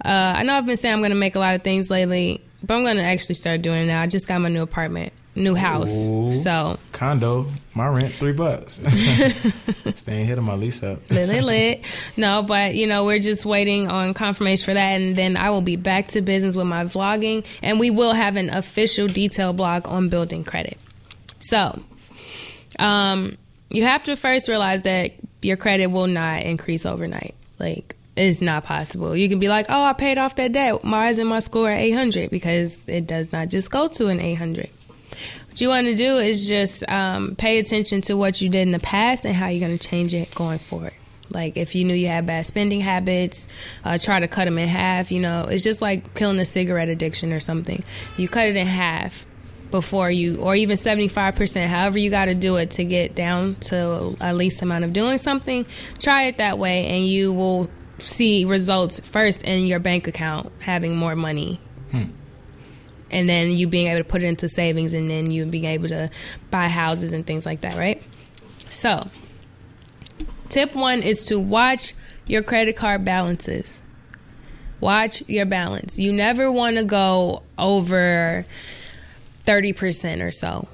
uh, 0.06 0.34
I 0.38 0.43
know 0.43 0.53
I've 0.53 0.65
been 0.65 0.77
saying 0.77 0.93
I'm 0.93 0.99
going 0.99 1.11
to 1.11 1.18
make 1.18 1.35
a 1.35 1.39
lot 1.39 1.56
of 1.56 1.64
things 1.64 1.89
lately, 1.89 2.41
but 2.64 2.76
I'm 2.76 2.84
going 2.84 2.98
to 2.98 3.03
actually 3.03 3.35
start 3.35 3.61
doing 3.61 3.84
it 3.84 3.88
now. 3.88 4.02
I 4.02 4.07
just 4.07 4.27
got 4.27 4.39
my 4.39 4.49
new 4.49 4.61
apartment, 4.61 5.14
new 5.36 5.56
house. 5.56 6.08
Ooh. 6.08 6.32
So, 6.32 6.78
Condo, 6.91 7.48
my 7.74 7.88
rent 7.88 8.14
three 8.14 8.34
bucks. 8.34 8.74
Staying 9.95 10.26
here 10.26 10.36
to 10.36 10.41
my 10.41 10.56
lease 10.56 10.84
up. 10.84 11.10
lit, 11.10 11.30
lit, 11.30 11.44
lit. 11.44 11.86
No, 12.18 12.44
but 12.44 12.76
you 12.76 12.88
know, 12.88 13.06
we're 13.06 13.20
just 13.20 13.45
waiting 13.45 13.88
on 13.88 14.14
confirmation 14.14 14.66
for 14.66 14.74
that, 14.74 15.02
and 15.02 15.16
then 15.16 15.38
I 15.38 15.49
will 15.49 15.62
be 15.62 15.76
back 15.76 16.10
to 16.10 16.22
business 16.22 16.56
with 16.56 16.68
my 16.68 16.86
vlogging, 16.86 17.45
and 17.62 17.80
we 17.80 17.91
will 17.91 18.14
have 18.14 18.36
an 18.36 18.49
official 18.49 19.08
detail 19.08 19.53
blog 19.53 19.88
on 19.88 20.10
building 20.10 20.44
credit. 20.44 20.78
So, 21.40 21.82
um, 22.80 23.38
you 23.70 23.84
have 23.84 24.03
to 24.03 24.16
first 24.16 24.48
realize 24.48 24.84
that 24.84 25.14
your 25.41 25.58
credit 25.58 25.88
will 25.88 26.08
not 26.08 26.41
increase 26.41 26.86
overnight. 26.86 27.36
Like, 27.58 27.95
it's 28.16 28.41
not 28.41 28.64
possible. 28.64 29.16
You 29.16 29.30
can 29.30 29.40
be 29.40 29.48
like, 29.48 29.68
"Oh, 29.70 29.84
I 29.84 29.94
paid 29.94 30.18
off 30.18 30.36
that 30.36 30.52
debt. 30.52 30.84
Why 30.84 31.10
isn't 31.10 31.26
my 31.26 31.40
score 31.40 31.70
at 31.70 31.80
800?" 31.80 32.30
Because 32.30 32.80
it 32.88 33.08
does 33.08 33.32
not 33.32 33.48
just 33.48 33.72
go 33.72 33.88
to 33.88 34.08
an 34.08 34.20
800. 34.20 34.70
What 35.52 35.60
you 35.60 35.68
want 35.68 35.88
to 35.88 35.95
do 35.95 36.15
is 36.15 36.48
just 36.48 36.90
um, 36.90 37.36
pay 37.36 37.60
attention 37.60 37.99
to 38.03 38.15
what 38.15 38.41
you 38.41 38.48
did 38.48 38.61
in 38.61 38.72
the 38.72 38.80
past 38.80 39.26
and 39.26 39.36
how 39.36 39.48
you're 39.48 39.68
going 39.68 39.78
to 39.78 39.88
change 39.88 40.15
it 40.15 40.34
going 40.34 40.60
forward. 40.60 40.94
Like 41.30 41.57
if 41.57 41.76
you 41.76 41.84
knew 41.84 41.94
you 41.94 42.07
had 42.07 42.26
bad 42.26 42.45
spending 42.45 42.80
habits, 42.80 43.49
uh, 43.84 43.98
try 43.98 44.22
to 44.22 44.30
cut 44.30 44.45
them 44.45 44.57
in 44.57 44.69
half. 44.69 45.11
You 45.11 45.19
know, 45.19 45.48
it's 45.49 45.65
just 45.65 45.82
like 45.82 46.15
killing 46.15 46.40
a 46.40 46.45
cigarette 46.45 46.88
addiction 46.88 47.34
or 47.34 47.41
something. 47.41 47.84
You 48.15 48.30
cut 48.30 48.48
it 48.48 48.56
in 48.56 48.65
half 48.65 49.26
before 49.72 50.10
you, 50.10 50.38
or 50.38 50.56
even 50.56 50.78
75%, 50.78 51.65
however 51.68 51.99
you 51.99 52.10
got 52.10 52.26
to 52.26 52.34
do 52.36 52.56
it 52.56 52.72
to 52.72 52.86
get 52.86 53.14
down 53.14 53.56
to 53.56 54.15
a 54.22 54.34
least 54.34 54.61
amount 54.61 54.86
of 54.86 54.94
doing 54.94 55.18
something. 55.18 55.65
Try 55.99 56.23
it 56.23 56.38
that 56.38 56.60
way 56.60 56.86
and 56.88 57.06
you 57.06 57.34
will 57.34 57.69
see 57.98 58.45
results 58.45 59.02
first 59.02 59.44
in 59.44 59.65
your 59.68 59.80
bank 59.80 60.07
account 60.07 60.49
having 60.60 60.95
more 60.95 61.15
money 61.18 61.60
and 63.11 63.29
then 63.29 63.51
you 63.51 63.67
being 63.67 63.88
able 63.88 63.99
to 63.99 64.09
put 64.09 64.23
it 64.23 64.27
into 64.27 64.49
savings 64.49 64.93
and 64.93 65.09
then 65.09 65.29
you 65.29 65.45
being 65.45 65.65
able 65.65 65.89
to 65.89 66.09
buy 66.49 66.67
houses 66.67 67.13
and 67.13 67.25
things 67.27 67.45
like 67.45 67.61
that, 67.61 67.75
right? 67.77 68.01
So, 68.69 69.09
tip 70.49 70.75
one 70.75 71.03
is 71.03 71.25
to 71.25 71.38
watch 71.38 71.93
your 72.27 72.41
credit 72.41 72.75
card 72.75 73.03
balances. 73.03 73.81
Watch 74.79 75.21
your 75.27 75.45
balance. 75.45 75.99
You 75.99 76.11
never 76.11 76.51
want 76.51 76.77
to 76.77 76.83
go 76.83 77.43
over 77.57 78.45
30% 79.45 80.25
or 80.25 80.31
so, 80.31 80.67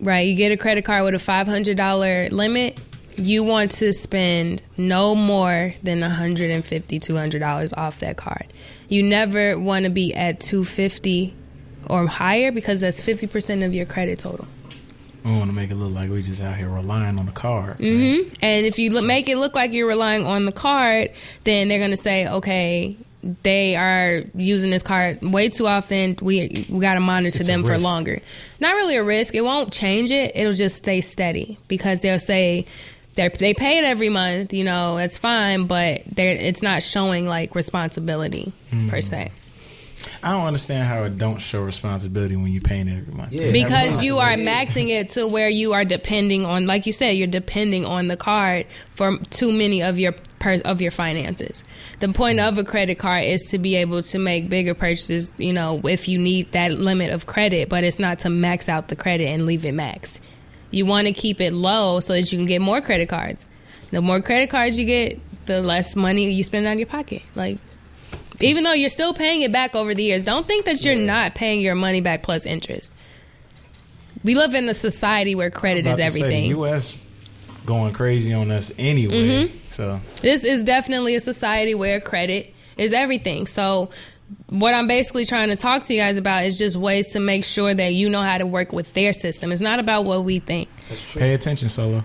right? 0.00 0.26
You 0.26 0.34
get 0.34 0.50
a 0.50 0.56
credit 0.56 0.84
card 0.84 1.04
with 1.04 1.14
a 1.14 1.18
$500 1.18 2.32
limit. 2.32 2.78
You 3.16 3.44
want 3.44 3.72
to 3.72 3.92
spend 3.92 4.62
no 4.76 5.14
more 5.14 5.74
than 5.82 6.00
$150, 6.00 6.62
$200 6.62 7.76
off 7.76 8.00
that 8.00 8.16
card. 8.16 8.46
You 8.88 9.02
never 9.02 9.58
want 9.58 9.84
to 9.84 9.90
be 9.90 10.14
at 10.14 10.40
250 10.40 11.34
or 11.88 12.06
higher 12.06 12.52
because 12.52 12.80
that's 12.80 13.00
50% 13.00 13.64
of 13.64 13.74
your 13.74 13.86
credit 13.86 14.18
total. 14.18 14.46
We 15.24 15.30
want 15.30 15.46
to 15.46 15.52
make 15.52 15.70
it 15.70 15.76
look 15.76 15.92
like 15.92 16.10
we 16.10 16.22
just 16.22 16.42
out 16.42 16.56
here 16.56 16.68
relying 16.68 17.18
on 17.18 17.26
the 17.26 17.32
card. 17.32 17.78
Mm-hmm. 17.78 18.34
And 18.42 18.66
if 18.66 18.78
you 18.78 18.90
look, 18.90 19.04
make 19.04 19.28
it 19.28 19.38
look 19.38 19.54
like 19.54 19.72
you're 19.72 19.86
relying 19.86 20.26
on 20.26 20.46
the 20.46 20.52
card, 20.52 21.12
then 21.44 21.68
they're 21.68 21.78
going 21.78 21.92
to 21.92 21.96
say, 21.96 22.26
okay, 22.26 22.96
they 23.42 23.76
are 23.76 24.22
using 24.34 24.70
this 24.70 24.82
card 24.82 25.22
way 25.22 25.48
too 25.48 25.66
often. 25.66 26.16
We 26.20 26.66
we 26.68 26.80
got 26.80 26.94
to 26.94 27.00
monitor 27.00 27.38
It's 27.38 27.46
them 27.46 27.62
for 27.64 27.78
longer. 27.78 28.20
Not 28.58 28.74
really 28.74 28.96
a 28.96 29.04
risk. 29.04 29.34
It 29.34 29.42
won't 29.42 29.72
change 29.72 30.10
it. 30.10 30.32
It'll 30.34 30.52
just 30.52 30.76
stay 30.76 31.00
steady 31.00 31.56
because 31.68 32.00
they'll 32.00 32.18
say 32.18 32.66
they 33.14 33.28
they 33.28 33.54
pay 33.54 33.78
it 33.78 33.84
every 33.84 34.08
month. 34.08 34.52
You 34.52 34.64
know, 34.64 34.96
it's 34.96 35.18
fine, 35.18 35.66
but 35.66 36.02
it's 36.16 36.62
not 36.62 36.82
showing 36.82 37.26
like 37.28 37.54
responsibility 37.54 38.52
per 38.88 39.00
se. 39.00 39.30
I 40.22 40.32
don't 40.32 40.46
understand 40.46 40.88
how 40.88 41.04
it 41.04 41.18
don't 41.18 41.40
show 41.40 41.62
responsibility 41.62 42.36
when 42.36 42.52
you 42.52 42.60
paying 42.60 42.88
it 42.88 42.98
every 42.98 43.14
month. 43.14 43.30
because 43.30 44.02
you 44.02 44.16
are 44.18 44.34
maxing 44.34 44.88
it 44.88 45.10
to 45.10 45.26
where 45.26 45.48
you 45.48 45.72
are 45.72 45.84
depending 45.84 46.44
on 46.44 46.66
like 46.66 46.86
you 46.86 46.92
said 46.92 47.10
you're 47.12 47.26
depending 47.26 47.84
on 47.84 48.08
the 48.08 48.16
card 48.16 48.66
for 48.94 49.16
too 49.30 49.52
many 49.52 49.82
of 49.82 49.98
your 49.98 50.12
per, 50.38 50.60
of 50.64 50.80
your 50.80 50.90
finances. 50.90 51.64
The 52.00 52.08
point 52.08 52.40
of 52.40 52.58
a 52.58 52.64
credit 52.64 52.98
card 52.98 53.24
is 53.24 53.42
to 53.50 53.58
be 53.58 53.76
able 53.76 54.02
to 54.02 54.18
make 54.18 54.48
bigger 54.48 54.74
purchases 54.74 55.32
you 55.38 55.52
know 55.52 55.80
if 55.84 56.08
you 56.08 56.18
need 56.18 56.52
that 56.52 56.72
limit 56.72 57.10
of 57.10 57.26
credit 57.26 57.68
but 57.68 57.84
it's 57.84 57.98
not 57.98 58.20
to 58.20 58.30
max 58.30 58.68
out 58.68 58.88
the 58.88 58.96
credit 58.96 59.26
and 59.26 59.46
leave 59.46 59.64
it 59.64 59.74
maxed. 59.74 60.20
You 60.70 60.86
want 60.86 61.06
to 61.06 61.12
keep 61.12 61.40
it 61.40 61.52
low 61.52 62.00
so 62.00 62.14
that 62.14 62.32
you 62.32 62.38
can 62.38 62.46
get 62.46 62.60
more 62.60 62.80
credit 62.80 63.08
cards. 63.08 63.48
The 63.90 64.00
more 64.00 64.20
credit 64.22 64.48
cards 64.48 64.78
you 64.78 64.86
get 64.86 65.20
the 65.46 65.60
less 65.60 65.96
money 65.96 66.30
you 66.30 66.42
spend 66.44 66.66
out 66.66 66.72
of 66.72 66.78
your 66.78 66.86
pocket. 66.86 67.22
Like 67.34 67.58
even 68.42 68.64
though 68.64 68.72
you're 68.72 68.88
still 68.88 69.14
paying 69.14 69.42
it 69.42 69.52
back 69.52 69.74
over 69.74 69.94
the 69.94 70.02
years, 70.02 70.24
don't 70.24 70.46
think 70.46 70.64
that 70.66 70.84
you're 70.84 70.96
not 70.96 71.34
paying 71.34 71.60
your 71.60 71.74
money 71.74 72.00
back 72.00 72.22
plus 72.22 72.46
interest. 72.46 72.92
We 74.24 74.34
live 74.34 74.54
in 74.54 74.68
a 74.68 74.74
society 74.74 75.34
where 75.34 75.50
credit 75.50 75.86
is 75.86 75.96
say, 75.96 76.02
everything. 76.04 76.42
the 76.44 76.48
U.S. 76.50 76.96
going 77.66 77.92
crazy 77.92 78.32
on 78.32 78.50
us 78.50 78.72
anyway. 78.78 79.14
Mhm. 79.46 79.50
So 79.70 80.00
This 80.20 80.44
is 80.44 80.62
definitely 80.64 81.14
a 81.16 81.20
society 81.20 81.74
where 81.74 82.00
credit 82.00 82.54
is 82.76 82.92
everything. 82.92 83.46
So, 83.46 83.90
what 84.48 84.72
I'm 84.74 84.86
basically 84.86 85.26
trying 85.26 85.48
to 85.50 85.56
talk 85.56 85.84
to 85.84 85.94
you 85.94 86.00
guys 86.00 86.16
about 86.16 86.44
is 86.44 86.56
just 86.58 86.76
ways 86.76 87.08
to 87.08 87.20
make 87.20 87.44
sure 87.44 87.74
that 87.74 87.94
you 87.94 88.08
know 88.08 88.22
how 88.22 88.38
to 88.38 88.46
work 88.46 88.72
with 88.72 88.94
their 88.94 89.12
system. 89.12 89.52
It's 89.52 89.60
not 89.60 89.78
about 89.78 90.04
what 90.04 90.24
we 90.24 90.38
think. 90.38 90.68
pay 91.16 91.34
attention, 91.34 91.68
solo. 91.68 92.02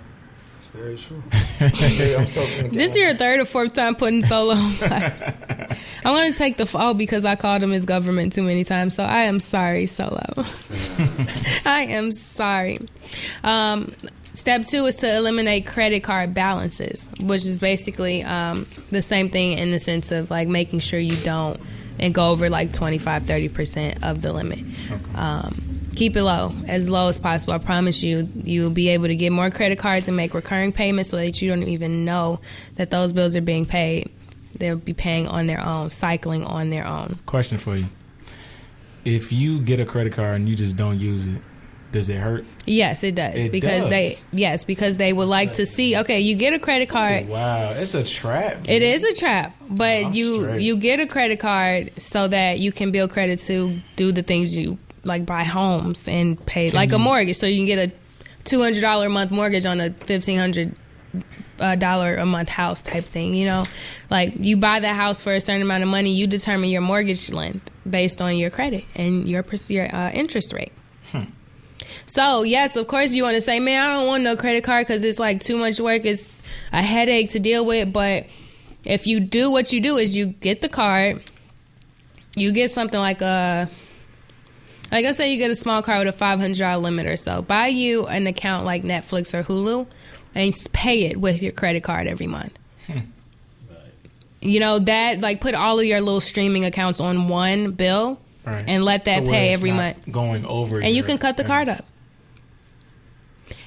Very 0.78 0.96
true. 0.96 1.24
I'm 1.60 2.28
so 2.28 2.42
This 2.68 2.92
is 2.92 2.98
your 2.98 3.14
third 3.16 3.40
or 3.40 3.46
fourth 3.46 3.74
time 3.74 3.96
putting 3.96 4.22
solo 4.22 4.54
on. 4.54 4.74
I 4.82 6.12
want 6.12 6.32
to 6.32 6.38
take 6.38 6.58
the 6.58 6.68
fall 6.68 6.94
because 6.94 7.26
I 7.26 7.36
called 7.36 7.64
him 7.64 7.72
his 7.72 7.86
government 7.86 8.34
too 8.34 8.44
many 8.44 8.64
times. 8.64 8.96
So 8.96 9.04
I 9.04 9.24
am 9.24 9.40
sorry, 9.40 9.88
solo. 9.88 10.24
I 11.66 11.88
am 11.90 12.12
sorry. 12.12 12.80
Um, 13.44 13.92
step 14.34 14.66
two 14.66 14.86
is 14.86 14.96
to 14.98 15.16
eliminate 15.16 15.66
credit 15.66 16.04
card 16.04 16.36
balances, 16.36 17.10
which 17.22 17.46
is 17.46 17.60
basically 17.60 18.24
um, 18.24 18.68
the 18.92 19.02
same 19.02 19.30
thing 19.30 19.58
in 19.58 19.72
the 19.72 19.80
sense 19.80 20.12
of 20.12 20.30
like 20.30 20.48
making 20.48 20.80
sure 20.80 21.00
you 21.00 21.16
don't 21.24 21.60
and 22.00 22.14
go 22.14 22.30
over 22.30 22.52
like 22.52 22.72
25 22.72 23.24
30% 23.24 24.04
of 24.08 24.22
the 24.22 24.32
limit. 24.32 24.60
Um, 25.16 25.77
keep 25.98 26.16
it 26.16 26.24
low, 26.24 26.52
as 26.68 26.90
low 26.90 27.08
as 27.10 27.18
possible. 27.18 27.54
I 27.54 27.58
promise 27.58 28.04
you, 28.04 28.28
you'll 28.36 28.70
be 28.70 28.90
able 28.90 29.08
to 29.08 29.16
get 29.16 29.32
more 29.32 29.50
credit 29.50 29.80
cards 29.80 30.08
and 30.08 30.16
make 30.16 30.34
recurring 30.34 30.72
payments 30.72 31.10
so 31.10 31.18
that 31.18 31.42
you 31.42 31.50
don't 31.50 31.64
even 31.64 32.06
know 32.06 32.40
that 32.76 32.92
those 32.92 33.14
bills 33.14 33.36
are 33.36 33.42
being 33.42 33.66
paid. 33.66 34.12
They'll 34.60 34.78
be 34.78 34.94
paying 34.94 35.28
on 35.28 35.48
their 35.48 35.60
own, 35.64 35.90
cycling 35.90 36.46
on 36.46 36.70
their 36.70 36.88
own. 36.88 37.20
Question 37.26 37.58
for 37.58 37.76
you: 37.76 37.86
If 39.06 39.32
you 39.32 39.60
get 39.60 39.80
a 39.80 39.86
credit 39.86 40.14
card 40.14 40.36
and 40.36 40.48
you 40.50 40.56
just 40.56 40.78
don't 40.78 41.00
use 41.00 41.28
it, 41.28 41.42
does 41.92 42.10
it 42.10 42.18
hurt? 42.18 42.46
Yes, 42.66 43.04
it 43.04 43.16
does 43.16 43.46
It 43.46 43.52
because 43.52 43.82
does. 43.84 43.90
they 43.90 44.16
yes 44.34 44.66
because 44.66 44.98
they 44.98 45.14
would 45.14 45.28
like 45.28 45.54
to 45.54 45.66
see. 45.66 45.96
Okay, 45.98 46.20
you 46.20 46.36
get 46.36 46.54
a 46.54 46.60
credit 46.60 46.90
card. 46.90 47.26
Oh, 47.28 47.32
wow, 47.34 47.72
it's 47.76 47.94
a 47.96 48.04
trap. 48.04 48.68
It 48.68 48.82
is 48.82 49.04
a 49.04 49.14
trap, 49.14 49.56
but 49.78 50.06
I'm 50.06 50.14
you 50.14 50.42
straight. 50.42 50.62
you 50.62 50.78
get 50.78 51.00
a 51.00 51.08
credit 51.08 51.40
card 51.40 51.92
so 52.00 52.28
that 52.28 52.60
you 52.60 52.72
can 52.72 52.92
build 52.92 53.12
credit 53.12 53.40
to 53.40 53.80
do 53.96 54.12
the 54.12 54.22
things 54.24 54.58
you 54.58 54.78
like 55.08 55.26
buy 55.26 55.44
homes 55.44 56.08
and 56.08 56.44
pay 56.46 56.70
like 56.70 56.92
a 56.92 56.96
mm-hmm. 56.96 57.04
mortgage. 57.04 57.38
So 57.38 57.48
you 57.48 57.58
can 57.58 57.66
get 57.66 57.90
a 57.90 57.92
two 58.44 58.62
hundred 58.62 58.82
dollar 58.82 59.08
a 59.08 59.10
month 59.10 59.32
mortgage 59.32 59.66
on 59.66 59.80
a 59.82 59.92
fifteen 59.92 60.38
hundred 60.38 60.76
uh, 61.60 61.76
dollar 61.76 62.16
a 62.16 62.26
month 62.26 62.50
house 62.50 62.82
type 62.82 63.06
thing. 63.06 63.34
You 63.34 63.48
know, 63.48 63.64
like 64.10 64.34
you 64.38 64.58
buy 64.58 64.80
the 64.80 64.94
house 64.94 65.24
for 65.24 65.34
a 65.34 65.42
certain 65.42 65.62
amount 65.62 65.84
of 65.84 65.90
money, 65.90 66.14
you 66.14 66.28
determine 66.28 66.70
your 66.70 66.82
mortgage 66.82 67.32
length 67.32 67.72
based 67.90 68.22
on 68.22 68.38
your 68.38 68.50
credit 68.50 68.84
and 68.96 69.28
your 69.28 69.44
your 69.70 69.96
uh, 69.96 70.12
interest 70.12 70.54
rate. 70.54 70.74
Hmm. 71.12 71.24
So 72.06 72.44
yes, 72.44 72.76
of 72.76 72.88
course 72.88 73.14
you 73.14 73.24
want 73.24 73.36
to 73.36 73.42
say, 73.42 73.60
man, 73.60 73.84
I 73.84 73.94
don't 73.96 74.08
want 74.08 74.24
no 74.24 74.36
credit 74.36 74.64
card 74.64 74.86
because 74.86 75.04
it's 75.04 75.20
like 75.20 75.40
too 75.40 75.58
much 75.58 75.80
work. 75.80 76.06
It's 76.06 76.40
a 76.72 76.82
headache 76.82 77.32
to 77.32 77.40
deal 77.40 77.66
with. 77.66 77.92
But 77.92 78.28
if 78.84 79.08
you 79.08 79.20
do 79.20 79.52
what 79.52 79.74
you 79.74 79.82
do 79.82 79.98
is 79.98 80.16
you 80.16 80.28
get 80.28 80.62
the 80.62 80.70
card, 80.70 81.24
you 82.36 82.52
get 82.52 82.72
something 82.72 83.00
like 83.00 83.22
a, 83.22 83.70
like 84.92 85.06
I 85.06 85.12
say, 85.12 85.32
you 85.32 85.38
get 85.38 85.52
a 85.52 85.56
small 85.56 85.82
card 85.82 86.06
with 86.06 86.14
a 86.16 86.18
five 86.18 86.40
hundred 86.40 86.60
dollar 86.60 86.82
limit 86.82 87.06
or 87.08 87.18
so. 87.18 87.42
Buy 87.42 87.68
you 87.68 88.06
an 88.08 88.28
account 88.28 88.66
like 88.66 88.84
Netflix 88.84 89.34
or 89.34 89.44
Hulu, 89.44 89.88
and 90.36 90.54
pay 90.74 91.06
it 91.08 91.18
with 91.18 91.42
your 91.44 91.52
credit 91.52 91.84
card 91.84 92.08
every 92.08 92.28
month. 92.28 92.58
You 94.40 94.60
know 94.60 94.80
that 94.80 95.20
like 95.20 95.42
put 95.42 95.56
all 95.56 95.80
of 95.80 95.86
your 95.86 96.00
little 96.00 96.22
streaming 96.22 96.64
accounts 96.64 97.00
on 97.00 97.28
one 97.28 97.72
bill 97.72 98.20
Right. 98.46 98.64
and 98.66 98.86
let 98.86 99.04
that 99.06 99.26
So 99.26 99.30
pay 99.30 99.52
every 99.52 99.72
month 99.72 99.98
Going 100.10 100.46
over, 100.46 100.80
and 100.80 100.96
you 100.96 101.04
can 101.04 101.18
cut 101.18 101.36
the 101.36 101.44
card 101.44 101.68
up. 101.68 101.84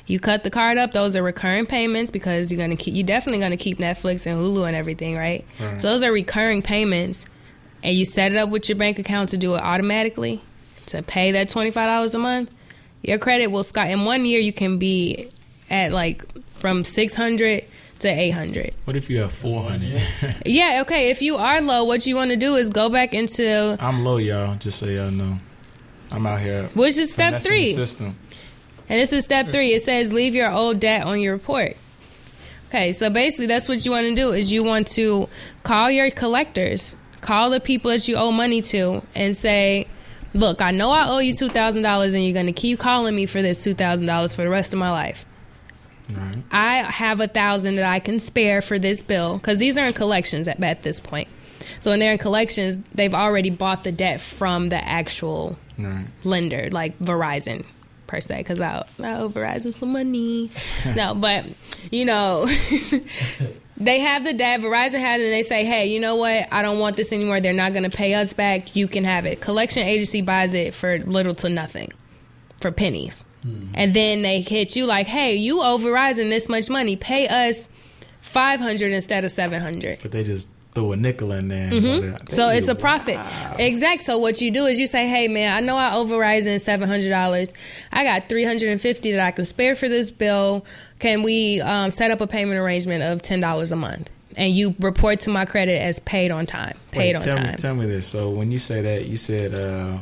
You 0.06 0.18
cut 0.18 0.42
the 0.42 0.50
card 0.50 0.78
up; 0.78 0.92
those 0.92 1.16
are 1.16 1.22
recurring 1.22 1.66
payments 1.66 2.10
because 2.10 2.50
you're 2.50 2.58
gonna 2.60 2.76
keep. 2.76 2.94
You're 2.94 3.06
definitely 3.06 3.40
gonna 3.40 3.56
keep 3.58 3.78
Netflix 3.78 4.26
and 4.26 4.38
Hulu 4.40 4.66
and 4.66 4.74
everything, 4.74 5.16
right? 5.16 5.44
Right. 5.60 5.80
So 5.80 5.88
those 5.90 6.02
are 6.02 6.10
recurring 6.12 6.62
payments, 6.62 7.26
and 7.84 7.94
you 7.94 8.04
set 8.04 8.32
it 8.32 8.38
up 8.38 8.48
with 8.48 8.68
your 8.68 8.78
bank 8.78 8.98
account 8.98 9.30
to 9.30 9.36
do 9.36 9.54
it 9.56 9.60
automatically 9.60 10.40
to 10.90 11.02
pay 11.02 11.32
that 11.32 11.48
twenty 11.48 11.70
five 11.70 11.88
dollars 11.88 12.14
a 12.14 12.18
month. 12.18 12.50
Your 13.02 13.18
credit 13.18 13.48
will 13.48 13.64
sky 13.64 13.86
in 13.88 14.04
one 14.04 14.24
year. 14.24 14.40
You 14.40 14.52
can 14.52 14.78
be 14.78 15.30
at 15.70 15.92
like 15.92 16.24
from 16.58 16.84
six 16.84 17.14
hundred 17.14 17.64
to 18.00 18.08
eight 18.08 18.30
hundred. 18.30 18.74
What 18.84 18.96
if 18.96 19.08
you 19.10 19.18
have 19.20 19.32
four 19.32 19.62
hundred? 19.62 20.00
Yeah, 20.46 20.80
okay. 20.82 21.10
If 21.10 21.22
you 21.22 21.36
are 21.36 21.60
low, 21.60 21.84
what 21.84 22.06
you 22.06 22.16
want 22.16 22.30
to 22.30 22.36
do 22.36 22.54
is 22.56 22.70
go 22.70 22.88
back 22.88 23.14
into 23.14 23.76
I'm 23.80 24.04
low, 24.04 24.18
y'all. 24.18 24.56
Just 24.56 24.78
so 24.78 24.86
y'all 24.86 25.10
know, 25.10 25.38
I'm 26.12 26.26
out 26.26 26.40
here. 26.40 26.68
Which 26.74 26.98
is 26.98 27.12
step 27.12 27.40
three. 27.42 27.66
The 27.66 27.72
system. 27.72 28.16
And 28.88 28.98
this 29.00 29.12
is 29.12 29.24
step 29.24 29.48
three. 29.48 29.68
It 29.72 29.82
says 29.82 30.12
leave 30.12 30.34
your 30.34 30.50
old 30.50 30.80
debt 30.80 31.04
on 31.06 31.20
your 31.20 31.32
report. 31.32 31.76
Okay, 32.68 32.92
so 32.92 33.10
basically 33.10 33.46
that's 33.46 33.68
what 33.68 33.84
you 33.84 33.90
want 33.90 34.06
to 34.06 34.14
do 34.14 34.30
is 34.30 34.52
you 34.52 34.62
want 34.62 34.86
to 34.88 35.28
call 35.64 35.90
your 35.90 36.08
collectors, 36.10 36.94
call 37.20 37.50
the 37.50 37.58
people 37.60 37.90
that 37.90 38.06
you 38.06 38.14
owe 38.14 38.30
money 38.30 38.62
to, 38.62 39.02
and 39.16 39.36
say, 39.36 39.88
"Look, 40.34 40.62
I 40.62 40.70
know 40.70 40.90
I 40.90 41.06
owe 41.08 41.18
you 41.18 41.32
two 41.32 41.48
thousand 41.48 41.82
dollars, 41.82 42.14
and 42.14 42.24
you're 42.24 42.32
going 42.34 42.46
to 42.46 42.52
keep 42.52 42.78
calling 42.78 43.14
me 43.14 43.26
for 43.26 43.42
this 43.42 43.62
two 43.64 43.74
thousand 43.74 44.06
dollars 44.06 44.34
for 44.34 44.42
the 44.42 44.50
rest 44.50 44.72
of 44.72 44.78
my 44.78 44.90
life. 44.90 45.24
I 46.50 46.78
have 46.78 47.20
a 47.20 47.28
thousand 47.28 47.76
that 47.76 47.88
I 47.88 48.00
can 48.00 48.18
spare 48.18 48.60
for 48.62 48.80
this 48.80 49.00
bill 49.02 49.36
because 49.36 49.58
these 49.60 49.78
are 49.78 49.86
in 49.86 49.92
collections 49.92 50.48
at, 50.48 50.60
at 50.62 50.82
this 50.82 50.98
point. 50.98 51.28
So 51.78 51.90
when 51.92 52.00
they're 52.00 52.10
in 52.12 52.18
collections, 52.18 52.78
they've 52.94 53.14
already 53.14 53.50
bought 53.50 53.84
the 53.84 53.92
debt 53.92 54.20
from 54.20 54.68
the 54.70 54.76
actual 54.84 55.56
Right. 55.78 56.04
lender, 56.24 56.68
like 56.70 56.98
Verizon 56.98 57.64
per 58.06 58.20
se, 58.20 58.38
because 58.38 58.60
I, 58.60 58.84
I 59.02 59.14
owe 59.14 59.30
Verizon 59.30 59.72
some 59.74 59.92
money. 59.92 60.50
no, 60.96 61.14
but 61.14 61.44
you 61.92 62.04
know, 62.04 62.46
they 63.80 63.98
have 64.00 64.24
the 64.24 64.34
debt. 64.34 64.60
Verizon 64.60 65.00
has 65.00 65.20
it, 65.20 65.24
and 65.24 65.32
they 65.32 65.42
say, 65.42 65.64
"Hey, 65.64 65.86
you 65.86 65.98
know 66.00 66.16
what? 66.16 66.46
I 66.52 66.62
don't 66.62 66.78
want 66.78 66.96
this 66.96 67.12
anymore. 67.12 67.40
They're 67.40 67.52
not 67.52 67.72
going 67.72 67.88
to 67.88 67.96
pay 67.96 68.14
us 68.14 68.32
back. 68.32 68.76
You 68.76 68.86
can 68.86 69.04
have 69.04 69.26
it." 69.26 69.40
Collection 69.40 69.82
agency 69.82 70.20
buys 70.20 70.54
it 70.54 70.74
for 70.74 70.98
little 70.98 71.34
to 71.36 71.48
nothing, 71.48 71.90
for 72.60 72.70
pennies, 72.70 73.24
and 73.74 73.94
then 73.94 74.22
they 74.22 74.42
hit 74.42 74.76
you 74.76 74.84
like, 74.86 75.06
"Hey, 75.06 75.36
you 75.36 75.60
owe 75.60 75.78
Verizon 75.78 76.28
this 76.28 76.48
much 76.48 76.68
money. 76.68 76.94
Pay 76.96 77.26
us 77.26 77.68
five 78.20 78.60
hundred 78.60 78.92
instead 78.92 79.24
of 79.24 79.30
seven 79.30 79.60
hundred. 79.60 79.98
But 80.02 80.12
they 80.12 80.24
just 80.24 80.48
throw 80.72 80.92
a 80.92 80.96
nickel 80.96 81.32
in 81.32 81.48
there. 81.48 81.68
and 81.72 82.18
hmm. 82.18 82.26
So 82.28 82.50
it's 82.50 82.68
a 82.68 82.74
profit. 82.74 83.18
Exact. 83.58 84.02
So 84.02 84.18
what 84.18 84.40
you 84.40 84.50
do 84.50 84.66
is 84.66 84.78
you 84.78 84.86
say, 84.86 85.08
"Hey 85.08 85.26
man, 85.28 85.56
I 85.56 85.60
know 85.60 85.76
I 85.76 85.94
owe 85.94 86.04
Verizon 86.04 86.60
seven 86.60 86.88
hundred 86.88 87.08
dollars. 87.08 87.52
I 87.92 88.04
got 88.04 88.28
three 88.28 88.44
hundred 88.44 88.70
and 88.70 88.80
fifty 88.80 89.12
that 89.12 89.20
I 89.26 89.30
can 89.30 89.44
spare 89.44 89.74
for 89.74 89.88
this 89.88 90.10
bill. 90.10 90.64
Can 91.00 91.22
we 91.24 91.60
um, 91.60 91.90
set 91.90 92.10
up 92.12 92.20
a 92.20 92.26
payment 92.26 92.58
arrangement 92.60 93.02
of 93.02 93.20
ten 93.22 93.40
dollars 93.40 93.72
a 93.72 93.76
month?" 93.76 94.08
And 94.36 94.54
you 94.54 94.76
report 94.78 95.20
to 95.22 95.30
my 95.30 95.44
credit 95.44 95.82
as 95.82 95.98
paid 95.98 96.30
on 96.30 96.46
time. 96.46 96.76
Paid 96.92 96.98
Wait, 97.00 97.14
on 97.16 97.20
tell 97.20 97.34
time. 97.36 97.46
Me, 97.50 97.56
tell 97.56 97.74
me 97.74 97.86
this. 97.86 98.06
So 98.06 98.30
when 98.30 98.52
you 98.52 98.58
say 98.58 98.80
that, 98.82 99.06
you 99.06 99.16
said 99.16 99.54
uh, 99.54 99.98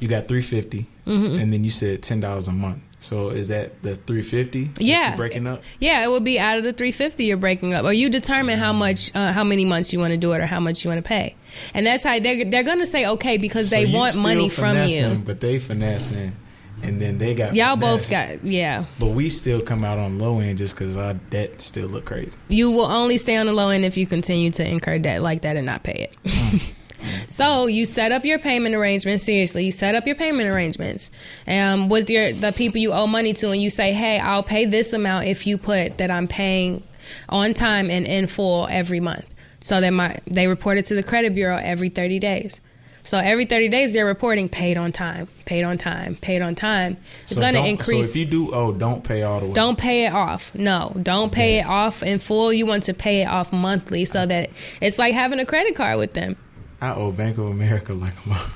you 0.00 0.08
got 0.08 0.28
three 0.28 0.42
Mhm. 0.42 1.40
and 1.40 1.52
then 1.52 1.64
you 1.64 1.70
said 1.70 2.02
ten 2.02 2.20
dollars 2.20 2.48
a 2.48 2.52
month. 2.52 2.82
So 2.98 3.28
is 3.28 3.48
that 3.48 3.82
the 3.82 3.96
three 3.96 4.22
fifty? 4.22 4.70
Yeah. 4.78 5.14
breaking 5.16 5.46
up. 5.46 5.62
Yeah, 5.80 6.04
it 6.04 6.10
would 6.10 6.24
be 6.24 6.38
out 6.40 6.58
of 6.58 6.64
the 6.64 6.72
350 6.72 7.24
you're 7.24 7.36
breaking 7.36 7.74
up, 7.74 7.84
or 7.84 7.92
you 7.92 8.08
determine 8.08 8.58
how 8.58 8.72
much, 8.72 9.14
uh, 9.14 9.32
how 9.32 9.44
many 9.44 9.64
months 9.66 9.92
you 9.92 9.98
want 9.98 10.12
to 10.12 10.16
do 10.16 10.32
it, 10.32 10.40
or 10.40 10.46
how 10.46 10.60
much 10.60 10.82
you 10.84 10.90
want 10.90 11.04
to 11.04 11.06
pay, 11.08 11.34
and 11.74 11.86
that's 11.86 12.02
how 12.04 12.18
they're 12.18 12.44
they're 12.44 12.64
gonna 12.64 12.86
say 12.86 13.06
okay 13.06 13.38
because 13.38 13.70
So 13.70 13.76
they 13.76 13.86
want 13.92 14.20
money 14.20 14.48
from 14.48 14.76
you. 14.88 15.22
but 15.24 15.40
they 15.40 15.58
finessing, 15.58 16.32
and 16.82 17.00
then 17.00 17.18
they 17.18 17.34
got 17.34 17.54
Y'all 17.54 17.76
both 17.76 18.10
got 18.10 18.44
yeah. 18.44 18.84
But 18.98 19.08
we 19.08 19.28
still 19.28 19.60
come 19.60 19.84
out 19.84 19.98
on 19.98 20.18
low 20.18 20.40
end 20.40 20.58
just 20.58 20.76
because 20.76 20.96
our 20.96 21.14
debt 21.14 21.60
still 21.60 21.88
look 21.88 22.04
crazy. 22.04 22.32
You 22.48 22.70
will 22.70 22.86
only 22.86 23.16
stay 23.16 23.36
on 23.36 23.46
the 23.46 23.52
low 23.52 23.70
end 23.70 23.84
if 23.84 23.96
you 23.96 24.06
continue 24.06 24.50
to 24.52 24.68
incur 24.68 24.98
debt 24.98 25.22
like 25.22 25.42
that 25.42 25.56
and 25.56 25.66
not 25.66 25.82
pay 25.82 26.10
it. 26.10 26.74
so 27.26 27.66
you 27.66 27.84
set 27.84 28.12
up 28.12 28.24
your 28.24 28.38
payment 28.38 28.74
arrangements. 28.74 29.22
Seriously, 29.22 29.64
you 29.64 29.72
set 29.72 29.94
up 29.94 30.06
your 30.06 30.16
payment 30.16 30.54
arrangements 30.54 31.10
um, 31.46 31.88
with 31.88 32.10
your 32.10 32.32
the 32.32 32.52
people 32.52 32.78
you 32.78 32.92
owe 32.92 33.06
money 33.06 33.32
to, 33.34 33.50
and 33.50 33.62
you 33.62 33.70
say, 33.70 33.92
"Hey, 33.92 34.18
I'll 34.18 34.42
pay 34.42 34.64
this 34.66 34.92
amount 34.92 35.26
if 35.26 35.46
you 35.46 35.58
put 35.58 35.98
that 35.98 36.10
I'm 36.10 36.28
paying 36.28 36.82
on 37.28 37.54
time 37.54 37.90
and 37.90 38.06
in 38.06 38.26
full 38.26 38.66
every 38.70 39.00
month." 39.00 39.24
So 39.60 39.80
they 39.80 39.90
might 39.90 40.20
they 40.26 40.46
report 40.46 40.78
it 40.78 40.86
to 40.86 40.94
the 40.94 41.02
credit 41.02 41.34
bureau 41.34 41.56
every 41.56 41.88
30 41.88 42.18
days. 42.18 42.60
So 43.06 43.18
every 43.18 43.44
30 43.44 43.68
days 43.68 43.92
they're 43.92 44.04
reporting 44.04 44.48
paid 44.48 44.76
on 44.76 44.92
time, 44.92 45.28
paid 45.44 45.64
on 45.64 45.78
time, 45.78 46.16
paid 46.16 46.42
on 46.42 46.54
time. 46.54 46.96
It's 47.22 47.36
So 47.36 47.40
going 47.40 47.54
to 47.54 47.64
increase. 47.64 48.06
So 48.06 48.10
if 48.10 48.16
you 48.16 48.24
do, 48.24 48.52
oh, 48.52 48.72
don't 48.72 49.02
pay 49.04 49.22
all 49.22 49.40
the 49.40 49.46
way. 49.46 49.52
Don't 49.52 49.78
pay 49.78 50.06
it 50.06 50.12
off. 50.12 50.54
No, 50.54 50.94
don't 51.02 51.32
pay 51.32 51.60
it 51.60 51.66
off 51.66 52.02
in 52.02 52.18
full. 52.18 52.52
You 52.52 52.66
want 52.66 52.82
to 52.84 52.94
pay 52.94 53.22
it 53.22 53.26
off 53.26 53.52
monthly 53.52 54.04
so 54.04 54.26
that 54.26 54.50
it's 54.80 54.98
like 54.98 55.14
having 55.14 55.38
a 55.38 55.46
credit 55.46 55.76
card 55.76 55.98
with 55.98 56.14
them. 56.14 56.36
I 56.80 56.94
owe 56.94 57.12
Bank 57.12 57.38
of 57.38 57.46
America 57.46 57.94
like 57.94 58.14
a 58.24 58.28
month. 58.28 58.52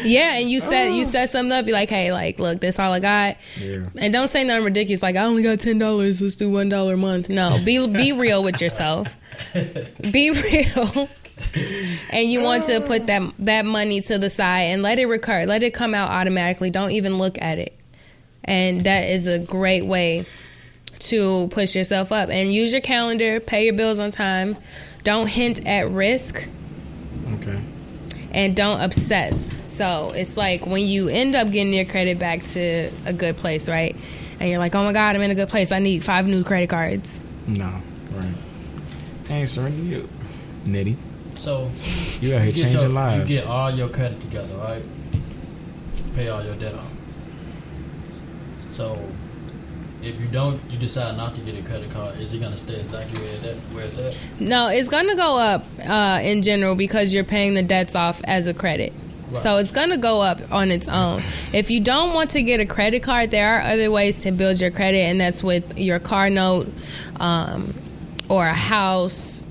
Yeah, 0.00 0.38
and 0.38 0.50
you 0.50 0.60
set 0.60 0.92
you 0.92 1.02
oh. 1.02 1.04
set 1.04 1.28
something 1.28 1.52
up. 1.52 1.66
You're 1.66 1.74
like, 1.74 1.90
hey, 1.90 2.12
like, 2.12 2.38
look, 2.38 2.60
this 2.60 2.78
all 2.78 2.92
I 2.92 3.00
got. 3.00 3.36
Yeah. 3.58 3.84
And 3.96 4.12
don't 4.12 4.28
say 4.28 4.42
nothing 4.42 4.64
ridiculous 4.64 5.02
like 5.02 5.16
I 5.16 5.24
only 5.24 5.42
got 5.42 5.60
ten 5.60 5.78
dollars. 5.78 6.22
Let's 6.22 6.36
do 6.36 6.48
one 6.48 6.68
dollar 6.68 6.94
a 6.94 6.96
month. 6.96 7.28
No, 7.28 7.58
be 7.64 7.86
be 7.86 8.12
real 8.12 8.42
with 8.42 8.60
yourself. 8.60 9.14
Be 10.12 10.30
real. 10.30 11.08
and 12.10 12.30
you 12.30 12.40
want 12.40 12.64
to 12.64 12.80
put 12.82 13.06
that 13.06 13.22
that 13.40 13.64
money 13.64 14.00
to 14.02 14.18
the 14.18 14.30
side 14.30 14.62
and 14.70 14.82
let 14.82 14.98
it 14.98 15.06
recur. 15.06 15.44
Let 15.46 15.62
it 15.62 15.72
come 15.74 15.94
out 15.94 16.10
automatically. 16.10 16.70
Don't 16.70 16.92
even 16.92 17.18
look 17.18 17.40
at 17.40 17.58
it. 17.58 17.76
And 18.44 18.82
that 18.82 19.08
is 19.08 19.26
a 19.26 19.38
great 19.38 19.86
way 19.86 20.24
to 21.00 21.48
push 21.50 21.74
yourself 21.76 22.12
up. 22.12 22.28
And 22.28 22.52
use 22.52 22.72
your 22.72 22.80
calendar. 22.80 23.40
Pay 23.40 23.64
your 23.64 23.74
bills 23.74 23.98
on 23.98 24.10
time. 24.10 24.56
Don't 25.04 25.26
hint 25.26 25.66
at 25.66 25.90
risk 25.90 26.48
Okay. 27.34 27.58
and 28.32 28.54
don't 28.54 28.80
obsess. 28.80 29.48
So 29.62 30.12
it's 30.14 30.36
like 30.36 30.64
when 30.66 30.86
you 30.86 31.08
end 31.08 31.34
up 31.34 31.50
getting 31.50 31.72
your 31.72 31.84
credit 31.86 32.18
back 32.18 32.42
to 32.42 32.90
a 33.04 33.12
good 33.12 33.36
place, 33.36 33.68
right? 33.68 33.96
And 34.40 34.48
you're 34.50 34.58
like, 34.58 34.74
oh 34.74 34.82
my 34.84 34.92
God, 34.92 35.14
I'm 35.16 35.22
in 35.22 35.30
a 35.30 35.34
good 35.36 35.48
place. 35.48 35.72
I 35.72 35.78
need 35.80 36.02
five 36.04 36.26
new 36.26 36.42
credit 36.44 36.68
cards. 36.68 37.20
No. 37.46 37.72
Right. 38.12 38.34
Hey, 39.28 39.46
surrender 39.46 39.82
you. 39.82 40.08
Nitty. 40.64 40.96
So 41.34 41.70
You 42.20 42.34
out 42.36 42.42
here 42.42 42.52
get 42.52 42.60
changing 42.62 42.80
your- 42.80 42.88
lives. 42.90 43.28
You 43.30 43.36
get 43.36 43.46
all 43.46 43.70
your 43.70 43.88
credit 43.88 44.20
together, 44.20 44.54
right? 44.56 44.84
Pay 46.14 46.28
all 46.28 46.44
your 46.44 46.54
debt 46.56 46.74
off. 46.74 46.90
So 48.72 48.98
if 50.02 50.20
you 50.20 50.26
don't, 50.28 50.60
you 50.70 50.78
decide 50.78 51.16
not 51.16 51.34
to 51.34 51.40
get 51.40 51.58
a 51.58 51.62
credit 51.62 51.90
card. 51.92 52.18
Is 52.20 52.34
it 52.34 52.40
gonna 52.40 52.56
stay 52.56 52.80
exactly 52.80 53.20
where 53.20 53.34
it's 53.34 53.44
at? 53.44 53.56
Where 53.74 53.84
it's 53.84 53.98
at? 53.98 54.40
No, 54.40 54.68
it's 54.68 54.88
going 54.88 55.08
to 55.08 55.14
go 55.16 55.38
up 55.38 55.64
uh, 55.86 56.20
in 56.22 56.42
general 56.42 56.74
because 56.74 57.12
you're 57.14 57.24
paying 57.24 57.54
the 57.54 57.62
debts 57.62 57.94
off 57.94 58.20
as 58.24 58.46
a 58.46 58.54
credit. 58.54 58.92
So 59.34 59.56
it's 59.56 59.70
going 59.70 59.88
to 59.88 59.96
go 59.96 60.20
up 60.20 60.40
on 60.52 60.70
its 60.70 60.88
own. 60.88 61.22
If 61.54 61.70
you 61.70 61.80
don't 61.80 62.12
want 62.12 62.28
to 62.32 62.42
get 62.42 62.60
a 62.60 62.66
credit 62.66 63.02
card, 63.02 63.30
there 63.30 63.56
are 63.56 63.60
other 63.62 63.90
ways 63.90 64.22
to 64.24 64.30
build 64.30 64.60
your 64.60 64.70
credit, 64.70 64.98
and 64.98 65.18
that's 65.18 65.42
with 65.42 65.78
your 65.78 65.98
car 65.98 66.28
note 66.28 66.70
um, 67.18 67.72
or 68.28 68.44
a 68.46 68.52
house. 68.52 69.46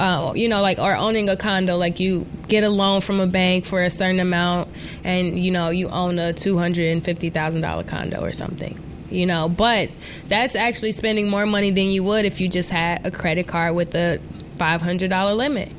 Uh, 0.00 0.32
you 0.34 0.48
know, 0.48 0.62
like 0.62 0.78
or 0.78 0.96
owning 0.96 1.28
a 1.28 1.36
condo, 1.36 1.76
like 1.76 2.00
you 2.00 2.24
get 2.48 2.64
a 2.64 2.70
loan 2.70 3.02
from 3.02 3.20
a 3.20 3.26
bank 3.26 3.66
for 3.66 3.82
a 3.82 3.90
certain 3.90 4.18
amount, 4.18 4.66
and 5.04 5.38
you 5.38 5.50
know 5.50 5.68
you 5.68 5.90
own 5.90 6.18
a 6.18 6.32
two 6.32 6.56
hundred 6.56 6.90
and 6.90 7.04
fifty 7.04 7.28
thousand 7.28 7.60
dollar 7.60 7.84
condo 7.84 8.22
or 8.22 8.32
something. 8.32 8.78
You 9.10 9.26
know, 9.26 9.50
but 9.50 9.90
that's 10.26 10.56
actually 10.56 10.92
spending 10.92 11.28
more 11.28 11.44
money 11.44 11.70
than 11.70 11.88
you 11.88 12.02
would 12.04 12.24
if 12.24 12.40
you 12.40 12.48
just 12.48 12.70
had 12.70 13.04
a 13.04 13.10
credit 13.10 13.46
card 13.46 13.74
with 13.74 13.94
a 13.94 14.18
five 14.56 14.80
hundred 14.80 15.10
dollar 15.10 15.34
limit. 15.34 15.70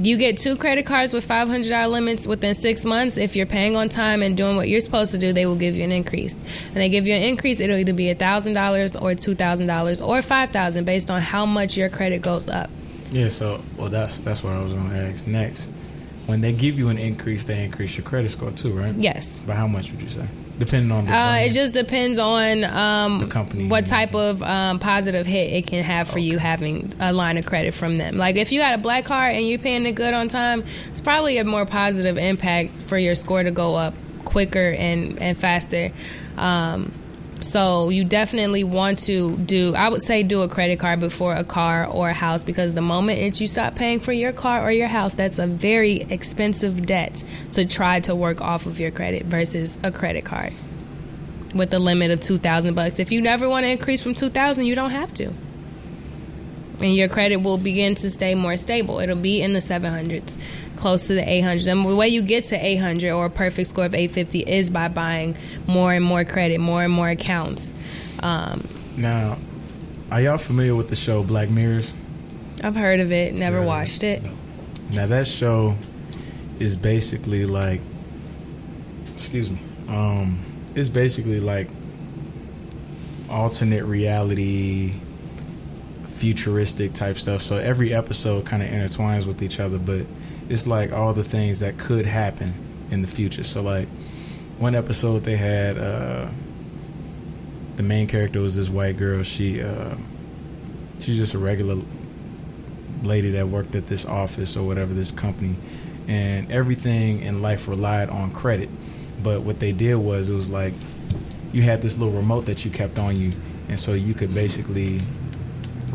You 0.00 0.16
get 0.16 0.36
two 0.36 0.56
credit 0.56 0.84
cards 0.84 1.14
with 1.14 1.24
five 1.24 1.46
hundred 1.46 1.68
dollar 1.68 1.86
limits 1.86 2.26
within 2.26 2.54
six 2.54 2.84
months. 2.84 3.18
If 3.18 3.36
you're 3.36 3.46
paying 3.46 3.76
on 3.76 3.88
time 3.88 4.24
and 4.24 4.36
doing 4.36 4.56
what 4.56 4.68
you're 4.68 4.80
supposed 4.80 5.12
to 5.12 5.18
do, 5.18 5.32
they 5.32 5.46
will 5.46 5.54
give 5.54 5.76
you 5.76 5.84
an 5.84 5.92
increase. 5.92 6.34
And 6.68 6.76
they 6.76 6.88
give 6.88 7.06
you 7.06 7.14
an 7.14 7.22
increase, 7.22 7.60
it'll 7.60 7.76
either 7.76 7.92
be 7.92 8.12
thousand 8.14 8.54
dollars 8.54 8.96
or 8.96 9.14
two 9.14 9.36
thousand 9.36 9.68
dollars 9.68 10.00
or 10.00 10.22
five 10.22 10.50
thousand 10.50 10.86
based 10.86 11.08
on 11.08 11.20
how 11.20 11.46
much 11.46 11.76
your 11.76 11.88
credit 11.88 12.20
goes 12.20 12.48
up. 12.48 12.68
Yeah, 13.14 13.28
so 13.28 13.62
well 13.76 13.88
that's 13.88 14.18
that's 14.20 14.42
what 14.42 14.52
I 14.54 14.62
was 14.62 14.74
gonna 14.74 14.98
ask 14.98 15.26
next. 15.26 15.70
When 16.26 16.40
they 16.40 16.52
give 16.52 16.76
you 16.76 16.88
an 16.88 16.98
increase, 16.98 17.44
they 17.44 17.62
increase 17.62 17.96
your 17.96 18.04
credit 18.04 18.30
score 18.30 18.50
too, 18.50 18.72
right? 18.72 18.92
Yes. 18.94 19.38
By 19.40 19.54
how 19.54 19.68
much 19.68 19.92
would 19.92 20.02
you 20.02 20.08
say? 20.08 20.26
Depending 20.58 20.90
on 20.90 21.06
the 21.06 21.12
Uh, 21.12 21.36
it 21.40 21.52
just 21.52 21.74
depends 21.74 22.18
on 22.18 22.64
um, 22.64 23.20
The 23.20 23.26
company 23.26 23.68
what 23.68 23.86
type 23.86 24.14
of 24.14 24.42
um, 24.42 24.78
positive 24.80 25.26
hit 25.26 25.52
it 25.52 25.66
can 25.66 25.84
have 25.84 26.08
for 26.08 26.18
you 26.18 26.38
having 26.38 26.92
a 26.98 27.12
line 27.12 27.38
of 27.38 27.46
credit 27.46 27.72
from 27.74 27.96
them. 27.96 28.16
Like 28.16 28.36
if 28.36 28.50
you 28.50 28.58
got 28.58 28.74
a 28.74 28.78
black 28.78 29.04
card 29.04 29.36
and 29.36 29.48
you're 29.48 29.58
paying 29.60 29.86
it 29.86 29.92
good 29.92 30.14
on 30.14 30.26
time, 30.26 30.64
it's 30.90 31.00
probably 31.00 31.38
a 31.38 31.44
more 31.44 31.66
positive 31.66 32.18
impact 32.18 32.82
for 32.82 32.98
your 32.98 33.14
score 33.14 33.44
to 33.44 33.52
go 33.52 33.76
up 33.76 33.94
quicker 34.24 34.70
and 34.70 35.20
and 35.20 35.38
faster. 35.38 35.92
Um, 36.36 36.92
so 37.40 37.88
you 37.88 38.04
definitely 38.04 38.64
want 38.64 38.98
to 39.00 39.36
do. 39.36 39.74
I 39.74 39.88
would 39.88 40.02
say 40.02 40.22
do 40.22 40.42
a 40.42 40.48
credit 40.48 40.78
card 40.78 41.00
before 41.00 41.34
a 41.34 41.44
car 41.44 41.86
or 41.86 42.08
a 42.08 42.14
house 42.14 42.44
because 42.44 42.74
the 42.74 42.80
moment 42.80 43.20
that 43.20 43.40
you 43.40 43.46
stop 43.46 43.74
paying 43.74 44.00
for 44.00 44.12
your 44.12 44.32
car 44.32 44.62
or 44.62 44.70
your 44.70 44.88
house, 44.88 45.14
that's 45.14 45.38
a 45.38 45.46
very 45.46 46.02
expensive 46.02 46.86
debt 46.86 47.22
to 47.52 47.66
try 47.66 48.00
to 48.00 48.14
work 48.14 48.40
off 48.40 48.66
of 48.66 48.80
your 48.80 48.90
credit 48.90 49.24
versus 49.24 49.78
a 49.82 49.92
credit 49.92 50.24
card 50.24 50.52
with 51.54 51.72
a 51.74 51.78
limit 51.78 52.10
of 52.10 52.20
two 52.20 52.38
thousand 52.38 52.74
bucks. 52.74 52.98
If 52.98 53.12
you 53.12 53.20
never 53.20 53.48
want 53.48 53.64
to 53.64 53.70
increase 53.70 54.02
from 54.02 54.14
two 54.14 54.30
thousand, 54.30 54.66
you 54.66 54.74
don't 54.74 54.90
have 54.90 55.12
to, 55.14 55.32
and 56.80 56.94
your 56.94 57.08
credit 57.08 57.38
will 57.38 57.58
begin 57.58 57.94
to 57.96 58.10
stay 58.10 58.34
more 58.34 58.56
stable. 58.56 58.98
It'll 58.98 59.16
be 59.16 59.40
in 59.40 59.52
the 59.52 59.60
seven 59.60 59.92
hundreds, 59.92 60.38
close 60.76 61.06
to 61.06 61.14
the 61.14 61.28
eight 61.28 61.42
hundreds. 61.42 61.66
And 61.66 61.84
the 61.84 61.94
way 61.94 62.08
you 62.08 62.22
get 62.22 62.44
to 62.44 62.56
eight 62.56 62.76
hundred 62.76 63.12
or 63.12 63.26
a 63.26 63.30
perfect 63.30 63.68
score 63.68 63.84
of 63.84 63.94
eight 63.94 64.10
fifty 64.10 64.40
is 64.40 64.70
by 64.70 64.88
buying 64.88 65.36
more 65.66 65.92
and 65.92 66.04
more 66.04 66.24
credit, 66.24 66.58
more 66.58 66.82
and 66.82 66.92
more 66.92 67.08
accounts. 67.08 67.74
Um, 68.22 68.66
now, 68.96 69.38
are 70.10 70.20
y'all 70.20 70.38
familiar 70.38 70.74
with 70.74 70.88
the 70.88 70.96
show 70.96 71.22
Black 71.22 71.50
Mirrors? 71.50 71.94
I've 72.62 72.76
heard 72.76 73.00
of 73.00 73.12
it, 73.12 73.34
never 73.34 73.62
watched 73.62 74.02
it. 74.02 74.22
Now 74.92 75.06
that 75.06 75.26
show 75.26 75.76
is 76.60 76.76
basically 76.76 77.46
like 77.46 77.80
excuse 79.16 79.50
me. 79.50 79.58
Um 79.88 80.38
it's 80.74 80.88
basically 80.88 81.40
like 81.40 81.68
alternate 83.28 83.84
reality 83.84 84.94
futuristic 86.14 86.92
type 86.92 87.18
stuff. 87.18 87.42
So 87.42 87.56
every 87.56 87.92
episode 87.92 88.46
kind 88.46 88.62
of 88.62 88.68
intertwines 88.68 89.26
with 89.26 89.42
each 89.42 89.60
other, 89.60 89.78
but 89.78 90.06
it's 90.48 90.66
like 90.66 90.92
all 90.92 91.12
the 91.12 91.24
things 91.24 91.60
that 91.60 91.78
could 91.78 92.06
happen 92.06 92.54
in 92.90 93.02
the 93.02 93.08
future. 93.08 93.42
So 93.42 93.62
like 93.62 93.88
one 94.58 94.74
episode 94.74 95.24
they 95.24 95.36
had 95.36 95.76
uh 95.76 96.28
the 97.76 97.82
main 97.82 98.06
character 98.06 98.40
was 98.40 98.56
this 98.56 98.68
white 98.68 98.96
girl. 98.96 99.22
She 99.22 99.60
uh 99.60 99.96
she's 101.00 101.16
just 101.16 101.34
a 101.34 101.38
regular 101.38 101.82
lady 103.02 103.30
that 103.30 103.48
worked 103.48 103.74
at 103.74 103.88
this 103.88 104.06
office 104.06 104.56
or 104.56 104.66
whatever 104.66 104.94
this 104.94 105.10
company 105.10 105.56
and 106.06 106.50
everything 106.50 107.20
in 107.20 107.42
life 107.42 107.68
relied 107.68 108.08
on 108.08 108.30
credit 108.30 108.68
but 109.22 109.42
what 109.42 109.60
they 109.60 109.72
did 109.72 109.96
was 109.96 110.30
it 110.30 110.34
was 110.34 110.48
like 110.48 110.72
you 111.52 111.62
had 111.62 111.82
this 111.82 111.98
little 111.98 112.14
remote 112.14 112.46
that 112.46 112.64
you 112.64 112.70
kept 112.70 112.98
on 112.98 113.16
you 113.16 113.32
and 113.68 113.78
so 113.78 113.92
you 113.92 114.14
could 114.14 114.32
basically 114.32 115.00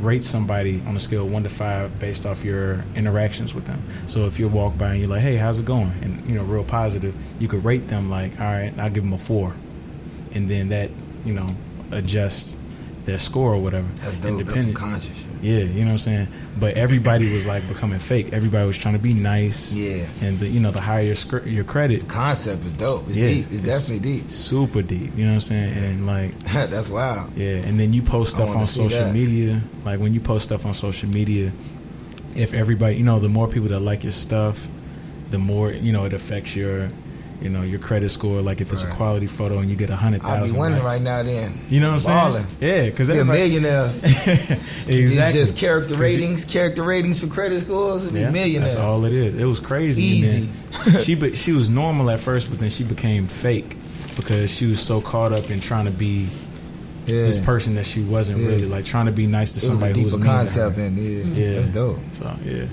rate 0.04 0.24
somebody 0.24 0.82
on 0.88 0.96
a 0.96 1.00
scale 1.00 1.26
of 1.26 1.32
one 1.32 1.44
to 1.44 1.50
five 1.50 2.00
based 2.00 2.26
off 2.26 2.44
your 2.44 2.84
interactions 2.96 3.54
with 3.54 3.66
them. 3.66 3.82
So 4.08 4.26
if 4.26 4.40
you 4.40 4.48
walk 4.48 4.78
by 4.78 4.92
and 4.92 5.00
you're 5.00 5.10
like 5.10 5.22
hey 5.22 5.36
how's 5.36 5.60
it 5.60 5.66
going? 5.66 5.92
And 6.02 6.28
you 6.30 6.36
know 6.36 6.44
real 6.44 6.64
positive 6.64 7.16
you 7.40 7.48
could 7.48 7.64
rate 7.64 7.88
them 7.88 8.10
like 8.10 8.40
all 8.40 8.46
right 8.46 8.74
i'll 8.78 8.90
give 8.90 9.04
them 9.04 9.14
a 9.14 9.18
four. 9.18 9.54
And 10.34 10.50
then 10.50 10.70
that 10.70 10.92
you 11.26 11.34
know 11.34 11.48
adjusts 11.92 12.58
their 13.10 13.20
score 13.20 13.54
or 13.54 13.62
whatever 13.62 13.88
That's 13.96 14.18
dope. 14.18 14.22
That's 14.22 14.26
Independent. 14.28 14.66
some 14.66 14.74
conscious 14.90 15.18
shit. 15.18 15.26
Yeah, 15.42 15.60
you 15.60 15.80
know 15.82 15.86
what 15.86 15.92
I'm 15.92 15.98
saying. 16.00 16.28
But 16.60 16.78
everybody 16.78 17.32
was 17.34 17.48
like 17.48 17.66
becoming 17.68 18.00
fake. 18.00 18.34
Everybody 18.34 18.68
was 18.68 18.78
trying 18.78 18.96
to 18.96 19.00
be 19.00 19.14
nice. 19.14 19.74
Yeah. 19.74 20.06
and 20.22 20.38
the, 20.40 20.48
you 20.48 20.60
know 20.60 20.72
the 20.72 20.82
higher 20.82 21.04
your, 21.06 21.16
scr- 21.16 21.48
your 21.48 21.64
credit 21.64 22.08
concept 22.10 22.66
is 22.66 22.74
dope. 22.74 23.08
It's 23.08 23.16
deep. 23.16 23.48
It's 23.50 23.62
definitely 23.62 24.00
deep. 24.00 24.30
Super 24.30 24.82
deep. 24.82 25.12
You 25.16 25.24
know 25.26 25.32
what 25.32 25.36
I'm 25.36 25.42
saying? 25.42 25.78
And 25.78 26.06
like 26.08 26.38
that's 26.54 26.90
wild. 26.90 27.36
Yeah, 27.38 27.56
and 27.58 27.80
then 27.80 27.94
you 27.94 28.02
post 28.02 28.32
stuff 28.36 28.50
on 28.56 28.66
social 28.66 29.06
that. 29.06 29.14
media. 29.14 29.62
Like 29.86 30.00
when 30.00 30.14
you 30.14 30.20
post 30.20 30.44
stuff 30.46 30.66
on 30.66 30.74
social 30.74 31.10
media, 31.10 31.52
if 32.36 32.54
everybody, 32.54 32.96
you 32.98 33.04
know, 33.04 33.20
the 33.20 33.30
more 33.30 33.48
people 33.48 33.70
that 33.70 33.80
like 33.80 34.04
your 34.04 34.12
stuff, 34.12 34.68
the 35.30 35.40
more 35.40 35.72
you 35.72 35.92
know 35.94 36.04
it 36.06 36.14
affects 36.14 36.56
your, 36.56 36.90
you 37.42 37.50
know, 37.50 37.62
your 37.62 37.80
credit 37.80 38.10
score. 38.10 38.42
Like 38.42 38.62
if 38.62 38.72
it's 38.74 38.84
a 38.84 38.88
quality 38.92 39.28
photo 39.28 39.60
and 39.60 39.70
you 39.70 39.76
get 39.76 39.90
a 39.90 39.96
hundred 39.96 40.22
thousand, 40.22 40.40
I'll 40.44 40.46
be 40.54 40.58
winning 40.60 40.80
likes. 40.84 40.86
right 40.92 41.02
now. 41.02 41.24
Then 41.24 41.54
You 41.70 41.80
know 41.80 41.94
what 41.94 42.08
I'm 42.08 42.34
saying? 42.34 42.46
Yeah, 42.60 42.86
because 42.90 43.10
Be 43.10 43.20
a 43.20 43.26
millionaire. 43.26 43.86
exactly. 43.86 44.58
It's 44.88 45.34
just 45.34 45.58
character 45.58 45.96
ratings, 45.96 46.46
character 46.46 46.84
ratings 46.84 47.20
for 47.20 47.28
credit 47.28 47.62
scores. 47.62 48.06
It'd 48.06 48.18
Yeah, 48.18 48.30
millionaires. 48.32 48.76
That's 48.76 48.86
all 48.86 49.06
it 49.06 49.14
is. 49.14 49.40
It 49.40 49.46
was 49.46 49.60
crazy. 49.60 50.02
Easy. 50.04 50.50
And 50.86 51.00
she 51.00 51.16
be, 51.16 51.36
she 51.36 51.52
was 51.54 51.70
normal 51.70 52.10
at 52.12 52.20
first, 52.20 52.50
but 52.50 52.60
then 52.60 52.70
she 52.70 52.84
became 52.84 53.28
fake 53.28 53.76
because 54.16 54.54
she 54.56 54.66
was 54.66 54.82
so 54.82 55.00
caught 55.02 55.32
up 55.32 55.50
in 55.50 55.60
trying 55.60 55.86
to 55.86 55.92
be 55.92 56.28
Yeah. 57.06 57.24
this 57.24 57.40
person 57.40 57.76
that 57.76 57.86
she 57.86 58.02
wasn't 58.02 58.40
Yeah. 58.40 58.48
really 58.50 58.66
like 58.66 58.86
trying 58.86 59.06
to 59.06 59.12
be 59.12 59.28
nice 59.28 59.54
to 59.54 59.66
It 59.66 59.70
was 59.70 59.78
a 59.82 59.86
somebody 59.86 60.00
who 60.02 60.06
was 60.06 60.14
deeper 60.16 60.26
mean 60.26 60.32
to 60.34 60.38
concept, 60.40 60.76
her. 60.76 60.84
and 60.84 60.98
yeah, 60.98 61.24
yeah, 61.46 61.54
that's 61.56 61.70
dope. 61.70 62.00
So 62.12 62.36
yeah, 62.44 62.66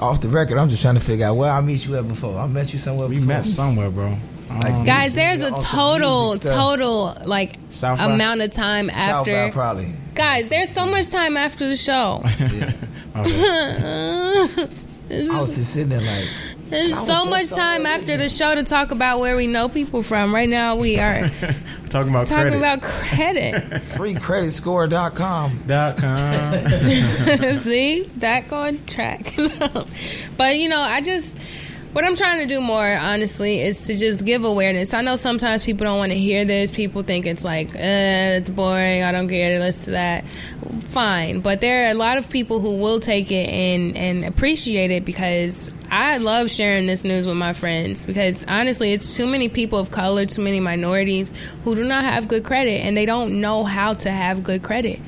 Off 0.00 0.20
the 0.20 0.28
record, 0.28 0.58
I'm 0.58 0.68
just 0.68 0.82
trying 0.82 0.94
to 0.96 1.00
figure 1.00 1.26
out 1.26 1.36
where 1.36 1.50
I 1.50 1.60
meet 1.60 1.86
you 1.86 1.96
at 1.96 2.06
before. 2.08 2.38
I 2.38 2.46
met 2.46 2.72
you 2.72 2.78
somewhere. 2.78 3.08
we 3.08 3.16
before. 3.16 3.28
met 3.28 3.46
somewhere, 3.46 3.90
bro. 3.90 4.16
Um, 4.50 4.84
Guys, 4.84 5.14
there's 5.14 5.40
a 5.40 5.50
total, 5.50 6.34
total 6.34 7.16
like 7.24 7.56
South 7.70 7.98
by? 7.98 8.12
amount 8.14 8.42
of 8.42 8.50
time 8.50 8.90
after. 8.90 9.00
South 9.00 9.28
after. 9.28 9.46
by 9.46 9.50
probably. 9.50 9.92
Guys, 10.14 10.48
there's 10.48 10.70
so 10.70 10.86
much 10.86 11.10
time 11.10 11.36
after 11.36 11.66
the 11.68 11.76
show. 11.76 12.22
This 15.06 15.30
I 15.30 15.40
was 15.40 15.54
just 15.56 15.74
sitting 15.74 15.90
there 15.90 16.00
like, 16.00 16.28
There's 16.70 16.98
so 17.06 17.24
much 17.26 17.50
time 17.50 17.86
after 17.86 18.16
the 18.16 18.28
show 18.28 18.54
to 18.54 18.62
talk 18.64 18.90
about 18.90 19.20
where 19.20 19.36
we 19.36 19.46
know 19.46 19.68
people 19.68 20.02
from. 20.02 20.34
Right 20.34 20.48
now, 20.48 20.76
we 20.76 20.98
are 20.98 21.28
Talking 21.88 22.10
about 22.10 22.26
talking 22.26 22.50
credit. 22.52 22.58
about 22.58 22.82
credit. 22.82 23.54
freecreditscore.com. 23.92 25.62
Dot 25.66 25.96
com. 25.98 26.68
See, 27.56 28.04
back 28.16 28.52
on 28.52 28.84
track. 28.86 29.32
but 30.36 30.56
you 30.58 30.68
know, 30.68 30.80
I 30.80 31.00
just 31.02 31.38
what 31.92 32.04
I'm 32.04 32.16
trying 32.16 32.40
to 32.40 32.46
do 32.52 32.60
more 32.60 32.84
honestly 33.00 33.60
is 33.60 33.86
to 33.86 33.94
just 33.94 34.24
give 34.24 34.42
awareness. 34.44 34.92
I 34.92 35.02
know 35.02 35.14
sometimes 35.14 35.64
people 35.64 35.84
don't 35.84 35.98
want 35.98 36.10
to 36.10 36.18
hear 36.18 36.44
this. 36.44 36.72
People 36.72 37.04
think 37.04 37.24
it's 37.24 37.44
like, 37.44 37.68
uh, 37.76 37.78
it's 38.42 38.50
boring. 38.50 39.04
I 39.04 39.12
don't 39.12 39.28
care 39.28 39.56
to 39.56 39.60
listen 39.64 39.84
to 39.84 39.90
that. 39.92 40.24
Fine, 40.88 41.40
but 41.40 41.60
there 41.60 41.86
are 41.86 41.90
a 41.92 41.94
lot 41.94 42.16
of 42.18 42.28
people 42.30 42.58
who 42.58 42.74
will 42.74 42.98
take 42.98 43.30
it 43.30 43.48
and 43.48 43.96
and 43.96 44.24
appreciate 44.24 44.90
it 44.90 45.04
because 45.04 45.70
I 45.94 46.16
love 46.16 46.50
sharing 46.50 46.86
this 46.86 47.04
news 47.04 47.24
with 47.24 47.36
my 47.36 47.52
friends 47.52 48.04
because 48.04 48.44
honestly, 48.48 48.92
it's 48.92 49.16
too 49.16 49.28
many 49.28 49.48
people 49.48 49.78
of 49.78 49.92
color, 49.92 50.26
too 50.26 50.42
many 50.42 50.58
minorities 50.58 51.32
who 51.62 51.76
do 51.76 51.84
not 51.84 52.02
have 52.02 52.26
good 52.26 52.42
credit 52.42 52.84
and 52.84 52.96
they 52.96 53.06
don't 53.06 53.40
know 53.40 53.62
how 53.62 53.94
to 53.94 54.10
have 54.10 54.42
good 54.42 54.64
credit. 54.64 54.98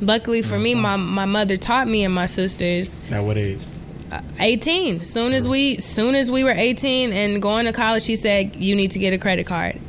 Luckily 0.00 0.42
for 0.42 0.56
me, 0.56 0.76
my 0.76 0.94
my 0.94 1.24
mother 1.24 1.56
taught 1.56 1.88
me 1.88 2.04
and 2.04 2.14
my 2.14 2.26
sisters 2.26 2.96
At 3.10 3.24
what 3.24 3.36
age? 3.36 3.58
Uh, 4.12 4.20
18 4.38 5.04
soon 5.04 5.32
as 5.32 5.48
we 5.48 5.78
soon 5.78 6.14
as 6.14 6.30
we 6.30 6.44
were 6.44 6.52
18 6.52 7.12
and 7.12 7.42
going 7.42 7.66
to 7.66 7.72
college 7.72 8.04
she 8.04 8.14
said 8.14 8.54
you 8.54 8.76
need 8.76 8.92
to 8.92 9.00
get 9.00 9.12
a 9.12 9.18
credit 9.18 9.48
card 9.48 9.80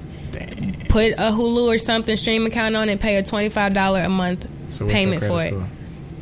put 0.90 1.14
a 1.14 1.30
hulu 1.32 1.68
or 1.68 1.78
something 1.78 2.18
stream 2.18 2.48
account 2.48 2.76
on 2.76 2.90
it 2.90 3.00
pay 3.00 3.18
a 3.18 3.22
$25 3.22 4.06
a 4.06 4.10
month 4.10 4.48
So 4.70 4.88
payment 4.88 5.24
for 5.24 5.40
it 5.44 5.50
score? 5.50 5.70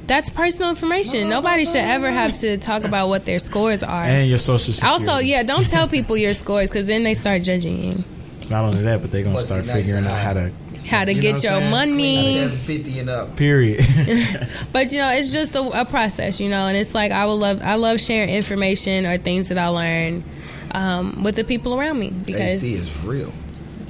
That's 0.07 0.29
personal 0.29 0.69
information 0.69 1.29
nobody 1.29 1.65
should 1.65 1.77
ever 1.77 2.09
have 2.11 2.33
to 2.33 2.57
talk 2.57 2.83
about 2.83 3.07
what 3.09 3.25
their 3.25 3.39
scores 3.39 3.81
are 3.83 4.03
And 4.03 4.29
your 4.29 4.37
social 4.37 4.73
security. 4.73 4.93
also 5.07 5.17
yeah 5.19 5.43
don't 5.43 5.67
tell 5.67 5.87
people 5.87 6.15
your 6.17 6.33
scores 6.33 6.69
because 6.69 6.87
then 6.87 7.03
they 7.03 7.13
start 7.15 7.41
judging 7.43 7.83
you 7.83 8.03
Not 8.49 8.65
only 8.65 8.83
that, 8.83 9.01
but 9.01 9.11
they're 9.11 9.23
gonna 9.23 9.33
Must 9.33 9.47
start 9.47 9.65
nice 9.65 9.75
figuring 9.85 10.05
out 10.05 10.19
how 10.19 10.33
to. 10.33 10.51
how 10.85 11.05
to 11.05 11.13
You 11.13 11.21
get 11.21 11.41
your 11.43 11.53
saying? 11.53 11.71
money 11.71 12.35
750 12.35 12.99
and 12.99 13.09
up. 13.09 13.35
Period. 13.35 13.79
But 14.71 14.91
you 14.91 14.99
know, 14.99 15.09
it's 15.13 15.31
just 15.31 15.55
a, 15.55 15.63
a 15.81 15.85
process, 15.85 16.39
you 16.39 16.49
know, 16.49 16.67
and 16.67 16.77
it's 16.77 16.93
like 16.93 17.11
I 17.11 17.25
would 17.25 17.33
love, 17.41 17.61
I 17.63 17.73
love 17.75 17.99
sharing 17.99 18.29
information 18.29 19.05
or 19.07 19.17
things 19.17 19.49
that 19.49 19.57
I 19.57 19.67
learn 19.69 20.23
um, 20.71 21.23
with 21.23 21.35
the 21.35 21.43
people 21.43 21.73
around 21.79 21.97
me 21.97 22.09
because. 22.11 22.61
AC 22.63 22.73
is 22.73 23.03
real. 23.03 23.33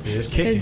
it's 0.06 0.28
kicking. 0.28 0.62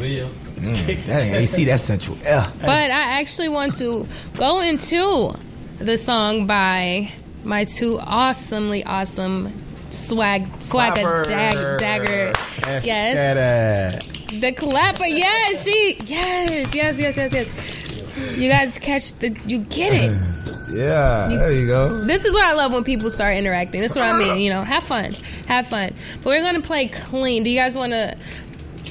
Real. 0.66 0.74
Man, 0.98 1.06
that 1.08 1.24
AC, 1.42 1.66
that's 1.66 1.84
Central 1.84 2.18
Air. 2.28 2.44
But 2.62 2.92
I 2.92 3.20
actually 3.22 3.50
want 3.50 3.76
to 3.78 4.08
go 4.38 4.62
into 4.62 5.34
the 5.80 5.98
song 5.98 6.48
by 6.48 7.10
my 7.44 7.64
two 7.66 8.00
awesomely 8.00 8.84
awesome 8.86 9.52
swag 9.90 10.48
swag 10.62 10.94
Clapper. 10.94 11.24
dag, 11.24 11.78
dagger. 11.80 12.34
Yes. 12.66 12.86
Yes. 12.88 14.40
The 14.40 14.52
clapper, 14.52 15.06
yes, 15.06 15.64
see, 15.64 15.96
yes, 16.06 16.74
yes, 16.74 17.00
yes, 17.00 17.18
yes, 17.18 17.34
yes. 17.34 18.38
You 18.38 18.50
guys 18.50 18.80
catch 18.80 19.14
the, 19.16 19.30
you 19.46 19.60
get 19.60 19.92
it. 19.94 20.12
Yeah, 20.74 21.30
You- 21.30 21.38
there 21.38 21.56
you 21.56 21.68
go. 21.68 22.04
This 22.06 22.26
is 22.26 22.34
what 22.34 22.46
I 22.46 22.54
love 22.54 22.74
when 22.74 22.84
people 22.84 23.12
start 23.12 23.36
interacting. 23.36 23.80
This 23.82 23.92
is 23.92 23.98
what 23.98 24.12
I 24.12 24.18
mean. 24.18 24.40
You 24.40 24.50
know, 24.50 24.64
have 24.64 24.82
fun, 24.82 25.12
have 25.46 25.68
fun. 25.68 25.94
But 26.16 26.26
we're 26.26 26.42
gonna 26.42 26.62
play 26.62 26.88
clean. 26.88 27.44
Do 27.44 27.52
you 27.52 27.60
guys 27.60 27.78
want 27.78 27.92
to? 27.92 28.18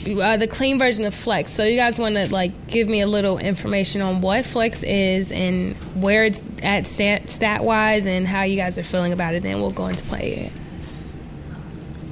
Uh, 0.05 0.37
the 0.37 0.49
clean 0.49 0.79
version 0.79 1.05
of 1.05 1.15
Flex. 1.15 1.53
So 1.53 1.62
you 1.62 1.77
guys 1.77 1.99
want 1.99 2.16
to 2.16 2.33
like 2.33 2.66
give 2.66 2.89
me 2.89 3.03
a 3.03 3.07
little 3.07 3.39
information 3.39 4.03
on 4.03 4.20
what 4.20 4.45
Flex 4.45 4.83
is 4.83 5.31
and 5.31 5.77
where 5.95 6.24
it's 6.24 6.43
at 6.62 6.87
stat, 6.87 7.31
stat 7.31 7.62
wise 7.62 8.07
and 8.07 8.27
how 8.27 8.43
you 8.43 8.57
guys 8.57 8.79
are 8.79 8.85
feeling 8.85 9.12
about 9.12 9.35
it. 9.35 9.45
Then 9.45 9.61
we'll 9.61 9.70
go 9.70 9.87
into 9.87 10.03
play 10.05 10.51
it. 10.51 10.53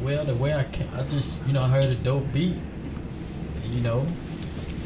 Well, 0.02 0.24
the 0.24 0.34
way 0.34 0.54
I 0.54 0.64
can, 0.64 0.88
I 0.94 1.02
just 1.08 1.40
you 1.46 1.52
know 1.52 1.62
I 1.62 1.68
heard 1.68 1.84
a 1.84 1.94
dope 1.96 2.32
beat, 2.32 2.56
you 3.64 3.80
know, 3.80 4.06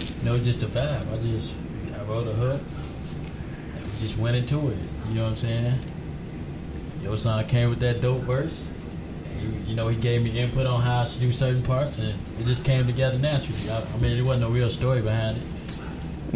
you 0.01 0.25
know 0.25 0.39
just 0.39 0.63
a 0.63 0.67
vibe. 0.67 1.13
I 1.13 1.19
just 1.19 1.55
I 1.95 2.03
wrote 2.05 2.27
a 2.27 2.33
hook, 2.33 2.61
and 3.77 3.99
just 4.01 4.19
went 4.19 4.37
into 4.37 4.71
it. 4.71 4.79
You 5.09 5.15
know 5.15 5.25
what 5.25 5.31
I'm 5.31 5.37
saying? 5.37 5.79
Your 7.03 7.17
son 7.17 7.47
came 7.47 7.69
with 7.69 7.81
that 7.81 8.01
dope 8.01 8.23
verse. 8.23 8.74
And 9.45 9.65
he- 9.65 9.71
You 9.71 9.77
know, 9.77 9.89
he 9.89 9.97
gave 9.97 10.23
me 10.23 10.39
input 10.39 10.67
on 10.67 10.81
how 10.81 11.03
I 11.03 11.05
should 11.07 11.21
do 11.21 11.33
certain 11.33 11.63
parts, 11.63 11.99
and 11.99 12.09
it 12.41 12.47
just 12.47 12.65
came 12.65 12.87
together 12.87 13.19
naturally. 13.19 13.71
I, 13.71 13.81
I 13.81 13.97
mean, 13.99 14.17
there 14.17 14.25
wasn't 14.25 14.45
a 14.45 14.49
real 14.49 14.71
story 14.71 15.01
behind 15.03 15.39
it. 15.39 15.43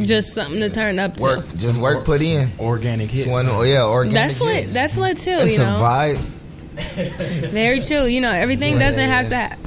Just 0.06 0.34
something 0.34 0.60
to 0.60 0.70
turn 0.70 0.98
up 1.00 1.16
to. 1.16 1.24
Work, 1.24 1.54
just 1.56 1.80
work 1.80 2.04
put 2.04 2.22
in. 2.22 2.50
Organic 2.60 3.10
hits. 3.10 3.26
One, 3.28 3.46
oh 3.48 3.62
yeah, 3.62 3.84
organic 3.84 4.14
That's 4.14 4.40
lit. 4.40 4.56
hits. 4.62 4.72
That's 4.72 4.96
lit 4.96 5.16
too. 5.18 5.32
It's 5.40 5.56
you 5.58 5.62
a 5.64 5.66
know. 5.66 5.80
vibe. 5.80 6.18
Very 7.50 7.80
true. 7.80 8.04
You 8.04 8.20
know, 8.20 8.30
everything 8.32 8.74
Yeah. 8.74 8.78
doesn't 8.78 9.08
have 9.08 9.28
to. 9.28 9.36
Have, 9.36 9.58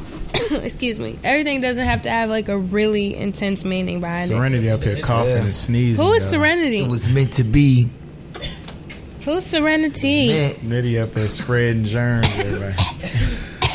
excuse 0.63 0.99
me. 0.99 1.19
Everything 1.25 1.59
doesn't 1.59 1.85
have 1.85 2.03
to 2.03 2.09
have 2.09 2.29
like 2.29 2.47
a 2.47 2.57
really 2.57 3.13
intense 3.17 3.65
meaning 3.65 3.99
behind 3.99 4.31
it. 4.31 4.35
Serenity 4.35 4.69
up 4.69 4.81
here 4.83 5.01
coughing 5.01 5.35
and 5.43 5.53
sneezing. 5.53 6.05
Who 6.05 6.13
is 6.13 6.23
yo. 6.31 6.39
Serenity? 6.39 6.79
It 6.79 6.89
was 6.89 7.13
meant 7.13 7.33
to 7.33 7.43
be. 7.43 7.89
Who's 9.25 9.45
Serenity? 9.45 10.29
Nitty 10.29 11.01
up 11.03 11.11
there 11.11 11.27
spreading 11.27 11.83
germs. 11.83 12.27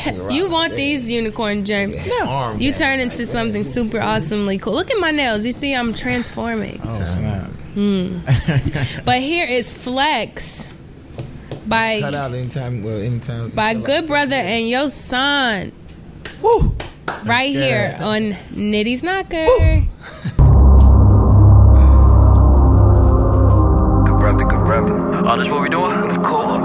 Everybody. 0.07 0.35
You 0.37 0.49
want 0.49 0.73
these 0.73 1.09
unicorn 1.11 1.65
germs? 1.65 1.95
No. 2.07 2.55
You 2.59 2.71
turn 2.73 2.99
into 2.99 3.25
something 3.25 3.63
super 3.63 3.99
awesomely 3.99 4.57
cool. 4.57 4.73
Look 4.73 4.91
at 4.91 4.99
my 4.99 5.11
nails. 5.11 5.45
You 5.45 5.51
see, 5.51 5.73
I'm 5.75 5.93
transforming. 5.93 6.79
Oh 6.83 6.91
snap! 7.05 7.49
Hmm. 7.73 8.19
But 9.05 9.21
here 9.21 9.45
is 9.47 9.73
Flex 9.75 10.67
by 11.67 11.99
Cut 12.01 12.15
out 12.15 12.33
anytime. 12.33 12.81
Well, 12.83 12.99
anytime. 13.01 13.49
by 13.51 13.73
Good 13.73 14.07
Brother 14.07 14.35
and 14.35 14.67
Yo 14.67 14.87
Son. 14.87 15.71
Woo! 16.41 16.75
Right 17.25 17.53
Let's 17.53 17.65
here 17.65 17.91
get 17.91 18.01
on 18.01 18.21
Nitty's 18.55 19.03
Knocker. 19.03 19.45
Good 24.05 24.17
brother, 24.17 24.43
good 24.45 24.63
brother. 24.65 25.27
Oh, 25.27 25.37
this 25.37 25.49
what 25.49 25.61
we 25.61 25.69
doing? 25.69 25.91
Of 26.11 26.23
course. 26.23 26.56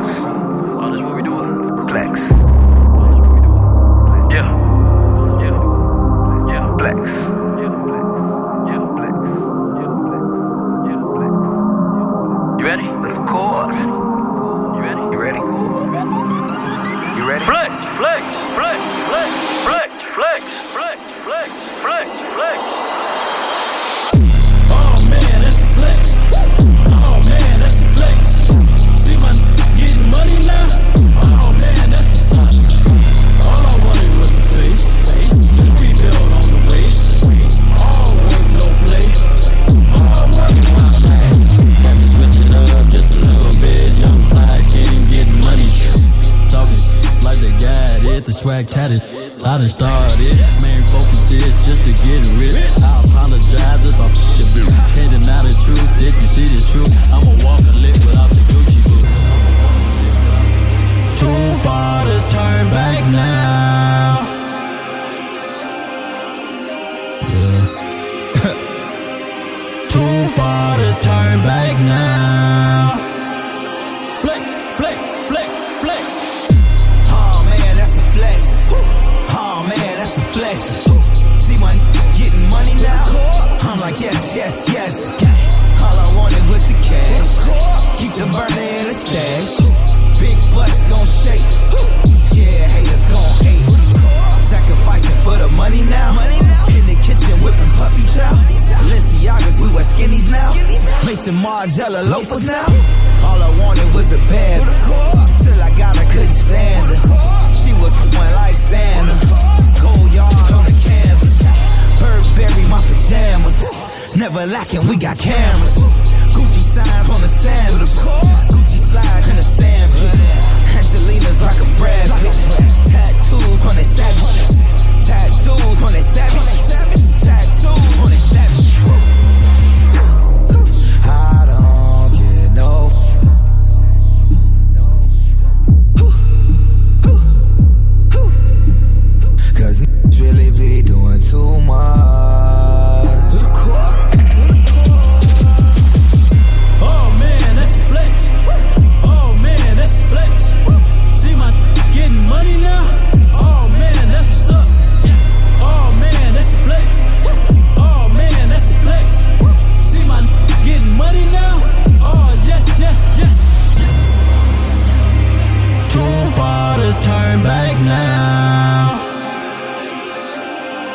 I 49.53 49.59
done 49.59 49.69
started. 49.69 50.12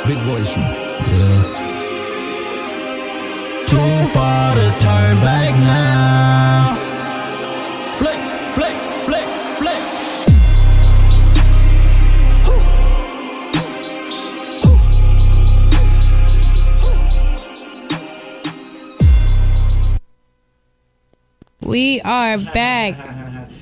Big 0.07 0.19
voice. 0.19 0.55
Yeah. 0.55 1.43
Too 3.65 4.05
far 4.13 4.55
to 4.55 4.71
turn 4.79 5.19
back 5.19 5.53
now. 5.55 6.75
Flex, 7.97 8.35
flex, 8.55 8.87
flex, 9.05 9.27
flex. 9.59 10.27
We 21.59 21.99
are 22.05 22.37
back. 22.37 23.16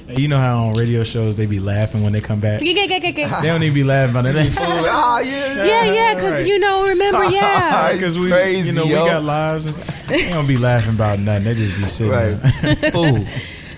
Hey, 0.07 0.21
You 0.21 0.27
know 0.27 0.37
how 0.37 0.67
on 0.67 0.73
radio 0.73 1.03
shows 1.03 1.35
they 1.35 1.45
be 1.47 1.59
laughing 1.59 2.03
when 2.03 2.13
they 2.13 2.21
come 2.21 2.39
back. 2.39 2.61
Yeah, 2.61 2.73
yeah, 2.73 2.97
yeah, 3.01 3.11
yeah. 3.15 3.41
They 3.41 3.47
don't 3.47 3.63
even 3.63 3.73
be 3.73 3.83
laughing 3.83 4.11
about 4.15 4.25
it. 4.27 4.33
They- 4.33 4.49
Ah, 4.57 5.19
yeah, 5.21 5.65
Yeah, 5.65 5.91
yeah, 5.93 6.13
because 6.13 6.47
you 6.47 6.59
know, 6.59 6.87
remember, 6.87 7.23
yeah. 7.31 7.91
Because 7.93 8.19
we, 8.19 8.29
Crazy, 8.29 8.69
you 8.69 8.75
know, 8.75 8.85
yo. 8.85 9.03
we 9.03 9.09
got 9.09 9.23
lives. 9.23 9.65
and. 9.65 9.75
They 10.09 10.29
don't 10.29 10.47
be 10.47 10.57
laughing 10.57 10.93
about 10.93 11.19
nothing. 11.19 11.45
They 11.45 11.55
just 11.55 11.75
be 11.75 11.83
sitting 11.87 12.11
Right. 12.13 12.35
Fool. 12.91 13.25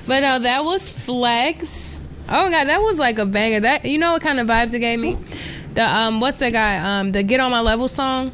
But 0.06 0.20
no, 0.22 0.40
that 0.40 0.64
was 0.66 0.90
Flex. 0.90 1.98
Oh 2.30 2.49
god, 2.49 2.68
that 2.68 2.82
was 2.82 2.99
like 2.99 3.20
a 3.20 3.26
banger. 3.26 3.62
That 3.62 3.86
you 3.86 3.98
know 3.98 4.12
what 4.14 4.22
kind 4.22 4.40
of 4.40 4.48
vibes 4.48 4.74
it 4.74 4.80
gave 4.80 4.99
me? 4.99 5.16
The 5.76 5.84
um, 5.84 6.20
what's 6.20 6.38
the 6.38 6.52
guy? 6.52 6.99
Um, 6.99 7.12
the 7.14 7.24
Get 7.24 7.40
on 7.40 7.52
My 7.52 7.62
Level 7.62 7.88
song. 7.88 8.32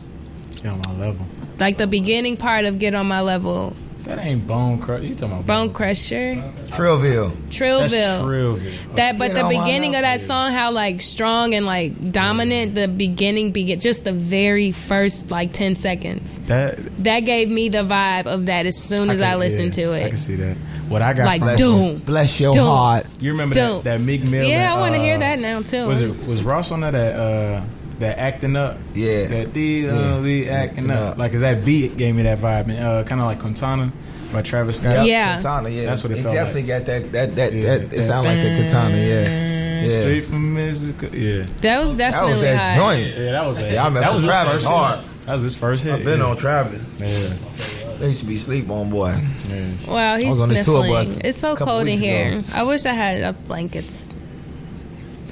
Get 0.56 0.68
on 0.68 0.82
my 0.88 0.94
level. 0.98 1.26
Like 1.60 1.78
the 1.78 1.86
beginning 1.88 2.38
part 2.38 2.65
of 2.65 2.80
Get 2.80 2.95
on 2.95 3.06
My 3.07 3.22
Level. 3.22 3.76
That 4.04 4.20
ain't 4.20 4.46
Bone 4.46 4.80
Crusher. 4.80 5.06
You 5.06 5.16
talking 5.16 5.38
about 5.38 5.48
Bone 5.48 5.74
Crusher. 5.74 6.36
Trillville. 6.68 7.32
Trillville. 7.50 7.90
That's 7.90 8.22
Trillville. 8.22 8.96
That, 8.96 9.18
but 9.18 9.34
the 9.34 9.46
beginning 9.48 9.96
of 9.96 10.02
that 10.02 10.20
song, 10.20 10.52
how 10.52 10.72
like 10.72 11.02
strong 11.02 11.54
and 11.54 11.66
like 11.66 12.12
dominant. 12.12 12.76
The 12.76 12.88
beginning, 12.88 13.52
begin 13.52 13.80
just 13.80 14.04
the 14.04 14.12
very 14.14 14.72
first 14.72 15.32
like 15.32 15.54
ten 15.54 15.76
seconds. 15.76 16.40
That 16.48 16.78
That 17.04 17.22
gave 17.22 17.50
me 17.50 17.70
the 17.70 17.84
vibe 17.84 18.26
of 18.26 18.48
that 18.48 18.66
as 18.66 18.78
soon 18.78 19.10
as 19.10 19.22
I, 19.22 19.32
can- 19.32 19.40
listened 19.40 19.78
yeah, 19.78 19.84
to 19.86 19.92
it. 19.94 20.06
I 20.06 20.08
can 20.10 20.18
see 20.18 20.36
that. 20.36 20.58
What 20.90 21.02
I 21.02 21.14
got 21.14 21.26
Like, 21.26 21.42
from 21.42 21.56
doom. 21.56 22.00
Bless 22.00 22.40
your 22.42 22.54
Doom. 22.54 22.66
heart. 22.68 23.06
You 23.20 23.32
remember 23.32 23.56
Doom. 23.56 23.82
that, 23.84 24.00
that 24.00 24.02
Meek 24.02 24.30
Mill? 24.30 24.44
Yeah, 24.48 24.70
that, 24.70 24.78
I 24.78 24.80
want 24.80 24.96
to 24.96 25.00
uh, 25.00 25.04
hear 25.04 25.18
that 25.18 25.40
now 25.40 25.62
too. 25.62 25.88
Was 25.88 26.02
it 26.02 26.28
was 26.28 26.44
Ross 26.44 26.72
on 26.72 26.82
that 26.82 26.92
that 26.92 27.16
uh 27.16 27.66
that 28.04 28.20
acting 28.20 28.56
up? 28.56 28.78
Yeah. 28.94 29.28
That 29.28 29.54
these 29.54 29.92
uh, 29.92 29.96
Yeah. 29.96 30.22
we 30.22 30.48
acting 30.50 30.78
Acting 30.86 30.92
up. 30.92 31.12
Up. 31.14 31.18
Like, 31.18 31.32
cause 31.32 31.42
that 31.42 31.66
beat 31.66 31.98
gave 31.98 32.16
me 32.16 32.22
that 32.24 32.38
vibe, 32.38 32.70
and 32.70 32.80
uh, 32.80 33.04
kind 33.04 33.20
of 33.22 33.26
like 33.28 33.40
Quintana 33.40 33.92
by 34.32 34.42
Travis 34.42 34.78
Scott. 34.78 35.06
Yeah. 35.06 35.36
Katana, 35.38 35.70
yeah. 35.70 35.86
That's 35.86 36.04
what 36.04 36.12
it 36.12 36.18
He 36.18 36.24
felt 36.24 36.36
definitely 36.36 36.64
got 36.64 36.86
that. 36.86 37.12
That 37.12 37.36
that 37.36 37.54
Yeah, 37.54 37.78
that. 37.78 37.94
It 37.94 38.02
sound 38.04 38.26
like 38.26 38.38
a 38.40 38.62
katana. 38.64 38.96
Yeah. 38.96 39.84
Yeah. 39.84 40.02
Straight 40.02 40.26
from 40.26 40.54
Mexico. 40.54 41.08
Yeah. 41.12 41.46
That 41.62 41.80
was 41.82 41.98
definitely 41.98 41.98
That 41.98 41.98
definitely 41.98 42.32
was 42.32 42.40
that 42.42 42.58
high. 42.58 42.78
joint. 42.78 43.18
Yeah, 43.18 43.32
that 43.34 43.46
was 43.46 43.58
that. 43.60 43.72
Yeah, 43.74 43.86
I 43.86 43.90
mess 43.90 44.04
that 44.04 44.10
with 44.12 44.16
was 44.16 44.26
Travis 44.26 44.52
first 44.54 44.66
hard. 44.68 45.00
hit. 45.00 45.08
That 45.26 45.34
was 45.34 45.44
his 45.44 45.56
first 45.56 45.84
hit. 45.84 45.94
I've 45.94 46.06
been 46.06 46.20
yeah. 46.20 46.26
on 46.26 46.38
Travis. 46.38 46.82
Yeah. 47.00 47.96
They 48.00 48.08
used 48.08 48.22
to 48.22 48.26
be 48.26 48.38
sleep 48.38 48.70
on 48.70 48.90
boy. 48.90 49.14
yeah. 49.50 49.70
Wow, 49.88 50.18
he's 50.18 50.28
was 50.28 50.42
on 50.42 50.50
this 50.50 50.66
tour 50.66 50.82
bus 50.88 51.20
it's 51.20 51.38
so 51.38 51.56
cold 51.56 51.88
in 51.88 51.98
here. 52.00 52.40
ago. 52.40 52.44
I 52.56 52.64
wish 52.64 52.86
I 52.86 52.94
had 52.94 53.24
uh, 53.24 53.32
blankets. 53.48 54.10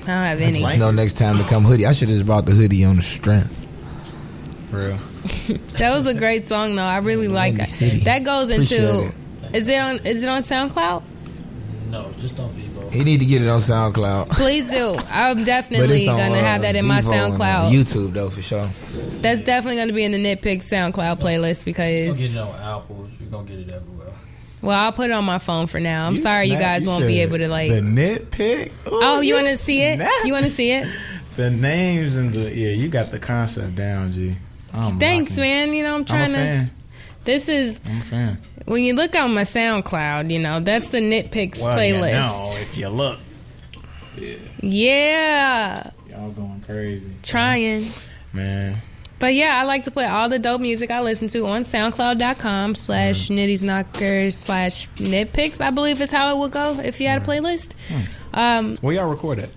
I 0.04 0.06
don't 0.06 0.08
have 0.08 0.42
any. 0.42 0.60
I 0.60 0.62
Just 0.62 0.78
know 0.78 0.92
next 0.92 1.18
time 1.18 1.38
to 1.38 1.44
come 1.44 1.64
hoodie. 1.64 1.86
I 1.86 1.92
should 1.92 2.10
have 2.10 2.18
just 2.18 2.26
brought 2.26 2.46
the 2.46 2.54
hoodie 2.54 2.84
on 2.86 2.96
the 2.98 3.02
strength. 3.02 3.68
For 4.68 4.78
real. 4.78 4.98
That 5.78 5.92
was 5.98 6.08
a 6.08 6.18
great 6.18 6.48
song 6.48 6.76
though. 6.76 6.84
I 6.84 7.00
really 7.00 7.28
like 7.28 7.52
Windy 7.54 7.64
it. 7.64 7.68
City. 7.68 7.98
That 8.00 8.24
goes 8.24 8.50
into. 8.50 9.08
Appreciate 9.08 9.56
Is 9.56 9.70
it 9.70 9.80
on? 9.82 10.06
Is 10.06 10.24
it 10.24 10.30
on 10.30 10.42
SoundCloud? 10.42 11.08
No, 11.90 12.12
just 12.20 12.40
on 12.40 12.50
Vivo. 12.52 12.90
He 12.90 13.04
need 13.04 13.20
to 13.20 13.26
get 13.26 13.42
it 13.42 13.50
on 13.50 13.60
SoundCloud. 13.60 14.30
Please 14.32 14.72
do. 14.72 14.96
I'm 15.12 15.44
definitely 15.44 16.08
on, 16.08 16.18
gonna 16.18 16.36
uh, 16.36 16.44
have 16.44 16.62
that 16.64 16.76
in 16.76 16.86
my 16.86 17.02
Vivo 17.02 17.12
and, 17.14 17.34
uh, 17.34 17.38
SoundCloud. 17.38 17.70
YouTube 17.72 18.14
though 18.14 18.30
for 18.30 18.42
sure. 18.42 18.70
That's 19.22 19.44
definitely 19.44 19.78
gonna 19.78 19.94
be 19.94 20.04
in 20.06 20.12
the 20.14 20.24
Nitpick 20.24 20.58
SoundCloud 20.60 21.20
playlist 21.20 21.66
You're 21.66 21.74
gonna 21.74 21.90
get 21.92 22.06
because. 22.08 22.36
it 22.36 22.40
on 22.40 22.56
Apples. 22.60 23.12
You're 23.20 23.30
gonna 23.30 23.48
get 23.48 23.60
it 23.60 23.70
everywhere. 23.70 24.01
Well, 24.62 24.80
I'll 24.80 24.92
put 24.92 25.10
it 25.10 25.14
on 25.14 25.26
my 25.26 25.40
phone 25.40 25.68
for 25.68 25.80
now. 25.80 26.06
I'm 26.08 26.14
You 26.14 26.20
sorry 26.20 26.46
you 26.48 26.52
snap- 26.58 26.62
guys 26.62 26.88
won't 26.88 27.08
be 27.08 27.20
able 27.22 27.38
to 27.40 27.48
like. 27.48 27.72
the 27.72 27.82
nitpick. 27.82 28.68
Ooh, 28.88 29.00
oh, 29.02 29.20
you 29.22 29.34
want 29.36 29.48
to 29.48 29.56
see 29.58 29.82
it? 29.84 30.00
You 30.24 30.34
want 30.34 30.46
to 30.46 30.52
see 30.52 30.72
it? 30.72 30.88
The 31.38 31.50
names 31.50 32.18
and 32.18 32.34
the 32.34 32.54
yeah, 32.54 32.74
you 32.74 32.90
got 32.90 33.10
the 33.12 33.18
concept 33.18 33.76
down, 33.76 34.12
G. 34.12 34.36
I'm 34.74 35.00
Thanks, 35.00 35.32
rocking. 35.32 35.44
man. 35.44 35.74
You 35.74 35.84
know 35.84 35.90
I'm 35.92 35.96
I'm 35.96 36.02
a 36.02 36.06
trying 36.06 36.32
to. 36.32 36.38
fan. 36.38 36.72
This 37.24 37.48
is 37.48 37.80
I'm 37.86 38.00
a 38.00 38.04
fan. 38.04 38.38
when 38.66 38.84
you 38.84 38.94
look 38.96 39.16
on 39.16 39.34
my 39.34 39.44
SoundCloud. 39.44 40.30
You 40.30 40.40
know 40.40 40.60
that's 40.60 40.90
the 40.90 41.00
Nitpicks 41.00 41.62
Well, 41.62 41.84
you 41.86 41.94
playlist. 41.96 42.12
know, 42.58 42.62
if 42.62 42.78
you 42.78 42.90
look, 42.90 43.18
Yeah, 44.62 45.90
y'all 46.10 46.32
going 46.32 46.62
crazy, 46.68 47.12
trying. 47.24 47.86
man. 48.34 48.78
But 49.22 49.36
yeah, 49.36 49.52
I 49.62 49.64
like 49.66 49.84
to 49.86 49.92
put 49.92 50.06
all 50.06 50.28
the 50.30 50.40
dope 50.40 50.60
music 50.60 50.90
I 50.92 51.00
listen 51.02 51.28
to 51.30 51.46
on 51.46 51.62
SoundCloud.com 51.64 52.76
slash 52.76 53.30
nitties 53.30 53.64
knockers 53.64 54.36
slash 54.36 54.90
nitpicks. 54.96 55.62
I 55.62 55.70
believe 55.70 56.02
is 56.02 56.12
how 56.12 56.36
it 56.36 56.40
would 56.40 56.52
go 56.52 56.80
if 56.84 57.00
you 57.00 57.08
had 57.08 57.22
a 57.22 57.26
playlist. 57.26 57.74
Um, 58.34 58.76
Where 58.78 58.96
y'all 58.96 59.08
record 59.10 59.40
it? 59.40 59.54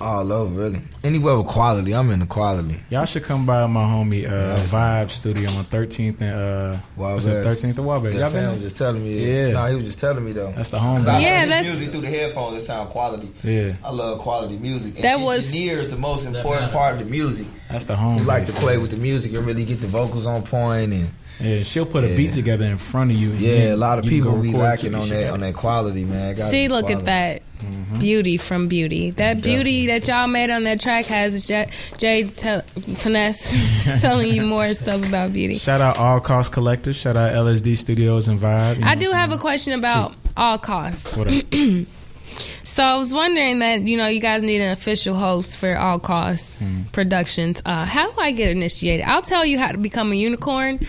All 0.00 0.32
over 0.32 0.54
really. 0.62 0.80
Anywhere 1.02 1.36
with 1.38 1.46
quality, 1.46 1.94
I'm 1.94 2.10
in 2.10 2.18
the 2.20 2.26
quality. 2.26 2.80
Y'all 2.90 3.04
should 3.04 3.22
come 3.22 3.46
by 3.46 3.66
my 3.66 3.82
homie 3.84 4.26
uh, 4.26 4.56
Vibe 4.56 5.10
Studio 5.10 5.48
on 5.52 5.64
13th 5.64 6.20
and 6.20 6.34
uh, 6.34 6.76
what's 6.96 7.26
it? 7.26 7.44
13th 7.46 7.64
and 7.64 7.76
Wahlberg. 7.76 8.14
Y'all 8.14 8.28
fam 8.30 8.32
been 8.32 8.50
was 8.50 8.58
there? 8.58 8.68
just 8.68 8.76
telling 8.76 9.02
me. 9.02 9.18
Yeah. 9.24 9.52
No, 9.52 9.64
he 9.66 9.76
was 9.76 9.86
just 9.86 10.00
telling 10.00 10.24
me 10.24 10.32
though. 10.32 10.50
That's 10.52 10.70
the 10.70 10.78
home. 10.78 10.96
'Cause 10.96 11.08
I 11.08 11.20
Yeah, 11.20 11.26
yeah, 11.40 11.46
that's- 11.46 11.62
music 11.64 11.90
through 11.92 12.00
the 12.02 12.08
headphones. 12.08 12.56
It 12.56 12.64
sound 12.66 12.90
quality. 12.90 13.30
Yeah, 13.44 13.74
I 13.84 13.90
love 13.92 14.18
quality 14.18 14.56
music. 14.58 14.96
And 14.96 15.04
That 15.04 15.20
was- 15.20 15.46
engineer 15.46 15.80
is 15.80 15.90
the 15.90 15.96
most 15.98 16.26
important 16.26 16.72
part 16.72 16.94
of 16.94 16.98
the 17.00 17.04
music. 17.06 17.46
That's 17.74 17.86
the 17.86 17.96
home. 17.96 18.18
You 18.18 18.24
like 18.24 18.46
to 18.46 18.52
play 18.52 18.78
with 18.78 18.90
the 18.92 18.96
music 18.96 19.34
and 19.34 19.44
really 19.46 19.64
get 19.64 19.80
the 19.80 19.86
vocals 19.88 20.26
on 20.26 20.42
point 20.42 20.92
and 20.92 21.10
Yeah, 21.40 21.62
she'll 21.64 21.84
put 21.86 22.04
a 22.04 22.16
beat 22.16 22.32
together 22.32 22.64
in 22.64 22.78
front 22.78 23.10
of 23.10 23.16
you. 23.16 23.30
and 23.32 23.40
yeah, 23.40 23.74
a 23.74 23.76
lot 23.76 23.98
of 23.98 24.04
people 24.04 24.32
go 24.32 24.40
be 24.42 24.52
lacking 24.52 24.94
on 24.94 25.08
that 25.08 25.30
on 25.30 25.40
that 25.40 25.54
quality, 25.54 26.04
man. 26.04 26.34
Gotta 26.34 26.48
see, 26.50 26.68
look 26.68 26.86
quality. 26.86 27.00
at 27.00 27.04
that 27.06 27.42
Mm-hmm. 27.64 27.98
beauty 27.98 28.36
from 28.36 28.68
beauty. 28.68 29.10
That 29.12 29.40
beauty 29.40 29.86
that 29.86 30.06
y'all 30.06 30.26
made 30.28 30.50
on 30.50 30.64
that 30.64 30.80
track 30.80 31.06
has 31.06 31.46
J- 31.46 31.70
Jay 31.96 32.24
tell, 32.24 32.60
finesse 32.60 34.00
telling 34.02 34.30
you 34.30 34.42
more 34.42 34.70
stuff 34.74 35.06
about 35.08 35.32
beauty. 35.32 35.54
Shout 35.54 35.80
out 35.80 35.96
All 35.96 36.20
Cost 36.20 36.52
Collectors. 36.52 36.96
Shout 36.96 37.16
out 37.16 37.32
LSD 37.32 37.76
Studios 37.78 38.28
and 38.28 38.38
Vibe. 38.38 38.82
I 38.82 38.94
do 38.96 39.10
have 39.12 39.32
a 39.32 39.38
question 39.38 39.72
about 39.78 40.14
all 40.36 40.58
costs. 40.58 41.16
saying? 42.36 42.48
What 42.50 42.60
up? 42.60 42.66
So 42.66 42.82
I 42.82 42.96
was 42.98 43.12
wondering 43.14 43.58
that 43.60 43.82
you 43.82 43.96
know 43.96 44.06
you 44.08 44.20
guys 44.20 44.42
need 44.42 44.60
an 44.60 44.72
official 44.72 45.14
host 45.14 45.56
for 45.56 45.76
All 45.76 45.98
Cost 45.98 46.54
Hmm. 46.54 46.82
Productions. 46.92 47.60
Uh, 47.64 47.84
how 47.84 48.10
do 48.10 48.20
I 48.20 48.30
get 48.32 48.50
initiated? 48.50 49.06
I'll 49.06 49.22
tell 49.22 49.44
you 49.44 49.58
how 49.58 49.70
to 49.72 49.78
become 49.78 50.12
a 50.12 50.14
unicorn. 50.16 50.80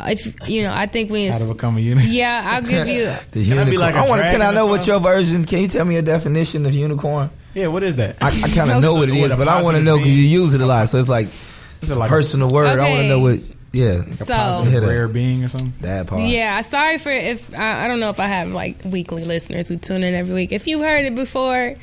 Uh, 0.00 0.08
if 0.10 0.48
you 0.48 0.62
know, 0.62 0.72
I 0.72 0.86
think 0.86 1.10
we. 1.10 1.26
How 1.26 1.38
to 1.38 1.52
become 1.54 1.76
a 1.76 1.80
unicorn? 1.80 2.12
Yeah, 2.12 2.42
I'll 2.54 2.62
give 2.62 2.86
you. 2.86 3.12
The 3.32 3.44
Can 3.48 3.58
I 3.58 3.64
be 3.64 3.72
unicorn. 3.72 3.78
like 3.80 3.94
a 3.94 3.98
I 3.98 4.08
want 4.08 4.20
to. 4.22 4.28
Can 4.30 4.42
I 4.42 4.52
know 4.52 4.66
what 4.66 4.86
your 4.86 5.00
version? 5.00 5.44
Can 5.44 5.60
you 5.62 5.68
tell 5.68 5.84
me 5.84 5.96
a 5.96 6.02
definition 6.02 6.66
of 6.66 6.72
unicorn? 6.74 7.30
Yeah, 7.54 7.66
what 7.66 7.82
is 7.82 7.96
that? 7.96 8.16
I, 8.22 8.28
I 8.28 8.48
kind 8.54 8.70
of 8.70 8.80
know 8.82 8.94
what 8.94 9.08
it 9.08 9.12
What 9.12 9.20
is, 9.26 9.34
a 9.34 9.36
but 9.36 9.48
I 9.48 9.62
want 9.62 9.76
to 9.76 9.82
know 9.82 9.96
because 9.98 10.16
you 10.16 10.24
use 10.40 10.54
it 10.54 10.60
a 10.60 10.66
lot. 10.66 10.88
So 10.88 10.98
it's 10.98 11.08
like 11.08 11.26
Is 11.26 11.34
it's 11.82 11.90
a 11.90 11.98
like- 11.98 12.08
personal 12.08 12.48
word. 12.48 12.66
I 12.66 12.88
want 12.88 13.02
to 13.02 13.08
know 13.08 13.20
what 13.20 13.40
Yeah, 13.72 14.02
So- 14.02 14.34
positive 14.34 14.88
rare 14.88 15.08
being 15.08 15.44
or 15.44 15.48
something. 15.48 15.72
That 15.80 16.06
part. 16.06 16.22
Yeah, 16.22 16.60
sorry 16.60 16.98
for 16.98 17.10
if 17.10 17.54
I, 17.58 17.84
I 17.84 17.88
don't 17.88 18.00
know 18.00 18.10
if 18.10 18.20
I 18.20 18.26
have 18.26 18.52
like 18.52 18.76
weekly 18.84 19.24
listeners 19.24 19.68
who 19.68 19.76
tune 19.76 20.02
in 20.04 20.14
every 20.14 20.34
week. 20.34 20.52
If 20.52 20.66
you've 20.66 20.82
heard 20.82 21.04
it 21.04 21.14
before, 21.14 21.74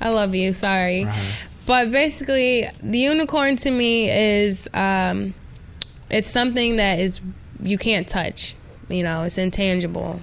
I 0.00 0.08
love 0.08 0.34
you. 0.34 0.52
Sorry, 0.52 1.06
but 1.64 1.92
basically, 1.92 2.68
the 2.82 2.98
unicorn 2.98 3.56
to 3.56 3.70
me 3.70 4.10
is 4.10 4.68
um, 4.74 5.34
it's 6.10 6.28
something 6.28 6.76
that 6.76 6.98
is 6.98 7.20
you 7.62 7.78
can't 7.78 8.08
touch. 8.08 8.54
You 8.88 9.02
know, 9.02 9.22
it's 9.22 9.38
intangible. 9.38 10.20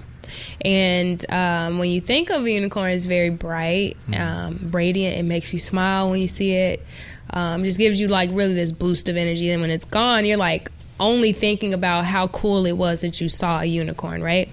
And 0.62 1.24
um, 1.30 1.78
when 1.78 1.90
you 1.90 2.00
think 2.00 2.30
of 2.30 2.44
a 2.44 2.50
unicorn, 2.50 2.90
it's 2.90 3.04
very 3.06 3.30
bright, 3.30 3.96
um, 4.16 4.70
radiant. 4.72 5.16
It 5.18 5.22
makes 5.24 5.52
you 5.52 5.60
smile 5.60 6.10
when 6.10 6.20
you 6.20 6.28
see 6.28 6.52
it. 6.52 6.82
Um, 7.30 7.64
just 7.64 7.78
gives 7.78 8.00
you 8.00 8.08
like 8.08 8.30
really 8.32 8.54
this 8.54 8.72
boost 8.72 9.08
of 9.08 9.16
energy. 9.16 9.50
And 9.50 9.60
when 9.60 9.70
it's 9.70 9.84
gone, 9.86 10.24
you're 10.24 10.36
like 10.38 10.70
only 11.00 11.32
thinking 11.32 11.74
about 11.74 12.04
how 12.04 12.28
cool 12.28 12.66
it 12.66 12.72
was 12.72 13.00
that 13.02 13.20
you 13.20 13.28
saw 13.28 13.60
a 13.60 13.64
unicorn, 13.64 14.22
right? 14.22 14.48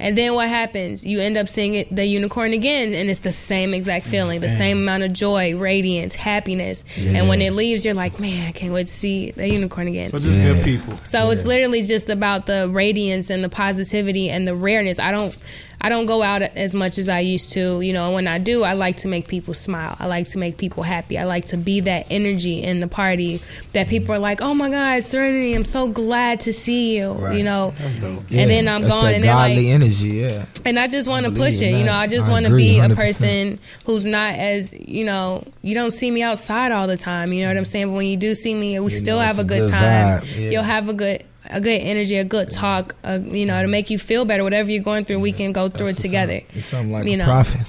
And 0.00 0.16
then 0.16 0.32
what 0.32 0.48
happens? 0.48 1.04
You 1.04 1.20
end 1.20 1.36
up 1.36 1.46
seeing 1.46 1.74
it, 1.74 1.94
the 1.94 2.06
unicorn 2.06 2.54
again, 2.54 2.94
and 2.94 3.10
it's 3.10 3.20
the 3.20 3.30
same 3.30 3.74
exact 3.74 4.06
feeling, 4.06 4.40
the 4.40 4.46
Man. 4.46 4.56
same 4.56 4.78
amount 4.78 5.02
of 5.02 5.12
joy, 5.12 5.54
radiance, 5.56 6.14
happiness. 6.14 6.82
Yeah. 6.96 7.18
And 7.18 7.28
when 7.28 7.42
it 7.42 7.52
leaves, 7.52 7.84
you're 7.84 7.92
like, 7.92 8.18
man, 8.18 8.48
I 8.48 8.52
can't 8.52 8.72
wait 8.72 8.86
to 8.86 8.92
see 8.92 9.30
the 9.32 9.46
unicorn 9.46 9.88
again. 9.88 10.06
So 10.06 10.18
just 10.18 10.40
good 10.40 10.64
people. 10.64 10.96
So 11.04 11.28
it's 11.30 11.44
literally 11.44 11.82
just 11.82 12.08
about 12.08 12.46
the 12.46 12.70
radiance 12.70 13.28
and 13.28 13.44
the 13.44 13.50
positivity 13.50 14.30
and 14.30 14.48
the 14.48 14.56
rareness. 14.56 14.98
I 14.98 15.10
don't 15.10 15.36
I 15.80 15.88
don't 15.88 16.06
go 16.06 16.22
out 16.22 16.42
as 16.42 16.74
much 16.74 16.98
as 16.98 17.08
I 17.08 17.20
used 17.20 17.52
to. 17.54 17.80
You 17.80 17.92
know, 17.92 18.12
when 18.12 18.26
I 18.26 18.38
do, 18.38 18.62
I 18.62 18.74
like 18.74 18.98
to 18.98 19.08
make 19.08 19.28
people 19.28 19.54
smile. 19.54 19.96
I 19.98 20.06
like 20.06 20.28
to 20.30 20.38
make 20.38 20.58
people 20.58 20.82
happy. 20.82 21.16
I 21.18 21.24
like 21.24 21.46
to 21.46 21.56
be 21.56 21.80
that 21.80 22.06
energy 22.10 22.62
in 22.62 22.80
the 22.80 22.88
party 22.88 23.40
that 23.72 23.88
people 23.88 24.14
are 24.14 24.18
like, 24.18 24.42
"Oh 24.42 24.52
my 24.54 24.68
God, 24.70 25.02
Serenity, 25.02 25.54
I'm 25.54 25.64
so 25.64 25.88
glad 25.88 26.40
to 26.40 26.52
see 26.52 26.96
you." 26.98 27.12
Right. 27.12 27.38
You 27.38 27.44
know, 27.44 27.72
That's 27.78 27.96
dope. 27.96 28.24
and 28.30 28.50
then 28.50 28.68
I'm 28.68 28.82
That's 28.82 28.94
gone, 28.94 29.14
and 29.14 29.24
they're 29.24 29.32
godly 29.32 29.56
like, 29.66 29.74
energy. 29.74 30.08
Yeah. 30.08 30.44
and 30.66 30.78
I 30.78 30.86
just 30.86 31.08
want 31.08 31.24
to 31.26 31.32
push 31.32 31.62
it. 31.62 31.72
You 31.78 31.84
know, 31.84 31.92
I 31.94 32.06
just 32.06 32.30
want 32.30 32.46
to 32.46 32.54
be 32.54 32.78
a 32.78 32.82
100%. 32.88 32.94
person 32.96 33.58
who's 33.86 34.06
not 34.06 34.34
as 34.34 34.74
you 34.74 35.04
know. 35.04 35.44
You 35.62 35.74
don't 35.74 35.90
see 35.92 36.10
me 36.10 36.22
outside 36.22 36.72
all 36.72 36.86
the 36.88 36.96
time. 36.96 37.32
You 37.32 37.42
know 37.42 37.48
what 37.48 37.56
I'm 37.56 37.64
saying? 37.64 37.86
But 37.88 37.94
when 37.94 38.06
you 38.06 38.16
do 38.16 38.34
see 38.34 38.54
me, 38.54 38.78
we 38.80 38.90
You 38.92 38.96
still 38.96 39.18
know, 39.18 39.24
have 39.24 39.38
a 39.38 39.44
good 39.44 39.62
good 39.62 39.70
time. 39.70 40.22
yeah. 40.36 40.50
You'll 40.50 40.62
have 40.62 40.88
a 40.88 40.94
good 40.94 41.24
a 41.50 41.60
good 41.60 41.80
energy, 41.80 42.16
a 42.16 42.24
good 42.24 42.50
talk. 42.50 42.94
Uh, 43.04 43.18
you 43.22 43.46
know, 43.46 43.60
to 43.60 43.68
make 43.68 43.90
you 43.90 43.98
feel 43.98 44.24
better. 44.24 44.42
Whatever 44.44 44.70
you're 44.70 44.82
going 44.82 45.04
through, 45.04 45.20
we 45.20 45.32
can 45.32 45.52
go 45.52 45.68
through 45.68 45.88
it 45.88 45.98
together. 45.98 46.40
You're 46.54 46.62
something 46.62 46.92
like 46.92 47.06
You 47.06 47.14
a 47.14 47.16
know. 47.18 47.24
prophet. 47.24 47.66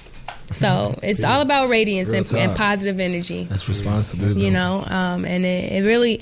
So 0.51 0.99
it's 1.01 1.23
all 1.23 1.39
about 1.41 1.69
radiance 1.69 2.11
and, 2.11 2.29
and 2.33 2.57
positive 2.57 2.99
energy 2.99 3.45
That's 3.45 3.69
responsible. 3.69 4.27
you 4.31 4.51
know 4.51 4.83
um, 4.85 5.23
and 5.23 5.45
it, 5.45 5.71
it 5.71 5.85
really 5.85 6.19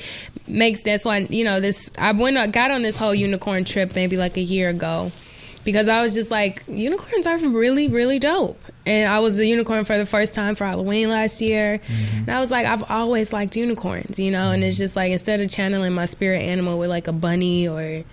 makes 0.48 0.84
that's 0.84 1.04
why 1.04 1.18
you 1.32 1.44
know 1.44 1.60
this 1.60 1.90
i 1.98 2.12
went 2.12 2.38
I 2.38 2.46
got 2.46 2.70
on 2.70 2.84
this 2.84 2.96
whole 2.96 3.16
unicorn 3.16 3.66
trip 3.66 3.96
maybe 3.96 4.18
like 4.18 4.38
a 4.38 4.42
year 4.42 4.70
ago 4.70 5.12
because 5.64 5.90
i 5.90 6.04
was 6.04 6.14
just 6.14 6.30
like 6.30 6.64
unicorns 6.68 7.26
are 7.26 7.40
really 7.40 7.88
really 7.88 8.20
dope 8.20 8.62
and 8.90 9.12
i 9.12 9.20
was 9.20 9.40
a 9.40 9.46
unicorn 9.46 9.86
for 9.86 9.98
the 9.98 10.06
first 10.06 10.34
time 10.34 10.56
for 10.56 10.66
halloween 10.66 11.10
last 11.10 11.42
year. 11.42 11.80
Mm-hmm. 11.80 12.18
And 12.20 12.32
i 12.32 12.40
was 12.40 12.52
like 12.52 12.66
i've 12.66 12.84
always 12.90 13.32
liked 13.32 13.56
unicorns 13.56 14.20
you 14.20 14.32
know? 14.32 14.52
And 14.52 14.64
it's 14.64 14.76
mm-hmm. 14.76 14.84
just 14.84 14.96
like 14.96 15.12
instead 15.12 15.42
of 15.42 15.50
channeling 15.50 15.94
my 15.94 16.06
spirit 16.06 16.42
animal 16.42 16.78
with 16.80 16.90
like 16.90 17.08
a 17.08 17.14
bunny 17.14 17.68
or 17.68 18.04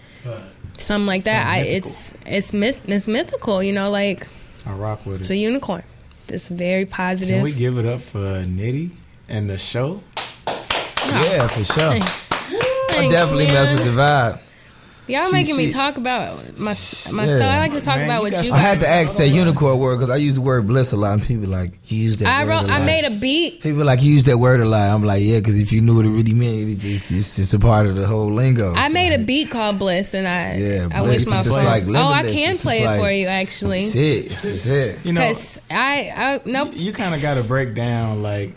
something 0.78 1.07
like 1.07 1.24
that 1.24 1.47
I, 1.47 1.59
it's 1.61 2.12
it's 2.27 2.53
myth, 2.53 2.81
it's 2.86 3.09
mythical 3.09 3.62
you 3.62 3.73
know? 3.73 3.90
Like 3.90 4.27
I 4.66 4.73
rock 4.73 5.07
with 5.07 5.20
it's 5.20 5.31
it. 5.31 5.35
a 5.35 5.36
unicorn. 5.36 5.85
It's 6.28 6.48
very 6.48 6.86
positive. 6.86 7.36
Can 7.36 7.44
we 7.44 7.53
give 7.53 7.78
it 7.78 7.86
up 7.86 8.01
for 8.01 8.19
Nitty 8.19 8.90
and 9.28 9.48
the 9.48 9.59
show? 9.59 10.03
Yeah, 10.47 11.47
for 11.47 11.65
sure. 11.65 11.93
I 12.98 13.09
definitely 13.11 13.47
mess 13.47 13.73
with 13.73 13.85
the 13.85 14.01
vibe. 14.01 14.40
Y'all 15.09 15.27
She- 15.27 15.33
making 15.33 15.57
me 15.57 15.70
talk 15.70 15.97
about 15.97 16.37
my 16.59 16.70
myself. 16.70 17.16
Yeah. 17.41 17.47
I 17.57 17.59
like 17.61 17.73
to 17.73 17.81
talk 17.81 17.97
Man, 17.99 18.07
about 18.07 18.16
you 18.19 18.23
what 18.24 18.33
got 18.33 18.45
you. 18.47 18.53
I 18.53 18.59
had 18.59 18.81
to 18.81 18.89
ask 18.89 19.16
that 19.19 19.28
unicorn 19.28 19.78
word 19.78 19.99
because 20.01 20.11
I 20.12 20.16
use 20.16 20.35
the 20.35 20.41
word 20.41 20.66
bliss 20.66 20.93
a 20.93 20.97
lot, 20.97 21.12
and 21.15 21.23
people 21.23 21.47
like 21.49 21.73
you 21.85 21.99
use 22.05 22.16
that. 22.19 22.27
I 22.28 22.43
word 22.45 22.51
wrote. 22.51 22.65
a 22.65 22.66
lot. 22.66 22.81
I 22.81 22.87
made 22.87 23.05
a 23.05 23.11
beat. 23.20 23.62
People 23.62 23.85
like 23.85 24.03
you 24.03 24.12
use 24.12 24.24
that 24.24 24.39
word 24.39 24.59
a 24.61 24.65
lot. 24.65 24.91
I'm 24.93 25.05
like, 25.05 25.23
yeah, 25.23 25.39
because 25.39 25.59
if 25.61 25.73
you 25.73 25.81
knew 25.81 25.97
what 25.97 26.07
it 26.07 26.11
really 26.11 26.35
meant, 26.35 26.69
it 26.70 26.78
just, 26.78 27.12
it's 27.12 27.37
just 27.37 27.55
a 27.55 27.59
part 27.61 27.87
of 27.87 27.95
the 27.95 28.07
whole 28.07 28.31
lingo. 28.33 28.74
I 28.74 28.89
made 28.89 29.12
a 29.12 29.19
beat 29.23 29.49
called 29.51 29.78
Bliss, 29.78 30.12
and 30.15 30.27
I. 30.27 30.57
Yeah, 30.57 30.89
I 30.93 31.01
Bliss 31.03 31.27
wish 31.27 31.31
my 31.31 31.39
is 31.39 31.45
just 31.45 31.57
phone. 31.57 31.65
like 31.66 31.85
oh, 31.87 32.09
I 32.09 32.23
can 32.23 32.51
It's 32.51 32.62
play 32.62 32.81
just 32.81 32.99
it 32.99 33.01
for 33.01 33.11
you 33.12 33.27
actually. 33.28 33.81
That's 33.83 33.95
it. 33.95 34.23
That's 34.43 34.66
it. 34.66 35.05
You 35.07 35.12
know, 35.12 35.20
Because 35.20 35.59
I, 35.70 36.12
I 36.16 36.41
nope. 36.47 36.70
you 36.74 36.93
kind 36.93 37.15
of 37.15 37.23
got 37.23 37.35
to 37.35 37.45
break 37.45 37.74
down 37.74 38.23
like 38.23 38.55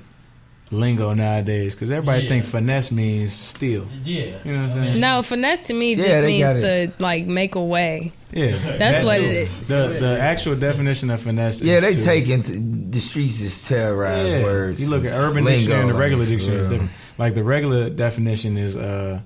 lingo 0.72 1.14
nowadays 1.14 1.74
because 1.74 1.92
everybody 1.92 2.24
Yeah. 2.24 2.30
think 2.30 2.46
finesse 2.46 2.92
means 2.92 3.34
steal. 3.34 3.88
Yeah. 4.04 4.26
You 4.46 4.52
know 4.54 4.62
what 4.62 4.70
I'm 4.70 4.84
saying? 4.84 5.00
No, 5.00 5.22
finesse 5.24 5.62
to 5.68 5.74
me 5.74 5.92
Yeah, 5.92 6.04
just 6.04 6.22
they 6.22 6.28
means 6.44 6.62
to 6.62 6.92
like 7.00 7.26
make 7.26 7.56
a 7.56 7.64
way. 7.64 8.12
Yeah, 8.32 8.52
That's 8.78 8.98
that 9.00 9.06
what 9.06 9.18
too. 9.18 9.24
it 9.24 9.36
is. 9.36 9.50
The 9.68 9.98
the 10.00 10.20
actual 10.22 10.56
definition 10.56 11.10
of 11.10 11.20
finesse. 11.20 11.62
Yeah, 11.64 11.78
is 11.78 11.84
they 11.84 11.96
to- 11.96 12.04
take 12.06 12.30
into 12.30 12.60
the 12.92 13.00
streets 13.00 13.40
just 13.40 13.68
terrorize 13.68 14.28
Yeah. 14.28 14.44
words. 14.44 14.80
You 14.82 14.90
look 14.90 15.04
at 15.06 15.14
urban 15.14 15.44
lingo, 15.44 15.52
dictionary 15.58 15.82
and 15.82 15.90
the 15.90 15.94
regular 15.96 16.26
for 16.26 16.30
dictionary 16.32 16.62
is 16.62 16.68
different. 16.68 16.92
Like 17.18 17.34
the 17.34 17.44
regular 17.44 17.90
definition 17.90 18.58
is 18.58 18.76
uh, 18.78 19.22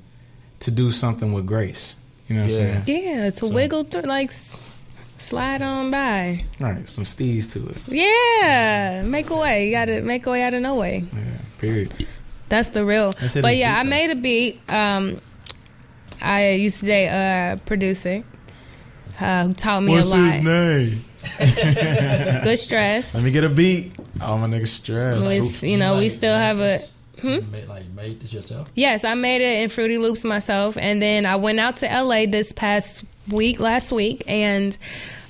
to 0.62 0.72
do 0.72 0.92
something 0.92 1.34
with 1.34 1.46
grace. 1.46 1.98
You 2.30 2.38
know 2.38 2.44
what 2.44 2.52
Yeah. 2.54 2.76
I'm 2.78 2.86
saying? 2.86 3.04
Yeah, 3.06 3.30
to 3.32 3.48
wiggle 3.48 3.84
through, 3.84 4.04
like 4.04 4.30
s- 4.30 4.63
slide 5.18 5.62
on 5.62 5.92
by. 5.92 6.44
Right, 6.60 6.88
some 6.88 7.04
steez 7.04 7.50
to 7.52 7.68
it. 7.68 7.88
Yeah, 7.88 9.04
make 9.04 9.30
a 9.30 9.38
way. 9.38 9.68
You 9.68 9.72
gotta 9.72 10.02
make 10.02 10.26
a 10.26 10.32
way 10.32 10.44
out 10.44 10.54
of 10.54 10.62
no 10.62 10.76
way. 10.76 11.06
Yeah, 11.14 11.22
period. 11.60 12.06
That's 12.50 12.70
the 12.70 12.86
real. 12.86 13.14
That's 13.14 13.42
But 13.42 13.58
yeah, 13.58 13.82
deep, 13.82 13.86
I 13.86 13.90
made 13.90 14.12
a 14.12 14.16
beat. 14.16 14.62
Um, 14.70 15.20
I 16.22 16.52
used 16.52 16.80
to 16.82 16.86
date 16.86 17.08
a 17.08 17.60
producer 17.66 18.24
uh, 19.20 19.48
who 19.48 19.54
taught 19.54 19.82
me 19.82 19.94
What's 19.94 20.12
a 20.14 20.16
lot. 20.16 20.24
What's 20.24 20.36
his 20.36 20.42
name? 20.44 21.06
Good 22.44 22.60
stress. 22.60 23.16
Let 23.16 23.24
me 23.24 23.32
get 23.32 23.44
a 23.44 23.50
beat. 23.50 23.94
Oh 24.22 24.38
my 24.38 24.48
nigga 24.48 24.68
stress. 24.68 25.62
We 25.62 25.72
you 25.72 25.78
know, 25.78 25.98
we 25.98 26.10
still 26.10 26.36
have 26.36 26.60
a. 26.60 26.80
Hmm? 27.22 27.52
Made, 27.52 27.68
like 27.70 27.90
made 27.90 28.20
this 28.20 28.34
yourself. 28.34 28.68
Yes, 28.76 29.06
I 29.06 29.14
made 29.14 29.42
it 29.42 29.64
in 29.64 29.70
Fruity 29.70 29.98
Loops 29.98 30.26
myself, 30.26 30.78
and 30.78 31.02
then 31.02 31.26
I 31.26 31.38
went 31.38 31.60
out 31.60 31.78
to 31.78 31.86
LA 31.86 32.26
this 32.26 32.52
past 32.52 33.06
week, 33.30 33.60
last 33.60 33.92
week, 33.92 34.24
and 34.28 34.78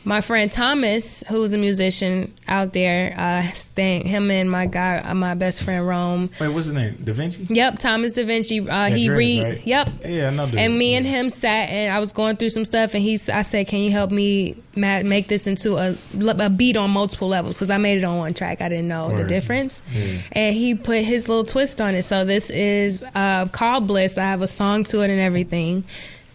my 0.06 0.20
friend 0.20 0.52
Thomas, 0.52 1.24
who's 1.30 1.54
a 1.54 1.58
musician 1.58 2.34
out 2.46 2.74
there, 2.74 3.16
uh, 3.18 3.42
staying 3.54 4.06
him 4.06 4.30
and 4.32 4.52
my 4.52 4.66
guy, 4.66 4.98
uh, 4.98 5.14
my 5.14 5.34
best 5.34 5.64
friend 5.64 5.88
Rome. 5.88 6.30
Wait, 6.42 6.50
what's 6.50 6.66
his 6.66 6.74
name? 6.74 6.98
Da 7.02 7.14
Vinci. 7.14 7.48
Yep, 7.50 7.80
Thomas 7.80 8.12
Da 8.12 8.26
Vinci. 8.26 8.68
Uh, 8.68 8.90
he 8.90 9.10
read. 9.10 9.44
right? 9.46 9.66
Yep. 9.66 9.90
Yeah, 10.06 10.28
I 10.28 10.32
know. 10.32 10.46
dude. 10.48 10.60
And 10.60 10.78
me 10.78 10.96
and 10.96 11.06
him 11.08 11.30
sat, 11.30 11.70
and 11.70 11.94
I 11.94 12.00
was 12.02 12.12
going 12.12 12.36
through 12.36 12.50
some 12.50 12.66
stuff, 12.66 12.96
and 12.96 13.02
he, 13.02 13.14
I 13.32 13.44
said, 13.44 13.66
"Can 13.70 13.80
you 13.80 13.92
help 13.92 14.12
me 14.12 14.58
ma- 14.76 15.04
make 15.04 15.28
this 15.28 15.48
into 15.48 15.78
a, 15.78 15.96
a 16.20 16.50
beat 16.50 16.76
on 16.76 16.92
multiple 16.92 17.30
levels?" 17.30 17.56
Because 17.56 17.72
I 17.72 17.78
made 17.78 17.98
it 17.98 18.04
on 18.04 18.18
one 18.18 18.34
track, 18.34 18.60
I 18.62 18.68
didn't 18.68 18.90
know 18.90 19.16
the 19.16 19.24
difference, 19.24 19.84
Yeah. 19.94 20.18
and 20.34 20.54
he 20.54 20.76
put 20.76 21.00
his 21.04 21.30
little 21.30 21.46
twist 21.46 21.80
on 21.80 21.96
it. 21.96 22.04
So 22.04 22.26
this 22.26 22.50
is 22.50 23.06
uh, 23.16 23.46
called 23.46 23.88
Bliss. 23.88 24.18
I 24.18 24.24
have 24.24 24.42
a 24.42 24.48
song 24.48 24.84
to 24.86 25.00
it 25.00 25.10
and 25.10 25.22
everything. 25.22 25.86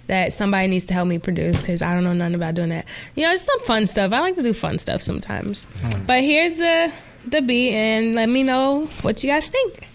That 0.08 0.32
somebody 0.32 0.68
needs 0.68 0.84
to 0.86 0.94
help 0.94 1.06
me 1.06 1.18
produce 1.18 1.60
because 1.60 1.80
I 1.80 1.94
don't 1.94 2.04
know 2.04 2.12
nothing 2.12 2.34
about 2.34 2.54
doing 2.54 2.70
that. 2.70 2.86
You 3.14 3.24
know, 3.24 3.32
it's 3.32 3.42
some 3.42 3.60
fun 3.60 3.86
stuff. 3.86 4.12
I 4.12 4.20
like 4.20 4.34
to 4.34 4.42
do 4.42 4.52
fun 4.52 4.78
stuff 4.78 5.00
sometimes. 5.00 5.64
Mm. 5.80 6.06
But 6.06 6.20
here's 6.22 6.58
the 6.58 6.92
the 7.26 7.42
beat, 7.42 7.72
and 7.72 8.14
let 8.14 8.28
me 8.28 8.42
know 8.42 8.88
what 9.02 9.22
you 9.22 9.30
guys 9.30 9.48
think. 9.48 9.87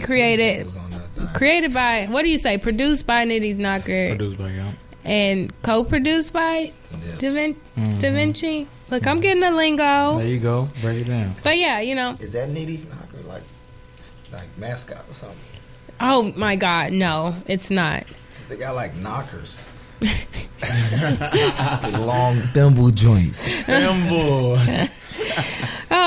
Recreated, 0.00 0.66
created 1.34 1.74
by 1.74 2.06
what 2.10 2.22
do 2.22 2.30
you 2.30 2.38
say? 2.38 2.58
Produced 2.58 3.06
by 3.06 3.24
Nitty 3.26 3.56
Knocker 3.56 4.08
Produced 4.16 4.38
by 4.38 4.50
y'all. 4.50 4.72
and 5.04 5.52
co-produced 5.62 6.32
by 6.32 6.72
Da, 7.18 7.30
Vin- 7.30 7.56
Mhm. 7.76 7.98
da 8.00 8.10
Vinci. 8.10 8.66
Look, 8.90 9.06
I'm 9.06 9.20
getting 9.20 9.40
the 9.42 9.50
lingo. 9.50 10.18
There 10.18 10.26
you 10.26 10.38
go. 10.38 10.68
Break 10.82 10.98
it 11.06 11.08
down. 11.08 11.34
But 11.42 11.56
yeah, 11.58 11.80
you 11.80 11.94
know. 11.94 12.16
Is 12.20 12.32
that 12.32 12.48
Nitty's 12.48 12.86
knocker 12.86 13.22
like 13.26 13.42
like 14.32 14.48
mascot 14.58 15.04
or 15.08 15.14
something? 15.14 15.38
Oh 16.00 16.32
my 16.36 16.56
God, 16.56 16.92
no, 16.92 17.34
it's 17.46 17.70
not. 17.70 18.04
Cause 18.36 18.48
they 18.48 18.56
got 18.56 18.74
like 18.74 18.94
knockers. 18.96 19.62
Long 21.98 22.36
thimble 22.54 22.90
joints. 22.90 23.62
Thimble. 23.62 24.58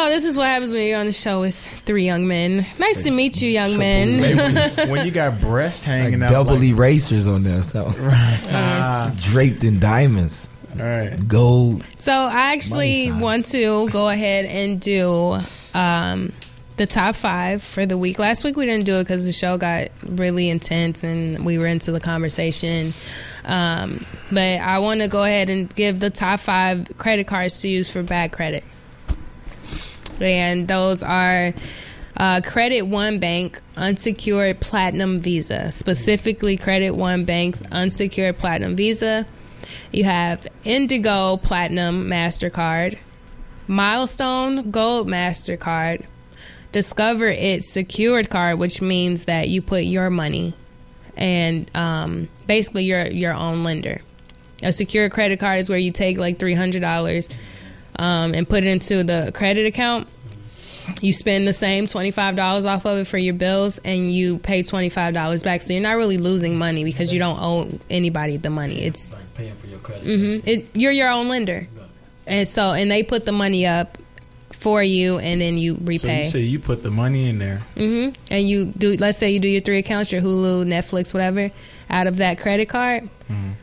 Oh, 0.05 0.09
this 0.09 0.23
is 0.23 0.37
what 0.37 0.45
happens 0.45 0.71
when 0.71 0.85
you're 0.85 0.99
on 0.99 1.07
the 1.07 1.13
show 1.13 1.41
with 1.41 1.55
three 1.57 2.05
young 2.05 2.27
men. 2.27 2.57
Nice 2.79 3.05
to 3.05 3.11
meet 3.11 3.41
you, 3.41 3.49
young 3.49 3.75
men. 3.75 4.21
when 4.87 5.03
you 5.03 5.11
got 5.11 5.41
breasts 5.41 5.83
hanging 5.83 6.21
out, 6.21 6.29
double 6.29 6.53
like, 6.53 6.63
erasers 6.63 7.27
on 7.27 7.41
there, 7.41 7.63
so 7.63 7.91
Ah. 7.97 9.11
draped 9.17 9.63
in 9.63 9.79
diamonds. 9.79 10.51
All 10.77 10.85
right. 10.85 11.27
Gold. 11.27 11.83
So 11.97 12.13
I 12.13 12.53
actually 12.53 13.07
Money 13.07 13.09
sign. 13.09 13.19
want 13.19 13.45
to 13.47 13.89
go 13.89 14.07
ahead 14.07 14.45
and 14.45 14.79
do 14.79 15.39
um, 15.73 16.33
the 16.77 16.85
top 16.85 17.15
five 17.15 17.63
for 17.63 17.87
the 17.87 17.97
week. 17.97 18.19
Last 18.19 18.43
week 18.43 18.57
we 18.57 18.67
didn't 18.67 18.85
do 18.85 18.93
it 18.93 19.05
because 19.05 19.25
the 19.25 19.31
show 19.31 19.57
got 19.57 19.89
really 20.03 20.49
intense 20.49 21.03
and 21.03 21.43
we 21.43 21.57
were 21.57 21.65
into 21.65 21.91
the 21.91 21.99
conversation. 21.99 22.91
Um, 23.43 24.01
but 24.31 24.59
I 24.59 24.77
want 24.77 25.01
to 25.01 25.07
go 25.07 25.23
ahead 25.23 25.49
and 25.49 25.73
give 25.73 25.99
the 25.99 26.11
top 26.11 26.41
five 26.41 26.95
credit 26.99 27.25
cards 27.25 27.59
to 27.61 27.67
use 27.69 27.89
for 27.89 28.03
bad 28.03 28.31
credit. 28.31 28.63
And 30.21 30.67
those 30.67 31.03
are 31.03 31.53
uh, 32.17 32.41
Credit 32.45 32.83
One 32.83 33.19
Bank 33.19 33.61
unsecured 33.77 34.59
platinum 34.59 35.19
Visa, 35.19 35.71
specifically 35.71 36.57
Credit 36.57 36.91
One 36.91 37.25
Bank's 37.25 37.61
unsecured 37.71 38.37
platinum 38.37 38.75
Visa. 38.75 39.25
You 39.91 40.03
have 40.03 40.47
Indigo 40.63 41.37
Platinum 41.37 42.07
MasterCard, 42.07 42.97
Milestone 43.67 44.71
Gold 44.71 45.07
MasterCard, 45.07 46.05
Discover 46.71 47.27
It 47.27 47.63
Secured 47.63 48.29
Card, 48.29 48.59
which 48.59 48.81
means 48.81 49.25
that 49.25 49.49
you 49.49 49.61
put 49.61 49.83
your 49.83 50.09
money 50.09 50.53
and 51.17 51.69
um, 51.75 52.27
basically 52.47 52.83
you're 52.83 53.07
your 53.07 53.33
own 53.33 53.63
lender. 53.63 54.01
A 54.63 54.71
secure 54.71 55.09
credit 55.09 55.39
card 55.39 55.59
is 55.59 55.69
where 55.69 55.77
you 55.77 55.91
take 55.91 56.17
like 56.17 56.39
three 56.39 56.53
hundred 56.53 56.81
dollars 56.81 57.29
um, 57.97 58.33
and 58.33 58.47
put 58.47 58.63
it 58.63 58.67
into 58.67 59.03
the 59.03 59.31
credit 59.33 59.65
account. 59.65 60.07
You 61.01 61.13
spend 61.13 61.47
the 61.47 61.53
same 61.53 61.87
twenty 61.87 62.11
five 62.11 62.35
dollars 62.35 62.65
off 62.67 62.85
of 62.85 62.99
it 62.99 63.05
for 63.07 63.17
your 63.17 63.33
bills, 63.33 63.79
and 63.83 64.13
you 64.13 64.37
pay 64.37 64.61
twenty 64.61 64.89
five 64.89 65.13
dollars 65.15 65.41
back. 65.41 65.63
So 65.63 65.73
you're 65.73 65.81
not 65.81 65.97
really 65.97 66.17
losing 66.19 66.57
money 66.57 66.83
because 66.83 67.11
you 67.11 67.19
don't 67.19 67.39
owe 67.39 67.67
anybody 67.89 68.37
the 68.37 68.51
money. 68.51 68.81
It's 68.83 69.11
like 69.11 69.33
paying 69.33 69.55
for 69.55 69.65
your 69.67 69.79
credit. 69.79 70.03
hmm 70.05 70.47
It, 70.47 70.67
you're 70.75 70.91
your 70.91 71.09
own 71.09 71.27
lender, 71.27 71.67
and 72.27 72.47
so 72.47 72.73
and 72.73 72.91
they 72.91 73.01
put 73.01 73.25
the 73.25 73.31
money 73.31 73.65
up 73.65 73.97
for 74.51 74.83
you, 74.83 75.17
and 75.17 75.41
then 75.41 75.57
you 75.57 75.73
repay. 75.81 75.97
So 75.97 76.07
you 76.11 76.23
say 76.25 76.39
you 76.41 76.59
put 76.59 76.83
the 76.83 76.91
money 76.91 77.29
in 77.29 77.39
there. 77.39 77.57
hmm 77.75 78.09
And 78.29 78.47
you 78.47 78.65
do. 78.65 78.95
Let's 78.95 79.17
say 79.17 79.31
you 79.31 79.39
do 79.39 79.47
your 79.49 79.61
three 79.61 79.79
accounts, 79.79 80.11
your 80.11 80.21
Hulu, 80.21 80.65
Netflix, 80.65 81.15
whatever, 81.15 81.49
out 81.89 82.05
of 82.05 82.17
that 82.17 82.37
credit 82.37 82.69
card, 82.69 83.09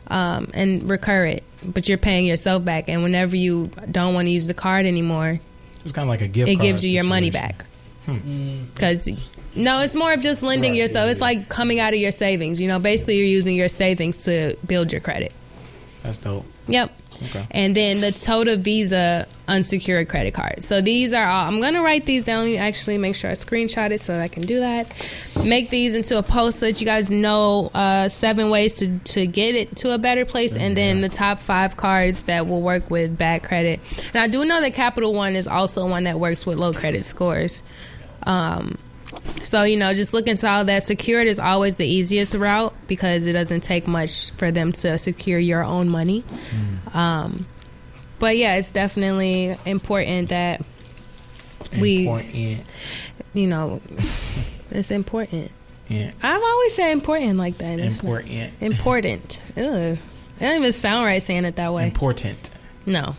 um, 0.07 0.49
and 0.53 0.89
recur 0.89 1.25
it. 1.27 1.43
But 1.65 1.87
you're 1.89 1.97
paying 1.97 2.25
yourself 2.25 2.63
back, 2.65 2.89
and 2.89 3.03
whenever 3.03 3.35
you 3.35 3.69
don't 3.91 4.13
want 4.13 4.27
to 4.27 4.31
use 4.31 4.47
the 4.47 4.53
card 4.53 4.85
anymore, 4.85 5.39
It's 5.83 5.91
kind 5.93 6.03
of 6.05 6.09
like 6.09 6.21
a 6.21 6.27
gift. 6.27 6.49
it 6.49 6.55
card 6.55 6.63
gives 6.67 6.85
you 6.85 6.91
your 6.91 7.03
money 7.03 7.31
situation. 7.31 7.55
back. 7.57 7.65
Hmm. 8.05 8.63
Because 8.73 9.07
no, 9.55 9.79
it's 9.81 9.95
more 9.95 10.11
of 10.13 10.21
just 10.21 10.43
lending 10.43 10.75
yourself. 10.75 11.09
It's 11.09 11.21
like 11.21 11.47
coming 11.47 11.79
out 11.79 11.93
of 11.93 11.99
your 11.99 12.11
savings. 12.11 12.59
You 12.59 12.67
know, 12.67 12.79
basically 12.79 13.17
you're 13.17 13.27
using 13.27 13.55
your 13.55 13.69
savings 13.69 14.25
to 14.25 14.57
build 14.65 14.91
your 14.91 14.99
credit. 15.01 15.33
That's 16.03 16.19
dope. 16.19 16.45
Yep. 16.67 16.91
Okay. 17.29 17.45
And 17.51 17.75
then 17.75 18.01
the 18.01 18.11
Total 18.11 18.57
Visa 18.57 19.27
unsecured 19.47 20.07
credit 20.07 20.33
card. 20.33 20.63
So 20.63 20.81
these 20.81 21.13
are 21.13 21.27
all. 21.27 21.47
I'm 21.47 21.61
gonna 21.61 21.81
write 21.81 22.05
these 22.05 22.23
down. 22.23 22.53
Actually, 22.55 22.97
make 22.97 23.15
sure 23.15 23.29
I 23.29 23.33
screenshot 23.33 23.91
it 23.91 24.01
so 24.01 24.13
that 24.13 24.21
I 24.21 24.27
can 24.27 24.43
do 24.43 24.59
that. 24.59 24.91
Make 25.45 25.69
these 25.69 25.95
into 25.95 26.17
a 26.17 26.23
post 26.23 26.59
so 26.59 26.67
that 26.67 26.79
you 26.79 26.85
guys 26.85 27.11
know 27.11 27.69
uh, 27.73 28.07
seven 28.07 28.49
ways 28.49 28.73
to 28.75 28.97
to 28.99 29.27
get 29.27 29.55
it 29.55 29.75
to 29.77 29.93
a 29.93 29.97
better 29.97 30.25
place, 30.25 30.55
and 30.55 30.75
then 30.75 31.01
the 31.01 31.09
top 31.09 31.39
five 31.39 31.75
cards 31.77 32.23
that 32.23 32.47
will 32.47 32.61
work 32.61 32.89
with 32.89 33.17
bad 33.17 33.43
credit. 33.43 33.79
And 34.13 34.17
I 34.17 34.27
do 34.27 34.45
know 34.45 34.61
that 34.61 34.73
Capital 34.73 35.13
One 35.13 35.35
is 35.35 35.47
also 35.47 35.87
one 35.87 36.05
that 36.05 36.19
works 36.19 36.45
with 36.45 36.57
low 36.57 36.73
credit 36.73 37.05
scores. 37.05 37.61
Um, 38.25 38.77
so 39.43 39.63
you 39.63 39.77
know, 39.77 39.93
just 39.93 40.13
look 40.13 40.27
into 40.27 40.49
all 40.49 40.65
that. 40.65 40.83
Secured 40.83 41.27
is 41.27 41.39
always 41.39 41.75
the 41.75 41.85
easiest 41.85 42.33
route 42.33 42.73
because 42.87 43.25
it 43.25 43.33
doesn't 43.33 43.61
take 43.61 43.87
much 43.87 44.31
for 44.31 44.51
them 44.51 44.71
to 44.73 44.97
secure 44.97 45.39
your 45.39 45.63
own 45.63 45.89
money. 45.89 46.23
Um, 46.93 47.45
but 48.19 48.37
yeah, 48.37 48.55
it's 48.55 48.71
definitely 48.71 49.57
important 49.65 50.29
that 50.29 50.61
we, 51.79 52.07
you 53.33 53.47
know, 53.47 53.81
it's 54.71 54.91
important. 54.91 55.51
Yeah. 55.87 56.11
I've 56.21 56.41
always 56.41 56.73
said 56.73 56.91
important 56.91 57.37
like 57.37 57.57
that. 57.57 57.79
Important. 57.79 58.53
important. 58.61 59.41
Ugh. 59.57 59.63
It 59.63 59.99
don't 60.39 60.57
even 60.57 60.71
sound 60.71 61.05
right 61.05 61.21
saying 61.21 61.45
it 61.45 61.57
that 61.57 61.73
way. 61.73 61.85
Important. 61.85 62.49
No, 62.85 63.15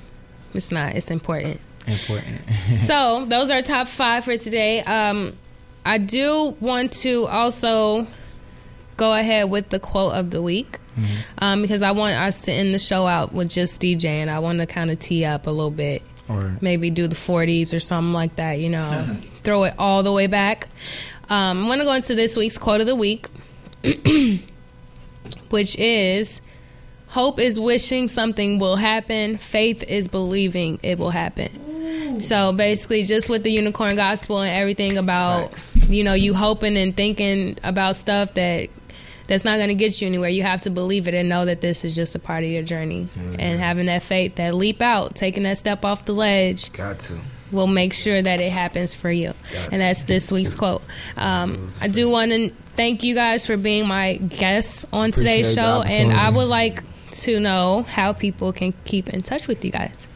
it's 0.52 0.72
not. 0.72 0.96
It's 0.96 1.10
important. 1.10 1.60
Important. 1.86 2.50
so 2.72 3.24
those 3.28 3.50
are 3.50 3.62
top 3.62 3.88
five 3.88 4.24
for 4.24 4.36
today. 4.36 4.80
Um, 4.82 5.36
I 5.85 5.98
do 5.98 6.56
want 6.61 6.93
to 7.02 7.27
also 7.27 8.06
go 8.97 9.12
ahead 9.12 9.51
with 9.51 9.69
the 9.70 9.78
quote 9.81 10.15
of 10.15 10.31
the 10.31 10.40
week 10.40 10.78
um, 11.39 11.62
because 11.62 11.82
I 11.82 11.90
want 11.93 12.15
us 12.15 12.43
to 12.43 12.52
end 12.52 12.73
the 12.73 12.78
show 12.78 13.06
out 13.06 13.32
with 13.32 13.51
just 13.51 13.82
DJ, 13.82 14.05
and 14.06 14.31
I 14.31 14.39
want 14.39 14.61
to 14.61 14.66
kind 14.66 14.90
of 14.90 14.98
tee 14.98 15.24
up 15.24 15.47
a 15.47 15.51
little 15.51 15.70
bit. 15.70 16.02
Or 16.28 16.56
Maybe 16.62 16.89
do 16.90 17.06
the 17.06 17.16
40s 17.16 17.74
or 17.74 17.81
something 17.81 18.12
like 18.12 18.36
that, 18.36 18.59
you 18.59 18.70
know, 18.70 19.16
throw 19.43 19.65
it 19.65 19.74
all 19.78 20.02
the 20.02 20.12
way 20.12 20.27
back. 20.27 20.69
Um, 21.28 21.59
I'm 21.59 21.66
going 21.66 21.81
to 21.81 21.85
go 21.85 21.93
into 21.94 22.15
this 22.15 22.36
week's 22.36 22.56
quote 22.56 22.81
of 22.81 22.86
the 22.86 22.94
week, 22.94 23.27
which 25.51 25.77
is 25.77 26.40
Hope 27.09 27.39
is 27.39 27.61
wishing 27.61 28.09
something 28.09 28.59
will 28.59 28.77
happen, 28.77 29.39
faith 29.39 29.85
is 29.85 30.09
believing 30.09 30.81
it 30.82 30.98
will 30.98 31.11
happen. 31.11 31.51
So 32.20 32.52
basically, 32.52 33.05
just 33.05 33.28
with 33.28 33.43
the 33.43 33.51
unicorn 33.51 33.97
gospel 33.97 34.40
and 34.40 34.56
everything 34.56 34.98
about, 34.98 35.74
you 35.89 36.05
know, 36.05 36.15
you 36.15 36.35
hoping 36.35 36.77
and 36.77 36.97
thinking 36.97 37.59
about 37.65 37.97
stuff 37.97 38.35
that 38.35 38.70
that's 39.27 39.44
not 39.44 39.56
going 39.56 39.69
to 39.69 39.74
get 39.74 40.01
you 40.01 40.06
anywhere. 40.06 40.28
You 40.28 40.43
have 40.43 40.61
to 40.62 40.70
believe 40.70 41.09
it 41.09 41.15
and 41.15 41.28
know 41.28 41.47
that 41.47 41.61
this 41.61 41.85
is 41.85 41.94
just 41.97 42.15
a 42.15 42.19
part 42.19 42.44
of 42.44 42.51
your 42.51 42.62
journey. 42.62 43.09
And 43.39 43.59
having 43.59 43.86
that 43.86 44.02
faith, 44.02 44.35
that 44.36 44.55
leap 44.55 44.82
out, 44.82 45.15
taking 45.15 45.44
that 45.44 45.56
step 45.56 45.85
off 45.85 46.05
the 46.05 46.12
ledge, 46.12 46.73
Got 46.73 46.98
to. 47.01 47.19
will 47.51 47.66
make 47.66 47.94
sure 47.94 48.20
that 48.20 48.40
it 48.40 48.52
happens 48.52 48.94
for 48.94 49.11
you. 49.11 49.32
And 49.73 49.81
that's 49.81 50.05
this 50.05 50.31
week's 50.31 50.55
quote. 50.55 50.82
Um, 51.16 51.69
I 51.81 51.89
do 51.89 52.11
want 52.11 52.32
to 52.32 52.51
thank 52.77 53.02
you 53.02 53.15
guys 53.15 53.47
for 53.47 53.56
being 53.56 53.86
my 53.86 54.16
guests 54.16 54.85
on 54.93 55.11
today's 55.11 55.56
Appreciate 55.56 55.85
the 55.85 55.85
show. 55.86 56.02
And 56.02 56.12
I 56.12 56.28
would 56.28 56.48
like 56.48 56.82
to 57.12 57.40
know 57.40 57.82
how 57.89 58.12
people 58.12 58.52
can 58.52 58.74
keep 58.85 59.09
in 59.09 59.23
touch 59.23 59.48
with 59.48 59.65
you 59.65 59.70
guys. 59.70 60.06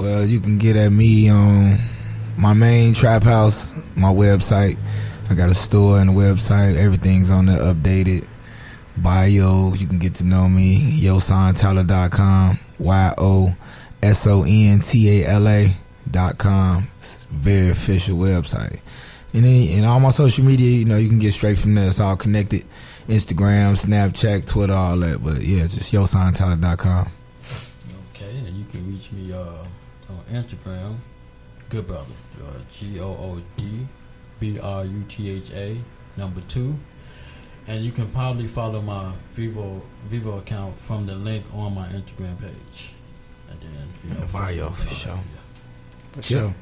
Well, 0.00 0.24
you 0.24 0.40
can 0.40 0.56
get 0.56 0.76
at 0.76 0.90
me 0.90 1.28
on 1.28 1.76
my 2.38 2.54
main 2.54 2.94
trap 2.94 3.22
house, 3.22 3.76
my 3.98 4.08
website. 4.10 4.78
I 5.28 5.34
got 5.34 5.50
a 5.50 5.54
store 5.54 5.98
and 6.00 6.08
a 6.08 6.12
website. 6.14 6.78
Everything's 6.78 7.30
on 7.30 7.44
there 7.44 7.58
updated. 7.58 8.26
Bio, 8.96 9.74
you 9.74 9.86
can 9.86 9.98
get 9.98 10.14
to 10.14 10.24
know 10.24 10.48
me. 10.48 10.78
YoSontala.com. 11.02 12.58
Y 12.78 13.14
O 13.18 13.54
S 14.02 14.26
O 14.26 14.46
N 14.48 14.80
T 14.80 15.20
A 15.22 15.32
L 15.32 15.46
A 15.46 15.68
dot 16.10 16.38
com. 16.38 16.88
Very 17.28 17.68
official 17.68 18.16
website. 18.16 18.80
And 19.34 19.44
and 19.44 19.84
all 19.84 20.00
my 20.00 20.08
social 20.08 20.46
media, 20.46 20.78
you 20.78 20.86
know, 20.86 20.96
you 20.96 21.10
can 21.10 21.18
get 21.18 21.34
straight 21.34 21.58
from 21.58 21.74
there. 21.74 21.88
It's 21.88 22.00
all 22.00 22.16
connected. 22.16 22.64
Instagram, 23.06 23.76
Snapchat, 23.76 24.50
Twitter, 24.50 24.72
all 24.72 24.96
that. 24.96 25.22
But 25.22 25.42
yeah, 25.42 25.64
just 25.64 25.92
YoSontala.com. 25.92 27.10
Okay, 28.14 28.38
and 28.38 28.56
you 28.56 28.64
can 28.64 28.90
reach 28.90 29.12
me 29.12 29.34
uh, 29.34 29.59
Instagram, 30.30 30.96
Good 31.68 31.86
Brother, 31.86 32.06
uh, 32.42 32.52
G 32.70 33.00
O 33.00 33.08
O 33.08 33.42
D 33.56 33.86
B 34.38 34.58
R 34.58 34.84
U 34.84 35.04
T 35.08 35.30
H 35.30 35.50
A 35.52 35.76
number 36.16 36.40
two, 36.48 36.78
and 37.66 37.84
you 37.84 37.92
can 37.92 38.06
probably 38.08 38.46
follow 38.46 38.80
my 38.80 39.12
Vivo 39.30 39.82
Vivo 40.04 40.38
account 40.38 40.78
from 40.78 41.06
the 41.06 41.14
link 41.14 41.44
on 41.54 41.74
my 41.74 41.86
Instagram 41.88 42.40
page, 42.40 42.94
and 43.50 43.60
then 43.60 43.88
you 44.04 44.14
know 44.14 44.26
bio 44.32 44.70
for 44.70 44.90
sure. 44.94 45.20
For 46.12 46.22
sure. 46.22 46.54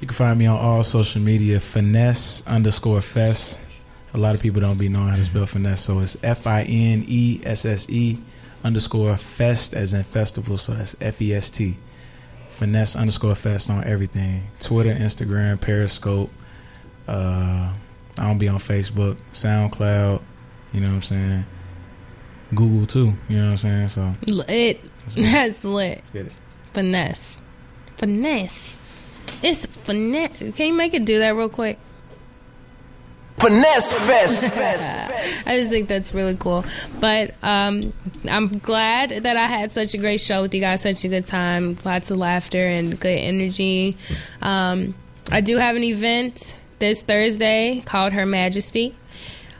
You 0.00 0.06
can 0.06 0.14
find 0.16 0.38
me 0.38 0.46
on 0.46 0.58
all 0.58 0.82
social 0.82 1.20
media, 1.22 1.60
finesse 1.60 2.46
underscore 2.46 3.00
fest. 3.00 3.58
A 4.12 4.18
lot 4.18 4.34
of 4.34 4.42
people 4.42 4.60
don't 4.60 4.78
be 4.78 4.88
knowing 4.88 5.08
how 5.08 5.16
to 5.16 5.24
spell 5.24 5.46
finesse, 5.46 5.82
so 5.82 6.00
it's 6.00 6.16
F 6.22 6.46
I 6.46 6.62
N 6.62 7.04
E 7.06 7.40
S 7.44 7.64
S 7.64 7.86
E 7.88 8.18
underscore 8.62 9.16
fest 9.16 9.74
as 9.74 9.94
in 9.94 10.04
festival, 10.04 10.56
so 10.56 10.72
that's 10.72 10.96
F 11.00 11.20
E 11.20 11.34
S 11.34 11.50
T. 11.50 11.78
finesse 12.54 12.96
underscore 12.96 13.34
fest 13.34 13.70
on 13.70 13.84
everything: 13.84 14.48
Twitter, 14.60 14.92
Instagram, 14.92 15.60
Periscope. 15.60 16.30
Uh, 17.06 17.72
I 18.16 18.26
don't 18.26 18.38
be 18.38 18.48
on 18.48 18.58
Facebook, 18.58 19.18
SoundCloud. 19.32 20.22
You 20.72 20.80
know 20.80 20.88
what 20.88 20.94
I'm 20.94 21.02
saying? 21.02 21.46
Google 22.54 22.86
too. 22.86 23.14
You 23.28 23.38
know 23.38 23.46
what 23.46 23.64
I'm 23.64 23.88
saying? 23.88 23.88
So 23.88 24.14
Lit. 24.26 24.80
That's 25.16 25.64
lit. 25.64 26.02
Get 26.12 26.26
it. 26.26 26.32
Finesse. 26.72 27.42
Finesse. 27.96 28.74
It's 29.42 29.66
finesse. 29.66 30.36
Can 30.54 30.68
you 30.68 30.74
make 30.74 30.94
it 30.94 31.04
do 31.04 31.18
that 31.18 31.34
real 31.36 31.48
quick? 31.48 31.78
Finesse 33.38 33.92
fest. 34.06 34.44
I 35.46 35.56
just 35.56 35.70
think 35.70 35.88
that's 35.88 36.14
really 36.14 36.36
cool. 36.36 36.64
But 37.00 37.34
um, 37.42 37.92
I'm 38.30 38.58
glad 38.58 39.10
that 39.10 39.36
I 39.36 39.44
had 39.44 39.72
such 39.72 39.94
a 39.94 39.98
great 39.98 40.20
show 40.20 40.42
with 40.42 40.54
you 40.54 40.60
guys, 40.60 40.82
such 40.82 41.04
a 41.04 41.08
good 41.08 41.26
time, 41.26 41.76
lots 41.84 42.10
of 42.10 42.18
laughter 42.18 42.64
and 42.64 42.98
good 42.98 43.18
energy. 43.18 43.96
Um, 44.40 44.94
I 45.30 45.40
do 45.40 45.58
have 45.58 45.76
an 45.76 45.84
event 45.84 46.56
this 46.78 47.02
Thursday 47.02 47.82
called 47.84 48.12
Her 48.12 48.26
Majesty. 48.26 48.94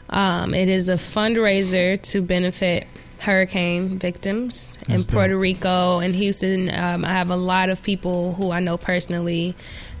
Um, 0.09 0.53
it 0.53 0.69
is 0.69 0.89
a 0.89 0.95
fundraiser 0.95 2.01
to 2.03 2.21
benefit 2.21 2.87
hurricane 3.19 3.97
victims 3.97 4.77
in 4.87 4.97
That's 4.97 5.05
Puerto 5.07 5.37
Rico 5.37 5.99
and 5.99 6.15
Houston. 6.15 6.69
Um, 6.69 7.03
I 7.03 7.11
have 7.11 7.31
a 7.31 7.35
lot 7.35 7.69
of 7.69 7.81
people 7.81 8.33
who 8.33 8.51
I 8.51 8.59
know 8.59 8.77
personally 8.77 9.55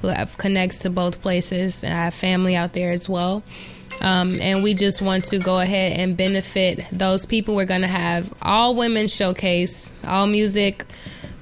who 0.05 0.15
have 0.15 0.37
connects 0.37 0.79
to 0.79 0.89
both 0.89 1.21
places, 1.21 1.83
and 1.83 1.93
I 1.93 2.05
have 2.05 2.13
family 2.13 2.55
out 2.55 2.73
there 2.73 2.91
as 2.91 3.09
well. 3.09 3.43
Um, 4.01 4.39
and 4.41 4.63
we 4.63 4.73
just 4.73 5.01
want 5.01 5.25
to 5.25 5.39
go 5.39 5.59
ahead 5.59 5.97
and 5.99 6.17
benefit 6.17 6.85
those 6.91 7.25
people. 7.25 7.55
We're 7.55 7.65
going 7.65 7.81
to 7.81 7.87
have 7.87 8.33
all 8.41 8.75
women 8.75 9.07
showcase, 9.07 9.91
all 10.05 10.27
music 10.27 10.85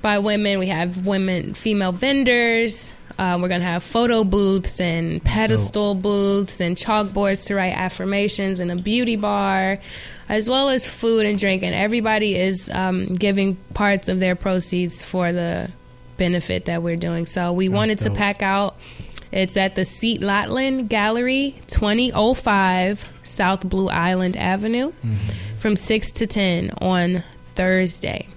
by 0.02 0.20
women. 0.20 0.60
We 0.60 0.68
have 0.68 1.08
women, 1.08 1.54
female 1.54 1.92
vendors. 1.92 2.94
Uh, 3.18 3.38
we're 3.42 3.48
going 3.48 3.62
to 3.62 3.68
have 3.68 3.84
photo 3.84 4.24
booths 4.24 4.80
and 4.80 5.24
pedestal 5.24 5.94
booths 5.94 6.60
and 6.60 6.76
chalkboards 6.76 7.48
to 7.48 7.56
write 7.56 7.78
affirmations 7.78 8.60
and 8.60 8.72
a 8.72 8.76
beauty 8.76 9.16
bar, 9.16 9.78
as 10.30 10.50
well 10.50 10.70
as 10.70 10.90
food 10.90 11.26
and 11.26 11.38
drink. 11.38 11.64
And 11.64 11.76
everybody 11.76 12.36
is 12.36 12.70
um, 12.70 13.14
giving 13.14 13.56
parts 13.74 14.10
of 14.10 14.20
their 14.20 14.36
proceeds 14.36 15.04
for 15.04 15.32
the 15.32 15.72
benefit 16.24 16.66
that 16.66 16.82
we're 16.82 16.96
doing. 16.96 17.26
So 17.26 17.52
we 17.52 17.68
wanted 17.68 18.00
to 18.00 18.10
pack 18.12 18.42
out. 18.42 18.76
It's 19.34 19.58
at 19.58 19.76
the 19.76 19.84
Seat 19.84 20.22
Latland 20.22 20.90
Gallery, 20.90 21.56
2005 21.68 23.06
South 23.24 23.68
Blue 23.68 23.90
Island 23.90 24.38
Avenue, 24.38 24.94
from 25.60 25.76
6 25.76 26.12
to 26.14 26.28
10 26.28 26.72
on 26.82 27.24
Thursday. 27.56 28.28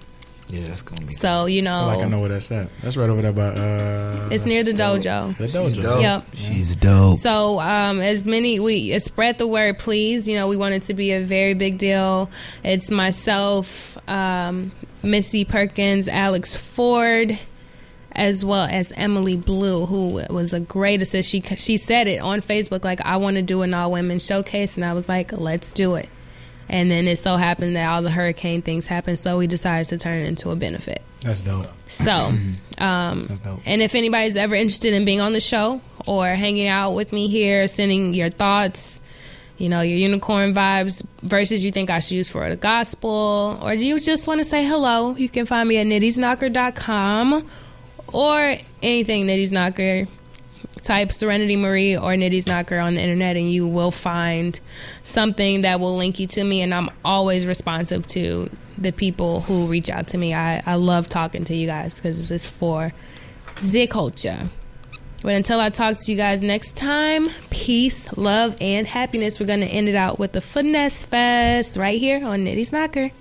Yeah, 0.49 0.61
it's 0.71 0.81
gonna 0.81 1.05
be. 1.05 1.11
So, 1.13 1.45
you 1.45 1.61
I 1.61 1.65
know, 1.65 1.79
feel 1.79 1.87
like 1.97 2.05
I 2.05 2.09
know 2.09 2.19
where 2.21 2.29
that's 2.29 2.49
at. 2.51 2.69
That's 2.81 2.95
right 2.97 3.09
over 3.09 3.21
there 3.21 3.33
by. 3.33 3.47
Uh, 3.47 4.29
it's 4.31 4.45
near 4.45 4.63
the 4.63 4.71
dojo. 4.71 5.37
The 5.37 5.47
dojo. 5.47 6.01
Yep. 6.01 6.25
She's 6.35 6.75
dope. 6.77 7.15
So, 7.17 7.59
um, 7.59 7.99
as 7.99 8.25
many 8.25 8.57
we 8.59 8.93
uh, 8.95 8.99
spread 8.99 9.37
the 9.39 9.47
word, 9.47 9.77
please. 9.77 10.27
You 10.27 10.35
know, 10.35 10.47
we 10.47 10.55
want 10.55 10.73
it 10.73 10.83
to 10.83 10.93
be 10.93 11.11
a 11.11 11.19
very 11.21 11.53
big 11.53 11.77
deal. 11.77 12.29
It's 12.63 12.89
myself, 12.89 13.97
um, 14.09 14.71
Missy 15.03 15.43
Perkins, 15.43 16.07
Alex 16.07 16.55
Ford, 16.55 17.37
as 18.17 18.43
well 18.43 18.67
as 18.69 18.91
Emily 18.93 19.35
Blue, 19.37 19.85
who 19.85 20.23
was 20.31 20.53
a 20.53 20.59
great 20.59 21.01
assist. 21.01 21.29
She 21.29 21.41
she 21.41 21.77
said 21.77 22.07
it 22.07 22.19
on 22.19 22.41
Facebook, 22.41 22.83
like 22.83 22.99
I 23.01 23.17
want 23.17 23.35
to 23.35 23.43
do 23.43 23.61
an 23.61 23.73
all 23.73 23.91
women 23.91 24.17
showcase, 24.17 24.75
and 24.75 24.83
I 24.83 24.93
was 24.93 25.07
like, 25.07 25.31
let's 25.31 25.71
do 25.71 25.95
it. 25.95 26.09
And 26.67 26.91
then 26.91 27.07
it 27.07 27.17
so 27.17 27.37
happened 27.37 27.77
that 27.77 27.87
all 27.87 28.01
the 28.01 28.11
hurricane 28.11 28.61
things 28.61 28.87
happened, 28.87 29.19
so 29.19 29.37
we 29.37 29.47
decided 29.47 29.87
to 29.89 29.97
turn 29.97 30.23
it 30.23 30.27
into 30.27 30.49
a 30.49 30.55
benefit. 30.55 31.01
That's 31.21 31.41
dope. 31.41 31.67
So, 31.85 32.11
um, 32.79 33.27
That's 33.27 33.39
dope. 33.39 33.59
and 33.65 33.81
if 33.81 33.95
anybody's 33.95 34.35
ever 34.35 34.55
interested 34.55 34.93
in 34.93 35.05
being 35.05 35.21
on 35.21 35.33
the 35.33 35.39
show 35.39 35.79
or 36.07 36.27
hanging 36.27 36.67
out 36.67 36.91
with 36.93 37.13
me 37.13 37.27
here, 37.27 37.67
sending 37.67 38.13
your 38.15 38.29
thoughts, 38.29 38.99
you 39.57 39.69
know, 39.69 39.81
your 39.81 39.97
unicorn 39.97 40.53
vibes 40.53 41.05
verses 41.21 41.63
you 41.63 41.71
think 41.71 41.89
I 41.89 41.99
should 41.99 42.15
use 42.15 42.29
for 42.29 42.49
the 42.49 42.57
gospel, 42.57 43.59
or 43.61 43.75
do 43.75 43.85
you 43.85 43.99
just 43.99 44.27
want 44.27 44.39
to 44.39 44.45
say 44.45 44.65
hello, 44.65 45.15
you 45.15 45.29
can 45.29 45.45
find 45.45 45.69
me 45.69 45.77
at 45.77 45.85
nittysknocker.com 45.87 47.47
or 48.13 48.55
anything 48.81 49.25
Nitty's 49.25 49.51
Knocker. 49.51 50.07
Type 50.83 51.11
Serenity 51.11 51.55
Marie 51.55 51.97
or 51.97 52.11
Nitty's 52.11 52.47
Knocker 52.47 52.79
on 52.79 52.95
the 52.95 53.01
internet, 53.01 53.35
and 53.35 53.51
you 53.51 53.67
will 53.67 53.91
find 53.91 54.57
something 55.03 55.61
that 55.61 55.79
will 55.79 55.97
link 55.97 56.19
you 56.19 56.27
to 56.27 56.43
me. 56.43 56.61
And 56.61 56.73
I'm 56.73 56.89
always 57.03 57.45
responsive 57.45 58.07
to 58.07 58.49
the 58.77 58.91
people 58.91 59.41
who 59.41 59.65
reach 59.65 59.89
out 59.89 60.09
to 60.09 60.17
me. 60.17 60.33
I, 60.33 60.61
I 60.65 60.75
love 60.75 61.07
talking 61.07 61.43
to 61.45 61.55
you 61.55 61.67
guys 61.67 61.95
because 61.95 62.17
this 62.17 62.31
is 62.31 62.49
for 62.49 62.93
the 63.61 63.87
culture. 63.87 64.49
But 65.23 65.33
until 65.33 65.59
I 65.59 65.69
talk 65.69 65.97
to 65.97 66.11
you 66.11 66.17
guys 66.17 66.41
next 66.41 66.75
time, 66.75 67.29
peace, 67.49 68.15
love, 68.15 68.55
and 68.61 68.85
happiness. 68.85 69.39
We're 69.39 69.47
going 69.47 69.61
to 69.61 69.67
end 69.67 69.89
it 69.89 69.95
out 69.95 70.19
with 70.19 70.31
the 70.31 70.41
Finesse 70.41 71.05
Fest 71.05 71.75
right 71.77 71.99
here 71.99 72.23
on 72.25 72.45
Nitty's 72.45 72.71
Knocker. 72.71 73.11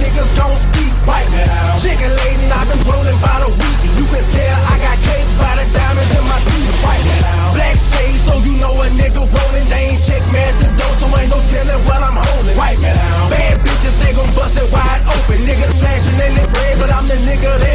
Niggas 0.00 0.30
don't 0.38 0.56
speak. 0.56 0.92
White. 1.04 1.26
Chicken 1.82 2.12
lady, 2.14 2.46
I've 2.54 2.68
been 2.70 2.82
rolling 2.86 3.18
by 3.20 3.36
the 3.42 3.50
week. 3.50 3.80
You 3.98 4.06
can 4.06 4.24
tell 4.24 4.58
I 4.70 4.74
got 4.78 4.96
cake 5.02 5.28
by 5.42 5.52
the 5.58 5.66
diamonds 5.74 6.12
in 6.14 6.24
my 6.30 6.38
teeth. 6.46 6.72
White. 6.86 7.06
Black 7.58 7.76
shades, 7.76 8.22
so 8.22 8.34
you 8.46 8.54
know 8.62 8.72
a 8.72 8.86
nigga 8.96 9.22
rolling. 9.26 9.66
They 9.68 9.82
ain't 9.90 10.00
check 10.00 10.22
me 10.30 10.40
at 10.40 10.56
the 10.62 10.68
door, 10.78 10.92
so 10.94 11.06
ain't 11.18 11.30
no 11.32 11.38
telling 11.50 11.82
what 11.84 12.00
I'm 12.06 12.16
holding. 12.16 12.56
White. 12.56 12.80
Bad 13.32 13.56
bitches, 13.66 13.96
they 14.00 14.12
gon' 14.14 14.30
bust 14.38 14.56
it 14.56 14.68
wide 14.70 15.02
open. 15.10 15.38
Niggas 15.42 15.74
flashing 15.80 16.18
in 16.22 16.32
the 16.38 16.46
bread, 16.48 16.74
but 16.78 16.90
I'm 16.94 17.06
the 17.10 17.18
nigga 17.26 17.50
they 17.60 17.74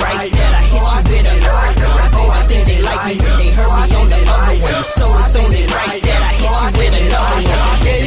right. 0.00 0.30
That 0.32 0.52
I 0.56 0.62
hit 0.68 0.80
you 0.80 1.02
with 1.10 1.26
a 1.26 1.36
cracker. 1.40 1.90
Oh, 2.16 2.28
I 2.32 2.42
think 2.46 2.62
they 2.68 2.80
like 2.82 3.02
me, 3.08 3.14
but 3.20 3.34
they 3.38 3.50
heard 3.52 3.72
me 3.72 3.86
on 3.96 4.06
the 4.08 4.20
other 4.26 4.56
one. 4.60 4.76
So 4.88 5.06
it's 5.20 5.36
only 5.36 5.64
right 5.68 6.00
that 6.02 6.20
I 6.22 6.32
hit 6.36 6.50
you 6.50 6.70
with 6.76 6.94
another 7.00 7.40
one. 7.44 7.76
Get 7.84 8.00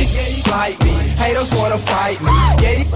me. 0.86 0.94
Haters 1.20 1.52
wanna 1.56 1.78
fight 1.78 2.20
me. 2.24 2.34
Get 2.60 2.80
it, 2.84 2.88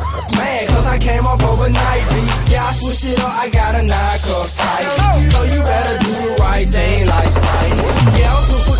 cause 0.69 0.87
I 0.87 0.97
came 0.97 1.25
up 1.27 1.41
overnight. 1.43 2.03
B. 2.09 2.15
Yeah, 2.51 2.63
I 2.63 2.71
switched 2.73 3.05
it 3.05 3.19
up. 3.19 3.33
I 3.39 3.49
got 3.49 3.75
a 3.75 3.83
nine 3.83 4.19
cup 4.25 4.47
tight. 4.55 4.87
So 5.31 5.39
you 5.43 5.59
better 5.63 5.97
do 5.99 6.13
it 6.31 6.39
right. 6.39 6.65
They 6.65 7.03
ain't 7.03 7.09
like 7.09 7.29
spite. 7.29 7.73
Yeah, 8.17 8.31
I'm 8.31 8.43
super 8.47 8.72